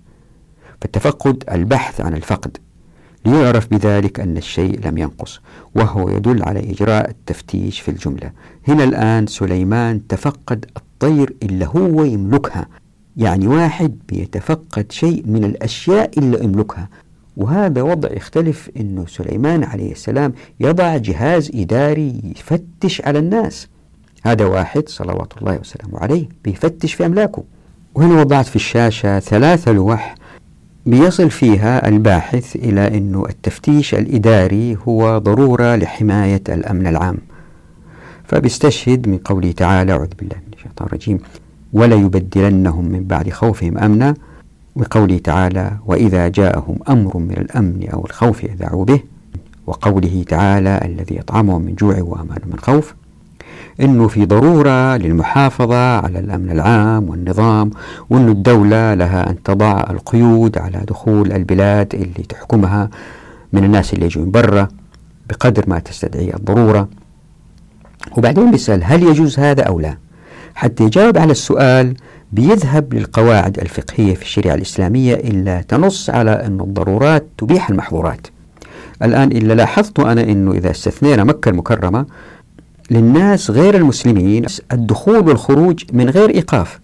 فالتفقد 0.81 1.43
البحث 1.51 2.01
عن 2.01 2.13
الفقد. 2.13 2.57
ليعرف 3.25 3.67
بذلك 3.67 4.19
أن 4.19 4.37
الشيء 4.37 4.87
لم 4.87 4.97
ينقص 4.97 5.39
وهو 5.75 6.09
يدل 6.09 6.43
على 6.43 6.71
إجراء 6.71 7.09
التفتيش 7.09 7.79
في 7.79 7.91
الجملة. 7.91 8.31
هنا 8.67 8.83
الآن 8.83 9.27
سليمان 9.27 10.07
تفقد 10.07 10.65
الطير 10.77 11.35
اللي 11.43 11.65
هو 11.65 12.03
يملكها. 12.03 12.67
يعني 13.19 13.47
واحد 13.47 13.97
بيتفقد 14.09 14.91
شيء 14.91 15.23
من 15.27 15.43
الأشياء 15.43 16.19
اللي 16.19 16.43
يملكها. 16.43 16.89
وهذا 17.37 17.81
وضع 17.81 18.11
يختلف 18.11 18.69
أنه 18.79 19.05
سليمان 19.07 19.63
عليه 19.63 19.91
السلام 19.91 20.33
يضع 20.59 20.97
جهاز 20.97 21.51
إداري 21.55 22.21
يفتش 22.23 23.01
على 23.01 23.19
الناس. 23.19 23.67
هذا 24.23 24.45
واحد 24.45 24.89
صلوات 24.89 25.33
الله 25.37 25.59
وسلامه 25.59 25.99
عليه 25.99 26.29
بيفتش 26.43 26.93
في 26.93 27.05
أملاكه. 27.05 27.43
وهنا 27.95 28.19
وضعت 28.19 28.45
في 28.45 28.55
الشاشة 28.55 29.19
ثلاثة 29.19 29.71
لوح 29.71 30.15
بيصل 30.85 31.29
فيها 31.29 31.87
الباحث 31.87 32.55
إلى 32.55 32.87
أن 32.97 33.23
التفتيش 33.29 33.93
الإداري 33.93 34.77
هو 34.87 35.17
ضرورة 35.17 35.75
لحماية 35.75 36.43
الأمن 36.49 36.87
العام. 36.87 37.17
فبيستشهد 38.25 39.07
من 39.07 39.17
قوله 39.17 39.51
تعالى 39.51 39.91
أعوذ 39.91 40.09
بالله 40.19 40.35
من 40.35 40.53
الشيطان 40.53 40.87
الرجيم. 40.87 41.19
ولا 41.73 41.95
يبدلنهم 41.95 42.85
من 42.85 43.03
بعد 43.03 43.29
خوفهم 43.29 43.77
أمنا 43.77 44.13
وقوله 44.75 45.17
تعالى 45.17 45.71
وإذا 45.85 46.27
جاءهم 46.27 46.79
أمر 46.89 47.17
من 47.17 47.31
الأمن 47.37 47.89
أو 47.93 48.05
الخوف 48.05 48.43
يذعوا 48.43 48.85
به. 48.85 48.99
وقوله 49.67 50.25
تعالى 50.27 50.79
الذي 50.85 51.15
يطعمهم 51.15 51.61
من 51.61 51.75
جوع 51.75 52.01
وأمان 52.01 52.39
من 52.45 52.59
خوف. 52.59 52.95
أنه 53.81 54.07
في 54.07 54.25
ضرورة 54.25 54.97
للمحافظة 54.97 55.97
على 55.97 56.19
الأمن 56.19 56.51
العام 56.51 57.09
والنظام 57.09 57.71
وأن 58.09 58.29
الدولة 58.29 58.93
لها 58.93 59.29
أن 59.29 59.43
تضع 59.43 59.83
القيود 59.89 60.57
على 60.57 60.83
دخول 60.87 61.31
البلاد 61.31 61.95
اللي 61.95 62.23
تحكمها 62.29 62.89
من 63.53 63.63
الناس 63.63 63.93
اللي 63.93 64.05
يجوا 64.05 64.25
من 64.25 64.31
برا 64.31 64.67
بقدر 65.29 65.63
ما 65.67 65.79
تستدعي 65.79 66.33
الضرورة. 66.33 66.87
وبعدين 68.17 68.51
بيسأل 68.51 68.83
هل 68.83 69.03
يجوز 69.03 69.39
هذا 69.39 69.63
أو 69.63 69.79
لا؟ 69.79 69.97
حتى 70.59 70.83
يجاوب 70.83 71.17
على 71.17 71.31
السؤال 71.31 71.93
بيذهب 72.31 72.93
للقواعد 72.93 73.59
الفقهية 73.59 74.15
في 74.15 74.21
الشريعة 74.21 74.55
الإسلامية 74.55 75.13
إلا 75.13 75.61
تنص 75.61 76.09
على 76.09 76.31
أن 76.31 76.59
الضرورات 76.61 77.27
تبيح 77.37 77.69
المحظورات. 77.69 78.27
الآن 79.03 79.31
إلا 79.31 79.53
لاحظت 79.53 79.99
أنا 79.99 80.23
أنه 80.23 80.51
إذا 80.51 80.71
استثنينا 80.71 81.23
مكة 81.23 81.49
المكرمة 81.49 82.05
للناس 82.91 83.51
غير 83.51 83.75
المسلمين 83.75 84.45
الدخول 84.71 85.27
والخروج 85.27 85.83
من 85.93 86.09
غير 86.09 86.29
إيقاف. 86.29 86.79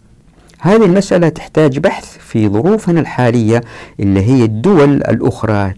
هذه 0.60 0.86
المسألة 0.86 1.30
تحتاج 1.30 1.80
بحث 1.80 2.18
في 2.18 2.50
ظروفنا 2.50 3.00
الحالية 3.00 3.62
اللي 4.00 4.22
هي 4.22 4.44
الدول 4.44 4.94
الأخرى 4.94 5.74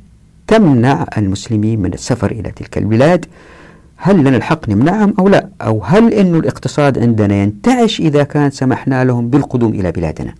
تمنع 0.48 1.06
المسلمين 1.18 1.80
من 1.80 1.94
السفر 1.94 2.32
إلى 2.32 2.52
تلك 2.52 2.78
البلاد 2.78 3.26
هل 3.98 4.20
لنا 4.20 4.38
الحق 4.38 4.70
نمنعهم 4.70 5.14
أو 5.20 5.28
لا؟ 5.28 5.50
أو 5.62 5.84
هل 5.84 6.14
أن 6.14 6.36
الاقتصاد 6.36 7.00
عندنا 7.00 7.36
ينتعش 7.36 8.00
إذا 8.00 8.24
كان 8.24 8.52
سمحنا 8.52 9.04
لهم 9.04 9.30
بالقدوم 9.30 9.74
إلى 9.74 9.92
بلادنا؟ 9.92 10.34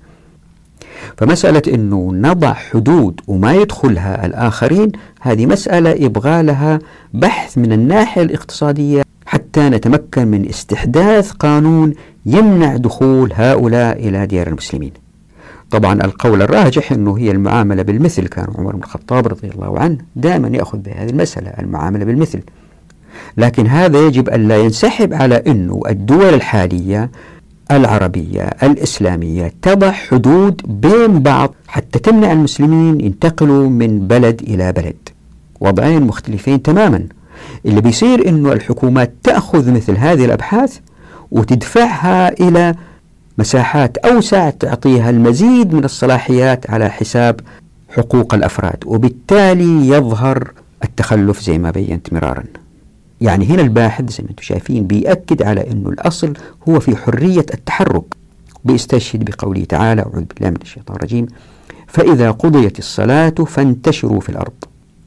فمسألة 1.18 1.62
أنه 1.68 2.12
نضع 2.14 2.54
حدود 2.54 3.22
وما 3.28 3.54
يدخلها 3.54 4.26
الآخرين 4.26 4.92
هذه 5.22 5.46
مسألة 5.46 5.90
يبغى 5.90 6.44
لها 6.44 6.80
بحث 7.14 7.58
من 7.58 7.72
الناحية 7.72 8.22
الاقتصادية 8.22 9.04
حتى 9.26 9.70
نتمكن 9.70 10.28
من 10.28 10.50
استحداث 10.50 11.32
قانون 11.32 11.94
يمنع 12.26 12.78
دخول 12.78 13.34
هؤلاء 13.36 14.08
إلى 14.08 14.26
ديار 14.26 14.48
المسلمين. 14.48 14.92
طبعا 15.72 15.94
القول 15.94 16.42
الراجح 16.42 16.92
أنه 16.92 17.18
هي 17.18 17.32
المعاملة 17.32 17.84
بالمثل 17.84 18.28
كان 18.28 18.48
عمر 18.58 18.76
بن 18.76 18.84
الخطاب 18.84 19.28
رضي 19.28 19.50
الله 19.50 19.80
عنه 19.80 19.98
دائما 20.16 20.48
يأخذ 20.48 20.78
بهذه 20.78 21.10
المسألة 21.10 21.50
المعاملة 21.50 22.06
بالمثل. 22.06 22.42
لكن 23.38 23.68
هذا 23.68 24.00
يجب 24.00 24.30
أن 24.30 24.48
لا 24.48 24.58
ينسحب 24.58 25.14
على 25.14 25.36
أنه 25.48 25.82
الدول 25.90 26.34
الحالية 26.34 27.12
العربية 27.72 28.42
الإسلامية 28.64 29.54
تضع 29.62 29.92
حدود 29.92 30.62
بين 30.82 31.20
بعض 31.20 31.56
حتى 31.68 32.00
تمنع 32.00 32.32
المسلمين 32.32 33.02
ينتقلوا 33.02 33.70
من 33.70 34.08
بلد 34.08 34.42
إلى 34.42 34.72
بلد. 34.72 34.96
وضعين 35.60 36.02
مختلفين 36.02 36.62
تماما. 36.62 37.04
اللي 37.66 37.82
بيصير 37.82 38.30
أنه 38.30 38.54
الحكومات 38.54 39.14
تأخذ 39.24 39.72
مثل 39.72 39.98
هذه 39.98 40.26
الأبحاث 40.26 40.78
وتدفعها 41.32 42.32
إلى 42.42 42.76
مساحات 43.38 43.98
أوسع 43.98 44.50
تعطيها 44.50 45.10
المزيد 45.10 45.74
من 45.74 45.84
الصلاحيات 45.84 46.70
على 46.70 46.90
حساب 46.90 47.40
حقوق 47.90 48.34
الأفراد 48.34 48.84
وبالتالي 48.86 49.88
يظهر 49.88 50.52
التخلف 50.84 51.42
زي 51.42 51.58
ما 51.58 51.72
بينت 51.72 52.14
مرارا. 52.14 52.44
يعني 53.22 53.46
هنا 53.46 53.62
الباحث 53.62 54.10
زي 54.12 54.24
ما 54.24 54.30
أنتم 54.30 54.44
شايفين 54.44 54.88
بيأكد 54.88 55.42
على 55.44 55.72
أنه 55.72 55.90
الأصل 55.90 56.34
هو 56.70 56.80
في 56.80 56.96
حرية 56.96 57.46
التحرك 57.54 58.04
بيستشهد 58.66 59.26
بقوله 59.26 59.64
تعالى 59.66 60.02
أعوذ 60.02 60.24
بالله 60.36 60.50
من 60.50 60.58
الشيطان 60.62 60.96
الرجيم 60.96 61.28
فإذا 61.88 62.32
قضيت 62.32 62.80
الصلاة 62.80 63.30
فانتشروا 63.30 64.20
في 64.20 64.30
الأرض 64.30 64.54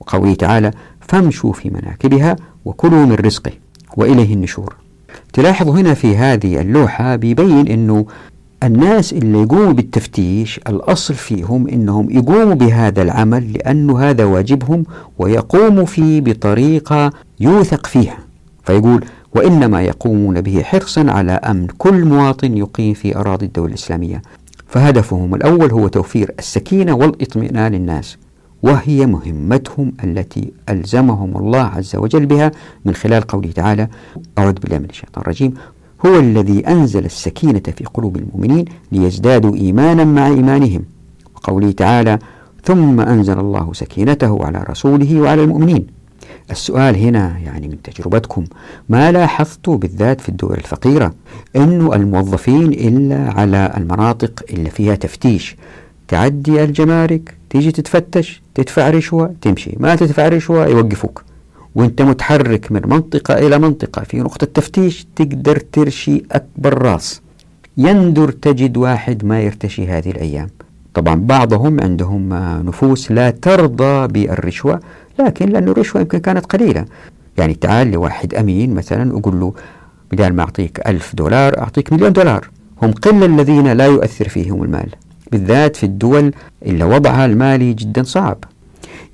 وقوله 0.01 0.35
تعالى 0.35 0.71
فامشوا 1.01 1.53
في 1.53 1.71
مناكبها 1.71 2.37
وكلوا 2.65 3.07
من 3.07 3.15
رزقه 3.15 3.53
وإليه 3.97 4.35
النشور 4.35 4.75
تلاحظوا 5.33 5.75
هنا 5.75 5.95
في 5.95 6.17
هذه 6.17 6.61
اللوحة 6.61 7.17
بيبين 7.17 7.69
أنه 7.69 8.07
الناس 8.63 9.13
اللي 9.13 9.43
يقوموا 9.43 9.73
بالتفتيش 9.73 10.61
الأصل 10.69 11.15
فيهم 11.15 11.69
أنهم 11.69 12.11
يقوموا 12.11 12.55
بهذا 12.55 13.03
العمل 13.03 13.53
لأنه 13.53 14.01
هذا 14.01 14.25
واجبهم 14.25 14.85
ويقوموا 15.19 15.85
فيه 15.85 16.21
بطريقة 16.21 17.13
يوثق 17.41 17.87
فيها. 17.87 18.19
فيقول 18.65 19.05
وإنما 19.35 19.83
يقومون 19.83 20.41
به 20.41 20.63
حرصا 20.63 21.11
على 21.11 21.33
أمن 21.33 21.67
كل 21.79 22.05
مواطن 22.05 22.57
يقيم 22.57 22.95
في 22.95 23.17
أراضي 23.17 23.47
الدولة 23.47 23.69
الإسلامية. 23.69 24.23
فهدفهم 24.67 25.35
الأول 25.35 25.71
هو 25.71 25.89
توفير 25.89 26.35
السكينة 26.39 26.95
والاطمئنان 26.95 27.73
للناس 27.73 28.17
وهي 28.63 29.07
مهمتهم 29.07 29.93
التي 30.05 30.53
ألزمهم 30.69 31.37
الله 31.37 31.63
عز 31.63 31.97
وجل 31.97 32.27
بها 32.27 32.51
من 32.85 32.95
خلال 32.95 33.23
قوله 33.23 33.51
تعالى 33.51 33.89
أعوذ 34.39 34.53
بالله 34.53 34.79
من 34.79 34.91
الشيطان 34.91 35.23
الرجيم. 35.23 35.55
هو 36.07 36.19
الذي 36.19 36.69
أنزل 36.69 37.05
السكينة 37.05 37.63
في 37.77 37.85
قلوب 37.85 38.17
المؤمنين 38.17 38.65
ليزدادوا 38.93 39.57
إيمانا 39.57 40.05
مع 40.05 40.27
إيمانهم. 40.27 40.83
وقوله 41.35 41.71
تعالى 41.73 42.19
ثم 42.65 43.01
أنزل 43.01 43.39
الله 43.39 43.73
سكينته 43.73 44.45
على 44.45 44.65
رسوله 44.71 45.21
وعلى 45.21 45.45
المؤمنين. 45.45 45.87
السؤال 46.51 46.97
هنا 46.97 47.39
يعني 47.39 47.69
من 47.69 47.83
تجربتكم 47.83 48.45
ما 48.89 49.13
لاحظتوا 49.13 49.77
بالذات 49.77 50.21
في 50.21 50.29
الدول 50.29 50.55
الفقيرة 50.57 51.15
أنه 51.57 51.95
الموظفين 51.95 52.73
إلا 52.73 53.33
على 53.41 53.73
المناطق 53.77 54.45
اللي 54.51 54.71
فيها 54.71 54.95
تفتيش؟ 54.95 55.57
تعدي 56.09 56.65
الجمارك 56.65 57.35
تيجي 57.51 57.73
تتفتش 57.73 58.43
تدفع 58.55 58.91
رشوة 58.91 59.35
تمشي 59.41 59.77
ما 59.81 59.95
تدفع 59.95 60.29
رشوة 60.29 60.67
يوقفوك. 60.67 61.23
وانت 61.75 62.03
متحرك 62.03 62.73
من 62.73 62.81
منطقة 62.85 63.35
إلى 63.35 63.59
منطقة. 63.59 64.03
في 64.03 64.19
نقطة 64.19 64.47
تفتيش 64.55 65.07
تقدر 65.17 65.57
ترشي 65.57 66.23
أكبر 66.33 66.83
راس. 66.83 67.23
يندر 67.77 68.31
تجد 68.31 68.77
واحد 68.77 69.25
ما 69.25 69.41
يرتشي 69.41 69.87
هذه 69.87 70.11
الأيام. 70.11 70.49
طبعا 70.95 71.15
بعضهم 71.15 71.81
عندهم 71.81 72.29
نفوس 72.67 73.13
لا 73.13 73.31
ترضى 73.31 74.07
بالرشوة 74.07 74.81
لكن 75.19 75.49
لأن 75.49 75.69
الرشوة 75.69 76.01
يمكن 76.01 76.19
كانت 76.19 76.47
قليلة. 76.47 76.85
يعني 77.39 77.55
تعال 77.55 77.91
لواحد 77.91 78.35
أمين 78.35 78.75
مثلا 78.75 79.15
وقول 79.15 79.41
له 79.41 79.55
بدال 80.13 80.35
ما 80.35 80.43
أعطيك 80.43 80.81
ألف 80.87 81.15
دولار 81.15 81.59
أعطيك 81.59 81.93
مليون 81.93 82.13
دولار. 82.13 82.51
هم 82.83 82.93
قلة 82.93 83.27
الذين 83.27 83.73
لا 83.73 83.87
يؤثر 83.87 84.29
فيهم 84.29 84.63
المال. 84.63 84.89
بالذات 85.33 85.77
في 85.77 85.85
الدول 85.85 86.33
اللي 86.67 86.85
وضعها 86.85 87.27
المالي 87.27 87.73
جدا 87.73 88.03
صعب. 88.03 88.45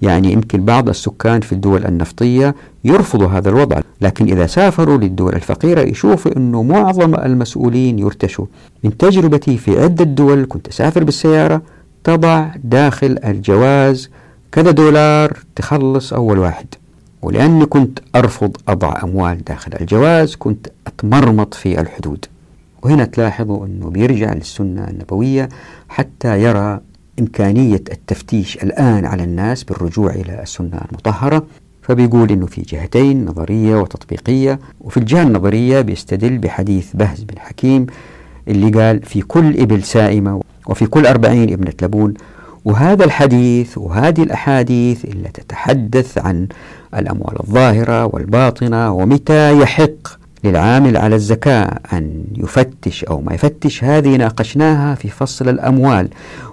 يعني 0.03 0.33
يمكن 0.33 0.65
بعض 0.65 0.89
السكان 0.89 1.41
في 1.41 1.53
الدول 1.53 1.85
النفطية 1.87 2.55
يرفضوا 2.85 3.29
هذا 3.29 3.49
الوضع 3.49 3.81
لكن 4.01 4.25
إذا 4.27 4.47
سافروا 4.47 4.97
للدول 4.99 5.35
الفقيرة 5.35 5.81
يشوفوا 5.81 6.37
أنه 6.37 6.63
معظم 6.63 7.15
المسؤولين 7.15 7.99
يرتشوا. 7.99 8.47
من 8.85 8.97
تجربتي 8.97 9.57
في 9.57 9.81
عدة 9.83 10.05
دول 10.05 10.47
كنت 10.49 10.69
أسافر 10.69 11.05
بالسيارة 11.05 11.63
تضع 12.05 12.49
داخل 12.65 13.19
الجواز 13.25 14.11
كذا 14.53 14.71
دولار 14.71 15.39
تخلص 15.57 16.13
أول 16.13 16.39
واحد. 16.39 16.67
ولأني 17.23 17.67
كنت 17.67 17.99
أرفض 18.17 18.57
أضع 18.69 19.03
أموال 19.03 19.45
داخل 19.45 19.73
الجواز 19.81 20.35
كنت 20.35 20.69
أتمرمط 20.87 21.55
في 21.55 21.81
الحدود. 21.81 22.25
وهنا 22.83 23.05
تلاحظوا 23.05 23.67
أنه 23.67 23.91
بيرجع 23.91 24.33
للسنة 24.33 24.89
النبوية 24.89 25.49
حتى 25.89 26.43
يرى 26.43 26.81
إمكانية 27.21 27.75
التفتيش 27.93 28.57
الآن 28.57 29.05
على 29.05 29.25
الناس 29.25 29.65
بالرجوع 29.65 30.11
إلى 30.11 30.43
السنة 30.43 30.81
المطهرة 30.91 31.47
فبيقول 31.83 32.31
إنه 32.31 32.47
في 32.47 32.61
جهتين 32.63 33.25
نظرية 33.25 33.77
وتطبيقية 33.77 34.59
وفي 34.81 34.97
الجهة 34.97 35.23
النظرية 35.23 35.81
بيستدل 35.81 36.39
بحديث 36.39 36.87
بهز 36.95 37.21
بن 37.23 37.39
حكيم 37.39 37.87
اللي 38.49 38.71
قال 38.71 39.03
في 39.03 39.21
كل 39.23 39.61
إبل 39.61 39.83
سائمة 39.83 40.41
وفي 40.67 40.87
كل 40.87 41.07
أربعين 41.07 41.53
ابنة 41.53 41.73
لبون 41.83 42.15
وهذا 42.65 43.05
الحديث 43.05 43.79
وهذه 43.79 44.23
الأحاديث 44.23 45.05
اللي 45.05 45.29
تتحدث 45.29 46.19
عن 46.19 46.49
الأموال 46.97 47.41
الظاهرة 47.41 48.05
والباطنة 48.07 48.93
ومتى 48.93 49.59
يحق 49.61 50.09
للعامل 50.45 50.97
على 50.97 51.15
الزكاة 51.17 51.79
أن 51.93 52.25
يفتش 52.37 53.05
أو 53.05 53.21
ما 53.21 53.35
يفتش 53.35 53.85
هذه 53.85 54.17
ناقشناها 54.17 54.95
في 54.95 55.09
فصل 55.09 55.49
الأموال. 55.49 56.09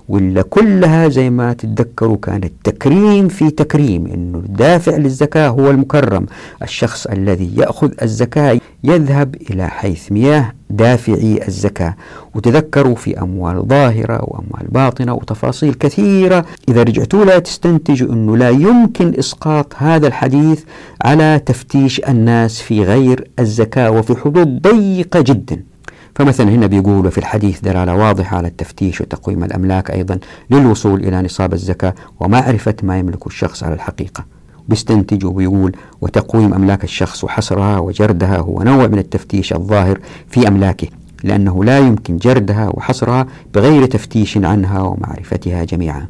ولا 0.10 0.42
كلها 0.42 1.08
زي 1.08 1.30
ما 1.30 1.54
تتذكروا 1.54 2.18
كانت 2.18 2.52
تكريم 2.64 3.28
في 3.28 3.50
تكريم 3.50 4.08
إنه 4.08 4.38
الدافع 4.38 4.98
للزكاة 4.98 5.48
هو 5.50 5.72
المكرم. 5.72 6.26
الشخص 6.64 7.06
الذي 7.06 7.52
يأخذ 7.58 7.92
الزكاة 8.02 8.60
يذهب 8.84 9.36
إلى 9.50 9.68
حيث 9.68 10.12
مياه 10.12 10.52
دافعي 10.70 11.48
الزكاة. 11.48 11.96
وتذكروا 12.36 12.96
في 12.96 13.22
أموال 13.22 13.68
ظاهرة 13.68 14.20
وأموال 14.22 14.68
باطنة 14.70 15.14
وتفاصيل 15.14 15.74
كثيرة. 15.74 16.46
إذا 16.70 16.84
رجعتوا 16.84 17.26
لها 17.26 17.40
تستنتجوا 17.40 18.14
أنه 18.14 18.38
لا 18.38 18.50
يمكن 18.50 19.14
إسقاط 19.20 19.74
هذا 19.78 20.08
الحديث 20.08 20.64
على 21.06 21.42
تفتيش 21.46 22.00
الناس 22.00 22.62
في 22.62 22.84
غير 22.84 23.28
الزكاة 23.40 23.92
وفي 23.92 24.16
حدود 24.16 24.62
ضيقة 24.62 25.22
جدا. 25.22 25.73
فمثلا 26.16 26.50
هنا 26.50 26.68
بيقول 26.68 27.12
في 27.12 27.18
الحديث 27.18 27.60
دلالة 27.62 27.96
واضحة 27.96 28.38
على 28.38 28.48
التفتيش 28.48 29.02
وتقويم 29.02 29.44
الأملاك 29.44 29.92
أيضا 29.92 30.20
للوصول 30.50 31.00
إلى 31.08 31.22
نصاب 31.22 31.54
الزكاة 31.54 31.94
ومعرفة 32.20 32.76
ما 32.84 33.00
يملك 33.00 33.28
الشخص 33.28 33.64
على 33.64 33.74
الحقيقة. 33.74 34.26
بيستنتج 34.68 35.26
وبيقول 35.26 35.76
وتقويم 36.02 36.54
أملاك 36.54 36.84
الشخص 36.84 37.24
وحصرها 37.24 37.80
وجردها 37.80 38.38
هو 38.38 38.64
نوع 38.64 38.88
من 38.88 39.00
التفتيش 39.00 39.54
الظاهر 39.54 40.00
في 40.30 40.48
أملاكه 40.48 40.88
لأنه 41.24 41.64
لا 41.64 41.80
يمكن 41.80 42.18
جردها 42.18 42.70
وحصرها 42.74 43.28
بغير 43.54 43.86
تفتيش 43.86 44.38
عنها 44.38 44.82
ومعرفتها 44.82 45.64
جميعا. 45.64 46.08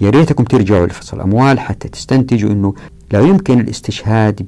يا 0.00 0.10
ريتكم 0.10 0.44
ترجعوا 0.44 0.86
لفصل 0.86 1.16
الأموال 1.16 1.60
حتى 1.60 1.88
تستنتجوا 1.88 2.50
أنه 2.50 2.74
لا 3.12 3.20
يمكن 3.20 3.60
الاستشهاد 3.60 4.46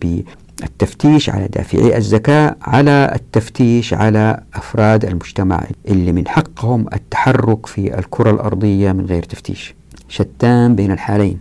التفتيش 0.64 1.30
على 1.30 1.48
دافعي 1.48 1.97
الزكاة 1.97 2.56
على 2.62 3.12
التفتيش 3.14 3.94
على 3.94 4.40
أفراد 4.55 5.05
المجتمع 5.05 5.66
اللي 5.89 6.12
من 6.12 6.28
حقهم 6.28 6.86
التحرك 6.93 7.66
في 7.66 7.98
الكرة 7.98 8.30
الأرضية 8.30 8.93
من 8.93 9.06
غير 9.06 9.22
تفتيش. 9.22 9.74
شتان 10.09 10.74
بين 10.76 10.93
الحالين. 10.93 11.39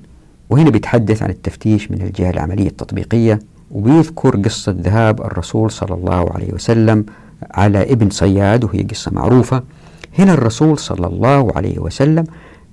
وهنا 0.49 0.69
بيتحدث 0.69 1.23
عن 1.23 1.30
التفتيش 1.30 1.91
من 1.91 2.02
الجهة 2.02 2.30
العملية 2.30 2.68
التطبيقية 2.68 3.39
وبيذكر 3.72 4.38
قصة 4.38 4.76
ذهاب 4.80 5.22
الرسول 5.22 5.72
صلى 5.72 5.95
الله 5.95 6.31
عليه 6.31 6.53
وسلم 6.53 7.06
على 7.52 7.84
ابن 7.84 8.10
صياد 8.10 8.64
وهي 8.64 8.84
قصة 8.84 9.11
معروفة. 9.14 9.64
هنا 10.19 10.34
الرسول 10.34 10.80
صلى 10.80 11.07
الله 11.07 11.52
عليه 11.56 11.80
وسلم 11.80 12.23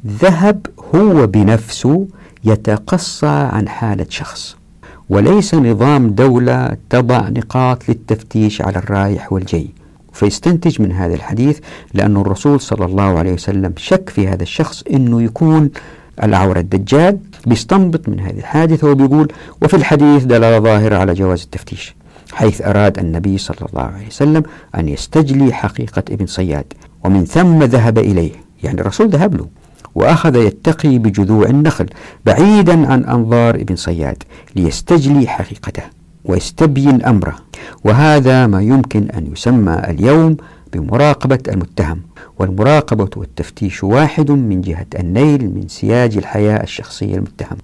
ذهب 0.06 0.66
هو 0.94 1.26
بنفسه 1.26 2.06
يتقصى 2.44 3.26
عن 3.26 3.68
حالة 3.68 4.06
شخص. 4.08 4.56
وليس 5.08 5.54
نظام 5.54 6.10
دولة 6.10 6.76
تضع 6.90 7.28
نقاط 7.28 7.88
للتفتيش 7.88 8.62
على 8.62 8.78
الرايح 8.78 9.32
والجاي 9.32 9.68
فيستنتج 10.12 10.82
من 10.82 10.92
هذا 10.92 11.14
الحديث 11.14 11.58
لأن 11.94 12.16
الرسول 12.16 12.60
صلى 12.60 12.84
الله 12.84 13.18
عليه 13.18 13.32
وسلم 13.32 13.72
شك 13.76 14.10
في 14.10 14.28
هذا 14.28 14.42
الشخص 14.42 14.82
أنه 14.82 15.22
يكون 15.22 15.70
العور 16.22 16.58
الدجال 16.58 17.18
بيستنبط 17.46 18.08
من 18.08 18.20
هذه 18.20 18.38
الحادثة 18.38 18.90
وبيقول 18.90 19.32
وفي 19.62 19.74
الحديث 19.76 20.24
دلالة 20.24 20.58
ظاهرة 20.58 20.96
على 20.96 21.14
جواز 21.14 21.42
التفتيش 21.42 21.94
حيث 22.32 22.62
أراد 22.62 22.98
النبي 22.98 23.38
صلى 23.38 23.68
الله 23.72 23.82
عليه 23.82 24.06
وسلم 24.06 24.42
أن 24.74 24.88
يستجلي 24.88 25.52
حقيقة 25.52 26.02
ابن 26.10 26.26
صياد 26.26 26.64
ومن 27.04 27.24
ثم 27.24 27.62
ذهب 27.62 27.98
إليه. 27.98 28.32
يعني 28.62 28.80
الرسول 28.80 29.08
ذهب 29.08 29.34
له. 29.34 29.46
وأخذ 29.94 30.36
يتقي 30.36 30.98
بجذوع 30.98 31.46
النخل 31.46 31.86
بعيدا 32.26 32.92
عن 32.92 33.04
أنظار 33.04 33.54
ابن 33.54 33.76
صياد 33.76 34.22
ليستجلي 34.56 35.26
حقيقته 35.26 35.82
ويستبين 36.24 37.02
أمره. 37.02 37.36
وهذا 37.84 38.46
ما 38.46 38.62
يمكن 38.62 39.10
أن 39.10 39.32
يسمى 39.32 39.82
اليوم 39.88 40.36
بمراقبة 40.72 41.38
المتهم 41.48 42.00
والمراقبة 42.38 43.10
والتفتيش 43.16 43.84
واحد 43.84 44.30
من 44.30 44.60
جهة 44.60 44.86
النيل 44.98 45.54
من 45.54 45.68
سياج 45.68 46.16
الحياة 46.16 46.62
الشخصية 46.62 47.14
المتهم. 47.14 47.58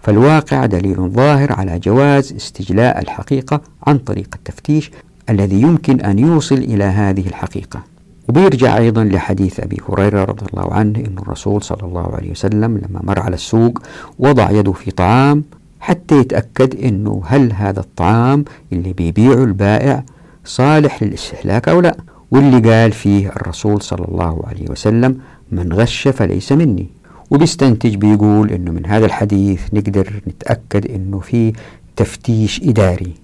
فالواقع 0.00 0.66
دليل 0.66 0.96
ظاهر 0.96 1.52
على 1.52 1.78
جواز 1.78 2.32
استجلاء 2.32 3.00
الحقيقة 3.02 3.60
عن 3.86 3.98
طريق 3.98 4.28
التفتيش 4.34 4.90
الذي 5.30 5.62
يمكن 5.62 6.00
أن 6.00 6.18
يوصل 6.18 6.54
إلى 6.58 6.84
هذه 6.84 7.26
الحقيقة. 7.26 7.91
وبيرجع 8.28 8.76
أيضا 8.78 9.04
لحديث 9.04 9.60
أبي 9.60 9.76
هريرة 9.88 10.24
رضي 10.24 10.46
الله 10.54 10.74
عنه 10.74 10.98
أن 10.98 11.16
الرسول 11.18 11.62
صلى 11.62 11.82
الله 11.82 12.14
عليه 12.16 12.30
وسلم 12.30 12.78
لما 12.78 13.00
مر 13.02 13.20
على 13.20 13.34
السوق 13.34 13.78
وضع 14.18 14.50
يده 14.50 14.72
في 14.72 14.90
طعام 14.90 15.44
حتى 15.80 16.18
يتأكد 16.18 16.84
أنه 16.84 17.22
هل 17.26 17.52
هذا 17.52 17.80
الطعام 17.80 18.44
اللي 18.72 18.92
بيبيعه 18.92 19.44
البائع 19.44 20.04
صالح 20.44 21.02
للاستهلاك 21.02 21.68
أو 21.68 21.80
لا. 21.80 21.96
واللي 22.30 22.70
قال 22.70 22.92
فيه 22.92 23.28
الرسول 23.28 23.82
صلى 23.82 24.04
الله 24.04 24.42
عليه 24.46 24.70
وسلم 24.70 25.18
من 25.52 25.72
غش 25.72 26.08
فليس 26.08 26.52
مني. 26.52 26.86
وبيستنتج 27.30 27.94
بيقول 27.94 28.50
أنه 28.50 28.70
من 28.70 28.86
هذا 28.86 29.06
الحديث 29.06 29.74
نقدر 29.74 30.12
نتأكد 30.28 30.90
أنه 30.90 31.20
في 31.20 31.52
تفتيش 31.96 32.62
إداري. 32.62 33.14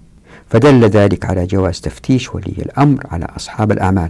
فدل 0.49 0.85
ذلك 0.85 1.25
على 1.25 1.45
جواز 1.45 1.81
تفتيش 1.81 2.35
ولي 2.35 2.53
الأمر 2.59 3.03
على 3.11 3.27
أصحاب 3.35 3.71
الأعمال. 3.71 4.09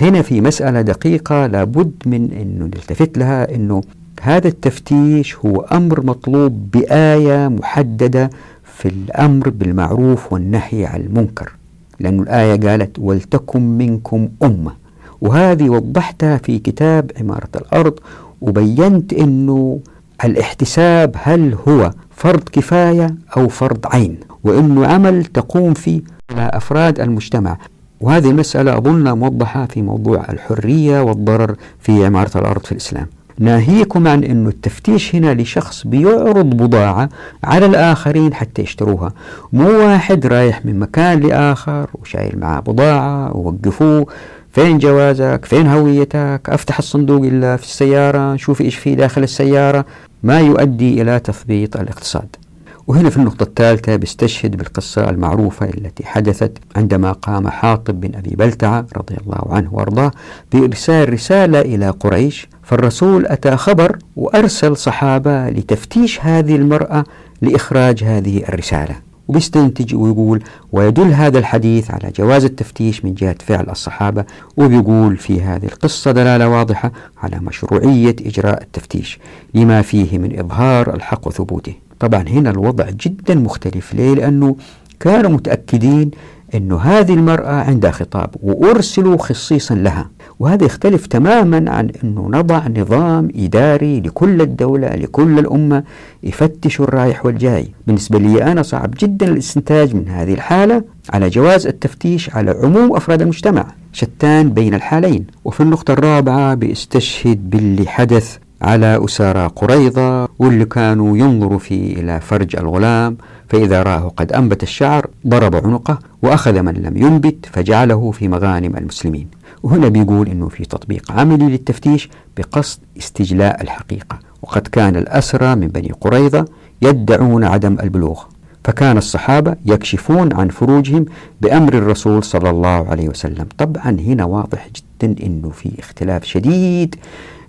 هنا 0.00 0.22
في 0.22 0.40
مسألة 0.40 0.80
دقيقة 0.80 1.46
لابد 1.46 1.92
من 2.06 2.32
أنه 2.32 2.64
نلتفت 2.64 3.18
لها 3.18 3.54
أنه 3.54 3.80
هذا 4.22 4.48
التفتيش 4.48 5.36
هو 5.36 5.60
أمر 5.60 6.06
مطلوب 6.06 6.70
بآية 6.72 7.48
محددة 7.48 8.30
في 8.64 8.88
الأمر 8.88 9.48
بالمعروف 9.50 10.32
والنهي 10.32 10.86
عن 10.86 11.00
المنكر 11.00 11.52
لأن 12.00 12.20
الآية 12.20 12.60
قالت 12.70 12.98
ولتكن 12.98 13.62
منكم 13.78 14.28
أمة. 14.42 14.72
وهذه 15.20 15.68
وضحتها 15.70 16.36
في 16.36 16.58
كتاب 16.58 17.10
عمارة 17.20 17.48
الأرض 17.56 17.94
وبينت 18.40 19.12
أنه 19.12 19.80
الاحتساب 20.24 21.16
هل 21.22 21.56
هو 21.68 21.90
فرض 22.10 22.42
كفاية 22.52 23.14
أو 23.36 23.48
فرض 23.48 23.78
عين 23.86 24.16
وأنه 24.44 24.86
عمل 24.86 25.24
تقوم 25.24 25.74
فيه 25.74 26.00
على 26.30 26.50
أفراد 26.54 27.00
المجتمع. 27.00 27.56
وهذه 28.04 28.30
المسألة 28.30 28.76
أظن 28.78 29.18
موضحة 29.18 29.66
في 29.66 29.82
موضوع 29.82 30.24
الحرية 30.28 31.00
والضرر 31.00 31.54
في 31.80 32.06
عمارة 32.06 32.38
الأرض 32.38 32.64
في 32.64 32.72
الإسلام. 32.72 33.06
ناهيكم 33.38 34.08
عن 34.08 34.24
أنه 34.24 34.48
التفتيش 34.48 35.14
هنا 35.14 35.34
لشخص 35.34 35.86
بيعرض 35.86 36.46
بضاعة 36.46 37.08
على 37.44 37.66
الآخرين 37.66 38.34
حتى 38.34 38.62
يشتروها. 38.62 39.12
مو 39.52 39.68
واحد 39.68 40.26
رايح 40.26 40.64
من 40.64 40.78
مكان 40.78 41.20
لآخر 41.20 41.90
وشايل 41.94 42.38
معاه 42.38 42.60
بضاعة 42.60 43.36
ووقفوه. 43.36 44.06
فين 44.52 44.78
جوازك؟ 44.78 45.44
فين 45.44 45.66
هويتك؟ 45.66 46.40
أفتح 46.48 46.78
الصندوق 46.78 47.24
إلا 47.24 47.56
في 47.56 47.64
السيارة 47.64 48.36
شوف 48.36 48.60
إيش 48.60 48.76
في 48.76 48.94
داخل 48.94 49.22
السيارة. 49.22 49.84
ما 50.22 50.40
يؤدي 50.40 51.02
إلى 51.02 51.18
تثبيط 51.18 51.76
الاقتصاد. 51.76 52.36
وهنا 52.86 53.10
في 53.10 53.16
النقطة 53.16 53.42
الثالثة 53.42 53.96
بيستشهد 53.96 54.56
بالقصة 54.56 55.10
المعروفة 55.10 55.66
التي 55.66 56.06
حدثت 56.06 56.58
عندما 56.76 57.12
قام 57.12 57.48
حاطب 57.48 58.00
بن 58.00 58.14
أبي 58.14 58.36
بلتعة 58.36 58.86
رضي 58.96 59.16
الله 59.26 59.54
عنه 59.54 59.74
وأرضاه 59.74 60.10
بإرسال 60.52 61.12
رسالة 61.12 61.60
إلى 61.60 61.90
قريش 61.90 62.48
فالرسول 62.62 63.26
أتى 63.26 63.56
خبر 63.56 63.98
وأرسل 64.16 64.76
صحابة 64.76 65.48
لتفتيش 65.48 66.20
هذه 66.20 66.56
المرأة 66.56 67.04
لإخراج 67.42 68.04
هذه 68.04 68.42
الرسالة. 68.48 68.96
وبيستنتج 69.28 69.94
ويقول 69.94 70.42
ويدل 70.72 71.12
هذا 71.12 71.38
الحديث 71.38 71.90
على 71.90 72.12
جواز 72.16 72.44
التفتيش 72.44 73.04
من 73.04 73.14
جهة 73.14 73.36
فعل 73.46 73.70
الصحابة 73.70 74.24
وبيقول 74.56 75.16
في 75.16 75.42
هذه 75.42 75.64
القصة 75.64 76.10
دلالة 76.10 76.48
واضحة 76.48 76.92
على 77.22 77.40
مشروعية 77.40 78.16
إجراء 78.20 78.62
التفتيش 78.62 79.18
لما 79.54 79.82
فيه 79.82 80.18
من 80.18 80.38
إظهار 80.38 80.94
الحق 80.94 81.28
وثبوته. 81.28 81.74
طبعا 82.00 82.22
هنا 82.28 82.50
الوضع 82.50 82.90
جدا 82.90 83.34
مختلف. 83.34 83.94
ليه؟ 83.94 84.14
لأنه 84.14 84.56
كانوا 85.00 85.30
متأكدين 85.30 86.10
أنه 86.54 86.78
هذه 86.78 87.14
المرأة 87.14 87.52
عندها 87.52 87.90
خطاب 87.90 88.30
وأرسلوا 88.42 89.16
خصيصا 89.16 89.74
لها. 89.74 90.10
وهذا 90.38 90.64
يختلف 90.64 91.06
تماما 91.06 91.70
عن 91.70 91.90
أنه 92.04 92.28
نضع 92.28 92.68
نظام 92.68 93.28
إداري 93.36 94.00
لكل 94.00 94.40
الدولة 94.40 94.88
لكل 94.88 95.38
الأمة 95.38 95.84
يفتش 96.22 96.80
الرايح 96.80 97.26
والجاي. 97.26 97.68
بالنسبة 97.86 98.18
لي 98.18 98.42
أنا 98.42 98.62
صعب 98.62 98.94
جدا 98.98 99.26
الاستنتاج 99.28 99.94
من 99.94 100.08
هذه 100.08 100.34
الحالة 100.34 100.84
على 101.10 101.28
جواز 101.28 101.66
التفتيش 101.66 102.30
على 102.30 102.50
عموم 102.50 102.96
أفراد 102.96 103.22
المجتمع 103.22 103.66
شتان 103.92 104.50
بين 104.50 104.74
الحالين. 104.74 105.26
وفي 105.44 105.60
النقطة 105.60 105.92
الرابعة 105.92 106.54
بيستشهد 106.54 107.50
باللي 107.50 107.86
حدث 107.88 108.36
على 108.64 109.04
أسارى 109.04 109.46
قريضة 109.56 110.28
واللي 110.38 110.64
كانوا 110.64 111.16
ينظروا 111.18 111.58
فيه 111.58 111.96
إلى 111.96 112.20
فرج 112.20 112.56
الغلام 112.56 113.16
فإذا 113.48 113.82
راه 113.82 114.12
قد 114.16 114.32
أنبت 114.32 114.62
الشعر 114.62 115.06
ضرب 115.26 115.56
عنقه 115.56 115.98
وأخذ 116.22 116.62
من 116.62 116.72
لم 116.74 116.96
ينبت 116.96 117.46
فجعله 117.52 118.10
في 118.10 118.28
مغانم 118.28 118.76
المسلمين. 118.76 119.26
وهنا 119.62 119.88
بيقول 119.88 120.28
أنه 120.28 120.48
في 120.48 120.64
تطبيق 120.64 121.12
عملي 121.12 121.44
للتفتيش 121.44 122.08
بقصد 122.36 122.78
استجلاء 122.98 123.62
الحقيقة. 123.62 124.18
وقد 124.42 124.62
كان 124.68 124.96
الأسرى 124.96 125.54
من 125.54 125.68
بني 125.68 125.92
قريظة 126.00 126.44
يدعون 126.82 127.44
عدم 127.44 127.76
البلوغ 127.82 128.22
فكان 128.64 128.98
الصحابة 128.98 129.56
يكشفون 129.66 130.32
عن 130.32 130.48
فروجهم 130.48 131.04
بأمر 131.40 131.72
الرسول 131.74 132.24
صلى 132.24 132.50
الله 132.50 132.88
عليه 132.88 133.08
وسلم. 133.08 133.46
طبعا 133.58 133.96
هنا 134.00 134.24
واضح 134.24 134.68
جدا 134.76 135.26
أنه 135.26 135.50
في 135.50 135.70
اختلاف 135.78 136.24
شديد 136.24 136.96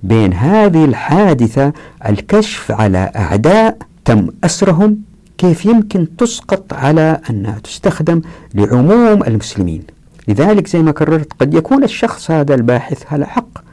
بين 0.05 0.33
هذه 0.33 0.85
الحادثة 0.85 1.73
الكشف 2.09 2.71
على 2.71 3.11
أعداء 3.15 3.77
تم 4.05 4.27
أسرهم 4.43 4.97
كيف 5.37 5.65
يمكن 5.65 6.15
تسقط 6.15 6.73
على 6.73 7.21
أنها 7.29 7.59
تستخدم 7.59 8.21
لعموم 8.53 9.23
المسلمين؟ 9.23 9.83
لذلك 10.27 10.67
زي 10.67 10.81
ما 10.81 10.91
كررت 10.91 11.33
قد 11.39 11.53
يكون 11.53 11.83
الشخص 11.83 12.31
هذا 12.31 12.55
الباحث 12.55 13.13
على 13.13 13.25
حق 13.25 13.63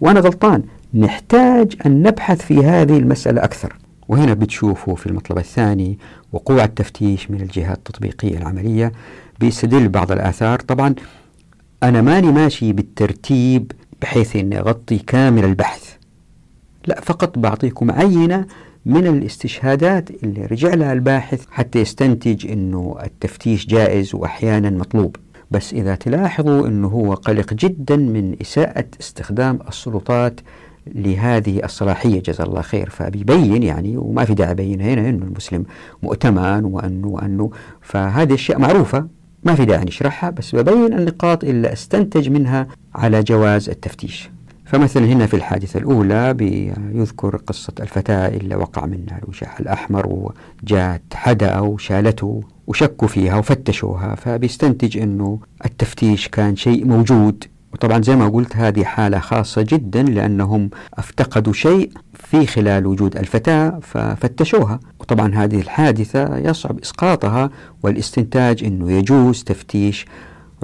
وأنا 0.00 0.20
غلطان. 0.20 0.62
نحتاج 0.94 1.74
أن 1.86 2.02
نبحث 2.02 2.42
في 2.42 2.64
هذه 2.64 2.98
المسألة 2.98 3.44
أكثر. 3.44 3.76
وهنا 4.08 4.34
بتشوفوا 4.34 4.96
في 4.96 5.06
المطلب 5.06 5.38
الثاني 5.38 5.98
وقوع 6.32 6.64
التفتيش 6.64 7.30
من 7.30 7.40
الجهات 7.40 7.76
التطبيقية 7.76 8.38
العملية 8.38 8.92
بيستدل 9.40 9.88
بعض 9.88 10.12
الآثار. 10.12 10.60
طبعا 10.60 10.94
أنا 11.82 12.02
ماني 12.02 12.32
ماشي 12.32 12.72
بالترتيب 12.72 13.72
بحيث 14.02 14.36
أني 14.36 14.58
أغطي 14.58 14.98
كامل 14.98 15.44
البحث. 15.44 15.96
لا 16.86 17.00
فقط 17.00 17.38
بعطيكم 17.38 17.90
عينة 17.90 18.46
من 18.86 19.06
الاستشهادات 19.06 20.10
اللي 20.10 20.46
رجع 20.46 20.74
لها 20.74 20.92
الباحث 20.92 21.44
حتى 21.50 21.80
يستنتج 21.80 22.50
أنه 22.50 22.96
التفتيش 23.04 23.66
جائز 23.66 24.14
وأحيانا 24.14 24.70
مطلوب. 24.70 25.16
بس 25.50 25.72
إذا 25.72 25.94
تلاحظوا 25.94 26.66
أنه 26.66 26.88
هو 26.88 27.14
قلق 27.14 27.54
جدا 27.54 27.96
من 27.96 28.36
إساءة 28.40 28.84
استخدام 29.00 29.58
السلطات 29.68 30.40
لهذه 30.94 31.64
الصلاحية. 31.64 32.22
جزا 32.22 32.44
الله 32.44 32.62
خير. 32.62 32.90
فبيبين 32.90 33.62
يعني 33.62 33.96
وما 33.96 34.24
في 34.24 34.34
داعي 34.34 34.50
يبين 34.50 34.80
هنا 34.80 35.08
أنه 35.08 35.24
المسلم 35.24 35.64
مؤتمن 36.02 36.64
وأنه 36.64 37.08
وأنه. 37.08 37.50
فهذه 37.80 38.34
أشياء 38.34 38.58
معروفة. 38.58 39.06
ما 39.44 39.54
في 39.54 39.64
داعي 39.64 39.84
نشرحها 39.84 40.30
بس 40.30 40.54
ببين 40.54 40.92
النقاط 40.98 41.44
اللي 41.44 41.72
أستنتج 41.72 42.28
منها 42.28 42.66
على 42.94 43.22
جواز 43.22 43.68
التفتيش. 43.68 44.30
فمثلا 44.64 45.04
هنا 45.04 45.26
في 45.26 45.34
الحادثة 45.34 45.78
الأولى 45.78 46.34
بيذكر 46.34 47.36
قصة 47.36 47.72
الفتاة 47.80 48.28
اللي 48.28 48.54
وقع 48.54 48.86
منها 48.86 49.18
الوشاح 49.22 49.60
الأحمر 49.60 50.32
وجاءت 50.62 51.02
حدا 51.14 51.58
وشالته 51.58 52.40
وشكوا 52.66 53.08
فيها 53.08 53.36
وفتشوها 53.36 54.14
فبيستنتج 54.14 54.98
أنه 54.98 55.38
التفتيش 55.64 56.28
كان 56.28 56.56
شيء 56.56 56.84
موجود. 56.86 57.44
وطبعا 57.72 58.02
زي 58.02 58.16
ما 58.16 58.28
قلت 58.28 58.56
هذه 58.56 58.84
حالة 58.84 59.18
خاصة 59.18 59.62
جدا 59.62 60.02
لأنهم 60.02 60.70
افتقدوا 60.94 61.52
شيء 61.52 61.90
في 62.32 62.46
خلال 62.46 62.86
وجود 62.86 63.16
الفتاة 63.16 63.78
ففتشوها 63.82 64.80
وطبعا 65.00 65.34
هذه 65.34 65.60
الحادثة 65.60 66.38
يصعب 66.38 66.78
إسقاطها 66.78 67.50
والاستنتاج 67.82 68.64
أنه 68.64 68.92
يجوز 68.92 69.44
تفتيش 69.44 70.06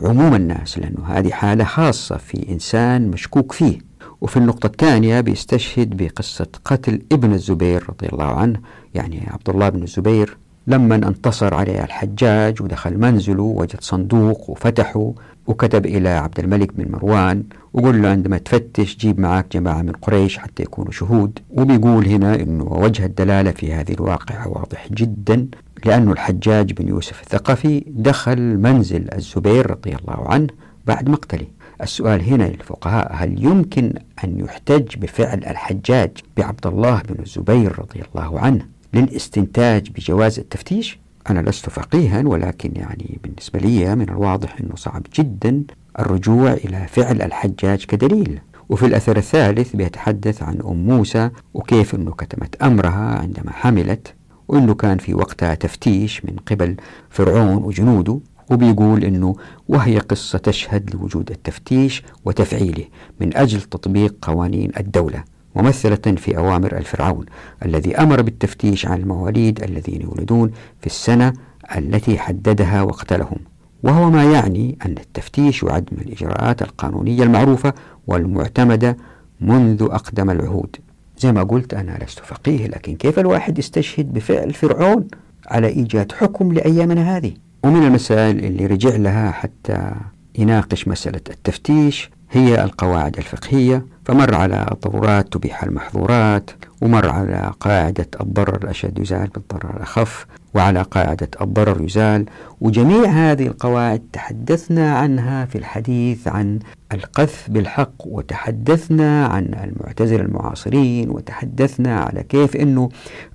عموم 0.02 0.34
الناس 0.34 0.78
لأنه 0.78 1.06
هذه 1.06 1.30
حالة 1.30 1.64
خاصة 1.64 2.16
في 2.16 2.48
إنسان 2.48 3.10
مشكوك 3.10 3.52
فيه. 3.52 3.78
وفي 4.20 4.36
النقطة 4.36 4.66
الثانية 4.66 5.20
بيستشهد 5.20 5.96
بقصة 5.96 6.46
قتل 6.64 7.02
ابن 7.12 7.32
الزبير 7.32 7.84
رضي 7.88 8.08
الله 8.12 8.26
عنه. 8.26 8.60
يعني 8.94 9.28
عبد 9.30 9.48
الله 9.48 9.68
بن 9.68 9.82
الزبير 9.82 10.36
لما 10.66 10.94
انتصر 10.94 11.54
عليه 11.54 11.84
الحجاج 11.84 12.62
ودخل 12.62 12.98
منزله 12.98 13.42
وجد 13.42 13.80
صندوق 13.80 14.50
وفتحه. 14.50 15.12
وكتب 15.48 15.86
إلى 15.86 16.08
عبد 16.08 16.38
الملك 16.40 16.72
بن 16.72 16.92
مروان 16.92 17.44
وقول 17.72 18.02
له 18.02 18.08
عندما 18.08 18.38
تفتش 18.38 18.96
جيب 18.96 19.20
معك 19.20 19.46
جماعة 19.52 19.82
من 19.82 19.92
قريش 19.92 20.38
حتى 20.38 20.62
يكونوا 20.62 20.92
شهود 20.92 21.38
وبيقول 21.50 22.06
هنا 22.06 22.34
أنه 22.34 22.64
وجه 22.64 23.04
الدلالة 23.04 23.50
في 23.50 23.72
هذه 23.72 23.92
الواقعة 23.92 24.48
واضح 24.48 24.88
جدا 24.92 25.48
لأن 25.84 26.10
الحجاج 26.10 26.72
بن 26.72 26.88
يوسف 26.88 27.20
الثقفي 27.22 27.84
دخل 27.86 28.58
منزل 28.58 29.14
الزبير 29.14 29.70
رضي 29.70 29.90
الله 29.96 30.28
عنه 30.28 30.46
بعد 30.86 31.08
مقتله 31.08 31.46
السؤال 31.82 32.22
هنا 32.22 32.44
للفقهاء 32.44 33.12
هل 33.14 33.44
يمكن 33.44 33.92
أن 34.24 34.40
يحتج 34.40 34.96
بفعل 34.96 35.38
الحجاج 35.38 36.10
بعبد 36.36 36.66
الله 36.66 37.02
بن 37.08 37.22
الزبير 37.22 37.78
رضي 37.78 38.02
الله 38.14 38.40
عنه 38.40 38.66
للاستنتاج 38.94 39.90
بجواز 39.90 40.38
التفتيش؟ 40.38 40.98
أنا 41.30 41.50
لست 41.50 41.70
فقيها 41.70 42.22
ولكن 42.26 42.72
يعني 42.76 43.18
بالنسبة 43.22 43.58
لي 43.58 43.96
من 43.96 44.08
الواضح 44.08 44.56
أنه 44.60 44.76
صعب 44.76 45.02
جدا 45.14 45.62
الرجوع 45.98 46.52
إلى 46.52 46.86
فعل 46.88 47.22
الحجاج 47.22 47.84
كدليل. 47.84 48.40
وفي 48.68 48.86
الأثر 48.86 49.16
الثالث 49.16 49.76
بيتحدث 49.76 50.42
عن 50.42 50.60
أم 50.60 50.86
موسى 50.86 51.30
وكيف 51.54 51.94
أنه 51.94 52.10
كتمت 52.10 52.62
أمرها 52.62 53.18
عندما 53.18 53.52
حملت 53.52 54.14
وأنه 54.48 54.74
كان 54.74 54.98
في 54.98 55.14
وقتها 55.14 55.54
تفتيش 55.54 56.24
من 56.24 56.36
قبل 56.46 56.76
فرعون 57.10 57.62
وجنوده 57.62 58.20
وبيقول 58.50 59.04
أنه 59.04 59.36
وهي 59.68 59.98
قصة 59.98 60.38
تشهد 60.38 60.94
لوجود 60.94 61.30
التفتيش 61.30 62.02
وتفعيله 62.24 62.84
من 63.20 63.36
أجل 63.36 63.60
تطبيق 63.60 64.14
قوانين 64.22 64.72
الدولة. 64.80 65.24
ممثلة 65.58 66.16
في 66.16 66.36
أوامر 66.36 66.76
الفرعون 66.76 67.26
الذي 67.64 67.96
أمر 67.96 68.22
بالتفتيش 68.22 68.86
عن 68.86 69.00
المواليد 69.00 69.62
الذين 69.62 70.02
يولدون 70.02 70.50
في 70.80 70.86
السنة 70.86 71.32
التي 71.76 72.18
حددها 72.18 72.82
وقتلهم 72.82 73.38
وهو 73.82 74.10
ما 74.10 74.24
يعني 74.32 74.78
أن 74.86 74.94
التفتيش 74.98 75.62
يعد 75.62 75.88
من 75.92 76.00
الإجراءات 76.00 76.62
القانونية 76.62 77.22
المعروفة 77.22 77.72
والمعتمدة 78.06 78.96
منذ 79.40 79.82
أقدم 79.82 80.30
العهود. 80.30 80.76
زي 81.18 81.32
ما 81.32 81.42
قلت 81.42 81.74
أنا 81.74 81.98
لست 82.04 82.18
فقيه 82.18 82.66
لكن 82.66 82.94
كيف 82.96 83.18
الواحد 83.18 83.58
يستشهد 83.58 84.12
بفعل 84.12 84.52
فرعون 84.52 85.06
على 85.46 85.66
إيجاد 85.66 86.12
حكم 86.12 86.52
لأيامنا 86.52 87.16
هذه؟ 87.16 87.32
ومن 87.64 87.82
المسائل 87.82 88.44
اللي 88.44 88.66
رجع 88.66 88.96
لها 88.96 89.30
حتى 89.30 89.92
يناقش 90.38 90.88
مسألة 90.88 91.20
التفتيش 91.30 92.10
هي 92.30 92.64
القواعد 92.64 93.16
الفقهية 93.16 93.86
فمر 94.04 94.34
على 94.34 94.66
الضرورات 94.72 95.32
تبيح 95.32 95.62
المحظورات 95.62 96.50
ومر 96.82 97.08
على 97.08 97.52
قاعدة 97.60 98.06
الضرر 98.20 98.56
الأشد 98.64 98.98
يزال 98.98 99.28
بالضرر 99.28 99.76
الأخف 99.76 100.26
وعلى 100.54 100.82
قاعدة 100.82 101.28
الضرر 101.40 101.84
يزال. 101.84 102.26
وجميع 102.60 103.04
هذه 103.10 103.46
القواعد 103.46 104.02
تحدثنا 104.12 104.98
عنها 104.98 105.44
في 105.44 105.58
الحديث 105.58 106.28
عن 106.28 106.58
القذف 106.92 107.50
بالحق 107.50 108.06
وتحدثنا 108.06 109.26
عن 109.26 109.44
المعتزلة 109.44 110.20
المعاصرين 110.20 111.10
وتحدثنا 111.10 112.00
على 112.00 112.22
كيف 112.22 112.56
أنه 112.56 112.88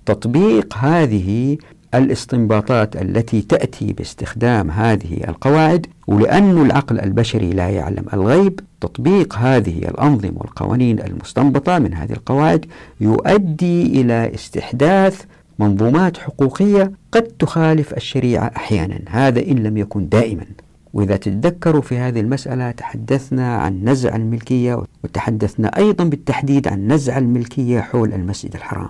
تطبيق 0.05 0.77
هذه 0.77 1.57
الاستنباطات 1.95 2.95
التي 2.95 3.41
تأتي 3.41 3.93
باستخدام 3.93 4.71
هذه 4.71 5.23
القواعد 5.27 5.87
ولأن 6.07 6.65
العقل 6.65 6.99
البشري 6.99 7.49
لا 7.49 7.69
يعلم 7.69 8.05
الغيب 8.13 8.59
تطبيق 8.81 9.35
هذه 9.35 9.77
الأنظمة 9.77 10.33
والقوانين 10.35 10.99
المستنبطة 10.99 11.79
من 11.79 11.93
هذه 11.93 12.11
القواعد 12.11 12.65
يؤدي 13.01 14.01
إلى 14.01 14.31
استحداث 14.35 15.23
منظومات 15.59 16.17
حقوقية 16.17 16.91
قد 17.11 17.23
تخالف 17.23 17.93
الشريعة 17.93 18.51
أحيانا. 18.55 18.99
هذا 19.07 19.39
إن 19.39 19.63
لم 19.63 19.77
يكن 19.77 20.09
دائما. 20.09 20.45
وإذا 20.93 21.15
تتذكروا 21.15 21.81
في 21.81 21.97
هذه 21.97 22.19
المسألة 22.19 22.71
تحدثنا 22.71 23.55
عن 23.55 23.83
نزع 23.83 24.15
الملكية 24.15 24.83
وتحدثنا 25.03 25.77
أيضا 25.77 26.03
بالتحديد 26.03 26.67
عن 26.67 26.87
نزع 26.87 27.17
الملكية 27.17 27.79
حول 27.79 28.13
المسجد 28.13 28.55
الحرام. 28.55 28.89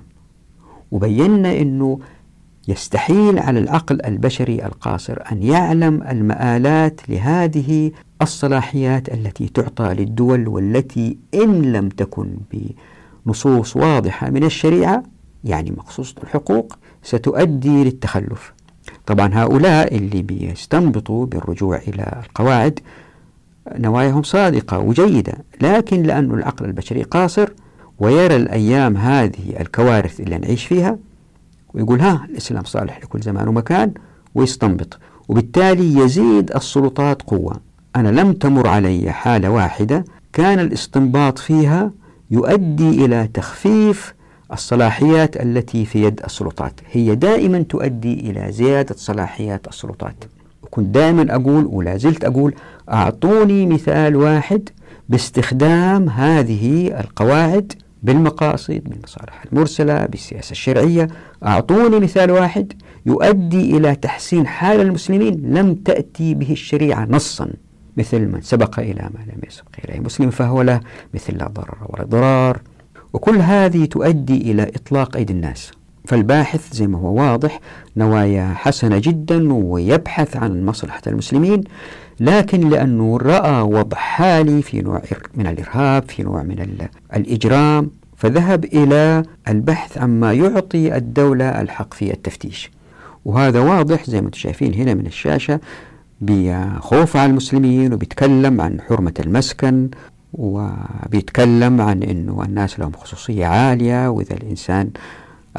وبينا 0.92 1.58
أنه 1.58 2.00
يستحيل 2.68 3.40
على 3.40 3.60
العقل 3.60 4.06
البشري 4.06 4.66
القاصر 4.66 5.18
أن 5.32 5.44
يعلم 5.44 6.04
المآلات 6.04 7.02
لهذه 7.10 7.92
الصلاحيات 8.22 9.14
التي 9.14 9.48
تعطى 9.48 9.94
للدول 9.94 10.48
والتي 10.48 11.18
إن 11.34 11.62
لم 11.62 11.90
تكن 11.90 12.38
بنصوص 13.26 13.76
واضحة 13.78 14.30
من 14.30 14.44
الشريعة 14.44 15.04
يعني 15.44 15.72
مخصوصة 15.78 16.16
الحقوق 16.24 16.78
ستؤدي 17.04 17.84
للتخلف. 17.84 18.54
طبعا 19.06 19.30
هؤلاء 19.34 19.96
اللي 19.96 20.22
بيستنبطوا 20.22 21.26
بالرجوع 21.26 21.78
إلى 21.78 22.22
القواعد 22.26 22.80
نواياهم 23.78 24.24
صادقة 24.24 24.80
وجيدة 24.80 25.34
لكن 25.62 26.04
لأن 26.04 26.32
العقل 26.32 26.66
البشري 26.66 27.04
قاصر 27.04 27.50
ويرى 28.00 28.36
الأيام 28.36 28.98
هذه 28.98 29.60
الكوارث 29.60 30.20
اللي 30.20 30.38
نعيش 30.38 30.66
فيها 30.66 30.98
ويقول 31.74 32.02
ها 32.02 32.28
الإسلام 32.30 32.64
صالح 32.64 33.00
لكل 33.04 33.20
زمان 33.20 33.48
ومكان 33.48 33.94
ويستنبط. 34.36 35.00
وبالتالي 35.28 36.00
يزيد 36.00 36.52
السلطات 36.52 37.22
قوة. 37.22 37.60
أنا 37.96 38.10
لم 38.22 38.34
تمر 38.34 38.68
علي 38.68 39.12
حالة 39.12 39.50
واحدة 39.50 40.06
كان 40.34 40.60
الاستنباط 40.60 41.40
فيها 41.40 41.92
يؤدي 42.32 43.06
إلى 43.06 43.30
تخفيف 43.34 44.14
الصلاحيات 44.54 45.38
التي 45.38 45.86
في 45.86 46.04
يد 46.04 46.22
السلطات. 46.26 46.80
هي 46.92 47.16
دائما 47.16 47.62
تؤدي 47.62 48.14
إلى 48.14 48.52
زيادة 48.52 48.96
صلاحيات 48.98 49.68
السلطات. 49.68 50.16
كنت 50.72 50.86
دائما 50.86 51.36
أقول 51.36 51.66
ولا 51.66 51.98
زلت 51.98 52.26
أقول 52.26 52.56
أعطوني 52.92 53.66
مثال 53.66 54.16
واحد 54.16 54.70
باستخدام 55.10 56.10
هذه 56.10 57.00
القواعد 57.00 57.74
بالمقاصد 58.04 58.82
بالمصالح 58.86 59.44
المرسلة 59.52 60.06
بالسياسة 60.06 60.52
الشرعية. 60.52 61.08
أعطوني 61.46 62.00
مثال 62.00 62.32
واحد 62.32 62.74
يؤدي 63.06 63.78
إلى 63.78 63.96
تحسين 63.96 64.48
حال 64.48 64.82
المسلمين. 64.82 65.42
لم 65.58 65.76
تأتي 65.76 66.34
به 66.34 66.52
الشريعة 66.52 67.08
نصا 67.10 67.50
مثل 67.98 68.20
من 68.20 68.42
سبق 68.42 68.80
إلى 68.80 69.10
ما 69.14 69.20
لم 69.34 69.42
يسبق 69.48 69.70
إليه 69.86 70.00
مسلم 70.00 70.30
فهو 70.30 70.62
له 70.62 70.80
مثل 71.14 71.38
لا 71.38 71.48
ضرر 71.48 71.78
ولا 71.90 72.04
ضرار. 72.04 72.62
وكل 73.14 73.38
هذه 73.38 73.86
تؤدي 73.86 74.52
إلى 74.52 74.64
إطلاق 74.64 75.18
أيدي 75.18 75.34
الناس. 75.34 75.72
فالباحث 76.06 76.74
زي 76.74 76.88
ما 76.88 77.00
هو 77.00 77.22
واضح 77.22 77.60
نوايا 77.98 78.54
حسنة 78.54 78.98
جدا 78.98 79.54
ويبحث 79.54 80.38
عن 80.38 80.66
مصلحة 80.66 81.02
المسلمين. 81.08 81.64
لكن 82.20 82.70
لأنه 82.70 83.18
رأى 83.18 83.62
وضع 83.62 83.98
حالي 83.98 84.62
في 84.62 84.82
نوع 84.82 85.02
من 85.36 85.48
الإرهاب 85.48 86.10
في 86.10 86.24
نوع 86.24 86.44
من 86.44 86.88
الإجرام 87.16 87.92
فذهب 88.18 88.66
إلى 88.66 89.24
البحث 89.48 89.98
عما 89.98 90.34
يعطي 90.34 90.96
الدولة 90.96 91.62
الحق 91.62 91.94
في 91.94 92.14
التفتيش. 92.14 92.72
وهذا 93.26 93.60
واضح 93.60 94.06
زي 94.10 94.22
ما 94.22 94.28
أنتم 94.28 94.40
شايفين 94.40 94.74
هنا 94.74 94.94
من 94.94 95.06
الشاشة 95.06 95.60
بخوف 96.22 97.18
على 97.18 97.30
المسلمين 97.30 97.94
وبيتكلم 97.94 98.62
عن 98.62 98.82
حرمة 98.82 99.14
المسكن 99.20 99.90
وبيتكلم 100.34 101.82
عن 101.82 102.04
أنه 102.04 102.44
الناس 102.44 102.80
لهم 102.80 102.92
خصوصية 102.92 103.46
عالية 103.46 104.10
وإذا 104.10 104.34
الإنسان 104.34 104.90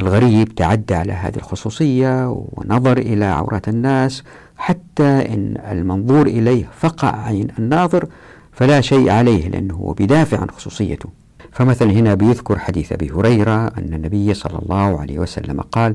الغريب 0.01 0.55
تعدى 0.55 0.94
على 0.94 1.12
هذه 1.12 1.36
الخصوصية 1.36 2.31
ونظر 2.52 2.98
إلى 2.98 3.24
عورات 3.24 3.68
الناس. 3.68 4.22
حتى 4.56 5.35
إن 5.35 5.56
المنظور 5.70 6.26
إليه 6.26 6.68
فقع 6.81 7.26
عين 7.26 7.48
الناظر 7.59 8.09
فلا 8.52 8.81
شيء 8.81 9.10
عليه 9.10 9.48
لأنه 9.48 9.74
هو 9.74 9.93
بيدافع 9.93 10.40
عن 10.40 10.51
خصوصيته. 10.51 11.09
فمثلا 11.52 11.93
هنا 11.93 12.14
بيذكر 12.14 12.59
حديث 12.59 12.93
أبي 12.93 13.10
هريرة 13.10 13.66
أن 13.66 13.94
النبي 13.94 14.35
صلى 14.35 14.59
الله 14.59 15.01
عليه 15.01 15.18
وسلم 15.18 15.60
قال 15.60 15.94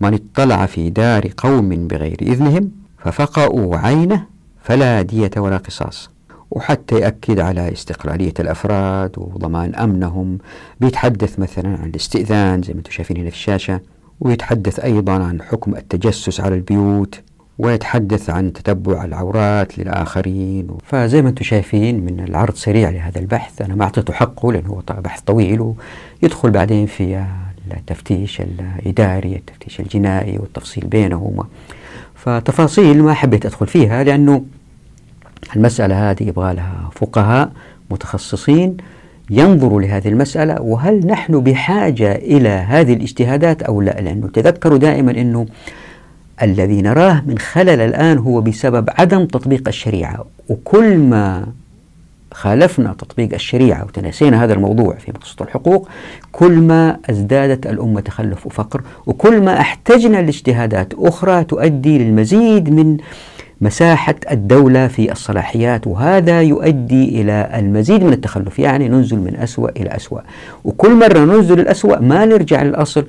من 0.00 0.14
اطلع 0.14 0.66
في 0.66 0.90
دار 0.90 1.30
قوم 1.36 1.68
بغير 1.88 2.16
إذنهم 2.22 2.70
ففقأوا 2.98 3.76
عينه 3.76 4.26
فلا 4.62 5.02
دية 5.02 5.30
ولا 5.36 5.56
قصاص. 5.56 6.10
وحتى 6.50 6.98
يأكد 7.00 7.40
على 7.40 7.72
استقلالية 7.72 8.34
الأفراد 8.40 9.12
وضمان 9.16 9.74
أمنهم. 9.74 10.38
بيتحدث 10.80 11.38
مثلا 11.38 11.68
عن 11.68 11.88
الاستئذان 11.88 12.62
زي 12.62 12.72
ما 12.72 12.78
أنتم 12.78 12.90
شايفين 12.90 13.16
هنا 13.16 13.30
في 13.30 13.36
الشاشة. 13.36 13.80
ويتحدث 14.20 14.80
أيضا 14.80 15.12
عن 15.12 15.42
حكم 15.42 15.74
التجسس 15.74 16.40
على 16.40 16.54
البيوت. 16.54 17.20
ويتحدث 17.58 18.30
عن 18.30 18.52
تتبع 18.52 19.04
العورات 19.04 19.78
للآخرين. 19.78 20.68
فزي 20.84 21.22
ما 21.22 21.28
أنتم 21.28 21.44
شايفين 21.44 22.04
من 22.04 22.20
العرض 22.20 22.54
سريع 22.54 22.90
لهذا 22.90 23.18
البحث 23.18 23.62
أنا 23.62 23.74
ما 23.74 23.84
أعطيته 23.84 24.12
حقه 24.12 24.52
لأنه 24.52 24.68
هو 24.68 24.82
بحث 25.00 25.20
طويل 25.20 25.74
ويدخل 26.22 26.50
بعدين 26.50 26.86
في 26.86 27.24
التفتيش 27.76 28.40
الإداري 28.40 29.36
التفتيش 29.36 29.80
الجنائي 29.80 30.38
والتفصيل 30.38 30.86
بينهما. 30.86 31.44
فتفاصيل 32.14 33.02
ما 33.02 33.14
حبيت 33.14 33.46
أدخل 33.46 33.66
فيها 33.66 34.04
لأنه 34.04 34.44
المسألة 35.56 36.10
هذه 36.10 36.22
يبغى 36.22 36.54
لها 36.54 36.90
فقهاء 36.92 37.52
متخصصين 37.90 38.76
ينظروا 39.30 39.80
لهذه 39.82 40.08
المسألة 40.08 40.62
وهل 40.62 41.06
نحن 41.06 41.40
بحاجة 41.40 42.14
إلى 42.14 42.48
هذه 42.48 42.92
الاجتهادات 42.92 43.62
أو 43.62 43.80
لا؟ 43.80 44.00
لأنه 44.00 44.28
تذكروا 44.28 44.78
دائما 44.78 45.10
أنه 45.10 45.46
الذي 46.42 46.82
نراه 46.82 47.22
من 47.26 47.38
خلل 47.38 47.80
الآن 47.80 48.18
هو 48.18 48.40
بسبب 48.40 48.90
عدم 48.98 49.26
تطبيق 49.26 49.68
الشريعة. 49.68 50.24
وكل 50.48 50.98
ما 50.98 51.46
خالفنا 52.32 52.94
تطبيق 52.98 53.34
الشريعة 53.34 53.84
وتناسينا 53.84 54.44
هذا 54.44 54.52
الموضوع 54.52 54.94
في 54.94 55.12
مقصود 55.12 55.42
الحقوق 55.46 55.88
كل 56.32 56.52
ما 56.52 56.96
ازدادت 57.10 57.66
الأمة 57.66 58.00
تخلف 58.00 58.46
وفقر 58.46 58.82
وكل 59.06 59.40
ما 59.40 59.60
احتجنا 59.60 60.16
لاجتهادات 60.16 60.94
أخرى 60.94 61.44
تؤدي 61.44 61.98
للمزيد 61.98 62.70
من 62.70 62.96
مساحة 63.60 64.14
الدولة 64.30 64.88
في 64.88 65.12
الصلاحيات 65.12 65.86
وهذا 65.86 66.42
يؤدي 66.42 67.20
إلى 67.20 67.50
المزيد 67.54 68.04
من 68.04 68.12
التخلف. 68.12 68.58
يعني 68.58 68.88
ننزل 68.88 69.16
من 69.16 69.36
أسوأ 69.36 69.68
إلى 69.70 69.96
أسوأ. 69.96 70.20
وكل 70.64 70.94
مرة 70.94 71.18
ننزل 71.18 71.60
الأسوأ 71.60 72.00
ما 72.00 72.24
نرجع 72.24 72.62
للأصل. 72.62 73.04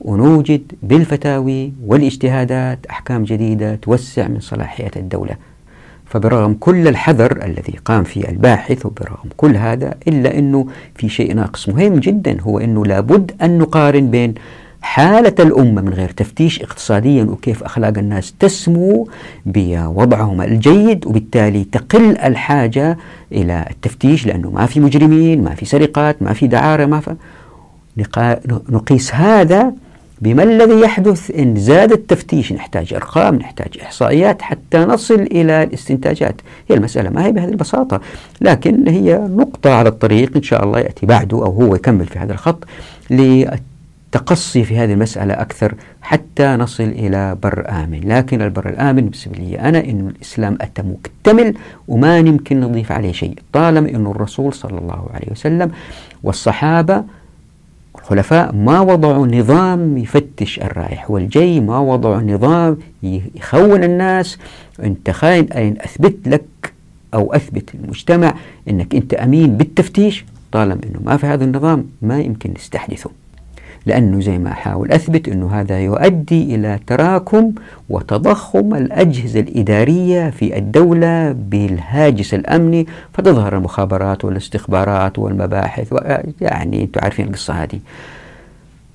ونوجد 0.00 0.72
بالفتاوي 0.82 1.72
والاجتهادات 1.86 2.86
أحكام 2.90 3.24
جديدة 3.24 3.74
توسع 3.74 4.28
من 4.28 4.40
صلاحيات 4.40 4.96
الدولة. 4.96 5.36
فبرغم 6.06 6.54
كل 6.60 6.88
الحذر 6.88 7.44
الذي 7.44 7.78
قام 7.84 8.04
فيه 8.04 8.28
الباحث 8.28 8.86
وبرغم 8.86 9.28
كل 9.36 9.56
هذا 9.56 9.94
إلا 10.08 10.38
أنه 10.38 10.66
في 10.94 11.08
شيء 11.08 11.34
ناقص 11.34 11.68
مهم 11.68 11.94
جدا 11.94 12.40
هو 12.40 12.58
أنه 12.58 12.86
لابد 12.86 13.32
أن 13.42 13.58
نقارن 13.58 14.10
بين 14.10 14.34
حالة 14.82 15.34
الأمة 15.40 15.82
من 15.82 15.88
غير 15.88 16.10
تفتيش 16.10 16.62
اقتصاديا 16.62 17.24
وكيف 17.24 17.62
أخلاق 17.64 17.98
الناس 17.98 18.34
تسمو 18.38 19.08
بوضعهم 19.46 20.42
الجيد 20.42 21.06
وبالتالي 21.06 21.64
تقل 21.64 22.18
الحاجة 22.18 22.98
إلى 23.32 23.64
التفتيش 23.70 24.26
لأنه 24.26 24.50
ما 24.50 24.66
في 24.66 24.80
مجرمين 24.80 25.44
ما 25.44 25.54
في 25.54 25.64
سرقات 25.64 26.22
ما 26.22 26.32
في 26.32 26.46
دعارة 26.46 26.86
ما 26.86 27.00
في 27.00 27.16
نقيس 28.68 29.14
هذا 29.14 29.72
بما 30.20 30.42
الذي 30.42 30.80
يحدث 30.80 31.30
إن 31.30 31.56
زاد 31.56 31.92
التفتيش 31.92 32.52
نحتاج 32.52 32.94
أرقام 32.94 33.34
نحتاج 33.34 33.78
إحصائيات 33.82 34.42
حتى 34.42 34.78
نصل 34.78 35.14
إلى 35.14 35.62
الاستنتاجات. 35.62 36.34
هي 36.70 36.76
المسألة 36.76 37.10
ما 37.10 37.26
هي 37.26 37.32
بهذه 37.32 37.48
البساطة؟ 37.48 38.00
لكن 38.40 38.88
هي 38.88 39.18
نقطة 39.18 39.70
على 39.70 39.88
الطريق 39.88 40.36
إن 40.36 40.42
شاء 40.42 40.64
الله 40.64 40.78
يأتي 40.80 41.06
بعده 41.06 41.36
أو 41.36 41.52
هو 41.52 41.74
يكمل 41.74 42.06
في 42.06 42.18
هذا 42.18 42.32
الخط 42.32 42.64
للتقصي 43.10 44.64
في 44.64 44.78
هذه 44.78 44.92
المسألة 44.92 45.34
أكثر 45.34 45.74
حتى 46.02 46.46
نصل 46.46 46.84
إلى 46.84 47.36
بر 47.42 47.66
آمن. 47.68 48.00
لكن 48.04 48.42
البر 48.42 48.68
الآمن 48.68 49.00
بالنسبة 49.00 49.32
لي 49.38 49.60
أنا 49.60 49.84
إنه 49.84 50.08
الإسلام 50.08 50.58
أتى 50.60 50.82
مكتمل 50.82 51.54
وما 51.88 52.18
يمكن 52.18 52.60
نضيف 52.60 52.92
عليه 52.92 53.12
شيء. 53.12 53.38
طالما 53.52 53.88
إنه 53.88 54.10
الرسول 54.10 54.52
صلى 54.52 54.78
الله 54.78 55.06
عليه 55.14 55.30
وسلم 55.30 55.70
والصحابة 56.22 57.04
الخلفاء 58.08 58.54
ما 58.54 58.80
وضعوا 58.80 59.26
نظام 59.26 59.98
يفتش 59.98 60.58
الرايح 60.58 61.10
والجاي 61.10 61.60
ما 61.60 61.78
وضعوا 61.78 62.20
نظام 62.22 62.76
يخون 63.02 63.84
الناس. 63.84 64.38
انت 64.82 65.10
خاين 65.10 65.52
أين 65.52 65.76
أثبت 65.80 66.28
لك 66.28 66.72
أو 67.14 67.32
أثبت 67.32 67.70
للمجتمع 67.74 68.34
أنك 68.68 68.94
أنت 68.94 69.14
أمين 69.14 69.56
بالتفتيش؟ 69.56 70.24
طالما 70.52 70.80
أنه 70.84 71.00
ما 71.04 71.16
في 71.16 71.26
هذا 71.26 71.44
النظام 71.44 71.84
ما 72.02 72.20
يمكن 72.20 72.54
نستحدثه. 72.56 73.10
لأنه 73.88 74.20
زي 74.20 74.38
ما 74.38 74.50
أحاول 74.50 74.92
أثبت 74.92 75.28
أنه 75.28 75.60
هذا 75.60 75.80
يؤدي 75.80 76.54
إلى 76.54 76.78
تراكم 76.86 77.52
وتضخم 77.88 78.74
الأجهزة 78.74 79.40
الإدارية 79.40 80.30
في 80.30 80.58
الدولة 80.58 81.32
بالهاجس 81.32 82.34
الأمني 82.34 82.86
فتظهر 83.12 83.56
المخابرات 83.56 84.24
والاستخبارات 84.24 85.18
والمباحث 85.18 85.94
يعني 86.40 86.82
أنتم 86.82 87.00
عارفين 87.02 87.26
القصة 87.26 87.54
هذه. 87.54 87.80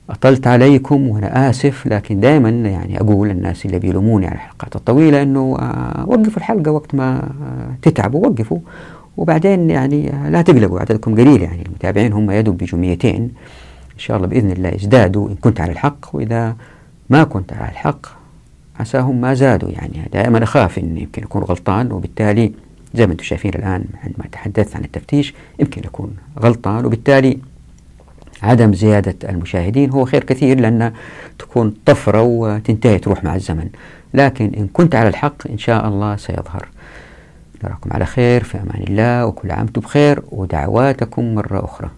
أطلت 0.10 0.48
عليكم 0.48 1.08
وأنا 1.08 1.50
آسف 1.50 1.88
لكن 1.88 2.20
دائما 2.20 2.50
يعني 2.50 3.02
أقول 3.02 3.30
الناس 3.30 3.66
اللي 3.66 3.80
بيلوموني 3.80 4.26
على 4.26 4.36
الحلقات 4.36 4.76
الطويلة 4.76 5.22
أنه 5.22 5.58
آه، 5.60 6.06
وقفوا 6.08 6.38
الحلقة 6.38 6.72
وقت 6.72 6.96
ما 6.96 7.30
تتعبوا 7.82 8.28
وقفوا. 8.28 8.60
وبعدين 9.18 9.70
يعني 9.70 10.12
لا 10.30 10.42
تقلقوا 10.42 10.80
عددكم 10.80 11.16
قليل 11.16 11.42
يعني 11.42 11.62
المتابعين 11.66 12.14
هم 12.14 12.26
200 12.26 13.10
إن 13.10 13.30
شاء 14.04 14.18
الله 14.18 14.28
بإذن 14.28 14.52
الله 14.52 14.70
يزدادوا 14.70 15.30
إن 15.30 15.36
كنت 15.36 15.62
على 15.62 15.72
الحق 15.72 16.16
وإذا 16.16 16.56
ما 17.10 17.24
كنت 17.24 17.54
على 17.54 17.72
الحق 17.72 18.06
عساهم 18.80 19.22
ما 19.22 19.34
زادوا. 19.34 19.70
يعني 19.70 20.10
دائما 20.14 20.44
أخاف 20.44 20.78
أن 20.78 20.98
يمكن 20.98 21.24
أكون 21.24 21.44
غلطان 21.44 21.92
وبالتالي 21.92 22.52
زي 22.94 23.06
ما 23.08 23.12
أنتم 23.12 23.24
شايفين 23.24 23.54
الآن 23.54 23.86
عندما 24.04 24.26
تحدثت 24.32 24.76
عن 24.76 24.84
التفتيش 24.84 25.34
يمكن 25.60 25.82
أكون 25.86 26.16
غلطان 26.40 26.86
وبالتالي 26.86 27.38
عدم 28.44 28.74
زيادة 28.74 29.30
المشاهدين 29.30 29.90
هو 29.90 30.06
خير 30.06 30.24
كثير 30.24 30.60
لأن 30.60 30.94
تكون 31.40 31.74
طفرة 31.86 32.22
وتنتهي 32.22 33.00
تروح 33.00 33.24
مع 33.24 33.36
الزمن. 33.36 33.70
لكن 34.14 34.52
إن 34.58 34.68
كنت 34.68 34.96
على 34.96 35.10
الحق 35.10 35.48
إن 35.50 35.58
شاء 35.58 35.88
الله 35.88 36.16
سيظهر. 36.16 36.68
نراكم 37.64 37.94
على 37.94 38.06
خير 38.06 38.44
في 38.44 38.58
أمان 38.58 38.84
الله 38.88 39.26
وكل 39.26 39.52
عام 39.52 39.66
بخير 39.66 40.22
ودعواتكم 40.32 41.36
مرة 41.36 41.66
أخرى. 41.66 41.90